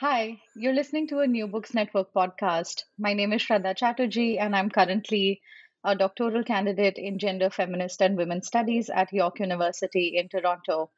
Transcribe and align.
Hi, 0.00 0.40
you're 0.54 0.74
listening 0.74 1.08
to 1.08 1.18
a 1.18 1.26
New 1.26 1.48
Books 1.48 1.74
Network 1.74 2.14
podcast. 2.14 2.84
My 3.00 3.14
name 3.14 3.32
is 3.32 3.42
Shraddha 3.42 3.76
Chatterjee, 3.76 4.38
and 4.38 4.54
I'm 4.54 4.70
currently 4.70 5.40
a 5.82 5.96
doctoral 5.96 6.44
candidate 6.44 6.98
in 6.98 7.18
gender, 7.18 7.50
feminist, 7.50 8.00
and 8.00 8.16
women's 8.16 8.46
studies 8.46 8.90
at 8.90 9.12
York 9.12 9.40
University 9.40 10.16
in 10.16 10.28
Toronto. 10.28 10.92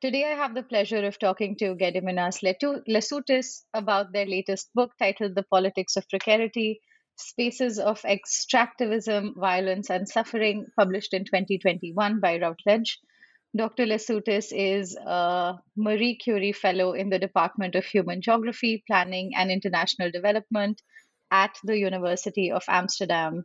Today, 0.00 0.24
I 0.24 0.34
have 0.34 0.54
the 0.54 0.62
pleasure 0.62 1.04
of 1.04 1.18
talking 1.18 1.56
to 1.56 1.74
Gediminas 1.74 2.40
Lesutis 2.88 3.64
about 3.74 4.12
their 4.12 4.24
latest 4.24 4.70
book 4.74 4.92
titled 4.98 5.34
The 5.34 5.42
Politics 5.42 5.96
of 5.96 6.08
Precarity 6.08 6.80
Spaces 7.16 7.78
of 7.78 8.00
Extractivism, 8.00 9.36
Violence, 9.36 9.90
and 9.90 10.08
Suffering, 10.08 10.68
published 10.74 11.12
in 11.12 11.26
2021 11.26 12.18
by 12.18 12.38
Routledge. 12.38 12.98
Dr. 13.58 13.86
Lesutis 13.86 14.52
is 14.52 14.94
a 14.94 15.58
Marie 15.76 16.16
Curie 16.16 16.52
Fellow 16.52 16.92
in 16.92 17.10
the 17.10 17.18
Department 17.18 17.74
of 17.74 17.84
Human 17.84 18.22
Geography, 18.22 18.84
Planning, 18.86 19.32
and 19.34 19.50
International 19.50 20.12
Development 20.12 20.80
at 21.32 21.58
the 21.64 21.76
University 21.76 22.52
of 22.52 22.62
Amsterdam. 22.68 23.42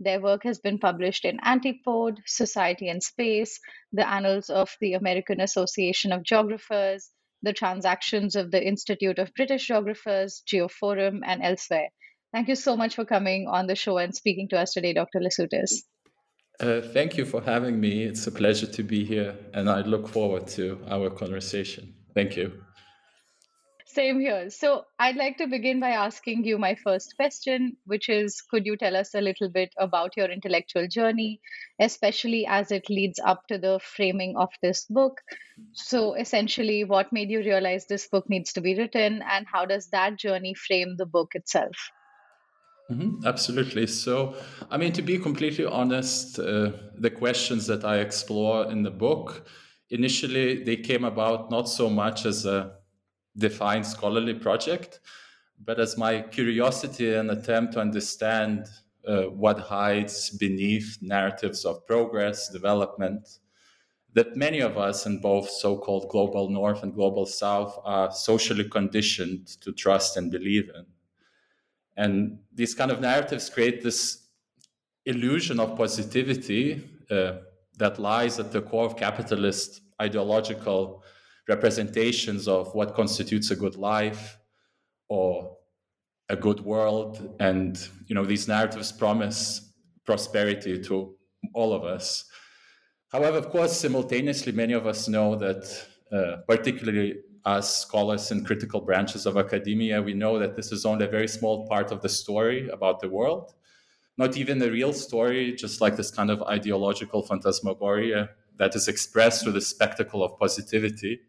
Their 0.00 0.20
work 0.20 0.42
has 0.42 0.58
been 0.58 0.80
published 0.80 1.24
in 1.24 1.38
Antipode, 1.44 2.18
Society 2.26 2.88
and 2.88 3.00
Space, 3.00 3.60
the 3.92 4.08
Annals 4.08 4.50
of 4.50 4.76
the 4.80 4.94
American 4.94 5.40
Association 5.40 6.10
of 6.10 6.24
Geographers, 6.24 7.08
the 7.42 7.52
Transactions 7.52 8.34
of 8.34 8.50
the 8.50 8.66
Institute 8.66 9.20
of 9.20 9.32
British 9.36 9.68
Geographers, 9.68 10.42
Geoforum, 10.44 11.20
and 11.24 11.40
elsewhere. 11.40 11.90
Thank 12.32 12.48
you 12.48 12.56
so 12.56 12.76
much 12.76 12.96
for 12.96 13.04
coming 13.04 13.46
on 13.46 13.68
the 13.68 13.76
show 13.76 13.98
and 13.98 14.12
speaking 14.12 14.48
to 14.48 14.58
us 14.58 14.72
today, 14.72 14.92
Dr. 14.92 15.20
Lesutis. 15.20 15.82
Uh, 16.62 16.80
thank 16.80 17.16
you 17.16 17.24
for 17.24 17.42
having 17.42 17.80
me. 17.80 18.04
It's 18.04 18.24
a 18.28 18.30
pleasure 18.30 18.68
to 18.68 18.84
be 18.84 19.04
here, 19.04 19.34
and 19.52 19.68
I 19.68 19.80
look 19.80 20.06
forward 20.08 20.46
to 20.58 20.78
our 20.88 21.10
conversation. 21.10 21.92
Thank 22.14 22.36
you. 22.36 22.52
Same 23.84 24.20
here. 24.20 24.48
So, 24.48 24.84
I'd 24.96 25.16
like 25.16 25.38
to 25.38 25.48
begin 25.48 25.80
by 25.80 25.90
asking 25.90 26.44
you 26.44 26.58
my 26.58 26.76
first 26.76 27.16
question, 27.16 27.78
which 27.84 28.08
is 28.08 28.40
Could 28.42 28.64
you 28.64 28.76
tell 28.76 28.94
us 28.94 29.12
a 29.12 29.20
little 29.20 29.48
bit 29.48 29.72
about 29.76 30.16
your 30.16 30.30
intellectual 30.30 30.86
journey, 30.86 31.40
especially 31.80 32.46
as 32.46 32.70
it 32.70 32.88
leads 32.88 33.18
up 33.18 33.48
to 33.48 33.58
the 33.58 33.80
framing 33.82 34.36
of 34.36 34.50
this 34.62 34.84
book? 34.84 35.20
So, 35.72 36.14
essentially, 36.14 36.84
what 36.84 37.12
made 37.12 37.28
you 37.28 37.40
realize 37.40 37.86
this 37.86 38.06
book 38.06 38.30
needs 38.30 38.52
to 38.52 38.60
be 38.60 38.78
written, 38.78 39.20
and 39.28 39.48
how 39.52 39.66
does 39.66 39.88
that 39.88 40.16
journey 40.16 40.54
frame 40.54 40.94
the 40.96 41.06
book 41.06 41.32
itself? 41.34 41.90
Mm-hmm, 42.92 43.26
absolutely. 43.26 43.86
So, 43.86 44.34
I 44.70 44.76
mean, 44.76 44.92
to 44.92 45.02
be 45.02 45.18
completely 45.18 45.64
honest, 45.64 46.38
uh, 46.38 46.72
the 46.98 47.10
questions 47.10 47.66
that 47.68 47.84
I 47.84 47.98
explore 47.98 48.70
in 48.70 48.82
the 48.82 48.90
book 48.90 49.46
initially 49.90 50.64
they 50.64 50.76
came 50.76 51.04
about 51.04 51.50
not 51.50 51.68
so 51.68 51.88
much 51.90 52.24
as 52.26 52.46
a 52.46 52.72
defined 53.36 53.86
scholarly 53.86 54.34
project, 54.34 55.00
but 55.64 55.80
as 55.80 55.98
my 55.98 56.22
curiosity 56.22 57.14
and 57.14 57.30
attempt 57.30 57.74
to 57.74 57.80
understand 57.80 58.66
uh, 59.06 59.24
what 59.24 59.58
hides 59.60 60.30
beneath 60.30 60.98
narratives 61.02 61.64
of 61.64 61.86
progress, 61.86 62.48
development, 62.48 63.38
that 64.14 64.36
many 64.36 64.60
of 64.60 64.78
us 64.78 65.06
in 65.06 65.20
both 65.20 65.50
so 65.50 65.78
called 65.78 66.08
global 66.10 66.50
north 66.50 66.82
and 66.82 66.94
global 66.94 67.26
south 67.26 67.78
are 67.84 68.12
socially 68.12 68.68
conditioned 68.68 69.48
to 69.62 69.72
trust 69.72 70.16
and 70.16 70.30
believe 70.30 70.70
in. 70.74 70.86
And 71.96 72.38
these 72.54 72.74
kind 72.74 72.90
of 72.90 73.00
narratives 73.00 73.50
create 73.50 73.82
this 73.82 74.26
illusion 75.04 75.60
of 75.60 75.76
positivity 75.76 76.82
uh, 77.10 77.34
that 77.78 77.98
lies 77.98 78.38
at 78.38 78.52
the 78.52 78.62
core 78.62 78.86
of 78.86 78.96
capitalist 78.96 79.80
ideological 80.00 81.02
representations 81.48 82.48
of 82.48 82.74
what 82.74 82.94
constitutes 82.94 83.50
a 83.50 83.56
good 83.56 83.76
life 83.76 84.38
or 85.08 85.56
a 86.28 86.36
good 86.36 86.60
world. 86.60 87.36
And 87.40 87.78
you 88.06 88.14
know, 88.14 88.24
these 88.24 88.48
narratives 88.48 88.92
promise 88.92 89.72
prosperity 90.04 90.82
to 90.84 91.14
all 91.54 91.72
of 91.72 91.84
us. 91.84 92.24
However, 93.08 93.36
of 93.38 93.50
course, 93.50 93.78
simultaneously, 93.78 94.52
many 94.52 94.72
of 94.72 94.86
us 94.86 95.08
know 95.08 95.36
that, 95.36 95.86
uh, 96.10 96.36
particularly 96.48 97.16
as 97.44 97.74
scholars 97.74 98.30
in 98.30 98.44
critical 98.44 98.80
branches 98.80 99.26
of 99.26 99.36
academia, 99.36 100.00
we 100.00 100.14
know 100.14 100.38
that 100.38 100.56
this 100.56 100.70
is 100.70 100.84
only 100.84 101.04
a 101.04 101.08
very 101.08 101.28
small 101.28 101.66
part 101.66 101.90
of 101.90 102.00
the 102.00 102.08
story 102.08 102.68
about 102.68 103.00
the 103.00 103.08
world, 103.08 103.54
not 104.16 104.36
even 104.36 104.58
the 104.58 104.70
real 104.70 104.92
story, 104.92 105.52
just 105.54 105.80
like 105.80 105.96
this 105.96 106.10
kind 106.10 106.30
of 106.30 106.42
ideological 106.42 107.22
phantasmagoria 107.22 108.30
that 108.58 108.76
is 108.76 108.86
expressed 108.86 109.42
through 109.42 109.52
the 109.52 109.60
spectacle 109.60 110.22
of 110.22 110.38
positivity 110.38 111.20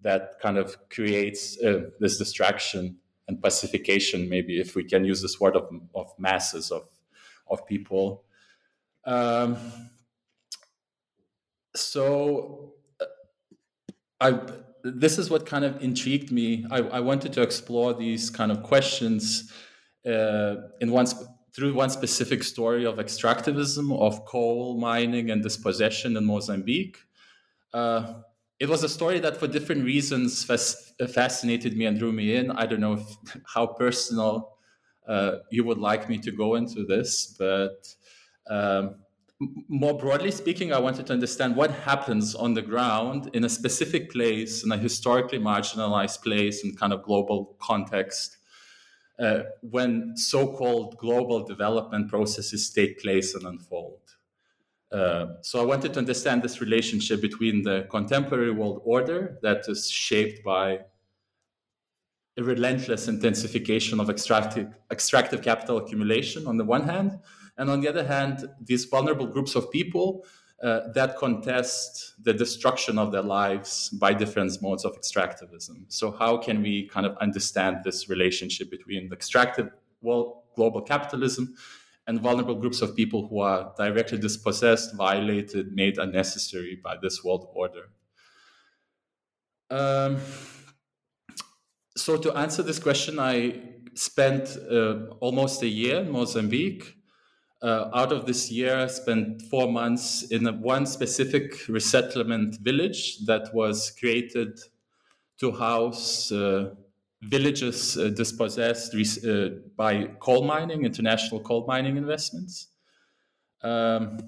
that 0.00 0.34
kind 0.40 0.58
of 0.58 0.76
creates 0.90 1.60
uh, 1.62 1.90
this 1.98 2.18
distraction 2.18 2.98
and 3.26 3.42
pacification, 3.42 4.28
maybe 4.28 4.60
if 4.60 4.76
we 4.76 4.84
can 4.84 5.04
use 5.04 5.20
this 5.22 5.40
word 5.40 5.56
of, 5.56 5.68
of 5.94 6.12
masses 6.18 6.70
of, 6.70 6.88
of 7.50 7.66
people. 7.66 8.24
Um, 9.04 9.56
so 11.74 12.74
uh, 13.00 13.04
I 14.20 14.40
this 14.84 15.18
is 15.18 15.30
what 15.30 15.46
kind 15.46 15.64
of 15.64 15.82
intrigued 15.82 16.30
me. 16.32 16.66
I, 16.70 16.78
I 16.78 17.00
wanted 17.00 17.32
to 17.34 17.42
explore 17.42 17.94
these 17.94 18.30
kind 18.30 18.50
of 18.52 18.62
questions 18.62 19.52
uh, 20.06 20.56
in 20.80 20.90
one 20.90 21.06
sp- 21.08 21.26
through 21.54 21.74
one 21.74 21.90
specific 21.90 22.44
story 22.44 22.86
of 22.86 22.96
extractivism, 22.96 23.96
of 23.98 24.24
coal 24.24 24.78
mining 24.78 25.30
and 25.30 25.42
dispossession 25.42 26.16
in 26.16 26.24
Mozambique. 26.24 26.98
Uh, 27.72 28.14
it 28.60 28.68
was 28.68 28.82
a 28.82 28.88
story 28.88 29.18
that, 29.20 29.36
for 29.36 29.46
different 29.46 29.84
reasons, 29.84 30.44
fas- 30.44 30.92
fascinated 31.12 31.76
me 31.76 31.86
and 31.86 31.98
drew 31.98 32.12
me 32.12 32.36
in. 32.36 32.50
I 32.50 32.66
don't 32.66 32.80
know 32.80 32.94
if, 32.94 33.40
how 33.54 33.66
personal 33.66 34.56
uh, 35.06 35.38
you 35.50 35.64
would 35.64 35.78
like 35.78 36.08
me 36.08 36.18
to 36.18 36.30
go 36.30 36.54
into 36.56 36.84
this, 36.84 37.34
but 37.38 37.88
um, 38.48 38.96
more 39.40 39.96
broadly 39.96 40.30
speaking, 40.30 40.72
I 40.72 40.80
wanted 40.80 41.06
to 41.06 41.12
understand 41.12 41.54
what 41.54 41.70
happens 41.70 42.34
on 42.34 42.54
the 42.54 42.62
ground 42.62 43.30
in 43.34 43.44
a 43.44 43.48
specific 43.48 44.10
place, 44.10 44.64
in 44.64 44.72
a 44.72 44.76
historically 44.76 45.38
marginalized 45.38 46.22
place, 46.22 46.64
in 46.64 46.74
kind 46.74 46.92
of 46.92 47.02
global 47.04 47.56
context, 47.60 48.38
uh, 49.20 49.42
when 49.60 50.16
so 50.16 50.46
called 50.46 50.96
global 50.98 51.44
development 51.44 52.08
processes 52.08 52.70
take 52.70 53.00
place 53.00 53.34
and 53.34 53.44
unfold. 53.44 54.00
Uh, 54.90 55.26
so 55.42 55.60
I 55.60 55.64
wanted 55.64 55.92
to 55.92 55.98
understand 55.98 56.42
this 56.42 56.60
relationship 56.60 57.20
between 57.20 57.62
the 57.62 57.86
contemporary 57.90 58.50
world 58.50 58.80
order 58.84 59.38
that 59.42 59.68
is 59.68 59.88
shaped 59.90 60.42
by 60.42 60.80
a 62.38 62.42
relentless 62.42 63.06
intensification 63.06 64.00
of 64.00 64.08
extractive, 64.08 64.68
extractive 64.90 65.42
capital 65.42 65.76
accumulation 65.76 66.46
on 66.46 66.56
the 66.56 66.64
one 66.64 66.84
hand, 66.84 67.18
and 67.58 67.68
on 67.68 67.80
the 67.80 67.88
other 67.88 68.06
hand, 68.06 68.48
these 68.60 68.84
vulnerable 68.84 69.26
groups 69.26 69.54
of 69.56 69.70
people 69.70 70.24
uh, 70.62 70.90
that 70.92 71.16
contest 71.16 72.14
the 72.24 72.32
destruction 72.32 72.98
of 72.98 73.12
their 73.12 73.22
lives 73.22 73.90
by 73.90 74.12
different 74.12 74.50
modes 74.60 74.84
of 74.84 74.92
extractivism. 74.98 75.84
So, 75.86 76.10
how 76.10 76.36
can 76.36 76.62
we 76.62 76.88
kind 76.88 77.06
of 77.06 77.16
understand 77.18 77.78
this 77.84 78.08
relationship 78.08 78.68
between 78.68 79.08
the 79.08 79.14
extractive 79.14 79.70
well, 80.00 80.44
global 80.56 80.82
capitalism 80.82 81.54
and 82.08 82.20
vulnerable 82.20 82.56
groups 82.56 82.82
of 82.82 82.96
people 82.96 83.28
who 83.28 83.38
are 83.38 83.72
directly 83.76 84.18
dispossessed, 84.18 84.96
violated, 84.96 85.72
made 85.74 85.98
unnecessary 85.98 86.80
by 86.82 86.96
this 87.00 87.22
world 87.22 87.48
order? 87.54 87.90
Um, 89.70 90.18
so, 91.96 92.16
to 92.16 92.36
answer 92.36 92.64
this 92.64 92.80
question, 92.80 93.20
I 93.20 93.60
spent 93.94 94.56
uh, 94.56 95.06
almost 95.20 95.62
a 95.62 95.68
year 95.68 96.00
in 96.00 96.10
Mozambique 96.10 96.97
uh, 97.62 97.90
out 97.94 98.12
of 98.12 98.26
this 98.26 98.50
year, 98.50 98.88
spent 98.88 99.42
four 99.42 99.70
months 99.70 100.22
in 100.30 100.46
a, 100.46 100.52
one 100.52 100.86
specific 100.86 101.68
resettlement 101.68 102.56
village 102.60 103.24
that 103.26 103.52
was 103.52 103.90
created 103.98 104.58
to 105.38 105.52
house 105.52 106.30
uh, 106.30 106.74
villages 107.22 107.96
uh, 107.98 108.08
dispossessed 108.08 108.94
uh, 108.94 109.48
by 109.76 110.04
coal 110.20 110.44
mining, 110.44 110.84
international 110.84 111.40
coal 111.40 111.64
mining 111.66 111.96
investments. 111.96 112.68
Um, 113.62 114.18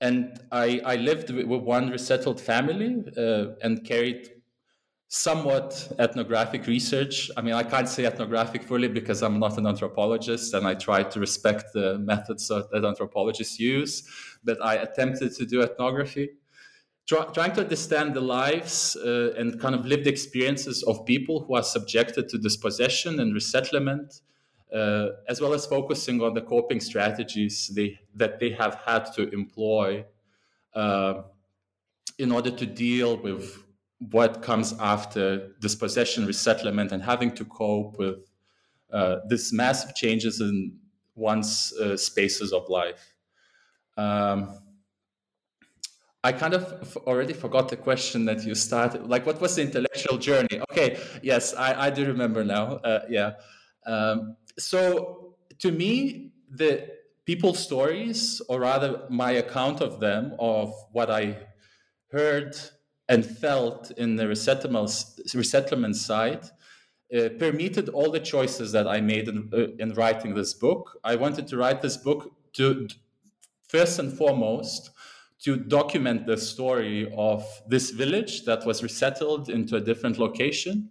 and 0.00 0.40
I, 0.50 0.80
I, 0.84 0.96
lived 0.96 1.30
with 1.30 1.46
one 1.46 1.90
resettled 1.90 2.40
family 2.40 3.04
uh, 3.16 3.54
and 3.62 3.84
carried 3.84 4.30
somewhat 5.12 5.92
ethnographic 5.98 6.68
research. 6.68 7.32
I 7.36 7.42
mean, 7.42 7.54
I 7.54 7.64
can't 7.64 7.88
say 7.88 8.04
ethnographic 8.04 8.62
fully 8.62 8.86
because 8.86 9.22
I'm 9.22 9.40
not 9.40 9.58
an 9.58 9.66
anthropologist 9.66 10.54
and 10.54 10.64
I 10.64 10.74
try 10.74 11.02
to 11.02 11.18
respect 11.18 11.72
the 11.74 11.98
methods 11.98 12.46
that 12.46 12.84
anthropologists 12.84 13.58
use, 13.58 14.08
but 14.44 14.64
I 14.64 14.76
attempted 14.76 15.34
to 15.34 15.44
do 15.44 15.62
ethnography. 15.62 16.30
Try, 17.08 17.24
trying 17.24 17.52
to 17.54 17.62
understand 17.62 18.14
the 18.14 18.20
lives 18.20 18.94
uh, 18.94 19.32
and 19.36 19.60
kind 19.60 19.74
of 19.74 19.84
lived 19.84 20.06
experiences 20.06 20.84
of 20.84 21.04
people 21.04 21.40
who 21.40 21.56
are 21.56 21.64
subjected 21.64 22.28
to 22.28 22.38
dispossession 22.38 23.18
and 23.18 23.34
resettlement, 23.34 24.20
uh, 24.72 25.08
as 25.28 25.40
well 25.40 25.54
as 25.54 25.66
focusing 25.66 26.22
on 26.22 26.34
the 26.34 26.42
coping 26.42 26.78
strategies 26.78 27.66
they, 27.74 27.98
that 28.14 28.38
they 28.38 28.50
have 28.50 28.76
had 28.86 29.06
to 29.16 29.28
employ 29.30 30.04
uh, 30.74 31.22
in 32.16 32.30
order 32.30 32.52
to 32.52 32.64
deal 32.64 33.16
with 33.16 33.64
what 34.00 34.42
comes 34.42 34.74
after 34.80 35.52
dispossession, 35.60 36.26
resettlement, 36.26 36.90
and 36.90 37.02
having 37.02 37.32
to 37.32 37.44
cope 37.44 37.98
with 37.98 38.18
uh, 38.92 39.16
this 39.28 39.52
massive 39.52 39.94
changes 39.94 40.40
in 40.40 40.76
one's 41.14 41.72
uh, 41.80 41.96
spaces 41.96 42.52
of 42.52 42.68
life. 42.68 43.14
Um, 43.96 44.58
I 46.24 46.32
kind 46.32 46.54
of 46.54 46.96
already 47.06 47.32
forgot 47.32 47.68
the 47.68 47.76
question 47.76 48.24
that 48.26 48.44
you 48.44 48.54
started. 48.54 49.06
Like, 49.06 49.26
what 49.26 49.40
was 49.40 49.56
the 49.56 49.62
intellectual 49.62 50.18
journey? 50.18 50.60
Okay, 50.70 50.98
yes, 51.22 51.54
I, 51.54 51.86
I 51.86 51.90
do 51.90 52.06
remember 52.06 52.44
now. 52.44 52.76
Uh, 52.76 53.00
yeah. 53.08 53.32
Um, 53.86 54.36
so, 54.58 55.36
to 55.60 55.70
me, 55.70 56.32
the 56.50 56.88
people's 57.24 57.58
stories, 57.58 58.42
or 58.48 58.60
rather 58.60 59.02
my 59.08 59.32
account 59.32 59.80
of 59.80 60.00
them, 60.00 60.34
of 60.38 60.74
what 60.92 61.10
I 61.10 61.38
heard 62.10 62.56
and 63.10 63.26
felt 63.26 63.90
in 63.98 64.14
the 64.14 64.26
resettlement, 64.26 65.96
side 65.96 66.44
uh, 67.12 67.28
permitted 67.40 67.88
all 67.88 68.08
the 68.08 68.20
choices 68.20 68.70
that 68.70 68.86
I 68.86 69.00
made 69.00 69.26
in, 69.28 69.50
uh, 69.52 69.66
in 69.80 69.92
writing 69.94 70.32
this 70.32 70.54
book. 70.54 70.96
I 71.02 71.16
wanted 71.16 71.48
to 71.48 71.56
write 71.56 71.82
this 71.82 71.96
book 71.96 72.32
to, 72.52 72.86
first 73.68 73.98
and 73.98 74.16
foremost, 74.16 74.90
to 75.40 75.56
document 75.56 76.24
the 76.26 76.36
story 76.36 77.12
of 77.16 77.44
this 77.66 77.90
village 77.90 78.44
that 78.44 78.64
was 78.64 78.80
resettled 78.80 79.50
into 79.50 79.74
a 79.74 79.80
different 79.80 80.18
location. 80.18 80.90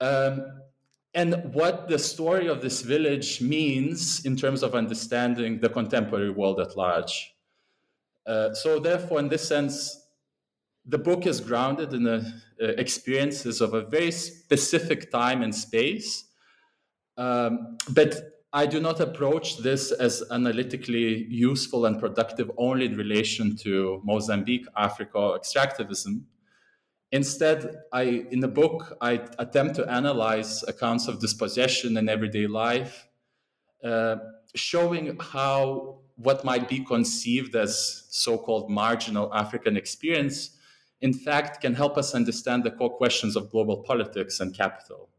Um, 0.00 0.44
and 1.14 1.52
what 1.52 1.88
the 1.88 1.98
story 1.98 2.46
of 2.46 2.62
this 2.62 2.82
village 2.82 3.40
means 3.40 4.24
in 4.24 4.36
terms 4.36 4.62
of 4.62 4.76
understanding 4.76 5.58
the 5.58 5.68
contemporary 5.68 6.30
world 6.30 6.60
at 6.60 6.76
large. 6.76 7.34
Uh, 8.24 8.54
so, 8.54 8.78
therefore, 8.78 9.18
in 9.18 9.28
this 9.28 9.46
sense, 9.46 10.01
the 10.84 10.98
book 10.98 11.26
is 11.26 11.40
grounded 11.40 11.92
in 11.92 12.02
the 12.02 12.32
uh, 12.60 12.66
experiences 12.78 13.60
of 13.60 13.74
a 13.74 13.82
very 13.82 14.10
specific 14.10 15.10
time 15.10 15.42
and 15.42 15.54
space. 15.54 16.24
Um, 17.16 17.78
but 17.90 18.44
I 18.52 18.66
do 18.66 18.80
not 18.80 19.00
approach 19.00 19.58
this 19.58 19.92
as 19.92 20.22
analytically 20.30 21.24
useful 21.28 21.86
and 21.86 21.98
productive 21.98 22.50
only 22.58 22.86
in 22.86 22.96
relation 22.96 23.56
to 23.58 24.00
Mozambique, 24.04 24.66
Africa, 24.76 25.18
extractivism. 25.18 26.24
Instead, 27.12 27.76
I, 27.92 28.26
in 28.30 28.40
the 28.40 28.48
book, 28.48 28.96
I 29.00 29.20
attempt 29.38 29.76
to 29.76 29.90
analyze 29.90 30.62
accounts 30.64 31.08
of 31.08 31.20
dispossession 31.20 31.96
in 31.96 32.08
everyday 32.08 32.46
life, 32.46 33.06
uh, 33.84 34.16
showing 34.54 35.18
how 35.18 36.00
what 36.16 36.44
might 36.44 36.68
be 36.68 36.80
conceived 36.84 37.54
as 37.54 38.06
so 38.10 38.36
called 38.36 38.70
marginal 38.70 39.32
African 39.34 39.76
experience 39.76 40.58
in 41.02 41.12
fact, 41.12 41.60
can 41.60 41.74
help 41.74 41.98
us 41.98 42.14
understand 42.14 42.62
the 42.62 42.70
core 42.70 42.96
questions 42.96 43.34
of 43.34 43.50
global 43.50 43.78
politics 43.78 44.38
and 44.38 44.56
capital. 44.56 45.10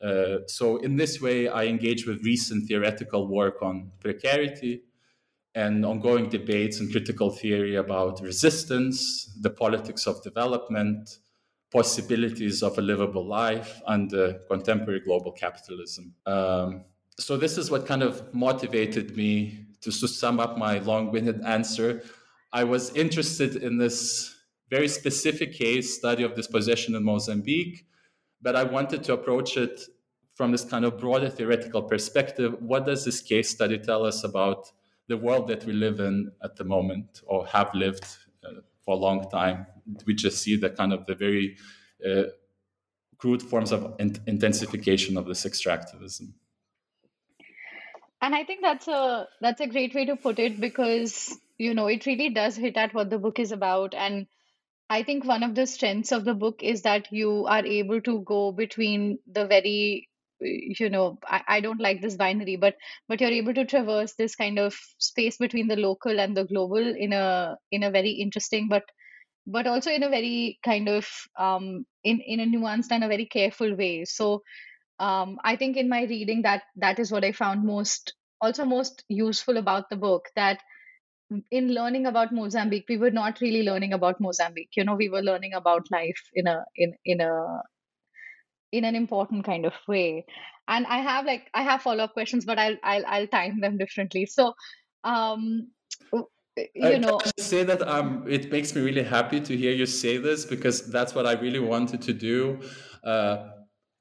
Uh, 0.00 0.38
so, 0.46 0.76
in 0.76 0.96
this 0.96 1.22
way, 1.22 1.48
I 1.48 1.64
engage 1.64 2.06
with 2.06 2.22
recent 2.22 2.68
theoretical 2.68 3.26
work 3.26 3.62
on 3.62 3.92
precarity 3.98 4.82
and 5.54 5.86
ongoing 5.86 6.28
debates 6.28 6.80
and 6.80 6.92
critical 6.92 7.30
theory 7.30 7.76
about 7.76 8.20
resistance, 8.20 9.34
the 9.40 9.48
politics 9.48 10.06
of 10.06 10.22
development, 10.22 11.18
possibilities 11.72 12.62
of 12.62 12.76
a 12.76 12.82
livable 12.82 13.26
life 13.26 13.80
under 13.86 14.34
contemporary 14.50 15.00
global 15.00 15.32
capitalism. 15.32 16.14
Um, 16.26 16.84
so, 17.18 17.38
this 17.38 17.56
is 17.56 17.70
what 17.70 17.86
kind 17.86 18.02
of 18.02 18.34
motivated 18.34 19.16
me 19.16 19.66
to, 19.80 19.90
to 19.90 20.06
sum 20.06 20.40
up 20.40 20.58
my 20.58 20.78
long 20.80 21.10
winded 21.10 21.40
answer. 21.40 22.02
I 22.52 22.64
was 22.64 22.94
interested 22.94 23.56
in 23.56 23.78
this 23.78 24.35
very 24.70 24.88
specific 24.88 25.52
case 25.52 25.96
study 25.96 26.22
of 26.22 26.34
dispossession 26.34 26.94
in 26.94 27.04
Mozambique, 27.04 27.86
but 28.42 28.56
I 28.56 28.64
wanted 28.64 29.04
to 29.04 29.12
approach 29.12 29.56
it 29.56 29.80
from 30.34 30.52
this 30.52 30.64
kind 30.64 30.84
of 30.84 30.98
broader 30.98 31.30
theoretical 31.30 31.82
perspective. 31.82 32.56
What 32.60 32.84
does 32.84 33.04
this 33.04 33.20
case 33.20 33.50
study 33.50 33.78
tell 33.78 34.04
us 34.04 34.24
about 34.24 34.70
the 35.08 35.16
world 35.16 35.48
that 35.48 35.64
we 35.64 35.72
live 35.72 36.00
in 36.00 36.32
at 36.42 36.56
the 36.56 36.64
moment 36.64 37.22
or 37.26 37.46
have 37.46 37.72
lived 37.74 38.04
uh, 38.44 38.60
for 38.84 38.94
a 38.94 38.98
long 38.98 39.30
time? 39.30 39.66
We 40.04 40.14
just 40.14 40.42
see 40.42 40.56
the 40.56 40.70
kind 40.70 40.92
of 40.92 41.06
the 41.06 41.14
very 41.14 41.56
uh, 42.06 42.24
crude 43.18 43.42
forms 43.42 43.72
of 43.72 43.94
in- 43.98 44.20
intensification 44.26 45.16
of 45.16 45.26
this 45.26 45.44
extractivism. 45.44 46.32
And 48.20 48.34
I 48.34 48.44
think 48.44 48.60
that's 48.62 48.88
a 48.88 49.28
that's 49.40 49.60
a 49.60 49.66
great 49.66 49.94
way 49.94 50.06
to 50.06 50.16
put 50.16 50.38
it 50.38 50.60
because 50.60 51.38
you 51.58 51.74
know 51.74 51.86
it 51.86 52.06
really 52.06 52.30
does 52.30 52.56
hit 52.56 52.76
at 52.76 52.92
what 52.94 53.10
the 53.10 53.18
book 53.18 53.38
is 53.38 53.52
about 53.52 53.94
and 53.94 54.26
I 54.88 55.02
think 55.02 55.24
one 55.24 55.42
of 55.42 55.54
the 55.54 55.66
strengths 55.66 56.12
of 56.12 56.24
the 56.24 56.34
book 56.34 56.62
is 56.62 56.82
that 56.82 57.12
you 57.12 57.46
are 57.46 57.64
able 57.64 58.00
to 58.02 58.20
go 58.20 58.52
between 58.52 59.18
the 59.26 59.46
very 59.46 60.08
you 60.40 60.90
know 60.90 61.18
I, 61.26 61.42
I 61.48 61.60
don't 61.60 61.80
like 61.80 62.02
this 62.02 62.16
binary 62.16 62.56
but 62.56 62.76
but 63.08 63.20
you're 63.20 63.30
able 63.30 63.54
to 63.54 63.64
traverse 63.64 64.14
this 64.14 64.36
kind 64.36 64.58
of 64.58 64.76
space 64.98 65.38
between 65.38 65.66
the 65.68 65.76
local 65.76 66.20
and 66.20 66.36
the 66.36 66.44
global 66.44 66.76
in 66.76 67.14
a 67.14 67.56
in 67.72 67.82
a 67.82 67.90
very 67.90 68.10
interesting 68.10 68.68
but 68.68 68.84
but 69.46 69.66
also 69.66 69.90
in 69.90 70.02
a 70.02 70.08
very 70.10 70.58
kind 70.64 70.88
of 70.88 71.08
um 71.38 71.86
in 72.04 72.20
in 72.20 72.40
a 72.40 72.46
nuanced 72.46 72.92
and 72.92 73.04
a 73.04 73.08
very 73.08 73.26
careful 73.26 73.74
way. 73.76 74.04
So 74.04 74.42
um 74.98 75.38
i 75.44 75.56
think 75.56 75.76
in 75.76 75.88
my 75.88 76.04
reading 76.04 76.42
that 76.42 76.62
that 76.76 76.98
is 76.98 77.10
what 77.12 77.24
i 77.24 77.32
found 77.32 77.64
most 77.64 78.14
also 78.40 78.64
most 78.64 79.04
useful 79.08 79.56
about 79.58 79.90
the 79.90 79.96
book 79.96 80.28
that 80.36 80.60
in 81.50 81.74
learning 81.74 82.06
about 82.06 82.32
Mozambique, 82.32 82.86
we 82.88 82.98
were 82.98 83.10
not 83.10 83.40
really 83.40 83.62
learning 83.62 83.92
about 83.92 84.20
Mozambique. 84.20 84.70
You 84.76 84.84
know, 84.84 84.94
we 84.94 85.08
were 85.08 85.22
learning 85.22 85.54
about 85.54 85.90
life 85.90 86.20
in 86.34 86.46
a 86.46 86.64
in 86.76 86.94
in 87.04 87.20
a 87.20 87.62
in 88.72 88.84
an 88.84 88.94
important 88.94 89.44
kind 89.44 89.66
of 89.66 89.74
way. 89.88 90.24
And 90.68 90.86
I 90.86 90.98
have 90.98 91.24
like 91.26 91.48
I 91.54 91.62
have 91.62 91.82
follow 91.82 92.04
up 92.04 92.12
questions, 92.12 92.44
but 92.44 92.58
I'll 92.58 92.76
I'll 92.82 93.06
I'll 93.06 93.26
time 93.26 93.60
them 93.60 93.78
differently. 93.78 94.26
So, 94.26 94.54
um, 95.04 95.68
you 96.74 96.98
know, 96.98 97.20
I 97.24 97.40
say 97.40 97.64
that 97.64 97.82
um, 97.82 98.24
it 98.28 98.50
makes 98.50 98.74
me 98.74 98.82
really 98.82 99.02
happy 99.02 99.40
to 99.40 99.56
hear 99.56 99.72
you 99.72 99.86
say 99.86 100.16
this 100.16 100.44
because 100.44 100.90
that's 100.90 101.14
what 101.14 101.26
I 101.26 101.32
really 101.32 101.60
wanted 101.60 102.02
to 102.02 102.12
do. 102.12 102.60
Uh, 103.04 103.48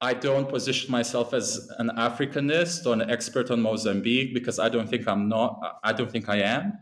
I 0.02 0.14
don't 0.14 0.48
position 0.48 0.92
myself 0.92 1.34
as 1.34 1.70
an 1.80 1.90
Africanist 1.98 2.86
or 2.86 2.94
an 2.94 3.10
expert 3.10 3.50
on 3.50 3.62
Mozambique 3.62 4.34
because 4.34 4.60
I 4.60 4.70
don't 4.70 4.88
think 4.88 5.08
I'm 5.08 5.28
not. 5.28 5.80
I 5.84 5.94
don't 5.94 6.12
think 6.12 6.30
I 6.30 6.38
am. 6.38 6.74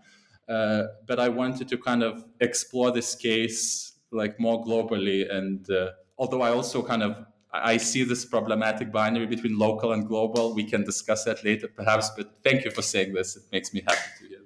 Uh, 0.47 0.83
but 1.07 1.19
I 1.19 1.29
wanted 1.29 1.67
to 1.69 1.77
kind 1.77 2.03
of 2.03 2.25
explore 2.39 2.91
this 2.91 3.15
case 3.15 3.93
like 4.11 4.39
more 4.39 4.63
globally. 4.63 5.33
And 5.33 5.69
uh, 5.69 5.91
although 6.17 6.41
I 6.41 6.51
also 6.51 6.83
kind 6.83 7.03
of 7.03 7.25
I 7.53 7.77
see 7.77 8.03
this 8.03 8.25
problematic 8.25 8.91
binary 8.91 9.27
between 9.27 9.59
local 9.59 9.93
and 9.93 10.07
global. 10.07 10.55
We 10.55 10.63
can 10.63 10.83
discuss 10.83 11.23
that 11.25 11.43
later, 11.43 11.67
perhaps. 11.67 12.09
But 12.17 12.31
thank 12.43 12.65
you 12.65 12.71
for 12.71 12.81
saying 12.81 13.13
this. 13.13 13.35
It 13.35 13.43
makes 13.51 13.73
me 13.73 13.83
happy 13.87 14.09
to 14.19 14.27
hear 14.27 14.39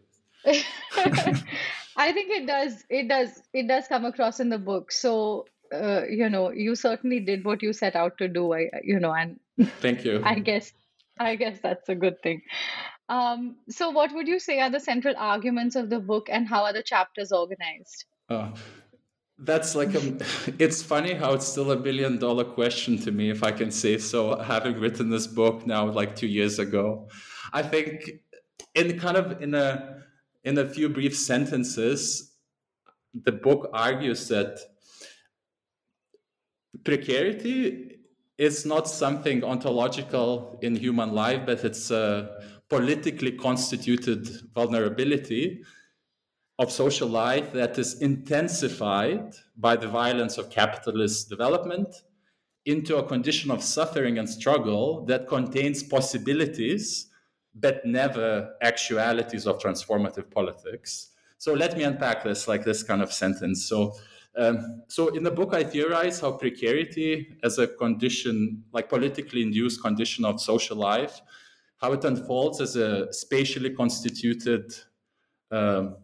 this. 0.44 0.64
I 1.96 2.12
think 2.12 2.32
it 2.32 2.46
does. 2.46 2.84
It 2.90 3.08
does. 3.08 3.42
It 3.54 3.68
does 3.68 3.88
come 3.88 4.04
across 4.04 4.42
in 4.42 4.50
the 4.50 4.58
book. 4.58 4.92
So 4.92 5.46
uh, 5.74 6.04
you 6.10 6.30
know, 6.30 6.52
you 6.52 6.76
certainly 6.76 7.20
did 7.20 7.44
what 7.44 7.62
you 7.62 7.74
set 7.74 7.96
out 7.96 8.18
to 8.18 8.28
do. 8.28 8.54
I, 8.54 8.70
you 8.84 9.00
know, 9.00 9.14
and 9.14 9.40
thank 9.80 10.06
you. 10.06 10.22
I 10.26 10.40
guess, 10.40 10.72
I 11.20 11.36
guess 11.36 11.60
that's 11.62 11.90
a 11.90 11.96
good 11.96 12.22
thing. 12.22 12.42
Um, 13.10 13.56
so, 13.70 13.90
what 13.90 14.14
would 14.14 14.28
you 14.28 14.40
say 14.40 14.60
are 14.60 14.70
the 14.70 14.80
central 14.80 15.16
arguments 15.18 15.76
of 15.76 15.90
the 15.90 16.00
book, 16.00 16.28
and 16.30 16.48
how 16.48 16.64
are 16.64 16.74
the 16.74 16.84
chapters 16.84 17.32
organized? 17.32 18.06
Uh, 18.30 18.52
that's 19.40 19.76
like 19.76 19.94
a. 19.96 20.18
It's 20.60 20.84
funny 20.84 21.14
how 21.14 21.34
it's 21.34 21.48
still 21.48 21.72
a 21.72 21.78
billion 21.78 22.20
dollar 22.20 22.44
question 22.44 22.98
to 23.00 23.12
me, 23.12 23.30
if 23.30 23.44
I 23.44 23.52
can 23.52 23.72
say 23.72 23.98
so. 23.98 24.38
Having 24.40 24.80
written 24.80 25.10
this 25.10 25.28
book 25.28 25.66
now, 25.66 25.90
like 25.90 26.16
two 26.16 26.28
years 26.28 26.60
ago, 26.60 27.08
I 27.54 27.64
think 27.64 28.10
in 28.76 29.00
kind 29.00 29.16
of 29.16 29.42
in 29.42 29.54
a 29.54 30.04
in 30.44 30.58
a 30.58 30.68
few 30.68 30.90
brief 30.90 31.16
sentences, 31.16 32.34
the 33.14 33.32
book 33.32 33.70
argues 33.74 34.28
that 34.28 34.60
precarity 36.84 38.00
is 38.38 38.66
not 38.66 38.88
something 38.88 39.44
ontological 39.44 40.60
in 40.62 40.76
human 40.76 41.14
life, 41.14 41.42
but 41.46 41.64
it's 41.64 41.90
a 41.90 42.30
politically 42.70 43.32
constituted 43.32 44.28
vulnerability 44.54 45.64
of 46.60 46.72
social 46.72 47.08
life 47.08 47.54
that 47.54 47.78
is 47.78 48.02
intensified 48.02 49.36
by 49.56 49.76
the 49.76 49.88
violence 49.88 50.38
of 50.38 50.50
capitalist 50.50 51.30
development 51.30 51.88
into 52.66 52.98
a 52.98 53.04
condition 53.08 53.52
of 53.52 53.64
suffering 53.64 54.18
and 54.18 54.30
struggle 54.30 55.06
that 55.06 55.28
contains 55.28 55.84
possibilities 55.84 57.10
but 57.56 57.86
never 57.86 58.54
actualities 58.62 59.48
of 59.48 59.60
transformative 59.60 60.30
politics. 60.30 61.12
So 61.38 61.54
let 61.54 61.78
me 61.78 61.84
unpack 61.84 62.24
this 62.24 62.48
like 62.48 62.66
this 62.66 62.84
kind 62.84 63.02
of 63.02 63.14
sentence. 63.14 63.68
So 63.68 63.94
um, 64.38 64.84
so 64.88 65.08
in 65.08 65.24
the 65.24 65.32
book, 65.32 65.56
I 65.56 65.64
theorize 65.64 66.20
how 66.20 66.34
precarity 66.34 67.40
as 67.44 67.58
a 67.58 67.68
condition, 67.68 68.64
like 68.72 68.88
politically 68.88 69.42
induced 69.42 69.82
condition 69.82 70.26
of 70.26 70.40
social 70.40 70.78
life, 70.78 71.22
how 71.78 71.94
it 71.94 72.04
unfolds 72.04 72.62
as 72.62 72.76
a 72.76 73.12
spatially 73.14 73.70
constituted 73.70 74.74
um, 75.52 75.98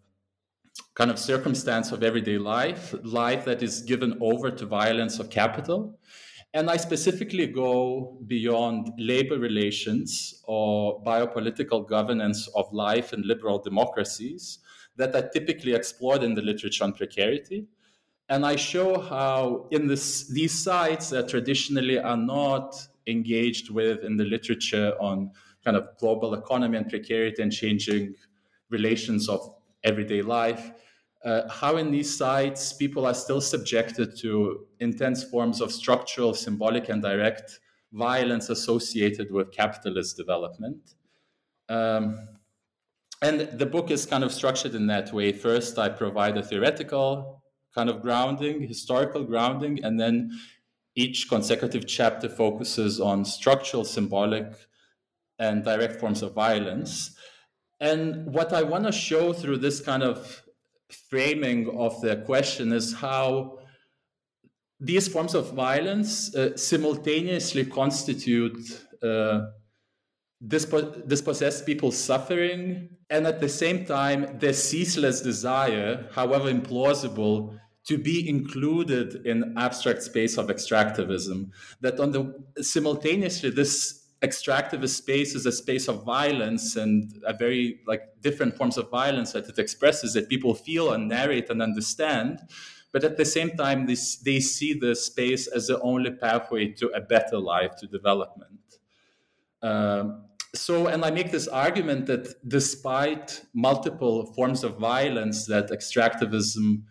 kind 0.95 1.11
of 1.11 1.19
circumstance 1.19 1.91
of 1.91 2.03
everyday 2.03 2.37
life, 2.37 2.93
life 3.03 3.45
that 3.45 3.61
is 3.61 3.81
given 3.81 4.17
over 4.21 4.49
to 4.51 4.65
violence 4.65 5.19
of 5.19 5.29
capital. 5.29 5.99
And 6.53 6.69
I 6.69 6.77
specifically 6.77 7.47
go 7.47 8.19
beyond 8.27 8.91
labor 8.97 9.39
relations 9.39 10.43
or 10.45 11.03
biopolitical 11.03 11.87
governance 11.87 12.47
of 12.55 12.71
life 12.71 13.11
in 13.11 13.27
liberal 13.27 13.57
democracies 13.57 14.59
that 14.95 15.15
are 15.15 15.27
typically 15.29 15.73
explored 15.73 16.21
in 16.21 16.35
the 16.35 16.41
literature 16.43 16.83
on 16.83 16.93
precarity 16.93 17.65
and 18.29 18.45
I 18.45 18.55
show 18.55 18.99
how 18.99 19.67
in 19.71 19.87
this, 19.87 20.27
these 20.27 20.63
sites 20.63 21.09
that 21.09 21.29
traditionally 21.29 21.99
are 21.99 22.17
not 22.17 22.75
engaged 23.05 23.69
with 23.69 24.03
in 24.03 24.17
the 24.17 24.23
literature 24.23 24.93
on 24.99 25.31
kind 25.63 25.77
of 25.77 25.87
global 25.97 26.33
economy 26.33 26.77
and 26.77 26.89
precarity 26.89 27.41
and 27.41 27.51
changing 27.51 28.13
relations 28.69 29.29
of 29.29 29.55
everyday 29.83 30.21
life, 30.21 30.71
uh, 31.25 31.47
how 31.49 31.77
in 31.77 31.91
these 31.91 32.15
sites 32.15 32.73
people 32.73 33.05
are 33.05 33.13
still 33.13 33.41
subjected 33.41 34.17
to 34.17 34.65
intense 34.79 35.23
forms 35.23 35.61
of 35.61 35.71
structural, 35.71 36.33
symbolic, 36.33 36.89
and 36.89 37.01
direct 37.01 37.59
violence 37.93 38.49
associated 38.49 39.31
with 39.31 39.51
capitalist 39.51 40.17
development. 40.17 40.95
Um, 41.69 42.27
and 43.21 43.41
the 43.57 43.65
book 43.65 43.89
is 43.89 44.05
kind 44.05 44.23
of 44.23 44.33
structured 44.33 44.75
in 44.75 44.87
that 44.87 45.13
way. 45.13 45.31
First, 45.31 45.79
I 45.79 45.87
provide 45.87 46.37
a 46.37 46.43
theoretical 46.43 47.41
kind 47.73 47.89
of 47.89 48.01
grounding, 48.01 48.61
historical 48.61 49.23
grounding, 49.23 49.83
and 49.83 49.99
then 49.99 50.37
each 50.95 51.29
consecutive 51.29 51.87
chapter 51.87 52.29
focuses 52.29 52.99
on 52.99 53.25
structural, 53.25 53.85
symbolic, 53.85 54.53
and 55.39 55.63
direct 55.63 55.99
forms 55.99 56.21
of 56.21 56.33
violence. 56.33 57.15
And 57.79 58.33
what 58.33 58.53
I 58.53 58.63
want 58.63 58.85
to 58.85 58.91
show 58.91 59.33
through 59.33 59.57
this 59.57 59.81
kind 59.81 60.03
of 60.03 60.43
framing 61.09 61.77
of 61.77 61.99
the 62.01 62.17
question 62.17 62.71
is 62.71 62.93
how 62.93 63.59
these 64.79 65.07
forms 65.07 65.33
of 65.33 65.53
violence 65.53 66.35
uh, 66.35 66.55
simultaneously 66.57 67.65
constitute 67.65 68.57
uh, 69.01 69.41
dispo- 70.45 71.07
dispossessed 71.07 71.65
people's 71.65 71.97
suffering 71.97 72.89
and 73.09 73.25
at 73.27 73.39
the 73.39 73.49
same 73.49 73.85
time 73.85 74.37
their 74.39 74.53
ceaseless 74.53 75.21
desire, 75.21 76.07
however 76.11 76.51
implausible, 76.51 77.57
to 77.85 77.97
be 77.97 78.27
included 78.27 79.25
in 79.25 79.53
abstract 79.57 80.03
space 80.03 80.37
of 80.37 80.47
extractivism 80.47 81.49
that 81.81 81.99
on 81.99 82.11
the 82.11 82.33
simultaneously 82.61 83.49
this 83.49 84.02
extractivist 84.23 84.95
space 84.95 85.35
is 85.35 85.45
a 85.45 85.51
space 85.51 85.87
of 85.87 86.03
violence 86.03 86.77
and 86.77 87.21
a 87.27 87.33
very 87.33 87.81
like 87.85 88.03
different 88.21 88.55
forms 88.55 88.77
of 88.77 88.89
violence 88.89 89.33
that 89.33 89.49
it 89.49 89.59
expresses 89.59 90.13
that 90.13 90.29
people 90.29 90.55
feel 90.55 90.93
and 90.93 91.09
narrate 91.09 91.49
and 91.49 91.61
understand. 91.61 92.39
But 92.93 93.03
at 93.03 93.17
the 93.17 93.25
same 93.25 93.51
time 93.51 93.85
this, 93.85 94.17
they 94.17 94.39
see 94.39 94.73
the 94.73 94.95
space 94.95 95.47
as 95.47 95.67
the 95.67 95.79
only 95.81 96.11
pathway 96.11 96.69
to 96.73 96.87
a 96.89 97.01
better 97.01 97.37
life 97.37 97.75
to 97.77 97.87
development. 97.87 98.59
Um, 99.61 100.25
so 100.55 100.85
and 100.85 101.03
i 101.03 101.09
make 101.09 101.31
this 101.31 101.47
argument 101.47 102.05
that 102.05 102.35
despite 102.47 103.41
multiple 103.55 104.31
forms 104.33 104.63
of 104.63 104.77
violence 104.77 105.47
that 105.47 105.71
extractivism 105.71 106.83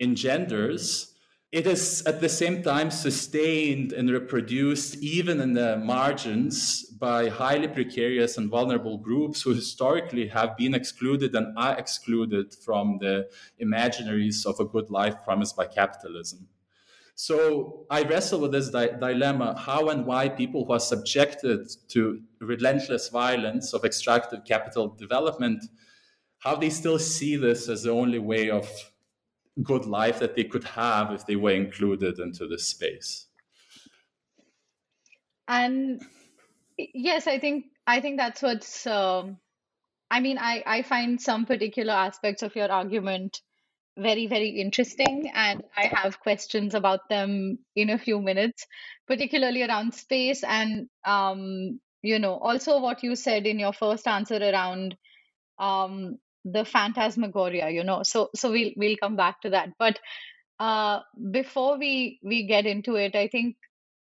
engenders, 0.00 1.09
it 1.52 1.66
is 1.66 2.02
at 2.06 2.20
the 2.20 2.28
same 2.28 2.62
time 2.62 2.92
sustained 2.92 3.92
and 3.92 4.08
reproduced 4.08 4.96
even 4.98 5.40
in 5.40 5.52
the 5.54 5.76
margins 5.78 6.84
by 6.84 7.28
highly 7.28 7.66
precarious 7.66 8.38
and 8.38 8.48
vulnerable 8.48 8.98
groups 8.98 9.42
who 9.42 9.52
historically 9.52 10.28
have 10.28 10.56
been 10.56 10.74
excluded 10.74 11.34
and 11.34 11.58
are 11.58 11.76
excluded 11.76 12.54
from 12.54 12.98
the 13.00 13.28
imaginaries 13.60 14.46
of 14.46 14.60
a 14.60 14.64
good 14.64 14.90
life 14.90 15.16
promised 15.24 15.56
by 15.56 15.66
capitalism. 15.66 16.46
So 17.16 17.84
I 17.90 18.02
wrestle 18.02 18.40
with 18.40 18.52
this 18.52 18.70
di- 18.70 18.96
dilemma 18.98 19.58
how 19.58 19.88
and 19.88 20.06
why 20.06 20.28
people 20.28 20.64
who 20.64 20.72
are 20.72 20.80
subjected 20.80 21.68
to 21.88 22.22
relentless 22.40 23.08
violence 23.08 23.74
of 23.74 23.84
extractive 23.84 24.44
capital 24.44 24.88
development, 24.88 25.64
how 26.38 26.54
they 26.54 26.70
still 26.70 26.98
see 26.98 27.34
this 27.34 27.68
as 27.68 27.82
the 27.82 27.90
only 27.90 28.20
way 28.20 28.50
of 28.50 28.68
good 29.62 29.86
life 29.86 30.18
that 30.20 30.36
they 30.36 30.44
could 30.44 30.64
have 30.64 31.12
if 31.12 31.26
they 31.26 31.36
were 31.36 31.50
included 31.50 32.18
into 32.18 32.46
this 32.46 32.66
space. 32.66 33.26
And 35.48 36.00
yes 36.94 37.26
i 37.26 37.38
think 37.38 37.66
i 37.86 38.00
think 38.00 38.18
that's 38.18 38.42
what's 38.42 38.86
um, 38.86 39.36
i 40.10 40.20
mean 40.20 40.38
i 40.38 40.62
i 40.66 40.82
find 40.82 41.20
some 41.20 41.46
particular 41.46 41.92
aspects 41.92 42.42
of 42.42 42.54
your 42.56 42.70
argument 42.70 43.40
very 43.96 44.26
very 44.26 44.48
interesting 44.48 45.30
and 45.34 45.62
i 45.76 45.86
have 45.86 46.20
questions 46.20 46.74
about 46.74 47.08
them 47.08 47.58
in 47.74 47.90
a 47.90 47.98
few 47.98 48.20
minutes 48.20 48.66
particularly 49.06 49.62
around 49.62 49.92
space 49.94 50.42
and 50.44 50.88
um 51.04 51.80
you 52.02 52.18
know 52.18 52.34
also 52.34 52.80
what 52.80 53.02
you 53.02 53.16
said 53.16 53.46
in 53.46 53.58
your 53.58 53.72
first 53.72 54.06
answer 54.06 54.36
around 54.36 54.96
um 55.58 56.18
the 56.44 56.64
phantasmagoria 56.64 57.70
you 57.70 57.84
know 57.84 58.02
so 58.02 58.30
so 58.34 58.50
we'll 58.50 58.70
we'll 58.76 58.96
come 58.96 59.16
back 59.16 59.40
to 59.42 59.50
that. 59.50 59.70
But 59.78 59.98
uh 60.58 61.00
before 61.30 61.78
we 61.78 62.18
we 62.22 62.46
get 62.46 62.66
into 62.66 62.94
it 62.96 63.14
i 63.16 63.26
think 63.28 63.56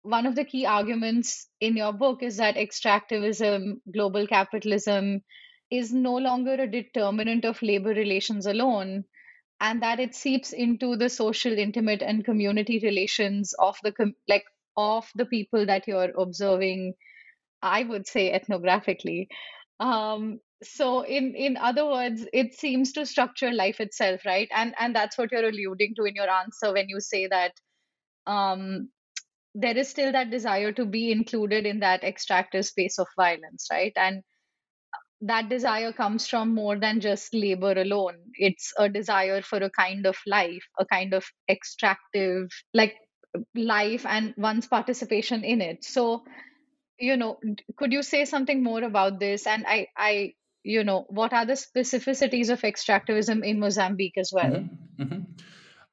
one 0.03 0.25
of 0.25 0.35
the 0.35 0.45
key 0.45 0.65
arguments 0.65 1.47
in 1.59 1.75
your 1.75 1.91
book 1.93 2.23
is 2.23 2.37
that 2.37 2.55
extractivism 2.55 3.79
global 3.93 4.27
capitalism 4.27 5.21
is 5.71 5.91
no 5.93 6.15
longer 6.15 6.53
a 6.53 6.67
determinant 6.67 7.45
of 7.45 7.61
labor 7.61 7.89
relations 7.89 8.45
alone 8.45 9.03
and 9.61 9.81
that 9.83 9.99
it 9.99 10.15
seeps 10.15 10.53
into 10.53 10.95
the 10.97 11.09
social 11.09 11.57
intimate 11.57 12.01
and 12.03 12.25
community 12.25 12.79
relations 12.83 13.53
of 13.59 13.77
the 13.83 13.91
com- 13.91 14.15
like 14.27 14.45
of 14.77 15.09
the 15.15 15.25
people 15.25 15.65
that 15.65 15.87
you're 15.87 16.11
observing 16.17 16.93
i 17.61 17.83
would 17.83 18.07
say 18.07 18.31
ethnographically. 18.37 19.27
Um, 19.79 20.39
so 20.63 21.01
in 21.01 21.35
in 21.35 21.57
other 21.57 21.85
words 21.85 22.25
it 22.33 22.53
seems 22.53 22.93
to 22.93 23.05
structure 23.05 23.51
life 23.51 23.79
itself 23.79 24.21
right 24.25 24.49
and 24.55 24.73
and 24.79 24.95
that's 24.95 25.17
what 25.17 25.31
you're 25.31 25.47
alluding 25.47 25.93
to 25.95 26.03
in 26.05 26.15
your 26.15 26.29
answer 26.29 26.71
when 26.73 26.87
you 26.89 26.99
say 26.99 27.27
that 27.27 27.51
um 28.25 28.89
there 29.53 29.77
is 29.77 29.89
still 29.89 30.11
that 30.11 30.31
desire 30.31 30.71
to 30.71 30.85
be 30.85 31.11
included 31.11 31.65
in 31.65 31.79
that 31.79 32.03
extractive 32.03 32.65
space 32.65 32.97
of 32.99 33.07
violence 33.17 33.67
right 33.71 33.93
and 33.95 34.23
that 35.21 35.49
desire 35.49 35.91
comes 35.93 36.27
from 36.27 36.53
more 36.53 36.77
than 36.77 36.99
just 36.99 37.33
labor 37.33 37.71
alone. 37.71 38.15
It's 38.35 38.73
a 38.77 38.89
desire 38.89 39.41
for 39.41 39.57
a 39.57 39.69
kind 39.69 40.05
of 40.05 40.17
life, 40.27 40.63
a 40.79 40.85
kind 40.85 41.13
of 41.13 41.25
extractive, 41.49 42.49
like 42.73 42.95
life 43.55 44.05
and 44.05 44.33
one's 44.37 44.67
participation 44.67 45.43
in 45.43 45.61
it. 45.61 45.83
So, 45.83 46.23
you 46.99 47.17
know, 47.17 47.39
could 47.77 47.93
you 47.93 48.03
say 48.03 48.25
something 48.25 48.63
more 48.63 48.83
about 48.83 49.19
this? 49.19 49.47
And 49.47 49.65
I, 49.67 49.87
I, 49.97 50.33
you 50.65 50.83
know, 50.83 51.05
what 51.09 51.31
are 51.31 51.45
the 51.45 51.53
specificities 51.53 52.49
of 52.49 52.61
extractivism 52.61 53.45
in 53.45 53.59
Mozambique 53.59 54.17
as 54.17 54.31
well? 54.33 54.51
Mm-hmm, 54.51 55.03
mm-hmm. 55.03 55.21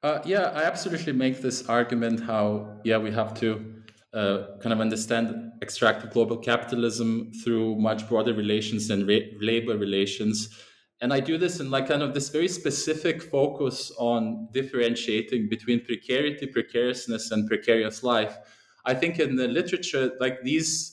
Uh, 0.01 0.19
yeah, 0.25 0.51
I 0.53 0.63
absolutely 0.63 1.13
make 1.13 1.41
this 1.41 1.69
argument 1.69 2.19
how, 2.21 2.79
yeah, 2.83 2.97
we 2.97 3.11
have 3.11 3.33
to 3.35 3.73
uh, 4.13 4.57
kind 4.61 4.73
of 4.73 4.81
understand 4.81 5.51
extractive 5.61 6.11
global 6.11 6.37
capitalism 6.37 7.31
through 7.43 7.75
much 7.75 8.09
broader 8.09 8.33
relations 8.33 8.87
than 8.87 9.07
labor 9.39 9.77
relations. 9.77 10.49
And 11.01 11.13
I 11.13 11.19
do 11.19 11.37
this 11.37 11.59
in 11.59 11.69
like 11.69 11.87
kind 11.87 12.01
of 12.01 12.13
this 12.13 12.29
very 12.29 12.47
specific 12.47 13.21
focus 13.21 13.91
on 13.99 14.49
differentiating 14.51 15.49
between 15.49 15.85
precarity, 15.85 16.47
precariousness, 16.47 17.31
and 17.31 17.47
precarious 17.47 18.03
life. 18.03 18.37
I 18.85 18.95
think 18.95 19.19
in 19.19 19.35
the 19.35 19.47
literature, 19.47 20.11
like 20.19 20.41
these, 20.41 20.92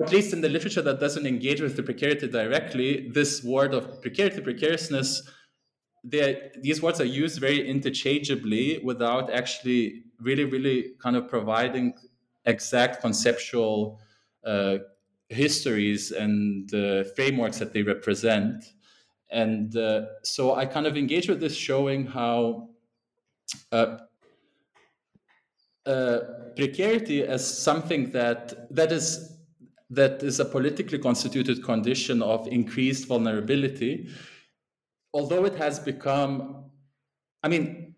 at 0.00 0.12
least 0.12 0.32
in 0.32 0.40
the 0.40 0.48
literature 0.48 0.82
that 0.82 1.00
doesn't 1.00 1.26
engage 1.26 1.60
with 1.60 1.76
the 1.76 1.82
precarity 1.82 2.28
directly, 2.28 3.10
this 3.12 3.42
word 3.42 3.74
of 3.74 4.00
precarity, 4.00 4.40
precariousness 4.40 5.22
these 6.02 6.82
words 6.82 7.00
are 7.00 7.04
used 7.04 7.40
very 7.40 7.68
interchangeably 7.68 8.80
without 8.82 9.30
actually 9.30 10.04
really, 10.20 10.44
really 10.44 10.92
kind 10.98 11.16
of 11.16 11.28
providing 11.28 11.94
exact 12.44 13.00
conceptual 13.00 14.00
uh, 14.44 14.78
histories 15.28 16.10
and 16.10 16.72
uh, 16.74 17.04
frameworks 17.14 17.58
that 17.58 17.72
they 17.72 17.82
represent. 17.82 18.64
And 19.30 19.76
uh, 19.76 20.06
so 20.22 20.54
I 20.54 20.66
kind 20.66 20.86
of 20.86 20.96
engage 20.96 21.28
with 21.28 21.40
this, 21.40 21.54
showing 21.54 22.06
how 22.06 22.70
uh, 23.70 23.98
uh, 25.86 26.18
precarity 26.56 27.22
as 27.22 27.46
something 27.46 28.10
that 28.10 28.74
that 28.74 28.90
is 28.90 29.29
that 29.90 30.22
is 30.22 30.38
a 30.40 30.44
politically 30.44 30.98
constituted 30.98 31.62
condition 31.64 32.22
of 32.22 32.46
increased 32.48 33.06
vulnerability 33.08 34.08
although 35.12 35.44
it 35.44 35.56
has 35.56 35.78
become, 35.78 36.64
I 37.42 37.48
mean, 37.48 37.94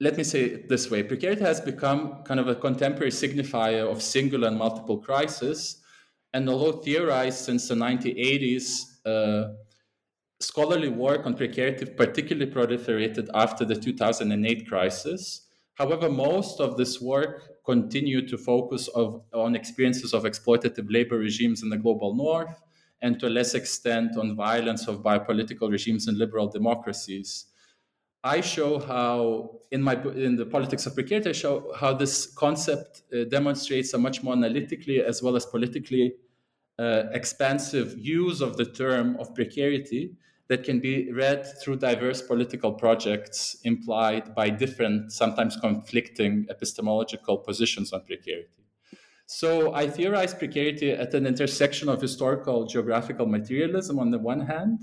let 0.00 0.16
me 0.16 0.24
say 0.24 0.42
it 0.44 0.68
this 0.68 0.90
way 0.90 1.02
precarity 1.02 1.42
has 1.42 1.60
become 1.60 2.22
kind 2.24 2.40
of 2.40 2.48
a 2.48 2.54
contemporary 2.54 3.10
signifier 3.10 3.90
of 3.90 4.02
singular 4.02 4.48
and 4.48 4.56
multiple 4.56 4.98
crises. 4.98 5.82
And 6.32 6.48
although 6.48 6.78
theorized 6.78 7.38
since 7.38 7.68
the 7.68 7.74
1980s, 7.74 8.82
uh, 9.04 9.54
scholarly 10.40 10.88
work 10.88 11.26
on 11.26 11.34
precarity 11.34 11.84
particularly 11.84 12.50
proliferated 12.50 13.28
after 13.34 13.64
the 13.64 13.76
2008 13.76 14.68
crisis. 14.68 15.48
However, 15.74 16.08
most 16.08 16.60
of 16.60 16.76
this 16.76 17.00
work 17.00 17.59
continued 17.72 18.26
to 18.28 18.36
focus 18.36 18.88
of, 18.88 19.08
on 19.32 19.54
experiences 19.54 20.12
of 20.12 20.24
exploitative 20.24 20.86
labor 20.96 21.18
regimes 21.18 21.62
in 21.62 21.68
the 21.74 21.76
global 21.84 22.10
north 22.14 22.54
and 23.02 23.18
to 23.20 23.26
a 23.28 23.32
less 23.38 23.54
extent 23.54 24.10
on 24.16 24.36
violence 24.36 24.88
of 24.88 25.02
biopolitical 25.10 25.70
regimes 25.70 26.08
in 26.08 26.18
liberal 26.18 26.48
democracies. 26.48 27.46
I 28.22 28.42
show 28.42 28.78
how, 28.78 29.50
in 29.70 29.80
my 29.88 29.94
in 30.26 30.36
the 30.36 30.44
politics 30.56 30.84
of 30.86 30.94
precarity, 30.94 31.30
I 31.30 31.32
show 31.44 31.54
how 31.80 31.94
this 32.02 32.14
concept 32.44 32.90
uh, 33.14 33.24
demonstrates 33.36 33.94
a 33.94 33.98
much 33.98 34.22
more 34.22 34.34
analytically 34.34 34.98
as 35.10 35.22
well 35.22 35.36
as 35.36 35.46
politically 35.46 36.06
uh, 36.78 37.04
expansive 37.20 37.88
use 37.98 38.38
of 38.42 38.56
the 38.58 38.66
term 38.82 39.16
of 39.20 39.34
precarity 39.34 40.16
that 40.50 40.64
can 40.64 40.80
be 40.80 41.12
read 41.12 41.46
through 41.62 41.76
diverse 41.76 42.20
political 42.20 42.72
projects 42.72 43.56
implied 43.62 44.34
by 44.34 44.50
different, 44.50 45.12
sometimes 45.12 45.56
conflicting 45.56 46.44
epistemological 46.50 47.38
positions 47.38 47.92
on 47.92 48.04
precarity. 48.04 48.48
So 49.26 49.72
I 49.72 49.88
theorize 49.88 50.34
precarity 50.34 50.90
at 50.90 51.14
an 51.14 51.24
intersection 51.24 51.88
of 51.88 52.02
historical 52.02 52.66
geographical 52.66 53.26
materialism 53.26 54.00
on 54.00 54.10
the 54.10 54.18
one 54.18 54.40
hand 54.40 54.80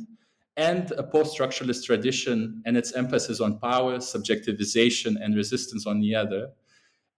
and 0.56 0.90
a 0.94 1.04
post 1.04 1.38
structuralist 1.38 1.84
tradition 1.84 2.64
and 2.66 2.78
its 2.78 2.94
emphasis 2.94 3.42
on 3.42 3.60
power, 3.60 3.98
subjectivization, 3.98 5.18
and 5.22 5.36
resistance 5.36 5.86
on 5.86 6.00
the 6.00 6.16
other. 6.16 6.48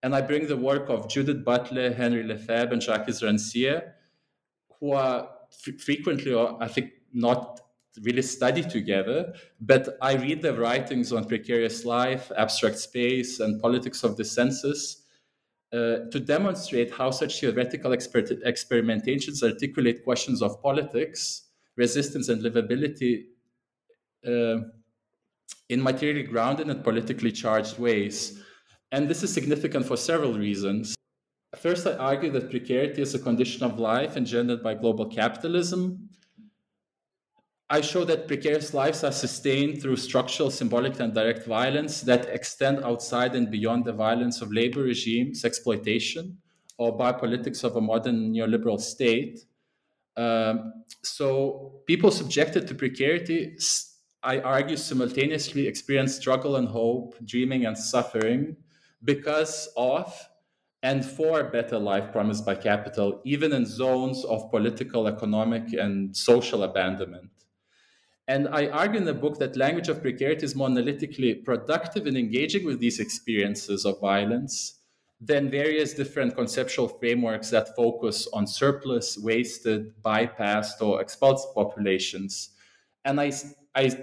And 0.01 0.15
I 0.15 0.21
bring 0.21 0.47
the 0.47 0.57
work 0.57 0.89
of 0.89 1.07
Judith 1.07 1.45
Butler, 1.45 1.93
Henri 1.93 2.23
Lefebvre, 2.23 2.73
and 2.73 2.81
Jacques 2.81 3.05
Rancière, 3.09 3.91
who 4.79 4.93
are 4.93 5.29
f- 5.51 5.79
frequently, 5.79 6.33
or 6.33 6.57
I 6.59 6.67
think, 6.67 6.93
not 7.13 7.61
really 8.03 8.21
study 8.21 8.63
together, 8.63 9.33
but 9.61 9.97
I 10.01 10.15
read 10.15 10.41
their 10.41 10.53
writings 10.53 11.11
on 11.11 11.25
precarious 11.25 11.85
life, 11.85 12.31
abstract 12.37 12.77
space, 12.77 13.39
and 13.39 13.61
politics 13.61 14.03
of 14.03 14.15
the 14.15 14.25
census 14.25 15.03
uh, 15.73 16.09
to 16.11 16.19
demonstrate 16.19 16.91
how 16.91 17.11
such 17.11 17.39
theoretical 17.39 17.91
exper- 17.91 18.41
experimentations 18.45 19.43
articulate 19.43 20.03
questions 20.03 20.41
of 20.41 20.61
politics, 20.61 21.49
resistance, 21.77 22.29
and 22.29 22.41
livability 22.41 23.25
uh, 24.25 24.57
in 25.69 25.81
materially 25.81 26.23
grounded 26.23 26.69
and 26.69 26.83
politically 26.83 27.31
charged 27.31 27.77
ways. 27.77 28.41
And 28.91 29.07
this 29.07 29.21
is 29.21 29.31
significant 29.31 29.85
for 29.85 29.97
several 29.97 30.33
reasons. 30.33 30.95
First, 31.55 31.85
I 31.85 31.93
argue 31.93 32.31
that 32.31 32.49
precarity 32.49 33.01
is 33.01 33.13
a 33.13 33.19
condition 33.19 33.63
of 33.63 33.79
life 33.79 34.17
engendered 34.17 34.63
by 34.63 34.73
global 34.73 35.05
capitalism, 35.05 36.08
I 37.71 37.81
show 37.81 38.03
that 38.05 38.27
precarious 38.27 38.73
lives 38.73 39.03
are 39.03 39.11
sustained 39.11 39.79
through 39.79 39.97
structural, 39.97 40.49
symbolic, 40.49 40.99
and 40.99 41.13
direct 41.13 41.45
violence 41.45 42.01
that 42.01 42.25
extend 42.25 42.83
outside 42.83 43.35
and 43.35 43.51
beyond 43.51 43.85
the 43.85 43.93
violence 43.93 44.41
of 44.41 44.51
labor 44.51 44.81
regimes, 44.81 45.45
exploitation, 45.45 46.39
or 46.79 46.97
biopolitics 46.97 47.63
of 47.63 47.75
a 47.75 47.81
modern 47.81 48.33
neoliberal 48.33 48.79
state. 48.79 49.41
Um, 50.17 50.83
so, 51.03 51.81
people 51.85 52.09
subjected 52.09 52.67
to 52.69 52.73
precarity, 52.75 53.55
I 54.23 54.39
argue, 54.39 54.75
simultaneously 54.75 55.67
experience 55.67 56.15
struggle 56.15 56.55
and 56.55 56.67
hope, 56.67 57.15
dreaming 57.23 57.67
and 57.67 57.77
suffering 57.77 58.57
because 59.03 59.69
of 59.77 60.11
and 60.81 61.05
for 61.05 61.41
a 61.41 61.51
better 61.51 61.77
life 61.77 62.11
promised 62.11 62.45
by 62.45 62.55
capital, 62.55 63.21
even 63.25 63.53
in 63.53 63.65
zones 63.65 64.25
of 64.25 64.49
political, 64.49 65.07
economic, 65.07 65.73
and 65.73 66.15
social 66.15 66.63
abandonment. 66.63 67.29
And 68.29 68.47
I 68.49 68.67
argue 68.67 68.99
in 68.99 69.05
the 69.05 69.13
book 69.13 69.39
that 69.39 69.57
language 69.57 69.89
of 69.89 70.03
precarity 70.03 70.45
is 70.45 70.55
more 70.55 70.69
analytically 70.69 71.33
productive 71.33 72.05
in 72.05 72.15
engaging 72.15 72.63
with 72.63 72.79
these 72.79 72.99
experiences 72.99 73.85
of 73.85 73.99
violence 73.99 74.75
than 75.19 75.49
various 75.49 75.95
different 75.95 76.35
conceptual 76.35 76.87
frameworks 76.87 77.49
that 77.49 77.75
focus 77.75 78.27
on 78.31 78.45
surplus, 78.45 79.17
wasted, 79.17 79.99
bypassed, 80.03 80.79
or 80.79 81.01
expulsed 81.01 81.55
populations. 81.55 82.51
And 83.03 83.19
I, 83.19 83.31
I 83.73 83.97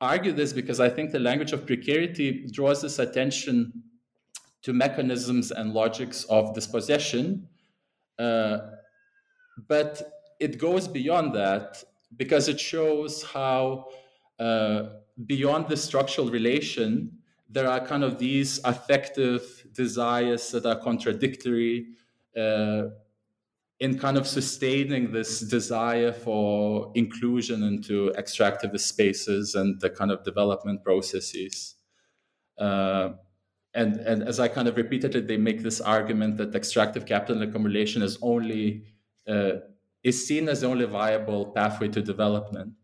argue 0.00 0.32
this 0.32 0.54
because 0.54 0.80
I 0.80 0.88
think 0.88 1.10
the 1.10 1.20
language 1.20 1.52
of 1.52 1.66
precarity 1.66 2.46
draws 2.50 2.80
this 2.80 2.98
attention 2.98 3.82
to 4.62 4.72
mechanisms 4.72 5.50
and 5.50 5.74
logics 5.74 6.24
of 6.24 6.54
dispossession. 6.54 7.46
Uh, 8.18 8.60
but 9.68 10.00
it 10.40 10.56
goes 10.56 10.88
beyond 10.88 11.34
that 11.34 11.84
because 12.16 12.48
it 12.48 12.58
shows 12.58 13.22
how 13.22 13.86
uh, 14.38 14.84
beyond 15.26 15.68
the 15.68 15.76
structural 15.76 16.30
relation, 16.30 17.18
there 17.48 17.68
are 17.68 17.84
kind 17.84 18.04
of 18.04 18.18
these 18.18 18.60
affective 18.64 19.66
desires 19.72 20.50
that 20.52 20.64
are 20.66 20.78
contradictory 20.78 21.86
uh, 22.36 22.84
in 23.80 23.98
kind 23.98 24.16
of 24.16 24.26
sustaining 24.26 25.10
this 25.10 25.40
desire 25.40 26.12
for 26.12 26.92
inclusion 26.94 27.62
into 27.62 28.12
extractivist 28.18 28.80
spaces 28.80 29.54
and 29.54 29.80
the 29.80 29.90
kind 29.90 30.10
of 30.10 30.22
development 30.22 30.84
processes. 30.84 31.76
Uh, 32.58 33.10
and, 33.74 33.96
and 33.96 34.22
as 34.22 34.38
I 34.38 34.48
kind 34.48 34.68
of 34.68 34.76
repeated 34.76 35.14
it, 35.14 35.26
they 35.26 35.38
make 35.38 35.62
this 35.62 35.80
argument 35.80 36.36
that 36.36 36.54
extractive 36.54 37.06
capital 37.06 37.42
accumulation 37.42 38.02
is 38.02 38.18
only 38.20 38.84
uh, 39.26 39.52
is 40.02 40.26
seen 40.26 40.48
as 40.48 40.60
the 40.60 40.66
only 40.66 40.86
viable 40.86 41.46
pathway 41.46 41.88
to 41.88 42.02
development. 42.02 42.74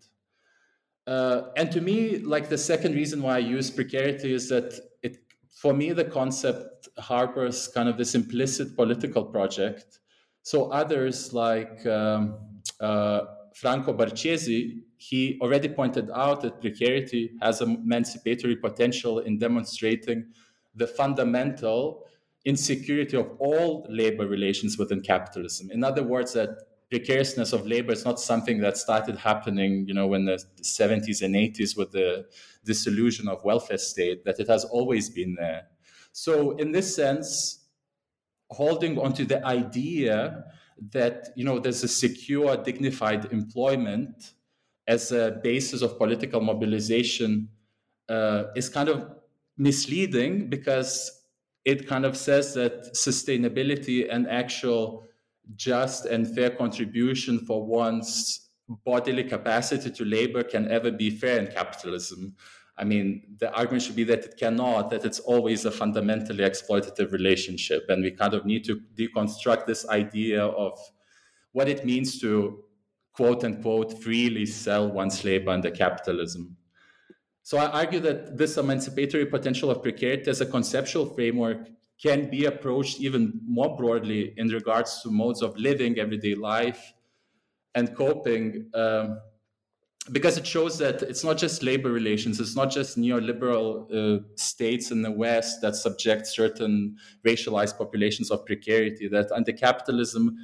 Uh, 1.06 1.50
and 1.56 1.70
to 1.70 1.80
me, 1.80 2.18
like 2.18 2.48
the 2.48 2.58
second 2.58 2.94
reason 2.94 3.22
why 3.22 3.36
I 3.36 3.38
use 3.38 3.70
precarity 3.70 4.34
is 4.34 4.48
that 4.48 4.78
it, 5.02 5.18
for 5.50 5.72
me, 5.72 5.92
the 5.92 6.04
concept 6.04 6.88
harbors 6.98 7.68
kind 7.68 7.88
of 7.88 7.96
this 7.96 8.14
implicit 8.14 8.74
political 8.74 9.24
project. 9.24 10.00
So 10.42 10.70
others 10.70 11.32
like 11.32 11.86
um, 11.86 12.38
uh, 12.80 13.20
Franco 13.54 13.94
Barchiesi, 13.94 14.80
he 14.96 15.38
already 15.40 15.68
pointed 15.68 16.10
out 16.10 16.42
that 16.42 16.60
precarity 16.60 17.32
has 17.40 17.60
emancipatory 17.60 18.56
potential 18.56 19.20
in 19.20 19.38
demonstrating 19.38 20.26
the 20.74 20.86
fundamental 20.86 22.04
insecurity 22.44 23.16
of 23.16 23.30
all 23.38 23.86
labor 23.88 24.26
relations 24.26 24.76
within 24.78 25.00
capitalism. 25.00 25.70
In 25.70 25.82
other 25.82 26.02
words, 26.02 26.32
that 26.34 26.50
precariousness 26.90 27.52
of 27.52 27.66
labor 27.66 27.92
is 27.92 28.04
not 28.04 28.20
something 28.20 28.60
that 28.60 28.76
started 28.76 29.16
happening, 29.16 29.86
you 29.88 29.94
know, 29.94 30.14
in 30.14 30.24
the 30.24 30.42
70s 30.62 31.22
and 31.22 31.34
80s 31.34 31.76
with 31.76 31.92
the 31.92 32.26
dissolution 32.64 33.28
of 33.28 33.44
welfare 33.44 33.78
state, 33.78 34.24
that 34.24 34.38
it 34.38 34.48
has 34.48 34.64
always 34.64 35.10
been 35.10 35.34
there. 35.34 35.66
So 36.12 36.52
in 36.52 36.72
this 36.72 36.94
sense, 36.94 37.66
holding 38.50 38.98
onto 38.98 39.24
the 39.24 39.44
idea 39.44 40.44
that, 40.92 41.28
you 41.34 41.44
know, 41.44 41.58
there's 41.58 41.82
a 41.82 41.88
secure, 41.88 42.56
dignified 42.56 43.32
employment 43.32 44.32
as 44.86 45.10
a 45.10 45.40
basis 45.42 45.82
of 45.82 45.98
political 45.98 46.40
mobilization 46.40 47.48
uh, 48.08 48.44
is 48.54 48.68
kind 48.68 48.88
of 48.88 49.10
misleading 49.58 50.48
because 50.48 51.22
it 51.64 51.88
kind 51.88 52.04
of 52.04 52.16
says 52.16 52.54
that 52.54 52.94
sustainability 52.94 54.06
and 54.08 54.28
actual 54.28 55.04
just 55.54 56.06
and 56.06 56.26
fair 56.34 56.50
contribution 56.50 57.38
for 57.38 57.64
one's 57.64 58.50
bodily 58.84 59.24
capacity 59.24 59.90
to 59.90 60.04
labor 60.04 60.42
can 60.42 60.68
ever 60.70 60.90
be 60.90 61.10
fair 61.10 61.38
in 61.38 61.46
capitalism. 61.46 62.34
I 62.78 62.84
mean, 62.84 63.36
the 63.38 63.50
argument 63.52 63.84
should 63.84 63.96
be 63.96 64.04
that 64.04 64.24
it 64.24 64.36
cannot, 64.36 64.90
that 64.90 65.04
it's 65.04 65.20
always 65.20 65.64
a 65.64 65.70
fundamentally 65.70 66.44
exploitative 66.44 67.12
relationship. 67.12 67.86
And 67.88 68.02
we 68.02 68.10
kind 68.10 68.34
of 68.34 68.44
need 68.44 68.64
to 68.64 68.80
deconstruct 68.98 69.66
this 69.66 69.88
idea 69.88 70.44
of 70.44 70.78
what 71.52 71.68
it 71.68 71.86
means 71.86 72.20
to 72.20 72.64
quote 73.14 73.44
unquote 73.44 74.02
freely 74.02 74.44
sell 74.44 74.90
one's 74.90 75.24
labor 75.24 75.50
under 75.50 75.70
capitalism. 75.70 76.56
So 77.42 77.58
I 77.58 77.66
argue 77.70 78.00
that 78.00 78.36
this 78.36 78.58
emancipatory 78.58 79.24
potential 79.24 79.70
of 79.70 79.82
precarity 79.82 80.28
as 80.28 80.40
a 80.40 80.46
conceptual 80.46 81.06
framework 81.06 81.68
can 82.00 82.28
be 82.30 82.44
approached 82.44 83.00
even 83.00 83.40
more 83.46 83.76
broadly 83.76 84.34
in 84.36 84.48
regards 84.48 85.02
to 85.02 85.10
modes 85.10 85.42
of 85.42 85.56
living, 85.56 85.98
everyday 85.98 86.34
life, 86.34 86.92
and 87.74 87.94
coping, 87.96 88.68
um, 88.74 89.18
because 90.12 90.36
it 90.36 90.46
shows 90.46 90.78
that 90.78 91.02
it's 91.02 91.24
not 91.24 91.36
just 91.36 91.62
labor 91.62 91.90
relations, 91.90 92.38
it's 92.38 92.54
not 92.54 92.70
just 92.70 92.98
neoliberal 92.98 93.90
uh, 93.92 94.22
states 94.36 94.90
in 94.90 95.02
the 95.02 95.10
West 95.10 95.60
that 95.62 95.74
subject 95.74 96.26
certain 96.26 96.96
racialized 97.26 97.76
populations 97.76 98.30
of 98.30 98.44
precarity, 98.46 99.08
that 99.08 99.32
under 99.32 99.52
capitalism, 99.52 100.36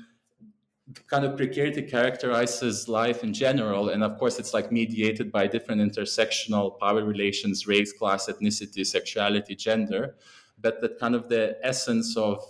kind 1.06 1.24
of 1.24 1.36
precarity 1.36 1.82
characterizes 1.82 2.88
life 2.88 3.22
in 3.22 3.32
general 3.32 3.90
and 3.90 4.02
of 4.02 4.18
course 4.18 4.38
it's 4.38 4.52
like 4.52 4.72
mediated 4.72 5.30
by 5.30 5.46
different 5.46 5.80
intersectional 5.80 6.78
power 6.78 7.04
relations 7.04 7.66
race 7.66 7.92
class 7.92 8.26
ethnicity 8.26 8.84
sexuality 8.84 9.54
gender 9.54 10.16
but 10.62 10.80
that 10.80 10.98
kind 10.98 11.14
of 11.14 11.28
the 11.28 11.56
essence 11.62 12.16
of 12.16 12.40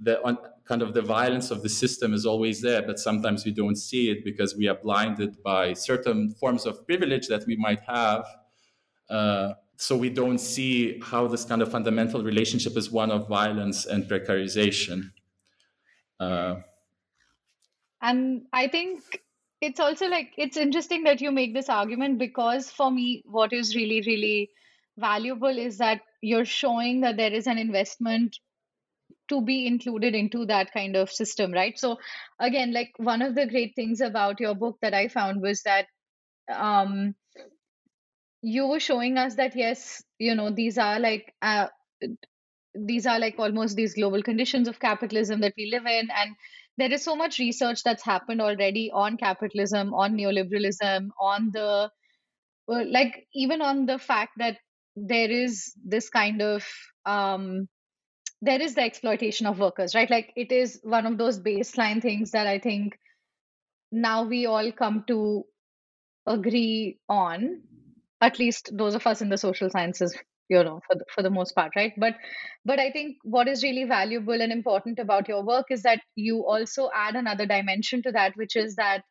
the 0.00 0.22
on, 0.24 0.38
kind 0.64 0.82
of 0.82 0.94
the 0.94 1.02
violence 1.02 1.50
of 1.50 1.62
the 1.62 1.68
system 1.68 2.12
is 2.12 2.26
always 2.26 2.60
there, 2.60 2.82
but 2.82 2.98
sometimes 2.98 3.44
we 3.44 3.50
don't 3.50 3.76
see 3.76 4.10
it 4.10 4.24
because 4.24 4.56
we 4.56 4.68
are 4.68 4.74
blinded 4.76 5.42
by 5.42 5.72
certain 5.72 6.30
forms 6.34 6.66
of 6.66 6.86
privilege 6.86 7.26
that 7.28 7.44
we 7.46 7.56
might 7.56 7.80
have. 7.80 8.24
Uh, 9.08 9.54
so 9.76 9.96
we 9.96 10.10
don't 10.10 10.38
see 10.38 11.00
how 11.02 11.26
this 11.26 11.44
kind 11.44 11.62
of 11.62 11.70
fundamental 11.70 12.22
relationship 12.22 12.76
is 12.76 12.90
one 12.90 13.10
of 13.10 13.28
violence 13.28 13.86
and 13.86 14.04
precarization. 14.04 15.10
Uh, 16.20 16.56
and 18.02 18.42
I 18.52 18.68
think 18.68 19.22
it's 19.60 19.80
also 19.80 20.08
like 20.08 20.32
it's 20.36 20.56
interesting 20.56 21.04
that 21.04 21.20
you 21.20 21.30
make 21.30 21.54
this 21.54 21.68
argument 21.68 22.18
because 22.18 22.70
for 22.70 22.90
me, 22.90 23.22
what 23.26 23.52
is 23.52 23.74
really, 23.74 24.02
really 24.06 24.50
valuable 24.98 25.58
is 25.58 25.78
that 25.78 26.02
you're 26.22 26.44
showing 26.44 27.02
that 27.02 27.16
there 27.16 27.32
is 27.32 27.46
an 27.46 27.58
investment 27.58 28.36
to 29.28 29.42
be 29.42 29.66
included 29.66 30.14
into 30.14 30.46
that 30.46 30.72
kind 30.72 30.96
of 30.96 31.10
system 31.10 31.52
right? 31.52 31.78
So 31.78 31.98
again 32.40 32.72
like 32.72 32.92
one 32.98 33.22
of 33.22 33.34
the 33.34 33.46
great 33.46 33.74
things 33.76 34.00
about 34.00 34.40
your 34.40 34.54
book 34.54 34.78
that 34.82 34.94
i 34.94 35.08
found 35.08 35.42
was 35.42 35.62
that 35.62 35.86
um 36.52 37.14
you 38.42 38.66
were 38.66 38.80
showing 38.80 39.18
us 39.18 39.34
that 39.36 39.56
yes 39.56 40.02
you 40.18 40.34
know 40.34 40.50
these 40.50 40.78
are 40.78 40.98
like 40.98 41.34
uh, 41.42 41.68
these 42.74 43.06
are 43.06 43.18
like 43.18 43.34
almost 43.38 43.76
these 43.76 43.94
global 43.94 44.22
conditions 44.22 44.68
of 44.68 44.78
capitalism 44.78 45.40
that 45.40 45.54
we 45.56 45.70
live 45.70 45.86
in 45.86 46.08
and 46.10 46.34
there 46.76 46.92
is 46.92 47.02
so 47.02 47.16
much 47.16 47.38
research 47.38 47.82
that's 47.82 48.04
happened 48.04 48.40
already 48.40 48.90
on 48.92 49.16
capitalism 49.16 49.92
on 49.94 50.16
neoliberalism 50.16 51.08
on 51.20 51.50
the 51.52 51.90
like 52.68 53.26
even 53.34 53.62
on 53.62 53.86
the 53.86 53.98
fact 53.98 54.32
that 54.38 54.58
there 55.06 55.30
is 55.30 55.72
this 55.84 56.08
kind 56.10 56.42
of 56.42 56.64
um, 57.06 57.68
there 58.42 58.60
is 58.62 58.74
the 58.74 58.82
exploitation 58.82 59.46
of 59.46 59.58
workers 59.58 59.94
right? 59.94 60.10
Like 60.10 60.32
it 60.36 60.52
is 60.52 60.80
one 60.82 61.06
of 61.06 61.18
those 61.18 61.40
baseline 61.40 62.02
things 62.02 62.32
that 62.32 62.46
i 62.46 62.58
think 62.58 62.98
now 63.92 64.24
we 64.24 64.46
all 64.46 64.70
come 64.72 65.04
to 65.08 65.44
agree 66.26 66.98
on. 67.08 67.62
At 68.20 68.38
least 68.38 68.70
those 68.76 68.94
of 68.94 69.06
us 69.06 69.22
in 69.22 69.28
the 69.28 69.38
social 69.38 69.70
sciences 69.70 70.16
you 70.48 70.62
know 70.64 70.80
for 70.86 70.96
the, 70.96 71.04
for 71.14 71.22
the 71.22 71.30
most 71.30 71.54
part 71.54 71.72
right? 71.76 71.92
But 71.98 72.14
but 72.64 72.80
i 72.80 72.90
think 72.90 73.16
what 73.22 73.48
is 73.48 73.62
really 73.62 73.84
valuable 73.84 74.40
and 74.42 74.52
important 74.52 74.98
about 74.98 75.28
your 75.28 75.44
work 75.44 75.66
is 75.70 75.82
that 75.82 76.00
you 76.16 76.44
also 76.46 76.90
add 76.94 77.16
another 77.16 77.46
dimension 77.46 78.02
to 78.02 78.12
that 78.12 78.36
which 78.36 78.56
is 78.56 78.76
that 78.76 79.02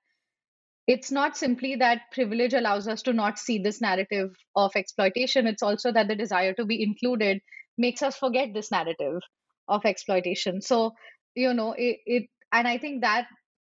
it's 0.88 1.12
not 1.12 1.38
simply 1.38 1.76
that 1.76 2.02
privilege 2.14 2.54
allows 2.54 2.88
us 2.88 3.02
to 3.04 3.14
not 3.14 3.38
see 3.38 3.60
this 3.60 3.82
narrative 3.82 4.36
of 4.56 4.72
exploitation. 4.76 5.46
It's 5.48 5.64
also 5.64 5.92
that 5.92 6.08
the 6.08 6.16
desire 6.16 6.54
to 6.54 6.66
be 6.66 6.82
included 6.82 7.42
makes 7.78 8.02
us 8.02 8.18
forget 8.18 8.54
this 8.54 8.72
narrative 8.72 9.22
of 9.68 9.86
exploitation. 9.86 10.62
So 10.62 10.94
you 11.36 11.54
know 11.54 11.74
it, 11.78 12.00
it 12.06 12.24
and 12.52 12.68
i 12.68 12.78
think 12.78 13.02
that 13.02 13.28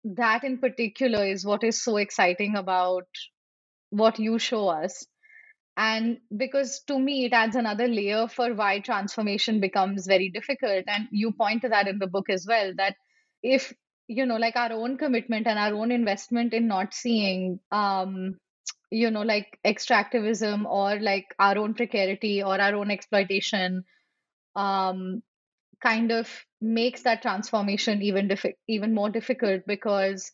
that 0.05 0.43
in 0.43 0.57
particular 0.59 1.25
is 1.25 1.45
what 1.45 1.63
is 1.63 1.83
so 1.83 1.97
exciting 1.97 2.55
about 2.55 3.05
what 3.89 4.19
you 4.19 4.39
show 4.39 4.69
us. 4.69 5.05
And 5.77 6.17
because 6.35 6.81
to 6.87 6.99
me 6.99 7.25
it 7.25 7.33
adds 7.33 7.55
another 7.55 7.87
layer 7.87 8.27
for 8.27 8.53
why 8.53 8.79
transformation 8.79 9.59
becomes 9.61 10.07
very 10.07 10.29
difficult. 10.29 10.85
And 10.87 11.07
you 11.11 11.31
point 11.31 11.61
to 11.63 11.69
that 11.69 11.87
in 11.87 11.99
the 11.99 12.07
book 12.07 12.29
as 12.29 12.45
well 12.47 12.73
that 12.77 12.95
if 13.43 13.73
you 14.09 14.25
know 14.25 14.37
like 14.37 14.55
our 14.55 14.73
own 14.73 14.97
commitment 14.97 15.45
and 15.47 15.59
our 15.59 15.73
own 15.73 15.91
investment 15.91 16.53
in 16.53 16.67
not 16.67 16.93
seeing 16.93 17.59
um 17.71 18.35
you 18.89 19.11
know 19.11 19.21
like 19.21 19.59
extractivism 19.63 20.65
or 20.65 20.99
like 20.99 21.35
our 21.37 21.59
own 21.59 21.75
precarity 21.75 22.41
or 22.41 22.59
our 22.59 22.73
own 22.75 22.89
exploitation 22.89 23.83
um 24.55 25.21
kind 25.81 26.11
of 26.11 26.27
makes 26.59 27.03
that 27.03 27.21
transformation 27.21 28.01
even 28.01 28.27
diffi- 28.27 28.57
even 28.67 28.95
more 28.95 29.09
difficult 29.09 29.61
because 29.67 30.31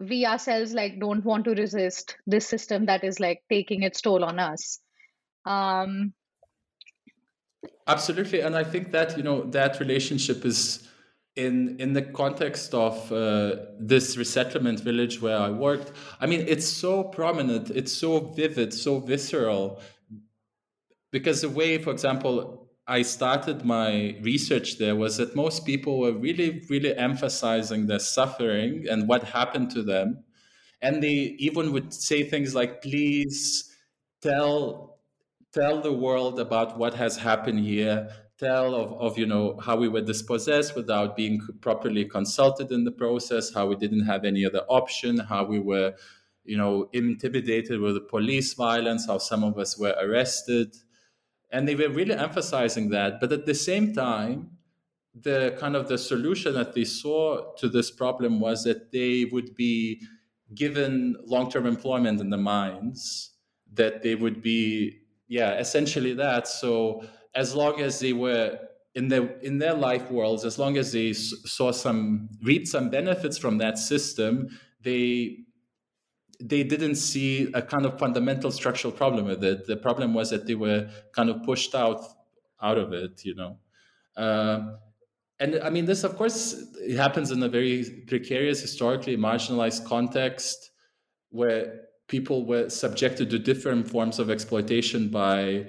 we 0.00 0.26
ourselves 0.26 0.74
like 0.74 0.98
don't 1.00 1.24
want 1.24 1.44
to 1.44 1.54
resist 1.54 2.16
this 2.26 2.46
system 2.46 2.86
that 2.86 3.04
is 3.04 3.20
like 3.20 3.42
taking 3.48 3.82
its 3.82 4.02
toll 4.02 4.22
on 4.22 4.38
us. 4.38 4.80
Um 5.46 6.12
absolutely 7.86 8.40
and 8.40 8.56
i 8.56 8.64
think 8.64 8.90
that 8.90 9.16
you 9.16 9.22
know 9.22 9.42
that 9.44 9.78
relationship 9.78 10.44
is 10.44 10.88
in 11.36 11.76
in 11.78 11.92
the 11.92 12.02
context 12.02 12.74
of 12.74 13.12
uh, 13.12 13.56
this 13.78 14.16
resettlement 14.16 14.80
village 14.80 15.20
where 15.20 15.38
I 15.38 15.50
worked, 15.50 15.92
I 16.20 16.26
mean, 16.26 16.44
it's 16.48 16.66
so 16.66 17.04
prominent, 17.04 17.70
it's 17.70 17.92
so 17.92 18.20
vivid, 18.20 18.72
so 18.72 18.98
visceral. 19.00 19.80
Because 21.12 21.40
the 21.42 21.48
way, 21.48 21.78
for 21.78 21.90
example, 21.90 22.68
I 22.86 23.02
started 23.02 23.64
my 23.64 24.16
research 24.22 24.78
there 24.78 24.94
was 24.96 25.16
that 25.16 25.34
most 25.34 25.64
people 25.66 25.98
were 25.98 26.12
really, 26.12 26.64
really 26.70 26.96
emphasizing 26.96 27.86
their 27.86 27.98
suffering 27.98 28.86
and 28.88 29.08
what 29.08 29.24
happened 29.24 29.70
to 29.72 29.82
them, 29.82 30.24
and 30.82 31.02
they 31.02 31.36
even 31.38 31.72
would 31.72 31.92
say 31.92 32.22
things 32.22 32.54
like, 32.54 32.82
"Please 32.82 33.70
tell 34.22 35.00
tell 35.52 35.80
the 35.80 35.92
world 35.92 36.38
about 36.40 36.78
what 36.78 36.94
has 36.94 37.16
happened 37.18 37.60
here." 37.60 38.08
Tell 38.38 38.74
of, 38.74 38.92
of 39.00 39.18
you 39.18 39.26
know 39.26 39.58
how 39.62 39.76
we 39.76 39.88
were 39.88 40.00
dispossessed 40.00 40.76
without 40.76 41.16
being 41.16 41.40
properly 41.60 42.04
consulted 42.04 42.70
in 42.70 42.84
the 42.84 42.90
process 42.90 43.52
how 43.52 43.66
we 43.66 43.76
didn't 43.76 44.04
have 44.04 44.24
any 44.24 44.44
other 44.44 44.62
option 44.68 45.18
how 45.18 45.44
we 45.44 45.58
were 45.58 45.94
you 46.44 46.56
know 46.56 46.88
intimidated 46.92 47.80
with 47.80 47.94
the 47.94 48.00
police 48.00 48.54
violence 48.54 49.06
how 49.06 49.18
some 49.18 49.44
of 49.44 49.58
us 49.58 49.78
were 49.78 49.94
arrested. 50.00 50.76
And 51.52 51.66
they 51.66 51.76
were 51.76 51.88
really 51.88 52.14
emphasizing 52.14 52.90
that. 52.90 53.20
But 53.20 53.32
at 53.32 53.46
the 53.46 53.54
same 53.54 53.94
time 53.94 54.50
the 55.22 55.56
kind 55.58 55.74
of 55.74 55.88
the 55.88 55.96
solution 55.96 56.52
that 56.54 56.74
they 56.74 56.84
saw 56.84 57.54
to 57.54 57.68
this 57.68 57.90
problem 57.90 58.38
was 58.38 58.64
that 58.64 58.92
they 58.92 59.24
would 59.32 59.54
be 59.54 60.02
given 60.54 61.16
long-term 61.24 61.64
employment 61.66 62.20
in 62.20 62.28
the 62.28 62.36
mines 62.36 63.30
that 63.72 64.02
they 64.02 64.14
would 64.14 64.42
be 64.42 64.98
yeah 65.28 65.54
essentially 65.54 66.12
that. 66.14 66.46
So 66.46 67.04
as 67.36 67.54
long 67.54 67.80
as 67.80 68.00
they 68.00 68.12
were 68.12 68.58
in 68.94 69.08
their 69.08 69.26
in 69.40 69.58
their 69.58 69.74
life 69.74 70.10
worlds, 70.10 70.44
as 70.44 70.58
long 70.58 70.78
as 70.78 70.90
they 70.90 71.12
saw 71.12 71.70
some 71.70 72.28
reaped 72.42 72.66
some 72.66 72.88
benefits 72.90 73.36
from 73.36 73.58
that 73.58 73.78
system, 73.78 74.48
they 74.80 75.44
they 76.40 76.62
didn't 76.62 76.96
see 76.96 77.50
a 77.52 77.62
kind 77.62 77.86
of 77.86 77.98
fundamental 77.98 78.50
structural 78.50 78.92
problem 78.92 79.26
with 79.26 79.44
it. 79.44 79.66
The 79.66 79.76
problem 79.76 80.14
was 80.14 80.30
that 80.30 80.46
they 80.46 80.54
were 80.54 80.88
kind 81.14 81.30
of 81.30 81.42
pushed 81.44 81.74
out 81.74 82.02
out 82.60 82.78
of 82.78 82.92
it, 82.92 83.24
you 83.24 83.34
know. 83.34 83.58
Uh, 84.16 84.76
and 85.38 85.60
I 85.62 85.68
mean, 85.68 85.84
this, 85.84 86.02
of 86.02 86.16
course, 86.16 86.54
it 86.80 86.96
happens 86.96 87.30
in 87.30 87.42
a 87.42 87.48
very 87.48 88.02
precarious, 88.06 88.62
historically 88.62 89.18
marginalized 89.18 89.84
context 89.84 90.70
where 91.28 91.82
people 92.08 92.46
were 92.46 92.70
subjected 92.70 93.28
to 93.28 93.38
different 93.38 93.90
forms 93.90 94.18
of 94.18 94.30
exploitation 94.30 95.10
by 95.10 95.66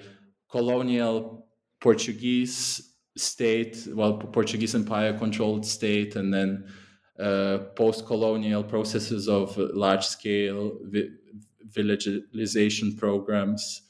colonial 0.49 1.46
Portuguese 1.79 2.93
state, 3.15 3.87
well, 3.93 4.17
Portuguese 4.17 4.75
empire 4.75 5.17
controlled 5.17 5.65
state, 5.65 6.15
and 6.15 6.33
then 6.33 6.65
uh, 7.19 7.57
post 7.75 8.05
colonial 8.05 8.63
processes 8.63 9.27
of 9.27 9.57
large 9.57 10.05
scale 10.05 10.77
vi- 10.83 11.09
villagization 11.71 12.95
programs. 12.95 13.81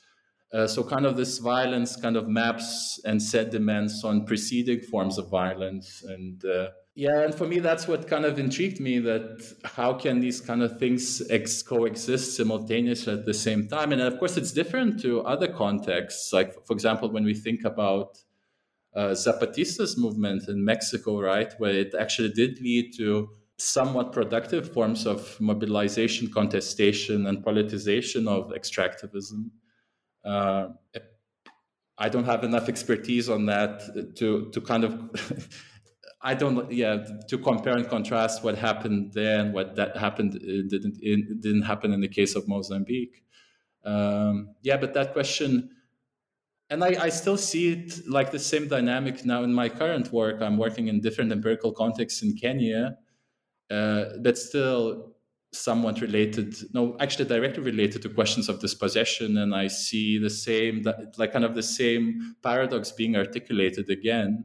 Uh, 0.53 0.65
so, 0.65 0.81
kind 0.83 1.05
of 1.05 1.17
this 1.17 1.39
violence 1.39 1.95
kind 1.97 2.15
of 2.15 2.27
maps 2.27 3.01
and 3.03 3.21
sediments 3.21 4.03
on 4.03 4.25
preceding 4.25 4.79
forms 4.79 5.17
of 5.17 5.29
violence. 5.29 6.03
And 6.07 6.43
uh, 6.45 6.69
yeah, 6.97 7.21
and 7.21 7.35
for 7.35 7.45
me, 7.45 7.59
that's 7.59 7.87
what 7.87 8.07
kind 8.07 8.25
of 8.25 8.39
intrigued 8.39 8.79
me 8.79 8.97
that 8.97 9.53
how 9.63 9.93
can 9.93 10.19
these 10.19 10.41
kind 10.41 10.63
of 10.63 10.79
things 10.79 11.21
ex- 11.29 11.61
coexist 11.61 12.35
simultaneously 12.35 13.13
at 13.13 13.23
the 13.23 13.35
same 13.35 13.67
time? 13.67 13.91
And 13.91 14.01
of 14.01 14.17
course, 14.17 14.35
it's 14.35 14.51
different 14.51 14.99
to 15.03 15.21
other 15.21 15.47
contexts. 15.47 16.33
Like, 16.33 16.55
for 16.65 16.73
example, 16.73 17.11
when 17.11 17.23
we 17.23 17.35
think 17.35 17.65
about 17.65 18.17
uh, 18.95 19.09
Zapatista's 19.09 19.95
movement 19.95 20.49
in 20.49 20.65
Mexico, 20.65 21.21
right, 21.21 21.53
where 21.59 21.71
it 21.71 21.93
actually 21.93 22.31
did 22.31 22.59
lead 22.61 22.95
to 22.97 23.29
somewhat 23.59 24.11
productive 24.11 24.73
forms 24.73 25.05
of 25.05 25.39
mobilization, 25.39 26.31
contestation, 26.33 27.27
and 27.27 27.45
politicization 27.45 28.27
of 28.27 28.49
extractivism. 28.53 29.51
Uh, 30.25 30.69
I 31.95 32.09
don't 32.09 32.25
have 32.25 32.43
enough 32.43 32.67
expertise 32.69 33.29
on 33.29 33.45
that 33.45 34.15
to 34.15 34.49
to 34.49 34.61
kind 34.61 34.83
of. 34.83 35.11
I 36.21 36.33
don't, 36.33 36.71
yeah, 36.71 37.05
to 37.27 37.37
compare 37.37 37.77
and 37.77 37.87
contrast 37.87 38.43
what 38.43 38.57
happened 38.57 39.13
there 39.13 39.39
and 39.39 39.53
what 39.53 39.75
that 39.75 39.95
happened 39.97 40.35
it 40.35 40.69
didn't 40.69 40.97
it 41.01 41.41
didn't 41.41 41.61
happen 41.61 41.93
in 41.93 42.01
the 42.01 42.07
case 42.07 42.35
of 42.35 42.47
Mozambique. 42.47 43.23
Um, 43.85 44.55
yeah, 44.63 44.77
but 44.77 44.93
that 44.95 45.13
question, 45.13 45.69
and 46.69 46.83
I, 46.83 46.97
I 46.99 47.09
still 47.09 47.37
see 47.37 47.71
it 47.71 48.07
like 48.07 48.31
the 48.31 48.39
same 48.39 48.67
dynamic 48.67 49.25
now 49.25 49.43
in 49.43 49.53
my 49.53 49.69
current 49.69 50.11
work. 50.11 50.41
I'm 50.41 50.57
working 50.57 50.87
in 50.87 51.01
different 51.01 51.31
empirical 51.31 51.71
contexts 51.71 52.23
in 52.23 52.35
Kenya, 52.35 52.97
uh, 53.69 54.05
but 54.21 54.37
still 54.37 55.13
somewhat 55.53 56.01
related 56.01 56.55
no 56.73 56.97
actually 56.99 57.25
directly 57.25 57.63
related 57.63 58.01
to 58.01 58.09
questions 58.09 58.49
of 58.49 58.59
dispossession 58.59 59.37
and 59.37 59.55
i 59.55 59.65
see 59.65 60.17
the 60.17 60.29
same 60.29 60.83
like 61.17 61.31
kind 61.31 61.45
of 61.45 61.55
the 61.55 61.63
same 61.63 62.35
paradox 62.43 62.91
being 62.91 63.15
articulated 63.15 63.89
again 63.89 64.43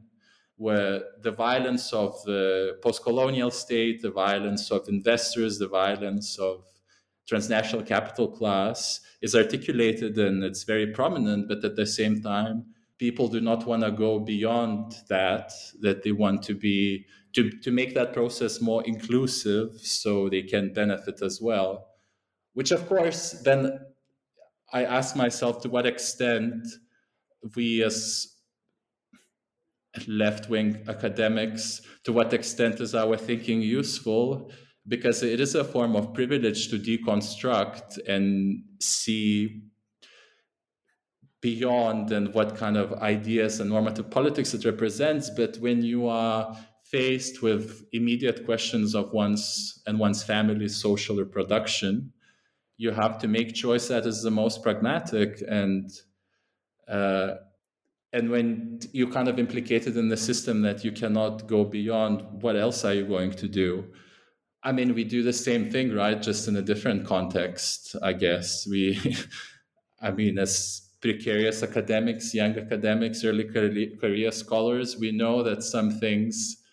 where 0.63 1.01
the 1.21 1.31
violence 1.31 1.85
of 1.93 2.11
the 2.23 2.77
post-colonial 2.85 3.51
state 3.51 4.01
the 4.01 4.15
violence 4.27 4.71
of 4.71 4.81
investors 4.87 5.59
the 5.59 5.71
violence 5.83 6.37
of 6.39 6.55
transnational 7.27 7.83
capital 7.95 8.27
class 8.39 8.79
is 9.21 9.33
articulated 9.35 10.17
and 10.17 10.43
it's 10.43 10.63
very 10.63 10.87
prominent 10.99 11.47
but 11.47 11.63
at 11.63 11.75
the 11.75 11.85
same 11.85 12.21
time 12.21 12.65
people 12.97 13.27
do 13.27 13.41
not 13.41 13.65
want 13.65 13.83
to 13.83 13.91
go 13.91 14.19
beyond 14.19 14.95
that 15.09 15.51
that 15.81 16.03
they 16.03 16.11
want 16.11 16.41
to 16.41 16.53
be 16.55 17.05
to, 17.33 17.49
to 17.49 17.71
make 17.71 17.93
that 17.95 18.13
process 18.13 18.61
more 18.61 18.83
inclusive 18.83 19.79
so 19.81 20.29
they 20.29 20.43
can 20.43 20.73
benefit 20.73 21.21
as 21.21 21.41
well. 21.41 21.87
Which, 22.53 22.71
of 22.71 22.87
course, 22.87 23.31
then 23.43 23.79
I 24.71 24.85
ask 24.85 25.15
myself 25.15 25.61
to 25.63 25.69
what 25.69 25.85
extent 25.85 26.67
we 27.55 27.83
as 27.83 28.32
left 30.07 30.49
wing 30.49 30.83
academics, 30.87 31.81
to 32.03 32.13
what 32.13 32.33
extent 32.33 32.79
is 32.79 32.95
our 32.95 33.17
thinking 33.17 33.61
useful? 33.61 34.51
Because 34.87 35.23
it 35.23 35.39
is 35.39 35.55
a 35.55 35.63
form 35.63 35.95
of 35.95 36.13
privilege 36.13 36.69
to 36.69 36.77
deconstruct 36.77 37.99
and 38.07 38.63
see 38.79 39.63
beyond 41.41 42.11
and 42.11 42.33
what 42.33 42.55
kind 42.55 42.77
of 42.77 42.93
ideas 43.01 43.59
and 43.59 43.69
normative 43.69 44.09
politics 44.09 44.53
it 44.53 44.65
represents. 44.65 45.29
But 45.29 45.57
when 45.57 45.83
you 45.83 46.07
are 46.07 46.57
faced 46.83 47.41
with 47.41 47.85
immediate 47.91 48.45
questions 48.45 48.95
of 48.95 49.11
one's 49.11 49.81
and 49.85 49.99
one's 49.99 50.23
family's 50.23 50.81
social 50.81 51.17
reproduction, 51.17 52.13
you 52.77 52.91
have 52.91 53.17
to 53.19 53.27
make 53.27 53.53
choice 53.53 53.87
that 53.89 54.05
is 54.05 54.23
the 54.23 54.31
most 54.31 54.63
pragmatic 54.63 55.43
and 55.47 55.91
uh, 56.87 57.35
and 58.13 58.29
when 58.29 58.79
you're 58.91 59.11
kind 59.11 59.27
of 59.27 59.39
implicated 59.39 59.97
in 59.97 60.07
the 60.07 60.17
system 60.17 60.61
that 60.61 60.85
you 60.85 60.91
cannot 60.91 61.47
go 61.47 61.65
beyond 61.65 62.21
what 62.41 62.55
else 62.55 62.85
are 62.85 62.93
you 62.93 63.05
going 63.05 63.31
to 63.31 63.47
do? 63.47 63.85
I 64.61 64.71
mean 64.71 64.93
we 64.93 65.03
do 65.03 65.23
the 65.23 65.33
same 65.33 65.69
thing 65.69 65.93
right? 65.93 66.21
Just 66.21 66.47
in 66.47 66.55
a 66.55 66.61
different 66.61 67.05
context 67.05 67.95
i 68.01 68.13
guess. 68.13 68.67
We 68.67 69.17
i 70.01 70.11
mean 70.11 70.37
as 70.37 70.89
precarious 71.01 71.63
academics 71.63 72.33
young 72.33 72.57
academics 72.57 73.25
early 73.25 73.43
career 73.43 74.31
scholars 74.31 74.95
we 74.97 75.11
know 75.11 75.43
that 75.43 75.61
some 75.61 75.99
things 75.99 76.63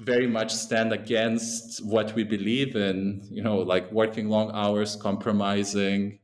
very 0.00 0.26
much 0.26 0.50
stand 0.54 0.94
against 0.94 1.84
what 1.84 2.14
we 2.14 2.24
believe 2.24 2.74
in 2.74 3.20
you 3.30 3.42
know 3.42 3.58
like 3.58 3.90
working 3.92 4.30
long 4.30 4.50
hours 4.52 4.96
compromising 4.96 6.18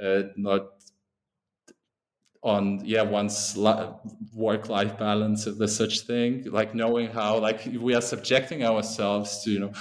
uh, 0.00 0.22
not 0.36 0.81
on 2.42 2.80
yeah 2.84 3.02
one's 3.02 3.56
work 4.34 4.68
life 4.68 4.98
balance 4.98 5.46
if 5.46 5.58
there's 5.58 5.76
such 5.76 6.00
thing 6.00 6.44
like 6.50 6.74
knowing 6.74 7.08
how 7.08 7.38
like 7.38 7.66
we 7.80 7.94
are 7.94 8.00
subjecting 8.00 8.64
ourselves 8.64 9.42
to 9.44 9.50
you 9.50 9.60
know 9.60 9.72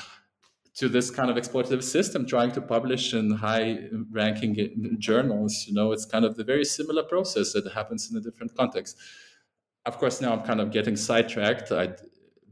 to 0.76 0.88
this 0.88 1.10
kind 1.10 1.30
of 1.30 1.38
exploitative 1.38 1.84
system 1.84 2.26
trying 2.26 2.52
to 2.52 2.62
publish 2.62 3.14
in 3.14 3.32
high 3.32 3.80
ranking 4.12 4.56
journals 5.00 5.66
you 5.68 5.74
know 5.74 5.92
it's 5.92 6.06
kind 6.06 6.24
of 6.24 6.36
the 6.36 6.44
very 6.44 6.64
similar 6.64 7.04
process 7.04 7.54
that 7.54 7.70
happens 7.74 8.12
in 8.12 8.18
a 8.18 8.22
different 8.22 8.56
context 8.56 8.96
of 9.86 9.98
course 9.98 10.22
now 10.22 10.32
i'm 10.32 10.44
kind 10.44 10.62
of 10.62 10.72
getting 10.72 10.96
sidetracked 10.96 11.72
I, 11.72 11.96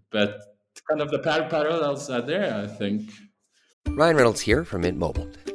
but 0.10 0.40
kind 0.88 1.02
of 1.02 1.12
the 1.12 1.20
parallels 1.20 2.10
are 2.10 2.22
there, 2.22 2.54
I 2.64 2.68
think. 2.68 3.12
Ryan 3.88 4.16
Reynolds 4.16 4.42
here 4.42 4.64
from 4.64 4.82
Mint 4.82 4.98
Mobile. 4.98 5.28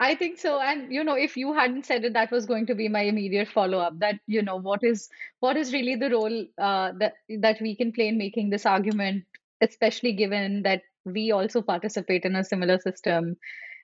I 0.00 0.14
think 0.14 0.38
so. 0.38 0.60
And 0.60 0.92
you 0.92 1.04
know, 1.04 1.16
if 1.16 1.36
you 1.36 1.52
hadn't 1.52 1.86
said 1.86 2.04
it, 2.04 2.14
that 2.14 2.30
was 2.30 2.46
going 2.46 2.66
to 2.66 2.74
be 2.74 2.88
my 2.88 3.02
immediate 3.02 3.48
follow-up. 3.48 3.98
That 3.98 4.16
you 4.26 4.42
know, 4.42 4.56
what 4.56 4.82
is 4.82 5.08
what 5.40 5.56
is 5.56 5.72
really 5.72 5.96
the 5.96 6.10
role 6.10 6.46
uh, 6.58 6.92
that 6.98 7.14
that 7.40 7.60
we 7.60 7.76
can 7.76 7.92
play 7.92 8.08
in 8.08 8.18
making 8.18 8.50
this 8.50 8.64
argument, 8.64 9.24
especially 9.60 10.12
given 10.12 10.62
that 10.62 10.82
we 11.04 11.30
also 11.30 11.62
participate 11.62 12.24
in 12.24 12.36
a 12.36 12.44
similar 12.44 12.78
system 12.78 13.36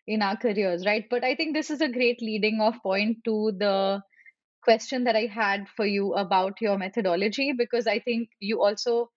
in 0.07 0.23
our 0.23 0.37
careers, 0.37 0.85
right? 0.85 1.05
But 1.11 1.25
I 1.25 1.35
think 1.35 1.55
this 1.55 1.71
is 1.71 1.81
a 1.81 1.89
great 1.89 2.21
leading 2.21 2.61
off 2.61 2.83
point 2.83 3.19
to 3.25 3.53
the 3.57 4.03
question 4.65 5.05
that 5.05 5.17
I 5.17 5.27
had 5.27 5.69
for 5.77 5.87
you 5.87 6.15
about 6.15 6.61
your 6.61 6.79
methodology, 6.79 7.53
because 7.53 7.87
I 7.87 7.99
think 7.99 8.29
you 8.41 8.63
also 8.63 9.11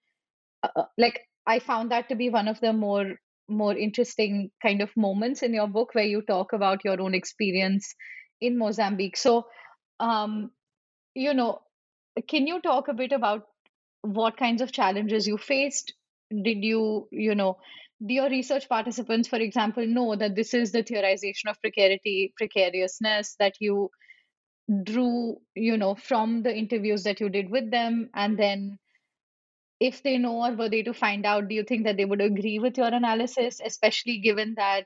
uh, 0.63 0.69
uh 0.75 0.85
like 0.97 1.21
I 1.47 1.59
found 1.59 1.91
that 1.91 2.09
to 2.09 2.15
be 2.15 2.29
one 2.29 2.47
of 2.47 2.59
the 2.59 2.73
more 2.73 3.15
more 3.47 3.75
interesting 3.75 4.51
kind 4.61 4.81
of 4.81 4.95
moments 4.95 5.43
in 5.43 5.53
your 5.53 5.67
book 5.67 5.93
where 5.93 6.05
you 6.05 6.21
talk 6.21 6.53
about 6.53 6.83
your 6.85 6.99
own 7.01 7.13
experience 7.15 7.93
in 8.41 8.57
Mozambique. 8.57 9.17
So, 9.17 9.45
um, 9.99 10.51
you 11.15 11.33
know, 11.33 11.61
can 12.27 12.47
you 12.47 12.61
talk 12.61 12.87
a 12.87 12.93
bit 12.93 13.11
about 13.11 13.47
what 14.01 14.37
kinds 14.37 14.61
of 14.61 14.71
challenges 14.71 15.27
you 15.27 15.37
faced 15.37 15.93
did 16.43 16.63
you 16.63 17.07
you 17.11 17.35
know 17.35 17.57
do 18.05 18.13
your 18.13 18.29
research 18.29 18.67
participants 18.69 19.27
for 19.27 19.37
example 19.37 19.85
know 19.85 20.15
that 20.15 20.35
this 20.35 20.53
is 20.53 20.71
the 20.71 20.83
theorization 20.83 21.49
of 21.49 21.59
precarity 21.61 22.33
precariousness 22.37 23.35
that 23.39 23.53
you 23.59 23.89
drew 24.83 25.37
you 25.55 25.77
know 25.77 25.95
from 25.95 26.41
the 26.43 26.55
interviews 26.55 27.03
that 27.03 27.19
you 27.19 27.29
did 27.29 27.49
with 27.49 27.69
them 27.71 28.09
and 28.15 28.37
then 28.37 28.77
if 29.79 30.03
they 30.03 30.17
know 30.17 30.43
or 30.45 30.53
were 30.53 30.69
they 30.69 30.83
to 30.83 30.93
find 30.93 31.25
out 31.25 31.47
do 31.49 31.55
you 31.55 31.63
think 31.63 31.85
that 31.85 31.97
they 31.97 32.05
would 32.05 32.21
agree 32.21 32.59
with 32.59 32.77
your 32.77 32.87
analysis 32.87 33.61
especially 33.65 34.19
given 34.19 34.53
that 34.57 34.85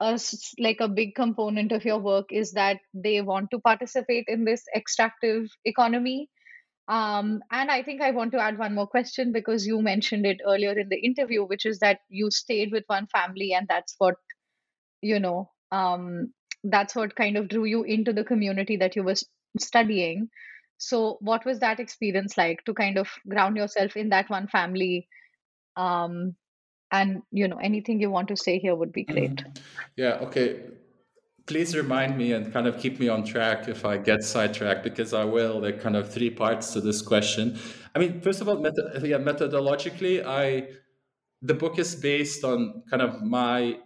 a 0.00 0.18
like 0.58 0.80
a 0.80 0.88
big 0.88 1.14
component 1.14 1.72
of 1.72 1.84
your 1.84 1.98
work 1.98 2.26
is 2.32 2.52
that 2.52 2.78
they 2.94 3.20
want 3.20 3.50
to 3.50 3.58
participate 3.60 4.24
in 4.28 4.44
this 4.44 4.64
extractive 4.76 5.48
economy 5.64 6.28
um, 6.88 7.42
and 7.52 7.70
I 7.70 7.82
think 7.82 8.02
I 8.02 8.12
want 8.12 8.32
to 8.32 8.40
add 8.40 8.58
one 8.58 8.74
more 8.74 8.86
question 8.86 9.32
because 9.32 9.66
you 9.66 9.82
mentioned 9.82 10.26
it 10.26 10.40
earlier 10.46 10.78
in 10.78 10.88
the 10.88 10.98
interview, 10.98 11.44
which 11.44 11.66
is 11.66 11.80
that 11.80 12.00
you 12.10 12.30
stayed 12.30 12.72
with 12.72 12.84
one 12.88 13.06
family, 13.08 13.54
and 13.54 13.66
that's 13.68 13.94
what, 13.98 14.16
you 15.02 15.20
know, 15.20 15.50
um, 15.72 16.32
that's 16.64 16.94
what 16.96 17.14
kind 17.16 17.36
of 17.36 17.48
drew 17.48 17.64
you 17.64 17.82
into 17.84 18.12
the 18.12 18.24
community 18.24 18.76
that 18.76 18.96
you 18.96 19.02
were 19.02 19.14
studying. 19.58 20.28
So, 20.78 21.18
what 21.20 21.44
was 21.44 21.58
that 21.60 21.80
experience 21.80 22.38
like 22.38 22.64
to 22.64 22.74
kind 22.74 22.98
of 22.98 23.08
ground 23.28 23.56
yourself 23.56 23.96
in 23.96 24.08
that 24.10 24.30
one 24.30 24.46
family? 24.46 25.08
Um, 25.76 26.36
and 26.90 27.22
you 27.30 27.48
know, 27.48 27.58
anything 27.62 28.00
you 28.00 28.10
want 28.10 28.28
to 28.28 28.36
say 28.36 28.58
here 28.58 28.74
would 28.74 28.92
be 28.92 29.04
great. 29.04 29.36
Mm-hmm. 29.36 29.62
Yeah. 29.96 30.18
Okay 30.22 30.60
please 31.48 31.74
remind 31.74 32.16
me 32.16 32.32
and 32.32 32.52
kind 32.52 32.66
of 32.66 32.78
keep 32.78 33.00
me 33.00 33.08
on 33.08 33.24
track 33.24 33.68
if 33.68 33.84
I 33.84 33.96
get 33.96 34.22
sidetracked 34.22 34.84
because 34.84 35.14
I 35.14 35.24
will. 35.24 35.62
There 35.62 35.74
are 35.74 35.78
kind 35.78 35.96
of 35.96 36.12
three 36.12 36.30
parts 36.30 36.74
to 36.74 36.80
this 36.80 37.00
question. 37.00 37.58
I 37.96 37.98
mean, 37.98 38.20
first 38.20 38.42
of 38.42 38.48
all, 38.48 38.58
method, 38.58 39.02
yeah, 39.02 39.16
methodologically, 39.16 40.24
I 40.24 40.68
the 41.40 41.54
book 41.54 41.78
is 41.78 41.94
based 41.94 42.44
on 42.44 42.82
kind 42.90 43.02
of 43.02 43.22
my 43.22 43.78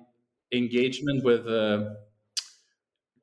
engagement 0.52 1.24
with 1.24 1.46
uh, 1.46 1.85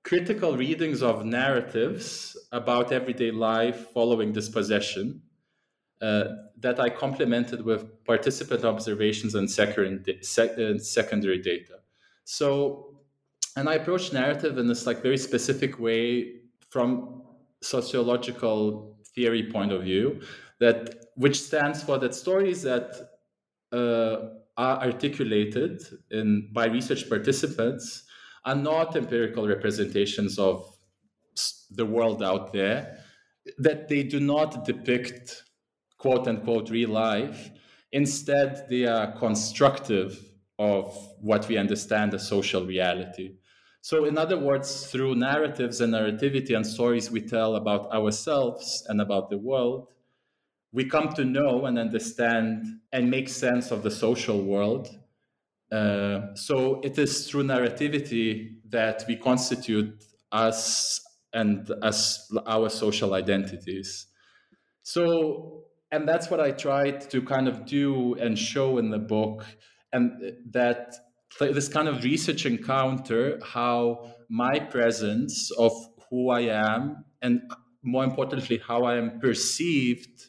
critical 0.04 0.56
readings 0.56 1.02
of 1.04 1.26
narratives 1.26 2.38
about 2.52 2.92
everyday 2.92 3.32
life 3.32 3.88
following 3.94 4.32
dispossession 4.32 5.22
uh, 6.02 6.24
that 6.58 6.80
I 6.80 6.90
complemented 6.90 7.64
with 7.64 8.06
participant 8.06 8.64
observations 8.64 9.36
and 9.36 9.50
secondary 9.50 11.42
data. 11.42 11.80
So 12.24 12.90
and 13.56 13.68
I 13.68 13.74
approach 13.76 14.14
narrative 14.14 14.58
in 14.58 14.68
this 14.68 14.86
like 14.86 15.02
very 15.02 15.18
specific 15.18 15.80
way 15.80 16.36
from 16.70 17.24
sociological 17.62 18.98
theory 19.14 19.52
point 19.52 19.72
of 19.72 19.84
view 19.84 20.22
that 20.60 21.06
which 21.16 21.42
stands 21.42 21.84
for 21.84 21.98
that 21.98 22.16
stories 22.16 22.62
that 22.62 22.96
uh, 23.74 24.30
are 24.56 24.78
articulated 24.82 25.82
in 26.12 26.50
by 26.54 26.68
research 26.68 27.10
participants 27.10 28.04
are 28.50 28.56
not 28.56 28.96
empirical 28.96 29.48
representations 29.48 30.40
of 30.40 30.56
the 31.70 31.86
world 31.86 32.24
out 32.24 32.52
there 32.52 32.98
that 33.58 33.88
they 33.88 34.02
do 34.04 34.20
not 34.20 34.66
depict 34.66 35.44
quote 35.98 36.28
unquote 36.28 36.70
real 36.70 36.90
life 36.90 37.52
instead 37.92 38.66
they 38.70 38.86
are 38.86 39.12
constructive 39.26 40.20
of 40.58 40.84
what 41.22 41.48
we 41.48 41.58
understand 41.58 42.14
as 42.14 42.28
social 42.28 42.66
reality. 42.66 43.36
So, 43.82 44.06
in 44.06 44.18
other 44.18 44.38
words, 44.38 44.88
through 44.88 45.16
narratives 45.16 45.80
and 45.80 45.94
narrativity 45.94 46.54
and 46.56 46.66
stories 46.66 47.10
we 47.10 47.22
tell 47.22 47.56
about 47.56 47.92
ourselves 47.94 48.86
and 48.90 49.00
about 49.00 49.30
the 49.30 49.38
world, 49.38 49.88
we 50.74 50.84
come 50.86 51.14
to 51.14 51.24
know 51.24 51.66
and 51.66 51.80
understand 51.80 52.66
and 52.92 53.10
make 53.10 53.30
sense 53.30 53.72
of 53.72 53.84
the 53.84 53.92
social 53.92 54.42
world. 54.44 54.99
Uh, 55.72 56.34
so, 56.36 56.82
it 56.82 56.98
is 56.98 57.30
through 57.30 57.44
narrativity 57.44 58.56
that 58.70 59.04
we 59.08 59.16
constitute 59.16 60.04
us 60.32 61.00
and 61.34 61.72
as 61.84 62.28
our 62.48 62.70
social 62.70 63.14
identities. 63.14 64.08
So, 64.84 65.66
and 65.92 66.08
that's 66.08 66.30
what 66.30 66.40
I 66.40 66.52
tried 66.52 67.10
to 67.12 67.22
kind 67.22 67.48
of 67.48 67.66
do 67.66 68.16
and 68.16 68.38
show 68.38 68.78
in 68.78 68.90
the 68.90 69.00
book 69.00 69.46
and 69.92 70.34
that 70.52 70.96
this 71.40 71.68
kind 71.68 71.88
of 71.88 72.04
research 72.04 72.46
encounter 72.46 73.40
how 73.44 74.14
my 74.30 74.60
presence 74.60 75.52
of 75.58 75.72
who 76.10 76.30
I 76.30 76.42
am 76.42 77.06
and 77.22 77.42
more 77.84 78.04
importantly 78.04 78.60
how 78.68 78.84
I 78.84 78.98
am 78.98 79.20
perceived 79.20 80.28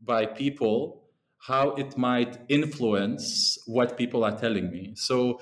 by 0.00 0.26
people 0.26 1.03
how 1.46 1.70
it 1.72 1.96
might 1.96 2.38
influence 2.48 3.58
what 3.66 3.96
people 3.96 4.24
are 4.24 4.38
telling 4.38 4.70
me 4.70 4.92
so 4.94 5.40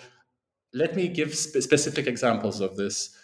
let 0.75 0.97
me 0.97 1.09
give 1.09 1.35
spe- 1.35 1.61
specific 1.61 2.07
examples 2.07 2.61
of 2.61 2.77
this 2.77 3.17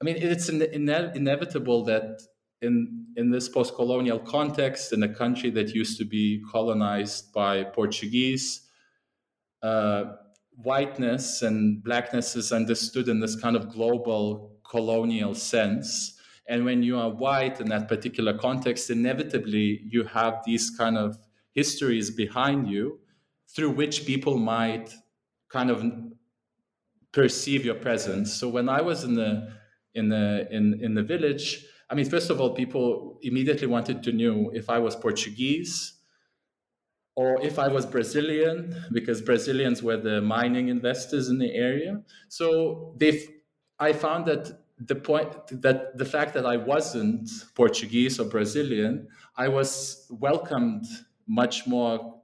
i 0.00 0.04
mean 0.04 0.16
it's 0.16 0.48
ine- 0.48 1.12
inevitable 1.14 1.84
that 1.84 2.22
in 2.62 3.06
in 3.16 3.30
this 3.30 3.48
post-colonial 3.48 4.18
context 4.18 4.92
in 4.92 5.02
a 5.02 5.14
country 5.14 5.50
that 5.50 5.70
used 5.74 5.98
to 5.98 6.04
be 6.04 6.42
colonized 6.52 7.32
by 7.32 7.64
portuguese 7.64 8.66
uh, 9.62 10.04
whiteness 10.62 11.42
and 11.42 11.82
blackness 11.82 12.36
is 12.36 12.52
understood 12.52 13.08
in 13.08 13.20
this 13.20 13.36
kind 13.36 13.56
of 13.56 13.68
global 13.70 14.58
colonial 14.68 15.34
sense. 15.34 16.18
And 16.48 16.64
when 16.64 16.82
you 16.82 16.98
are 16.98 17.10
white 17.10 17.60
in 17.60 17.68
that 17.68 17.88
particular 17.88 18.36
context, 18.38 18.88
inevitably 18.90 19.82
you 19.84 20.04
have 20.04 20.42
these 20.44 20.70
kind 20.70 20.96
of 20.96 21.18
histories 21.56 22.10
behind 22.10 22.68
you 22.68 23.00
through 23.54 23.70
which 23.70 24.06
people 24.06 24.36
might 24.36 24.94
kind 25.48 25.70
of 25.70 25.84
perceive 27.12 27.64
your 27.64 27.74
presence. 27.74 28.32
So 28.34 28.48
when 28.48 28.68
I 28.68 28.82
was 28.82 29.02
in 29.02 29.14
the 29.14 29.32
in 29.94 30.08
the 30.10 30.46
in, 30.50 30.64
in 30.82 30.94
the 30.94 31.02
village, 31.02 31.64
I 31.90 31.94
mean, 31.94 32.08
first 32.08 32.30
of 32.30 32.40
all, 32.40 32.50
people 32.54 33.18
immediately 33.22 33.66
wanted 33.66 34.02
to 34.04 34.12
know 34.12 34.50
if 34.52 34.68
I 34.68 34.78
was 34.78 34.94
Portuguese 34.94 35.94
or 37.14 37.40
if 37.42 37.58
I 37.58 37.68
was 37.68 37.86
Brazilian, 37.86 38.58
because 38.92 39.22
Brazilians 39.22 39.82
were 39.82 39.96
the 39.96 40.20
mining 40.20 40.68
investors 40.68 41.30
in 41.30 41.38
the 41.38 41.50
area. 41.54 42.02
So 42.28 42.94
they, 42.98 43.24
I 43.78 43.94
found 43.94 44.26
that 44.26 44.42
the 44.78 44.96
point 44.96 45.32
that 45.62 45.96
the 45.96 46.04
fact 46.04 46.34
that 46.34 46.44
I 46.44 46.58
wasn't 46.58 47.30
Portuguese 47.54 48.20
or 48.20 48.26
Brazilian, 48.26 49.08
I 49.34 49.48
was 49.48 50.06
welcomed 50.10 50.84
much 51.26 51.66
more 51.66 52.20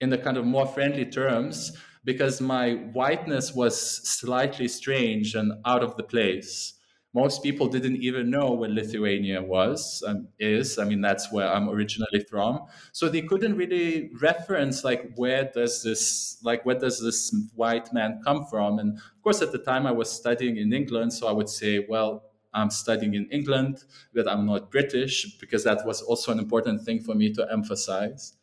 in 0.00 0.10
the 0.10 0.18
kind 0.18 0.36
of 0.36 0.44
more 0.44 0.66
friendly 0.66 1.06
terms 1.06 1.76
because 2.04 2.40
my 2.40 2.74
whiteness 2.92 3.54
was 3.54 3.78
slightly 3.78 4.66
strange 4.68 5.34
and 5.34 5.52
out 5.64 5.82
of 5.82 5.96
the 5.96 6.02
place 6.02 6.74
most 7.14 7.42
people 7.42 7.68
didn't 7.68 7.96
even 7.96 8.30
know 8.30 8.52
where 8.52 8.70
Lithuania 8.70 9.42
was 9.42 10.02
um, 10.06 10.28
is. 10.38 10.78
I 10.78 10.84
mean, 10.84 11.02
that's 11.02 11.30
where 11.30 11.46
I'm 11.46 11.68
originally 11.68 12.20
from. 12.28 12.60
So 12.92 13.08
they 13.08 13.22
couldn't 13.22 13.56
really 13.56 14.10
reference 14.20 14.82
like 14.82 15.12
where 15.16 15.50
does 15.54 15.82
this 15.82 16.38
like 16.42 16.64
where 16.64 16.78
does 16.78 17.02
this 17.02 17.34
white 17.54 17.92
man 17.92 18.20
come 18.24 18.46
from? 18.46 18.78
And 18.78 18.96
of 18.96 19.22
course, 19.22 19.42
at 19.42 19.52
the 19.52 19.58
time 19.58 19.86
I 19.86 19.92
was 19.92 20.10
studying 20.10 20.56
in 20.56 20.72
England, 20.72 21.12
so 21.12 21.26
I 21.28 21.32
would 21.32 21.50
say, 21.50 21.84
well, 21.86 22.30
I'm 22.54 22.70
studying 22.70 23.14
in 23.14 23.28
England, 23.30 23.84
but 24.14 24.26
I'm 24.28 24.46
not 24.46 24.70
British 24.70 25.38
because 25.38 25.64
that 25.64 25.86
was 25.86 26.00
also 26.02 26.32
an 26.32 26.38
important 26.38 26.82
thing 26.82 27.00
for 27.00 27.14
me 27.14 27.32
to 27.34 27.46
emphasize. 27.50 28.36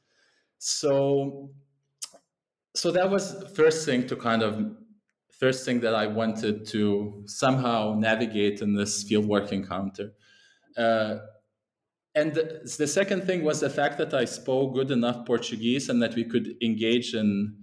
So, 0.60 1.52
so 2.76 2.92
that 2.92 3.10
was 3.10 3.44
first 3.56 3.86
thing 3.86 4.06
to 4.08 4.16
kind 4.16 4.44
of 4.44 4.76
first 5.40 5.66
thing 5.66 5.80
that 5.80 5.96
I 5.96 6.06
wanted 6.06 6.68
to 6.68 7.24
somehow 7.26 7.96
navigate 7.98 8.62
in 8.62 8.76
this 8.76 9.10
fieldwork 9.10 9.54
encounter. 9.54 10.12
Uh, 10.78 11.20
and 12.14 12.34
the, 12.34 12.62
the, 12.78 12.88
second 12.88 13.24
thing 13.24 13.44
was 13.44 13.62
the 13.62 13.70
fact 13.70 13.98
that 14.00 14.14
I 14.14 14.26
spoke 14.26 14.74
good 14.74 14.92
enough 14.92 15.26
Portuguese 15.26 15.88
and 15.88 16.02
that 16.02 16.16
we 16.16 16.26
could 16.26 16.56
engage 16.62 17.14
in, 17.14 17.56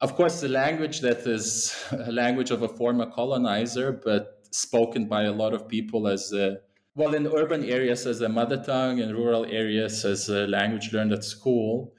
of 0.00 0.16
course, 0.16 0.40
the 0.40 0.48
language 0.48 1.00
that 1.00 1.18
is 1.18 1.76
a 1.92 2.10
language 2.10 2.50
of 2.50 2.62
a 2.62 2.68
former 2.68 3.06
colonizer, 3.10 3.92
but 3.92 4.40
spoken 4.50 5.06
by 5.06 5.24
a 5.24 5.32
lot 5.32 5.54
of 5.54 5.68
people 5.68 6.08
as 6.08 6.32
a, 6.32 6.58
well, 6.96 7.14
in 7.14 7.26
urban 7.28 7.64
areas 7.64 8.06
as 8.06 8.20
a 8.20 8.28
mother 8.28 8.60
tongue, 8.62 8.98
in 8.98 9.14
rural 9.14 9.44
areas 9.44 10.04
as 10.04 10.28
a 10.28 10.46
language 10.48 10.92
learned 10.92 11.12
at 11.12 11.22
school. 11.22 11.93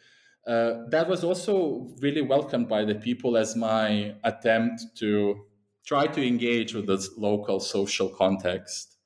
Uh, 0.47 0.87
that 0.89 1.07
was 1.07 1.23
also 1.23 1.87
really 2.01 2.21
welcomed 2.21 2.69
by 2.69 2.85
the 2.85 2.95
people 2.95 3.35
as 3.35 3.55
my 3.55 4.13
attempt 4.23 4.81
to 4.95 5.43
try 5.85 6.05
to 6.07 6.25
engage 6.25 6.73
with 6.73 6.87
this 6.87 7.09
local 7.17 7.59
social 7.59 8.09
context. 8.09 8.97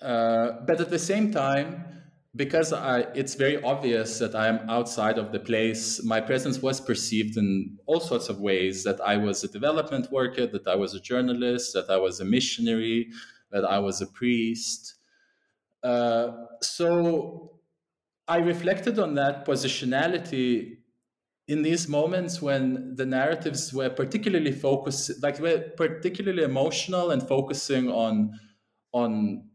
Uh, 0.00 0.52
but 0.66 0.80
at 0.80 0.90
the 0.90 0.98
same 0.98 1.30
time, 1.30 1.84
because 2.36 2.72
I, 2.72 3.00
it's 3.14 3.34
very 3.34 3.62
obvious 3.62 4.18
that 4.20 4.34
I 4.34 4.48
am 4.48 4.60
outside 4.70 5.18
of 5.18 5.32
the 5.32 5.40
place, 5.40 6.02
my 6.04 6.20
presence 6.20 6.62
was 6.62 6.80
perceived 6.80 7.36
in 7.36 7.76
all 7.86 8.00
sorts 8.00 8.28
of 8.28 8.40
ways 8.40 8.84
that 8.84 9.00
I 9.00 9.16
was 9.16 9.42
a 9.42 9.48
development 9.48 10.10
worker, 10.12 10.46
that 10.46 10.66
I 10.66 10.76
was 10.76 10.94
a 10.94 11.00
journalist, 11.00 11.74
that 11.74 11.90
I 11.90 11.96
was 11.96 12.20
a 12.20 12.24
missionary, 12.24 13.10
that 13.50 13.64
I 13.64 13.78
was 13.80 14.00
a 14.00 14.06
priest. 14.06 14.94
Uh, 15.82 16.46
so 16.62 17.59
I 18.30 18.38
reflected 18.38 19.00
on 19.00 19.16
that 19.16 19.44
positionality 19.44 20.76
in 21.48 21.62
these 21.62 21.88
moments 21.88 22.40
when 22.40 22.94
the 22.94 23.04
narratives 23.04 23.74
were 23.74 23.90
particularly 23.90 24.52
focused, 24.52 25.20
like 25.20 25.40
were 25.40 25.58
particularly 25.76 26.44
emotional 26.44 27.10
and 27.10 27.26
focusing 27.26 27.90
on 27.90 28.38
on 28.92 29.48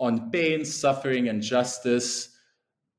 on 0.00 0.30
pain, 0.30 0.64
suffering, 0.64 1.28
and 1.28 1.42
justice, 1.42 2.30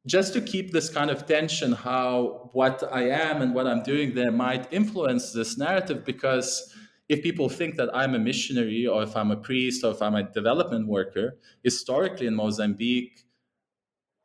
just 0.06 0.32
to 0.34 0.42
keep 0.42 0.72
this 0.74 0.90
kind 0.90 1.10
of 1.10 1.26
tension, 1.26 1.72
how 1.72 2.52
what 2.54 2.84
I 2.92 3.10
am 3.10 3.42
and 3.42 3.56
what 3.56 3.66
I'm 3.66 3.82
doing 3.82 4.14
there 4.14 4.32
might 4.32 4.72
influence 4.72 5.34
this 5.34 5.58
narrative, 5.58 6.06
because 6.06 6.72
if 7.08 7.24
people 7.24 7.50
think 7.50 7.78
that 7.78 7.90
I'm 7.96 8.14
a 8.14 8.20
missionary 8.20 8.86
or 8.86 9.02
if 9.02 9.16
I'm 9.16 9.32
a 9.32 9.38
priest 9.38 9.84
or 9.84 9.92
if 9.92 10.04
I'm 10.04 10.14
a 10.14 10.30
development 10.32 10.88
worker, 10.88 11.40
historically 11.64 12.28
in 12.28 12.36
Mozambique, 12.36 13.26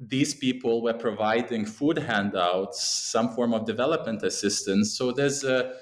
these 0.09 0.35
people 0.35 0.83
were 0.83 0.95
providing 0.95 1.65
food 1.65 1.99
handouts, 1.99 2.85
some 2.85 3.35
form 3.35 3.55
of 3.55 3.67
development 3.67 4.23
assistance. 4.23 4.97
So 4.97 5.13
there's 5.13 5.45
a 5.45 5.75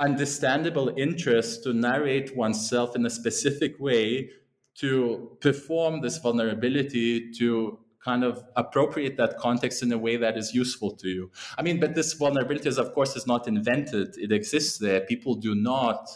understandable 0.00 0.92
interest 0.96 1.62
to 1.62 1.72
narrate 1.72 2.36
oneself 2.36 2.96
in 2.96 3.06
a 3.06 3.10
specific 3.10 3.78
way 3.78 4.30
to 4.74 5.36
perform 5.40 6.00
this 6.00 6.18
vulnerability 6.18 7.30
to 7.32 7.78
kind 8.04 8.24
of 8.24 8.42
appropriate 8.56 9.16
that 9.16 9.38
context 9.38 9.82
in 9.82 9.92
a 9.92 9.98
way 9.98 10.16
that 10.16 10.36
is 10.36 10.52
useful 10.54 10.90
to 10.96 11.08
you. 11.08 11.30
I 11.56 11.62
mean, 11.62 11.78
but 11.78 11.94
this 11.94 12.14
vulnerability 12.14 12.68
is, 12.68 12.78
of 12.78 12.92
course, 12.94 13.14
is 13.14 13.26
not 13.28 13.46
invented. 13.46 14.16
It 14.18 14.32
exists 14.32 14.78
there. 14.78 15.02
People 15.02 15.36
do 15.36 15.54
not 15.54 16.08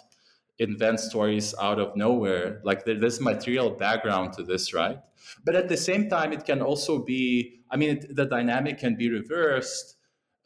invent 0.59 0.99
stories 0.99 1.55
out 1.61 1.79
of 1.79 1.95
nowhere. 1.97 2.61
Like 2.65 2.85
there's 2.87 3.21
material 3.21 3.71
background 3.71 4.33
to 4.35 4.43
this, 4.43 4.75
right? 4.75 4.99
But 5.45 5.55
at 5.55 5.69
the 5.69 5.77
same 5.77 6.09
time, 6.09 6.33
it 6.33 6.45
can 6.45 6.63
also 6.63 7.05
be, 7.05 7.61
I 7.71 7.77
mean, 7.77 7.97
it, 7.97 8.17
the 8.17 8.27
dynamic 8.27 8.79
can 8.79 8.97
be 8.97 9.11
reversed. 9.11 9.97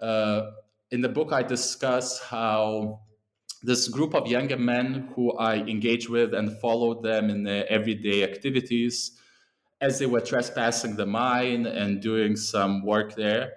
Uh, 0.00 0.50
in 0.90 1.00
the 1.00 1.08
book, 1.08 1.32
I 1.32 1.42
discuss 1.42 2.20
how 2.20 3.00
this 3.62 3.88
group 3.88 4.14
of 4.14 4.26
younger 4.26 4.56
men 4.56 5.10
who 5.14 5.32
I 5.32 5.56
engage 5.56 6.08
with 6.08 6.34
and 6.34 6.58
followed 6.60 7.02
them 7.02 7.28
in 7.28 7.44
their 7.44 7.70
everyday 7.70 8.24
activities 8.24 9.12
as 9.80 9.98
they 9.98 10.06
were 10.06 10.20
trespassing 10.20 10.96
the 10.96 11.06
mine 11.06 11.66
and 11.66 12.00
doing 12.00 12.36
some 12.36 12.84
work 12.84 13.14
there. 13.14 13.52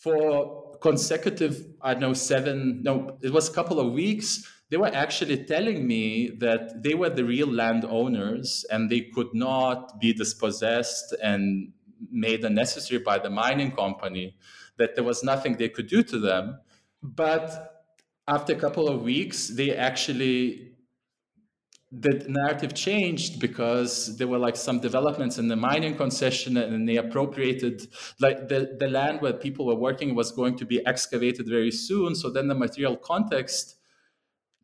For 0.00 0.76
consecutive, 0.80 1.64
I 1.80 1.94
don't 1.94 2.02
know, 2.02 2.12
seven, 2.12 2.82
no, 2.82 3.18
it 3.22 3.32
was 3.32 3.48
a 3.48 3.52
couple 3.52 3.80
of 3.80 3.92
weeks, 3.92 4.46
they 4.70 4.76
were 4.76 4.94
actually 4.94 5.44
telling 5.44 5.86
me 5.86 6.30
that 6.38 6.82
they 6.82 6.94
were 6.94 7.10
the 7.10 7.24
real 7.24 7.50
landowners 7.50 8.66
and 8.70 8.90
they 8.90 9.00
could 9.00 9.32
not 9.32 9.98
be 9.98 10.12
dispossessed 10.12 11.14
and 11.22 11.72
made 12.10 12.44
unnecessary 12.44 13.00
by 13.00 13.18
the 13.18 13.30
mining 13.30 13.72
company, 13.72 14.36
that 14.76 14.94
there 14.94 15.04
was 15.04 15.24
nothing 15.24 15.56
they 15.56 15.68
could 15.68 15.88
do 15.88 16.02
to 16.02 16.18
them. 16.18 16.58
But 17.02 17.84
after 18.26 18.52
a 18.52 18.56
couple 18.56 18.88
of 18.88 19.02
weeks, 19.02 19.48
they 19.48 19.74
actually 19.74 20.68
the 21.90 22.26
narrative 22.28 22.74
changed 22.74 23.40
because 23.40 24.18
there 24.18 24.28
were 24.28 24.38
like 24.38 24.56
some 24.56 24.78
developments 24.78 25.38
in 25.38 25.48
the 25.48 25.56
mining 25.56 25.96
concession 25.96 26.58
and 26.58 26.86
they 26.86 26.96
appropriated 26.96 27.86
like 28.20 28.48
the, 28.48 28.76
the 28.78 28.88
land 28.88 29.22
where 29.22 29.32
people 29.32 29.64
were 29.64 29.74
working 29.74 30.14
was 30.14 30.30
going 30.30 30.54
to 30.54 30.66
be 30.66 30.84
excavated 30.86 31.48
very 31.48 31.70
soon 31.70 32.14
so 32.14 32.28
then 32.28 32.46
the 32.46 32.54
material 32.54 32.94
context 32.94 33.77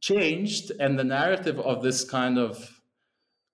changed 0.05 0.71
and 0.81 0.99
the 0.99 1.05
narrative 1.05 1.59
of 1.61 1.83
this 1.83 2.05
kind 2.05 2.39
of 2.39 2.81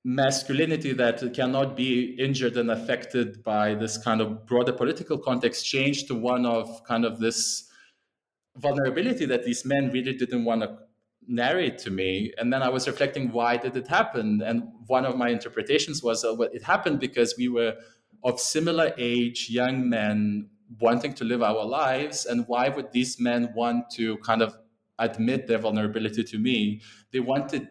masculinity 0.05 0.93
that 0.93 1.23
cannot 1.35 1.77
be 1.77 2.17
injured 2.19 2.57
and 2.57 2.71
affected 2.71 3.43
by 3.45 3.75
this 3.75 3.99
kind 3.99 4.21
of 4.21 4.47
broader 4.47 4.73
political 4.73 5.19
context 5.19 5.65
changed 5.65 6.09
to 6.09 6.15
one 6.15 6.45
of 6.47 6.83
kind 6.85 7.05
of 7.05 7.21
this 7.21 7.69
vulnerability 8.57 9.27
that 9.27 9.45
these 9.45 9.65
men 9.65 9.91
really 9.93 10.15
didn't 10.15 10.45
want 10.45 10.63
to 10.63 10.79
narrate 11.29 11.79
to 11.79 11.91
me. 11.91 12.33
And 12.39 12.53
then 12.53 12.63
i 12.63 12.69
was 12.69 12.89
reflecting 12.89 13.31
why 13.31 13.57
did 13.57 13.77
it 13.77 13.87
happen? 13.87 14.43
And 14.43 14.65
one 14.87 15.05
of 15.05 15.17
my 15.17 15.29
interpretations 15.29 16.03
was 16.03 16.25
uh, 16.25 16.35
well, 16.35 16.49
it 16.53 16.63
happened 16.63 16.99
because 16.99 17.35
we 17.39 17.49
were 17.49 17.75
of 18.25 18.41
similar 18.41 18.93
age 18.99 19.49
young 19.51 19.89
men 19.89 20.49
wanting 20.81 21.13
to 21.15 21.25
live 21.25 21.43
our 21.43 21.65
lives 21.65 22.27
and 22.27 22.45
why 22.49 22.69
would 22.69 22.91
these 22.93 23.21
men 23.21 23.53
want 23.55 23.91
to 23.91 24.17
kind 24.19 24.41
of 24.41 24.57
admit 25.01 25.47
their 25.47 25.59
vulnerability 25.59 26.23
to 26.23 26.39
me 26.39 26.81
they 27.11 27.21
wanted 27.21 27.69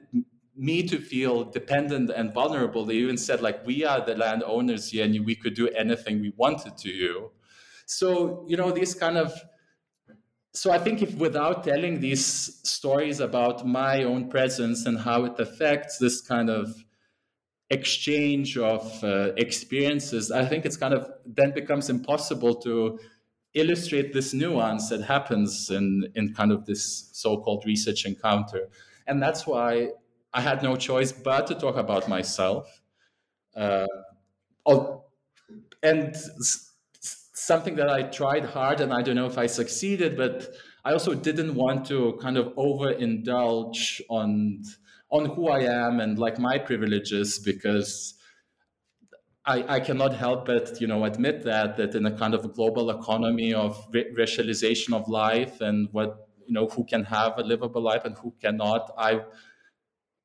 me 0.60 0.84
to 0.84 1.00
feel 1.00 1.46
dependent 1.46 2.10
and 2.10 2.34
vulnerable. 2.34 2.86
They 2.86 2.96
even 2.96 3.18
said 3.18 3.42
like 3.42 3.66
we 3.66 3.86
are 3.86 4.06
the 4.06 4.16
landowners 4.16 4.92
here 4.92 5.06
and 5.06 5.26
we 5.26 5.36
could 5.36 5.54
do 5.54 5.70
anything 5.70 6.20
we 6.20 6.34
wanted 6.36 6.78
to 6.80 6.90
you. 6.90 7.32
So 7.86 8.46
you 8.48 8.58
know 8.58 8.72
these 8.72 8.94
kind 8.94 9.18
of 9.18 9.34
so 10.54 10.72
I 10.72 10.80
think 10.80 11.02
if 11.02 11.16
without 11.16 11.64
telling 11.64 12.02
these 12.02 12.26
stories 12.68 13.20
about 13.22 13.66
my 13.66 14.04
own 14.04 14.30
presence 14.30 14.86
and 14.86 15.00
how 15.00 15.24
it 15.26 15.40
affects 15.40 15.98
this 15.98 16.22
kind 16.22 16.50
of 16.50 16.76
exchange 17.70 18.58
of 18.58 19.04
uh, 19.04 19.32
experiences, 19.38 20.32
I 20.32 20.44
think 20.46 20.66
it's 20.66 20.76
kind 20.76 20.94
of 20.94 21.10
then 21.26 21.54
becomes 21.54 21.90
impossible 21.90 22.56
to 22.62 23.00
illustrate 23.54 24.14
this 24.14 24.34
nuance 24.34 24.90
that 24.90 25.02
happens 25.02 25.70
in 25.70 26.12
in 26.16 26.34
kind 26.34 26.52
of 26.52 26.66
this 26.66 27.10
so-called 27.14 27.66
research 27.66 28.06
encounter, 28.06 28.70
and 29.08 29.22
that's 29.22 29.48
why 29.48 29.90
I 30.34 30.42
had 30.42 30.64
no 30.64 30.76
choice 30.76 31.12
but 31.12 31.48
to 31.48 31.56
talk 31.56 31.76
about 31.78 32.08
myself. 32.08 32.82
Uh, 33.56 33.88
and 35.84 36.16
something 37.02 37.76
that 37.76 37.90
I 37.90 38.04
tried 38.04 38.46
hard, 38.46 38.82
and 38.82 38.94
I 38.94 39.02
don't 39.02 39.16
know 39.16 39.26
if 39.26 39.38
I 39.38 39.48
succeeded, 39.48 40.18
but 40.18 40.50
I 40.84 40.94
also 40.94 41.14
didn't 41.14 41.56
want 41.56 41.86
to 41.88 42.18
kind 42.22 42.38
of 42.38 42.48
overindulge 42.56 44.02
on 44.10 44.64
on 45.12 45.26
who 45.26 45.48
I 45.48 45.62
am 45.62 46.00
and 46.00 46.20
like 46.20 46.38
my 46.38 46.60
privileges 46.60 47.40
because 47.40 48.14
I, 49.50 49.78
I 49.78 49.80
cannot 49.80 50.14
help 50.14 50.46
but 50.46 50.80
you 50.80 50.88
know 50.88 51.04
admit 51.06 51.44
that 51.44 51.78
that 51.78 51.96
in 51.96 52.06
a 52.06 52.16
kind 52.16 52.34
of 52.36 52.54
global 52.54 52.92
economy 52.92 53.54
of 53.54 53.92
racialization 53.92 54.94
of 54.94 55.10
life 55.10 55.60
and 55.62 55.90
what 55.92 56.28
you 56.46 56.54
know 56.54 56.68
who 56.68 56.84
can 56.86 57.04
have 57.06 57.38
a 57.40 57.44
livable 57.44 57.82
life 57.82 58.06
and 58.06 58.16
who 58.18 58.34
cannot 58.40 58.92
I 58.96 59.22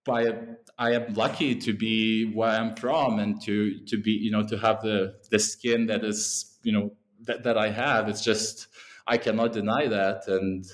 by 0.04 0.30
I 0.78 0.92
am 0.92 1.14
lucky 1.14 1.54
to 1.56 1.72
be 1.72 2.32
where 2.34 2.50
I'm 2.50 2.76
from 2.76 3.18
and 3.18 3.40
to 3.42 3.54
to 3.86 3.96
be 3.96 4.12
you 4.12 4.30
know 4.30 4.44
to 4.46 4.58
have 4.58 4.82
the 4.82 5.14
the 5.30 5.38
skin 5.38 5.86
that 5.86 6.04
is 6.04 6.58
you 6.62 6.72
know 6.72 6.92
that, 7.26 7.44
that 7.44 7.56
I 7.56 7.70
have. 7.70 8.08
It's 8.08 8.22
just 8.22 8.68
I 9.06 9.16
cannot 9.16 9.52
deny 9.52 9.86
that, 9.88 10.28
and 10.28 10.64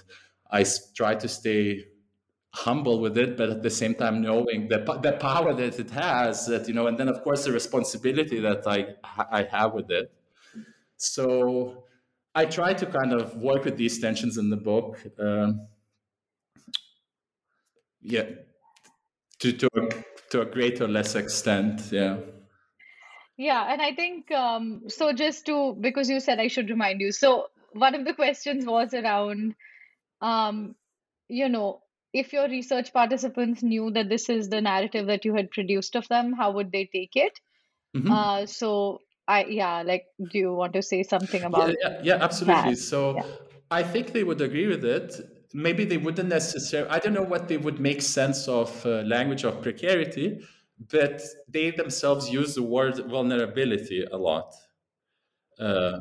I 0.50 0.64
try 0.94 1.14
to 1.14 1.28
stay 1.28 1.84
humble 2.52 3.00
with 3.00 3.16
it, 3.16 3.36
but 3.36 3.48
at 3.50 3.62
the 3.62 3.70
same 3.70 3.94
time 3.94 4.22
knowing 4.22 4.68
the 4.68 4.78
the 5.02 5.12
power 5.12 5.54
that 5.54 5.78
it 5.78 5.90
has. 5.90 6.46
That 6.46 6.68
you 6.68 6.74
know, 6.74 6.86
and 6.86 6.98
then 6.98 7.08
of 7.08 7.22
course 7.22 7.44
the 7.44 7.52
responsibility 7.52 8.40
that 8.40 8.66
I 8.66 8.94
I 9.30 9.42
have 9.44 9.72
with 9.74 9.90
it. 9.90 10.12
So 10.96 11.84
I 12.34 12.44
try 12.44 12.74
to 12.74 12.86
kind 12.86 13.12
of 13.12 13.36
work 13.36 13.64
with 13.64 13.76
these 13.76 13.98
tensions 14.00 14.36
in 14.36 14.50
the 14.50 14.56
book. 14.56 14.98
Um, 15.18 15.66
yeah, 18.02 18.24
to 19.40 19.52
to 19.52 19.68
a, 19.76 19.88
to 20.30 20.40
a 20.42 20.46
greater 20.46 20.84
or 20.84 20.88
less 20.88 21.14
extent. 21.14 21.82
Yeah. 21.90 22.18
Yeah, 23.36 23.72
and 23.72 23.80
I 23.80 23.94
think 23.94 24.30
um, 24.32 24.82
so. 24.88 25.14
Just 25.14 25.46
to 25.46 25.74
because 25.80 26.10
you 26.10 26.20
said 26.20 26.38
I 26.38 26.48
should 26.48 26.68
remind 26.68 27.00
you. 27.00 27.10
So 27.10 27.46
one 27.72 27.94
of 27.94 28.04
the 28.04 28.12
questions 28.12 28.66
was 28.66 28.92
around, 28.92 29.54
um, 30.20 30.74
you 31.28 31.48
know, 31.48 31.80
if 32.12 32.32
your 32.32 32.48
research 32.48 32.92
participants 32.92 33.62
knew 33.62 33.90
that 33.92 34.08
this 34.08 34.28
is 34.28 34.48
the 34.48 34.60
narrative 34.60 35.06
that 35.06 35.24
you 35.24 35.34
had 35.34 35.50
produced 35.50 35.96
of 35.96 36.08
them, 36.08 36.32
how 36.32 36.52
would 36.52 36.72
they 36.72 36.88
take 36.92 37.14
it? 37.14 37.38
Mm-hmm. 37.96 38.10
Uh, 38.10 38.46
so 38.46 39.00
I 39.28 39.44
yeah, 39.44 39.82
like, 39.82 40.06
do 40.18 40.38
you 40.38 40.52
want 40.54 40.72
to 40.74 40.82
say 40.82 41.02
something 41.02 41.42
about? 41.42 41.68
Yeah, 41.68 41.74
yeah, 41.80 42.00
yeah 42.02 42.24
absolutely. 42.24 42.74
That? 42.74 42.78
So 42.78 43.16
yeah. 43.16 43.22
I 43.70 43.82
think 43.82 44.12
they 44.12 44.24
would 44.24 44.40
agree 44.40 44.66
with 44.66 44.84
it. 44.84 45.14
Maybe 45.52 45.84
they 45.84 45.96
wouldn't 45.96 46.28
necessarily. 46.28 46.90
I 46.90 46.98
don't 46.98 47.14
know 47.14 47.22
what 47.22 47.48
they 47.48 47.56
would 47.56 47.80
make 47.80 48.02
sense 48.02 48.48
of 48.48 48.84
uh, 48.86 49.02
language 49.02 49.44
of 49.44 49.62
precarity 49.62 50.40
but 50.88 51.22
they 51.48 51.70
themselves 51.70 52.30
use 52.30 52.54
the 52.54 52.62
word 52.62 52.98
vulnerability 53.06 54.04
a 54.10 54.16
lot. 54.16 54.54
Uh, 55.58 56.00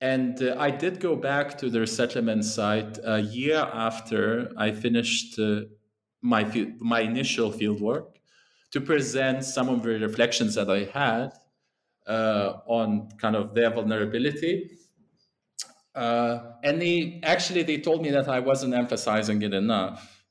and 0.00 0.42
uh, 0.42 0.56
I 0.58 0.70
did 0.70 1.00
go 1.00 1.14
back 1.14 1.58
to 1.58 1.68
the 1.68 1.80
resettlement 1.80 2.44
site 2.44 2.98
a 3.04 3.20
year 3.20 3.58
after 3.58 4.50
I 4.56 4.72
finished 4.72 5.38
uh, 5.38 5.62
my 6.22 6.44
my 6.78 7.00
initial 7.00 7.50
field 7.52 7.80
work 7.80 8.18
to 8.72 8.80
present 8.80 9.44
some 9.44 9.68
of 9.68 9.82
the 9.82 9.98
reflections 9.98 10.54
that 10.54 10.70
I 10.70 10.84
had 10.84 11.32
uh, 12.06 12.60
on 12.66 13.10
kind 13.18 13.36
of 13.36 13.54
their 13.54 13.70
vulnerability. 13.70 14.70
Uh, 15.94 16.52
and 16.62 16.80
they 16.80 17.20
actually 17.22 17.62
they 17.62 17.78
told 17.78 18.00
me 18.00 18.10
that 18.10 18.28
I 18.28 18.40
wasn't 18.40 18.74
emphasizing 18.74 19.42
it 19.42 19.52
enough. 19.52 20.24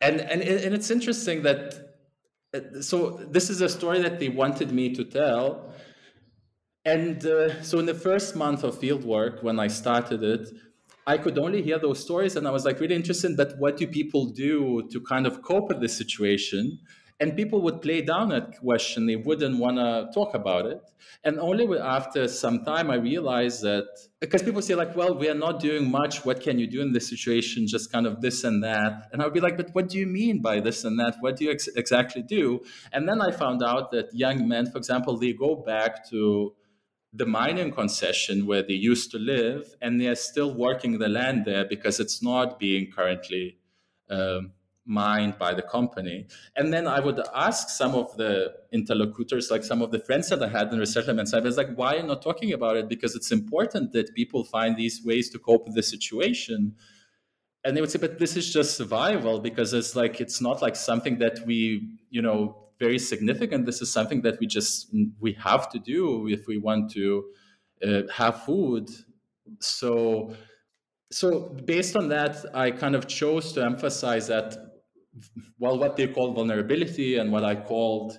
And 0.00 0.20
and 0.20 0.42
and 0.42 0.74
it's 0.74 0.90
interesting 0.90 1.42
that 1.42 1.92
so 2.82 3.10
this 3.30 3.48
is 3.48 3.62
a 3.62 3.68
story 3.68 4.00
that 4.02 4.20
they 4.20 4.28
wanted 4.28 4.72
me 4.72 4.94
to 4.94 5.04
tell 5.04 5.71
and 6.84 7.24
uh, 7.26 7.62
so 7.62 7.78
in 7.78 7.86
the 7.86 7.94
first 7.94 8.34
month 8.34 8.64
of 8.64 8.76
field 8.78 9.04
work 9.04 9.42
when 9.42 9.58
i 9.60 9.66
started 9.66 10.22
it 10.22 10.48
I 11.06 11.18
could 11.18 11.38
only 11.38 11.62
hear 11.62 11.78
those 11.78 11.98
stories 11.98 12.36
and 12.36 12.46
I 12.46 12.52
was 12.52 12.64
like 12.64 12.78
really 12.78 12.94
interested, 12.94 13.36
but 13.36 13.58
what 13.58 13.76
do 13.76 13.86
people 13.88 14.26
do 14.26 14.88
to 14.92 15.00
kind 15.00 15.26
of 15.26 15.42
cope 15.42 15.68
with 15.68 15.80
this 15.80 15.96
situation? 15.96 16.78
And 17.18 17.36
people 17.36 17.60
would 17.62 17.82
play 17.82 18.02
down 18.02 18.30
that 18.30 18.58
question. 18.58 19.06
They 19.06 19.16
wouldn't 19.16 19.58
want 19.58 19.76
to 19.76 20.10
talk 20.12 20.34
about 20.34 20.66
it. 20.66 20.80
And 21.24 21.38
only 21.38 21.78
after 21.78 22.26
some 22.26 22.64
time, 22.64 22.90
I 22.90 22.96
realized 22.96 23.62
that 23.62 23.86
because 24.18 24.42
people 24.42 24.60
say, 24.60 24.74
like, 24.74 24.96
well, 24.96 25.16
we 25.16 25.28
are 25.28 25.34
not 25.34 25.60
doing 25.60 25.88
much. 25.88 26.24
What 26.24 26.40
can 26.40 26.58
you 26.58 26.66
do 26.66 26.80
in 26.80 26.92
this 26.92 27.08
situation? 27.08 27.66
Just 27.68 27.92
kind 27.92 28.06
of 28.06 28.20
this 28.20 28.42
and 28.42 28.62
that. 28.64 29.08
And 29.12 29.22
I 29.22 29.24
would 29.24 29.34
be 29.34 29.40
like, 29.40 29.56
but 29.56 29.70
what 29.72 29.88
do 29.88 29.98
you 29.98 30.06
mean 30.06 30.40
by 30.42 30.58
this 30.58 30.82
and 30.84 30.98
that? 30.98 31.16
What 31.20 31.36
do 31.36 31.44
you 31.44 31.52
ex- 31.52 31.68
exactly 31.68 32.22
do? 32.22 32.60
And 32.92 33.08
then 33.08 33.20
I 33.20 33.30
found 33.30 33.62
out 33.62 33.92
that 33.92 34.12
young 34.12 34.48
men, 34.48 34.70
for 34.70 34.78
example, 34.78 35.16
they 35.16 35.32
go 35.32 35.54
back 35.54 36.08
to 36.10 36.54
the 37.12 37.26
mining 37.26 37.70
concession 37.70 38.46
where 38.46 38.62
they 38.62 38.74
used 38.74 39.10
to 39.10 39.18
live, 39.18 39.74
and 39.82 40.00
they're 40.00 40.14
still 40.14 40.54
working 40.54 40.98
the 40.98 41.08
land 41.08 41.44
there 41.44 41.64
because 41.64 42.00
it's 42.00 42.22
not 42.22 42.58
being 42.58 42.90
currently 42.90 43.58
um, 44.08 44.52
mined 44.86 45.38
by 45.38 45.54
the 45.54 45.62
company. 45.62 46.26
And 46.56 46.72
then 46.72 46.86
I 46.86 47.00
would 47.00 47.20
ask 47.34 47.68
some 47.68 47.94
of 47.94 48.16
the 48.16 48.54
interlocutors, 48.72 49.50
like 49.50 49.62
some 49.62 49.82
of 49.82 49.90
the 49.90 49.98
friends 49.98 50.28
that 50.30 50.42
I 50.42 50.48
had 50.48 50.72
in 50.72 50.78
resettlements, 50.78 51.34
I 51.34 51.40
was 51.40 51.56
like, 51.56 51.74
why 51.74 51.94
are 51.94 51.96
you 51.98 52.02
not 52.02 52.22
talking 52.22 52.52
about 52.52 52.76
it? 52.76 52.88
Because 52.88 53.14
it's 53.14 53.30
important 53.30 53.92
that 53.92 54.14
people 54.14 54.44
find 54.44 54.76
these 54.76 55.02
ways 55.04 55.30
to 55.30 55.38
cope 55.38 55.66
with 55.66 55.74
the 55.74 55.82
situation. 55.82 56.74
And 57.64 57.76
they 57.76 57.80
would 57.80 57.90
say, 57.90 58.00
but 58.00 58.18
this 58.18 58.36
is 58.36 58.52
just 58.52 58.76
survival 58.76 59.38
because 59.38 59.72
it's 59.72 59.94
like, 59.94 60.20
it's 60.20 60.40
not 60.40 60.62
like 60.62 60.74
something 60.74 61.18
that 61.18 61.46
we, 61.46 61.98
you 62.10 62.22
know, 62.22 62.61
very 62.78 62.98
significant. 62.98 63.66
This 63.66 63.80
is 63.82 63.92
something 63.92 64.22
that 64.22 64.38
we 64.40 64.46
just 64.46 64.94
we 65.20 65.32
have 65.34 65.68
to 65.70 65.78
do 65.78 66.28
if 66.28 66.46
we 66.46 66.58
want 66.58 66.90
to 66.92 67.24
uh, 67.86 68.02
have 68.12 68.44
food. 68.44 68.88
So, 69.60 70.34
so 71.10 71.50
based 71.64 71.96
on 71.96 72.08
that, 72.08 72.44
I 72.54 72.70
kind 72.70 72.94
of 72.94 73.06
chose 73.06 73.52
to 73.54 73.64
emphasize 73.64 74.28
that, 74.28 74.56
well, 75.58 75.78
what 75.78 75.96
they 75.96 76.06
call 76.06 76.32
vulnerability 76.32 77.18
and 77.18 77.30
what 77.32 77.44
I 77.44 77.54
called 77.56 78.18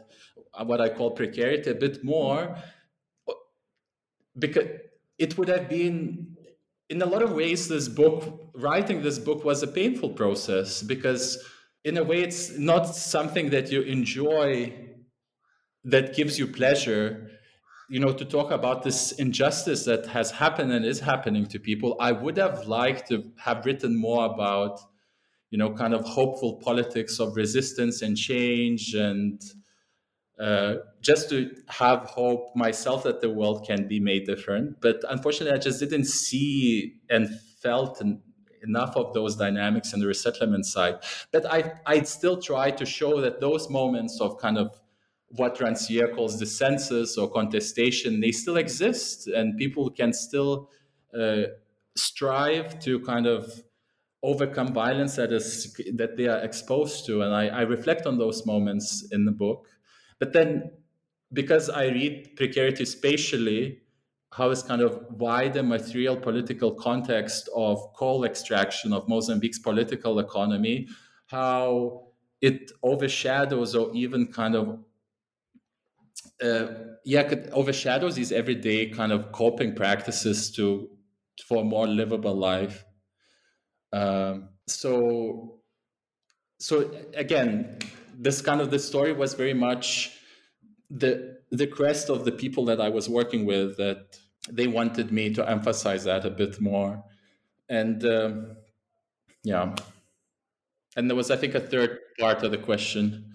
what 0.65 0.79
I 0.79 0.89
call 0.89 1.11
precarity 1.11 1.71
a 1.71 1.75
bit 1.75 2.03
more, 2.03 2.55
because 4.37 4.67
it 5.17 5.37
would 5.37 5.47
have 5.47 5.67
been 5.67 6.35
in 6.89 7.01
a 7.01 7.05
lot 7.05 7.23
of 7.23 7.31
ways 7.31 7.67
this 7.67 7.87
book 7.87 8.51
writing 8.53 9.01
this 9.01 9.17
book 9.17 9.43
was 9.43 9.63
a 9.63 9.67
painful 9.67 10.09
process 10.09 10.83
because 10.83 11.43
in 11.83 11.97
a 11.97 12.03
way 12.03 12.21
it's 12.21 12.57
not 12.57 12.95
something 12.95 13.49
that 13.49 13.71
you 13.71 13.81
enjoy 13.81 14.73
that 15.83 16.15
gives 16.15 16.39
you 16.39 16.47
pleasure 16.47 17.29
you 17.89 17.99
know 17.99 18.13
to 18.13 18.25
talk 18.25 18.51
about 18.51 18.83
this 18.83 19.11
injustice 19.13 19.85
that 19.85 20.07
has 20.07 20.31
happened 20.31 20.71
and 20.71 20.85
is 20.85 20.99
happening 20.99 21.45
to 21.45 21.59
people. 21.59 21.95
I 21.99 22.11
would 22.11 22.37
have 22.37 22.65
liked 22.65 23.07
to 23.09 23.31
have 23.37 23.65
written 23.65 23.95
more 23.95 24.25
about 24.25 24.79
you 25.51 25.57
know 25.57 25.73
kind 25.73 25.93
of 25.93 26.03
hopeful 26.05 26.59
politics 26.63 27.19
of 27.19 27.35
resistance 27.35 28.01
and 28.01 28.17
change 28.17 28.95
and 28.95 29.41
uh, 30.39 30.75
just 31.01 31.29
to 31.29 31.51
have 31.67 31.99
hope 31.99 32.55
myself 32.55 33.03
that 33.03 33.21
the 33.21 33.29
world 33.29 33.65
can 33.67 33.87
be 33.87 33.99
made 33.99 34.25
different. 34.25 34.81
But 34.81 34.97
unfortunately 35.09 35.55
i 35.55 35.61
just 35.61 35.79
didn't 35.79 36.05
see 36.05 36.95
and 37.09 37.29
felt 37.61 38.01
and 38.01 38.21
enough 38.63 38.95
of 38.95 39.13
those 39.13 39.35
dynamics 39.35 39.93
in 39.93 39.99
the 39.99 40.07
resettlement 40.07 40.65
side. 40.65 40.95
But 41.31 41.45
I, 41.45 41.73
I'd 41.85 42.07
still 42.07 42.41
try 42.41 42.71
to 42.71 42.85
show 42.85 43.21
that 43.21 43.39
those 43.39 43.69
moments 43.69 44.19
of 44.21 44.37
kind 44.39 44.57
of 44.57 44.79
what 45.29 45.57
Rancière 45.57 46.13
calls 46.15 46.41
dissensus 46.41 47.17
or 47.17 47.29
contestation, 47.29 48.19
they 48.19 48.31
still 48.31 48.57
exist, 48.57 49.27
and 49.27 49.57
people 49.57 49.89
can 49.89 50.13
still 50.13 50.69
uh, 51.19 51.43
strive 51.95 52.79
to 52.79 52.99
kind 52.99 53.25
of 53.25 53.51
overcome 54.21 54.73
violence 54.73 55.15
that 55.17 55.31
is 55.31 55.73
that 55.95 56.15
they 56.17 56.27
are 56.27 56.39
exposed 56.39 57.05
to. 57.07 57.23
And 57.23 57.33
I, 57.33 57.47
I 57.47 57.61
reflect 57.61 58.05
on 58.05 58.17
those 58.17 58.45
moments 58.45 59.07
in 59.11 59.25
the 59.25 59.31
book. 59.31 59.67
But 60.19 60.33
then, 60.33 60.71
because 61.33 61.69
I 61.69 61.87
read 61.87 62.35
precarity 62.35 62.85
spatially, 62.85 63.81
how 64.35 64.49
is 64.49 64.63
kind 64.63 64.81
of 64.81 65.05
why 65.09 65.47
the 65.47 65.61
material 65.61 66.17
political 66.17 66.71
context 66.73 67.49
of 67.55 67.93
coal 67.93 68.25
extraction 68.25 68.91
of 68.91 69.07
Mozambique's 69.07 69.59
political 69.59 70.17
economy, 70.19 70.87
how 71.27 72.07
it 72.41 72.71
overshadows 72.81 73.75
or 73.75 73.91
even 73.93 74.25
kind 74.27 74.55
of 74.55 74.79
uh, 76.41 76.67
yeah 77.05 77.33
overshadows 77.51 78.15
these 78.15 78.31
everyday 78.31 78.89
kind 78.89 79.11
of 79.11 79.31
coping 79.31 79.75
practices 79.75 80.51
to 80.51 80.89
for 81.47 81.61
a 81.61 81.63
more 81.63 81.87
livable 81.87 82.35
life. 82.35 82.83
Um, 83.91 84.49
so 84.67 85.59
so 86.59 86.91
again, 87.13 87.77
this 88.17 88.41
kind 88.41 88.61
of 88.61 88.71
the 88.71 88.79
story 88.79 89.13
was 89.13 89.35
very 89.35 89.53
much 89.53 90.17
the 90.89 91.37
the 91.51 91.67
quest 91.67 92.09
of 92.09 92.25
the 92.25 92.31
people 92.31 92.65
that 92.65 92.81
I 92.81 92.89
was 92.89 93.07
working 93.07 93.45
with 93.45 93.77
that 93.77 94.17
they 94.51 94.67
wanted 94.67 95.11
me 95.11 95.33
to 95.33 95.49
emphasize 95.49 96.03
that 96.03 96.25
a 96.25 96.29
bit 96.29 96.59
more. 96.59 97.03
And 97.69 98.05
um, 98.05 98.57
yeah. 99.43 99.75
And 100.95 101.09
there 101.09 101.15
was, 101.15 101.31
I 101.31 101.37
think, 101.37 101.55
a 101.55 101.59
third 101.59 101.99
part 102.19 102.43
of 102.43 102.51
the 102.51 102.57
question. 102.57 103.33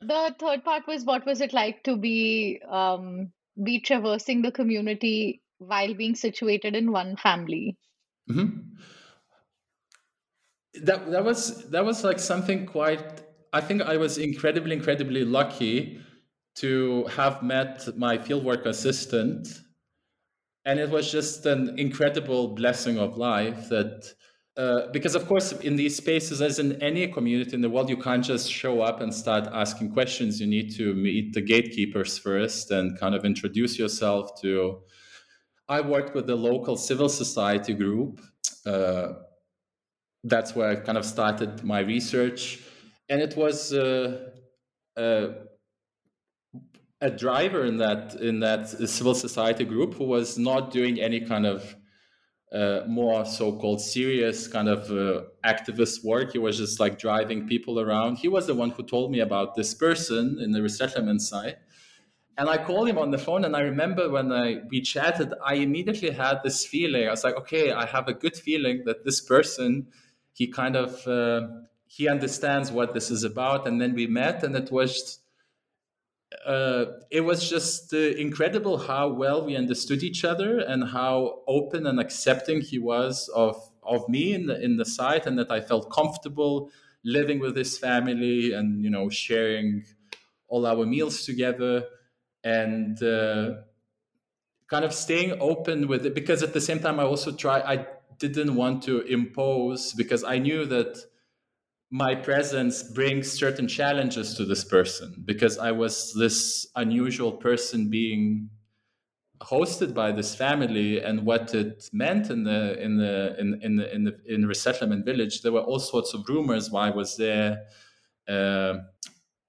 The 0.00 0.34
third 0.38 0.64
part 0.64 0.86
was 0.86 1.04
what 1.04 1.24
was 1.26 1.40
it 1.40 1.52
like 1.52 1.82
to 1.84 1.96
be 1.96 2.60
um, 2.68 3.32
be 3.62 3.80
traversing 3.80 4.42
the 4.42 4.52
community 4.52 5.42
while 5.58 5.94
being 5.94 6.14
situated 6.14 6.74
in 6.74 6.92
one 6.92 7.16
family? 7.16 7.76
Mm-hmm. 8.30 8.58
That 10.84 11.10
that 11.10 11.24
was 11.24 11.68
that 11.70 11.84
was 11.84 12.04
like 12.04 12.18
something 12.18 12.66
quite. 12.66 13.22
I 13.52 13.60
think 13.60 13.82
I 13.82 13.96
was 13.96 14.18
incredibly 14.18 14.74
incredibly 14.74 15.24
lucky 15.24 16.00
to 16.56 17.04
have 17.06 17.42
met 17.42 17.96
my 17.96 18.18
fieldwork 18.18 18.66
assistant. 18.66 19.48
And 20.64 20.78
it 20.78 20.90
was 20.90 21.10
just 21.10 21.46
an 21.46 21.78
incredible 21.78 22.54
blessing 22.54 22.98
of 22.98 23.16
life 23.16 23.68
that, 23.68 24.12
uh, 24.56 24.88
because 24.92 25.14
of 25.14 25.26
course, 25.26 25.52
in 25.52 25.76
these 25.76 25.96
spaces, 25.96 26.40
as 26.40 26.58
in 26.58 26.80
any 26.80 27.08
community 27.08 27.54
in 27.54 27.62
the 27.62 27.70
world, 27.70 27.88
you 27.88 27.96
can't 27.96 28.24
just 28.24 28.52
show 28.52 28.80
up 28.80 29.00
and 29.00 29.12
start 29.12 29.48
asking 29.52 29.92
questions. 29.92 30.40
You 30.40 30.46
need 30.46 30.74
to 30.76 30.94
meet 30.94 31.32
the 31.32 31.40
gatekeepers 31.40 32.18
first 32.18 32.70
and 32.70 32.98
kind 32.98 33.14
of 33.14 33.24
introduce 33.24 33.78
yourself 33.78 34.40
to. 34.42 34.82
I 35.68 35.80
worked 35.80 36.14
with 36.14 36.26
the 36.26 36.36
local 36.36 36.76
civil 36.76 37.08
society 37.08 37.72
group. 37.72 38.20
Uh, 38.64 39.14
that's 40.22 40.54
where 40.54 40.68
I 40.68 40.76
kind 40.76 40.98
of 40.98 41.04
started 41.04 41.64
my 41.64 41.80
research. 41.80 42.60
And 43.08 43.20
it 43.20 43.36
was 43.36 43.72
uh, 43.72 44.28
uh 44.96 45.28
a 47.02 47.10
driver 47.10 47.64
in 47.64 47.76
that 47.78 48.14
in 48.14 48.40
that 48.40 48.68
civil 48.68 49.14
society 49.14 49.64
group 49.64 49.94
who 49.94 50.04
was 50.04 50.38
not 50.38 50.70
doing 50.70 51.00
any 51.00 51.20
kind 51.20 51.44
of 51.44 51.76
uh, 52.54 52.82
more 52.86 53.24
so-called 53.24 53.80
serious 53.80 54.46
kind 54.46 54.68
of 54.68 54.90
uh, 54.90 55.22
activist 55.44 56.04
work. 56.04 56.32
He 56.32 56.38
was 56.38 56.58
just 56.58 56.78
like 56.78 56.98
driving 56.98 57.48
people 57.48 57.80
around. 57.80 58.18
He 58.18 58.28
was 58.28 58.46
the 58.46 58.54
one 58.54 58.70
who 58.70 58.82
told 58.84 59.10
me 59.10 59.20
about 59.20 59.56
this 59.56 59.74
person 59.74 60.38
in 60.40 60.52
the 60.52 60.62
resettlement 60.62 61.22
site. 61.22 61.56
And 62.38 62.48
I 62.48 62.58
called 62.58 62.88
him 62.88 62.98
on 62.98 63.10
the 63.10 63.18
phone, 63.18 63.44
and 63.44 63.54
I 63.56 63.60
remember 63.60 64.08
when 64.08 64.32
I 64.32 64.60
we 64.70 64.80
chatted, 64.80 65.34
I 65.44 65.54
immediately 65.54 66.10
had 66.10 66.38
this 66.44 66.64
feeling. 66.64 67.08
I 67.08 67.10
was 67.10 67.24
like, 67.24 67.36
okay, 67.36 67.72
I 67.72 67.84
have 67.84 68.06
a 68.08 68.14
good 68.14 68.36
feeling 68.36 68.84
that 68.86 69.04
this 69.04 69.20
person, 69.20 69.88
he 70.32 70.46
kind 70.46 70.76
of 70.76 71.06
uh, 71.06 71.48
he 71.86 72.08
understands 72.08 72.70
what 72.70 72.94
this 72.94 73.10
is 73.10 73.24
about. 73.24 73.66
And 73.66 73.80
then 73.80 73.94
we 73.94 74.06
met, 74.06 74.44
and 74.44 74.54
it 74.54 74.70
was 74.70 75.21
uh, 76.46 76.84
it 77.10 77.22
was 77.22 77.48
just 77.48 77.92
uh, 77.94 77.96
incredible 77.96 78.78
how 78.78 79.08
well 79.08 79.44
we 79.44 79.56
understood 79.56 80.02
each 80.02 80.24
other 80.24 80.58
and 80.58 80.88
how 80.88 81.40
open 81.46 81.86
and 81.86 82.00
accepting 82.00 82.60
he 82.60 82.78
was 82.78 83.28
of 83.28 83.56
of 83.82 84.08
me 84.08 84.32
in 84.32 84.46
the 84.46 84.60
in 84.62 84.76
the 84.76 84.84
site, 84.84 85.26
and 85.26 85.38
that 85.38 85.50
I 85.50 85.60
felt 85.60 85.90
comfortable 85.90 86.70
living 87.04 87.40
with 87.40 87.56
his 87.56 87.78
family 87.78 88.52
and 88.52 88.82
you 88.82 88.90
know 88.90 89.08
sharing 89.08 89.84
all 90.48 90.66
our 90.66 90.86
meals 90.86 91.24
together 91.24 91.84
and 92.44 93.02
uh, 93.02 93.54
kind 94.68 94.84
of 94.84 94.92
staying 94.92 95.36
open 95.40 95.88
with 95.88 96.06
it 96.06 96.14
because 96.14 96.42
at 96.42 96.52
the 96.52 96.60
same 96.60 96.78
time 96.78 96.98
I 96.98 97.04
also 97.04 97.32
try 97.32 97.60
I 97.60 97.86
didn't 98.18 98.54
want 98.54 98.82
to 98.84 99.00
impose 99.02 99.92
because 99.92 100.24
I 100.24 100.38
knew 100.38 100.64
that 100.66 100.96
my 101.92 102.14
presence 102.14 102.82
brings 102.82 103.30
certain 103.30 103.68
challenges 103.68 104.34
to 104.34 104.46
this 104.46 104.64
person 104.64 105.14
because 105.26 105.58
I 105.58 105.72
was 105.72 106.14
this 106.14 106.66
unusual 106.74 107.32
person 107.32 107.90
being 107.90 108.48
hosted 109.42 109.92
by 109.92 110.10
this 110.10 110.34
family 110.34 111.02
and 111.02 111.26
what 111.26 111.54
it 111.54 111.90
meant 111.92 112.30
in 112.30 112.44
the 112.44 112.82
in 112.82 112.96
the 112.96 113.36
in 113.38 113.60
in 113.62 113.76
the 113.76 113.94
in 113.94 114.04
the 114.04 114.18
in 114.26 114.46
resettlement 114.46 115.04
village. 115.04 115.42
There 115.42 115.52
were 115.52 115.60
all 115.60 115.78
sorts 115.78 116.14
of 116.14 116.26
rumors 116.30 116.70
why 116.70 116.86
I 116.86 116.90
was 116.90 117.18
there 117.18 117.64
uh, 118.26 118.78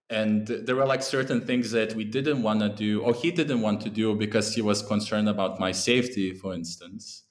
and 0.10 0.46
there 0.46 0.76
were 0.76 0.86
like 0.86 1.02
certain 1.02 1.46
things 1.46 1.72
that 1.72 1.96
we 1.96 2.04
didn't 2.04 2.44
want 2.44 2.60
to 2.60 2.68
do 2.68 3.04
or 3.04 3.14
he 3.14 3.32
didn't 3.32 3.62
want 3.62 3.80
to 3.82 3.90
do 3.90 4.16
because 4.16 4.54
he 4.54 4.62
was 4.62 4.82
concerned 4.82 5.30
about 5.30 5.62
my 5.62 5.72
safety 5.72 6.34
for 6.34 6.54
instance. 6.54 7.24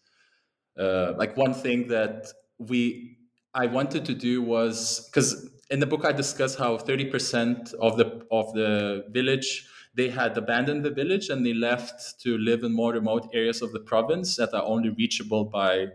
Uh, 0.79 1.13
like 1.19 1.37
one 1.37 1.53
thing 1.53 1.89
that 1.89 2.29
we 2.57 3.12
I 3.55 3.67
wanted 3.67 4.05
to 4.07 4.15
do 4.15 4.43
was 4.43 5.09
because 5.09 5.51
in 5.71 5.81
the 5.81 5.87
book 5.87 6.05
I 6.05 6.13
discuss 6.13 6.55
how 6.55 6.77
30% 6.79 7.75
of 7.75 7.97
the 7.97 8.27
of 8.31 8.53
the 8.55 9.05
village 9.11 9.69
they 9.95 10.09
had 10.09 10.37
abandoned 10.39 10.85
the 10.85 10.91
village 10.91 11.29
and 11.29 11.45
they 11.45 11.53
left 11.53 12.19
to 12.21 12.39
live 12.39 12.65
in 12.65 12.73
more 12.73 12.93
remote 12.93 13.29
areas 13.35 13.61
of 13.61 13.73
the 13.73 13.81
province 13.81 14.37
that 14.37 14.55
are 14.55 14.63
only 14.63 14.89
reachable 14.89 15.45
by 15.45 15.89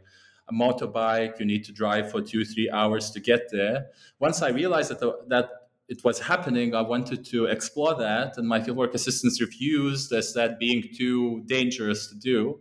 a 0.50 0.54
motorbike. 0.54 1.40
You 1.40 1.46
need 1.46 1.64
to 1.66 1.72
drive 1.72 2.12
for 2.12 2.22
two, 2.22 2.46
three 2.46 2.70
hours 2.70 3.10
to 3.12 3.20
get 3.20 3.50
there. 3.52 3.88
Once 4.20 4.44
I 4.44 4.50
realized 4.50 4.92
that, 4.92 5.00
the, 5.00 5.14
that 5.30 5.50
it 5.90 6.04
was 6.04 6.20
happening, 6.20 6.76
I 6.76 6.82
wanted 6.82 7.26
to 7.28 7.46
explore 7.46 7.96
that, 7.96 8.38
and 8.38 8.48
my 8.48 8.60
fieldwork 8.60 8.94
assistants 8.94 9.42
refused 9.42 10.12
as 10.12 10.34
that 10.34 10.60
being 10.60 10.84
too 10.96 11.44
dangerous 11.48 12.08
to 12.10 12.16
do. 12.16 12.60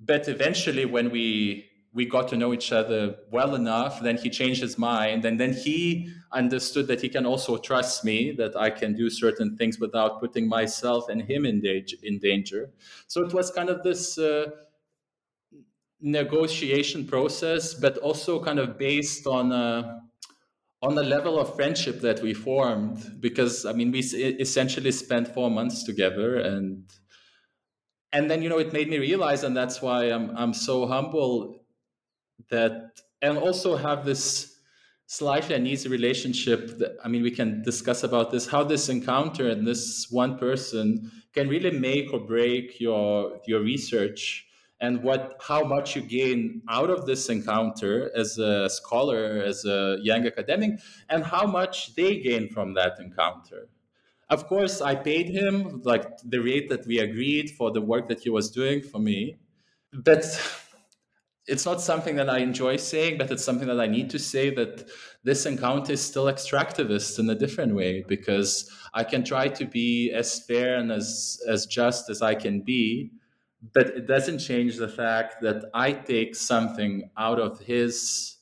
But 0.00 0.28
eventually, 0.28 0.86
when 0.86 1.10
we 1.10 1.66
we 1.94 2.06
got 2.06 2.28
to 2.28 2.36
know 2.36 2.54
each 2.54 2.72
other 2.72 3.16
well 3.30 3.54
enough, 3.54 4.00
then 4.00 4.16
he 4.16 4.30
changed 4.30 4.62
his 4.62 4.78
mind, 4.78 5.24
and 5.24 5.38
then 5.38 5.52
he 5.52 6.08
understood 6.32 6.86
that 6.86 7.02
he 7.02 7.08
can 7.08 7.26
also 7.26 7.58
trust 7.58 8.04
me, 8.04 8.32
that 8.32 8.56
I 8.56 8.70
can 8.70 8.94
do 8.94 9.10
certain 9.10 9.56
things 9.56 9.78
without 9.78 10.20
putting 10.20 10.48
myself 10.48 11.08
and 11.10 11.22
him 11.22 11.44
in 11.44 11.60
danger. 11.60 11.96
In 12.02 12.18
danger. 12.18 12.70
So 13.06 13.22
it 13.22 13.32
was 13.32 13.50
kind 13.50 13.68
of 13.68 13.82
this. 13.82 14.18
Uh, 14.18 14.50
negotiation 16.02 17.06
process, 17.06 17.74
but 17.74 17.96
also 17.98 18.42
kind 18.42 18.58
of 18.58 18.76
based 18.76 19.26
on 19.26 19.52
a, 19.52 20.00
on 20.82 20.96
the 20.96 21.02
level 21.02 21.38
of 21.38 21.54
friendship 21.54 22.00
that 22.00 22.20
we 22.20 22.34
formed. 22.34 23.20
Because 23.20 23.64
I 23.64 23.72
mean, 23.72 23.92
we 23.92 24.00
essentially 24.00 24.90
spent 24.90 25.28
four 25.28 25.50
months 25.50 25.84
together, 25.84 26.36
and 26.36 26.84
and 28.12 28.30
then 28.30 28.42
you 28.42 28.48
know 28.48 28.58
it 28.58 28.72
made 28.72 28.90
me 28.90 28.98
realize, 28.98 29.44
and 29.44 29.56
that's 29.56 29.80
why 29.80 30.06
I'm 30.06 30.36
I'm 30.36 30.52
so 30.52 30.86
humble 30.86 31.61
that, 32.52 33.00
and 33.20 33.36
also 33.36 33.76
have 33.76 34.04
this 34.04 34.52
slightly 35.12 35.54
uneasy 35.54 35.90
relationship 35.90 36.78
that 36.78 36.92
i 37.04 37.06
mean 37.06 37.22
we 37.22 37.30
can 37.30 37.62
discuss 37.62 38.02
about 38.02 38.30
this 38.30 38.46
how 38.48 38.64
this 38.64 38.88
encounter 38.88 39.50
and 39.50 39.66
this 39.66 40.06
one 40.10 40.38
person 40.38 41.10
can 41.34 41.48
really 41.48 41.70
make 41.70 42.10
or 42.14 42.20
break 42.20 42.80
your 42.80 43.38
your 43.46 43.60
research 43.60 44.46
and 44.80 45.02
what 45.02 45.38
how 45.46 45.62
much 45.64 45.94
you 45.94 46.00
gain 46.00 46.62
out 46.68 46.88
of 46.88 47.04
this 47.04 47.28
encounter 47.28 48.10
as 48.16 48.38
a 48.38 48.70
scholar 48.70 49.42
as 49.42 49.66
a 49.66 49.98
young 50.00 50.26
academic 50.26 50.80
and 51.10 51.24
how 51.24 51.46
much 51.46 51.94
they 51.94 52.16
gain 52.18 52.48
from 52.48 52.74
that 52.74 52.98
encounter. 52.98 53.68
Of 54.30 54.46
course 54.46 54.80
i 54.80 54.94
paid 54.94 55.28
him 55.28 55.82
like 55.84 56.06
the 56.24 56.40
rate 56.40 56.70
that 56.70 56.86
we 56.86 56.98
agreed 57.00 57.50
for 57.50 57.70
the 57.70 57.82
work 57.82 58.08
that 58.08 58.20
he 58.20 58.30
was 58.30 58.50
doing 58.50 58.80
for 58.80 58.98
me 58.98 59.36
but 59.92 60.24
it's 61.46 61.66
not 61.66 61.80
something 61.80 62.16
that 62.16 62.30
i 62.30 62.38
enjoy 62.38 62.76
saying 62.76 63.18
but 63.18 63.30
it's 63.30 63.44
something 63.44 63.68
that 63.68 63.80
i 63.80 63.86
need 63.86 64.08
to 64.08 64.18
say 64.18 64.48
that 64.50 64.88
this 65.24 65.44
encounter 65.46 65.92
is 65.92 66.00
still 66.00 66.26
extractivist 66.26 67.18
in 67.18 67.28
a 67.30 67.34
different 67.34 67.74
way 67.74 68.04
because 68.08 68.70
i 68.94 69.02
can 69.02 69.24
try 69.24 69.48
to 69.48 69.64
be 69.64 70.10
as 70.12 70.44
fair 70.46 70.76
and 70.76 70.92
as 70.92 71.40
as 71.48 71.66
just 71.66 72.08
as 72.08 72.22
i 72.22 72.34
can 72.34 72.60
be 72.60 73.10
but 73.74 73.88
it 73.88 74.06
doesn't 74.06 74.38
change 74.38 74.76
the 74.76 74.88
fact 74.88 75.40
that 75.42 75.70
I 75.72 75.92
take 75.92 76.34
something 76.34 77.10
out 77.16 77.38
of 77.38 77.60
his 77.60 78.36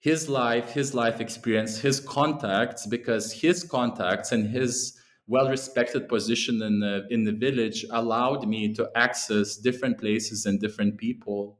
his 0.00 0.28
life, 0.28 0.72
his 0.72 0.92
life 0.92 1.18
experience, 1.18 1.78
his 1.78 1.98
contacts, 1.98 2.84
because 2.84 3.32
his 3.32 3.64
contacts 3.64 4.32
and 4.32 4.46
his 4.50 4.98
well-respected 5.26 6.08
position 6.08 6.60
in 6.60 6.80
the 6.80 7.06
in 7.10 7.24
the 7.24 7.32
village 7.32 7.86
allowed 7.90 8.46
me 8.46 8.74
to 8.74 8.90
access 8.96 9.56
different 9.56 9.98
places 9.98 10.46
and 10.46 10.60
different 10.60 10.98
people. 10.98 11.58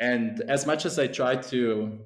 And 0.00 0.40
as 0.42 0.66
much 0.66 0.86
as 0.86 0.98
I 0.98 1.06
try 1.06 1.36
to 1.36 1.98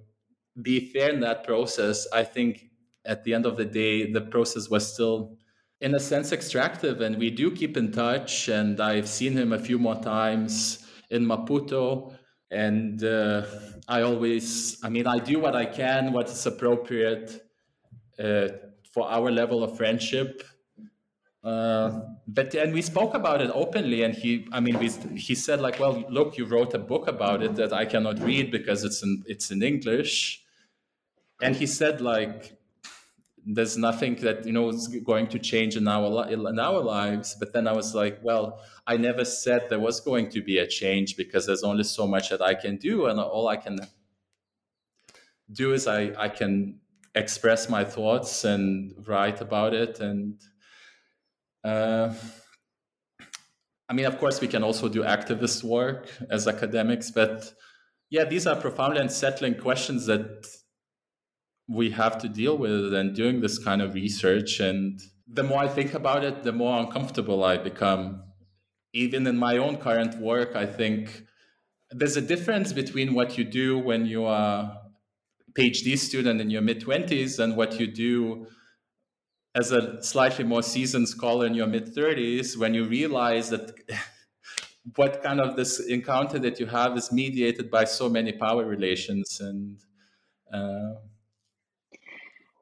be 0.61 0.93
fair 0.93 1.11
in 1.11 1.20
that 1.20 1.45
process, 1.45 2.07
I 2.12 2.24
think 2.24 2.70
at 3.05 3.24
the 3.24 3.34
end 3.34 3.47
of 3.47 3.57
the 3.57 3.64
day, 3.64 4.11
the 4.11 4.20
process 4.20 4.68
was 4.68 4.93
still 4.93 5.36
in 5.80 5.95
a 5.95 6.01
sense 6.01 6.32
extractive. 6.32 7.01
And 7.01 7.18
we 7.18 7.30
do 7.30 7.51
keep 7.51 7.76
in 7.76 7.90
touch. 7.93 8.49
And 8.49 8.80
i've 8.80 9.09
seen 9.09 9.32
him 9.32 9.53
a 9.53 9.59
few 9.59 9.78
more 9.78 10.01
times 10.01 10.86
in 11.11 11.26
maputo. 11.26 12.14
And 12.51 13.03
uh, 13.03 13.45
i 13.88 14.03
always 14.03 14.78
i 14.82 14.88
mean 14.88 15.07
i 15.07 15.18
do 15.18 15.38
what 15.38 15.57
i 15.57 15.64
can 15.64 16.12
what 16.12 16.28
is 16.28 16.47
appropriate 16.47 17.43
uh, 18.18 18.49
for 18.93 19.11
our 19.11 19.30
level 19.30 19.64
of 19.64 19.76
friendship 19.76 20.43
uh, 21.45 22.01
but 22.28 22.55
and 22.55 22.72
we 22.72 22.80
spoke 22.80 23.14
about 23.14 23.43
it 23.43 23.51
openly 23.53 24.05
and 24.05 24.14
he 24.14 24.47
i 24.53 24.61
mean 24.61 24.78
we, 24.78 24.88
he 25.16 25.34
said 25.34 25.61
like 25.61 25.80
well 25.80 26.05
look 26.09 26.38
you 26.38 26.45
wrote 26.45 26.72
a 26.72 26.78
book 26.78 27.09
about 27.09 27.43
it 27.43 27.57
that 27.57 27.72
i 27.72 27.84
cannot 27.84 28.16
read 28.20 28.51
because 28.53 28.84
it's 28.84 29.03
in 29.03 29.22
it's 29.26 29.51
in 29.51 29.62
english. 29.62 30.38
And 31.40 31.57
he 31.57 31.66
said 31.66 32.01
like 32.01 32.57
there's 33.45 33.76
nothing 33.76 34.14
that 34.16 34.47
you 34.47 34.53
know 34.53 34.68
is 34.68 34.86
going 34.86 35.26
to 35.26 35.38
change 35.40 35.74
in 35.74 35.88
our 35.88 36.28
in 36.28 36.61
our 36.61 36.80
lives. 36.80 37.34
But 37.36 37.53
then 37.53 37.66
i 37.66 37.72
was 37.72 37.93
like 37.93 38.20
well 38.22 38.61
i 38.86 38.97
never 38.97 39.24
said 39.24 39.68
there 39.68 39.80
was 39.80 39.99
going 39.99 40.30
to 40.30 40.40
be 40.40 40.59
a 40.59 40.66
change 40.68 41.16
because 41.16 41.47
there's 41.47 41.64
only 41.64 41.82
so 41.82 42.07
much 42.07 42.30
that 42.30 42.40
i 42.40 42.55
can 42.55 42.76
do 42.76 43.07
and 43.07 43.18
all 43.18 43.49
i 43.49 43.57
can 43.57 43.80
do 45.53 45.72
is 45.72 45.88
i 45.88 46.12
i 46.18 46.28
can 46.28 46.78
express 47.14 47.68
my 47.68 47.84
thoughts 47.84 48.45
and 48.45 48.95
write 49.07 49.40
about 49.40 49.74
it 49.74 50.01
and 50.01 50.40
uh, 51.65 52.13
i 53.89 53.93
mean 53.93 54.07
of 54.07 54.19
course 54.19 54.41
we 54.41 54.49
can 54.49 54.63
also 54.63 54.89
do 54.89 55.03
activist 55.03 55.63
work 55.63 56.09
as 56.31 56.49
academics 56.49 57.11
but 57.11 57.53
yeah 58.11 58.25
these 58.25 58.47
are 58.47 58.57
profoundly 58.57 59.01
unsettling 59.01 59.55
questions 59.55 60.07
that 60.07 60.47
we 61.69 61.91
have 61.91 62.19
to 62.19 62.29
deal 62.29 62.57
with 62.57 62.93
and 62.95 63.15
doing 63.15 63.41
this 63.41 63.59
kind 63.59 63.81
of 63.81 63.95
research. 63.95 64.61
And 64.61 65.01
the 65.27 65.43
more 65.43 65.61
I 65.61 65.69
think 65.69 65.95
about 65.95 66.25
it, 66.25 66.43
the 66.43 66.53
more 66.53 66.79
uncomfortable 66.81 67.45
I 67.45 67.57
become. 67.57 68.23
Even 68.93 69.27
in 69.27 69.39
my 69.39 69.57
own 69.57 69.79
current 69.79 70.19
work, 70.19 70.55
I 70.55 70.67
think 70.67 71.25
there's 71.91 72.17
a 72.17 72.21
difference 72.21 72.73
between 72.73 73.15
what 73.15 73.39
you 73.39 73.45
do 73.45 73.79
when 73.79 74.07
you 74.07 74.27
are 74.27 74.79
a 75.49 75.53
PhD 75.59 75.99
student 75.99 76.41
in 76.41 76.51
your 76.51 76.63
mid 76.63 76.83
20s 76.83 77.39
and 77.39 77.57
what 77.57 77.81
you 77.81 77.87
do 77.87 78.47
as 79.55 79.70
a 79.70 80.03
slightly 80.03 80.44
more 80.44 80.62
seasoned 80.62 81.09
scholar 81.09 81.46
in 81.46 81.55
your 81.55 81.66
mid 81.66 81.94
30s 81.94 82.57
when 82.57 82.72
you 82.74 82.84
realize 82.84 83.50
that 83.50 83.72
what 84.96 85.22
kind 85.22 85.40
of 85.40 85.57
this 85.57 85.78
encounter 85.80 86.38
that 86.38 86.59
you 86.59 86.66
have 86.66 86.96
is 86.96 87.12
mediated 87.12 87.70
by 87.70 87.84
so 87.84 88.09
many 88.09 88.32
power 88.32 88.64
relations 88.64 89.40
and 89.40 89.78
uh, 90.53 90.94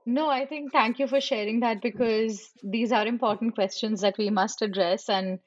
no, 0.07 0.29
I 0.29 0.47
think 0.47 0.73
thank 0.73 0.99
you 0.99 1.07
for 1.07 1.21
sharing 1.21 1.61
that 1.61 1.83
because 1.83 2.51
these 2.63 2.91
are 2.91 3.07
important 3.07 3.55
questions 3.55 4.01
that 4.01 4.17
we 4.19 4.31
must 4.31 4.63
address. 4.63 5.09
And, 5.09 5.39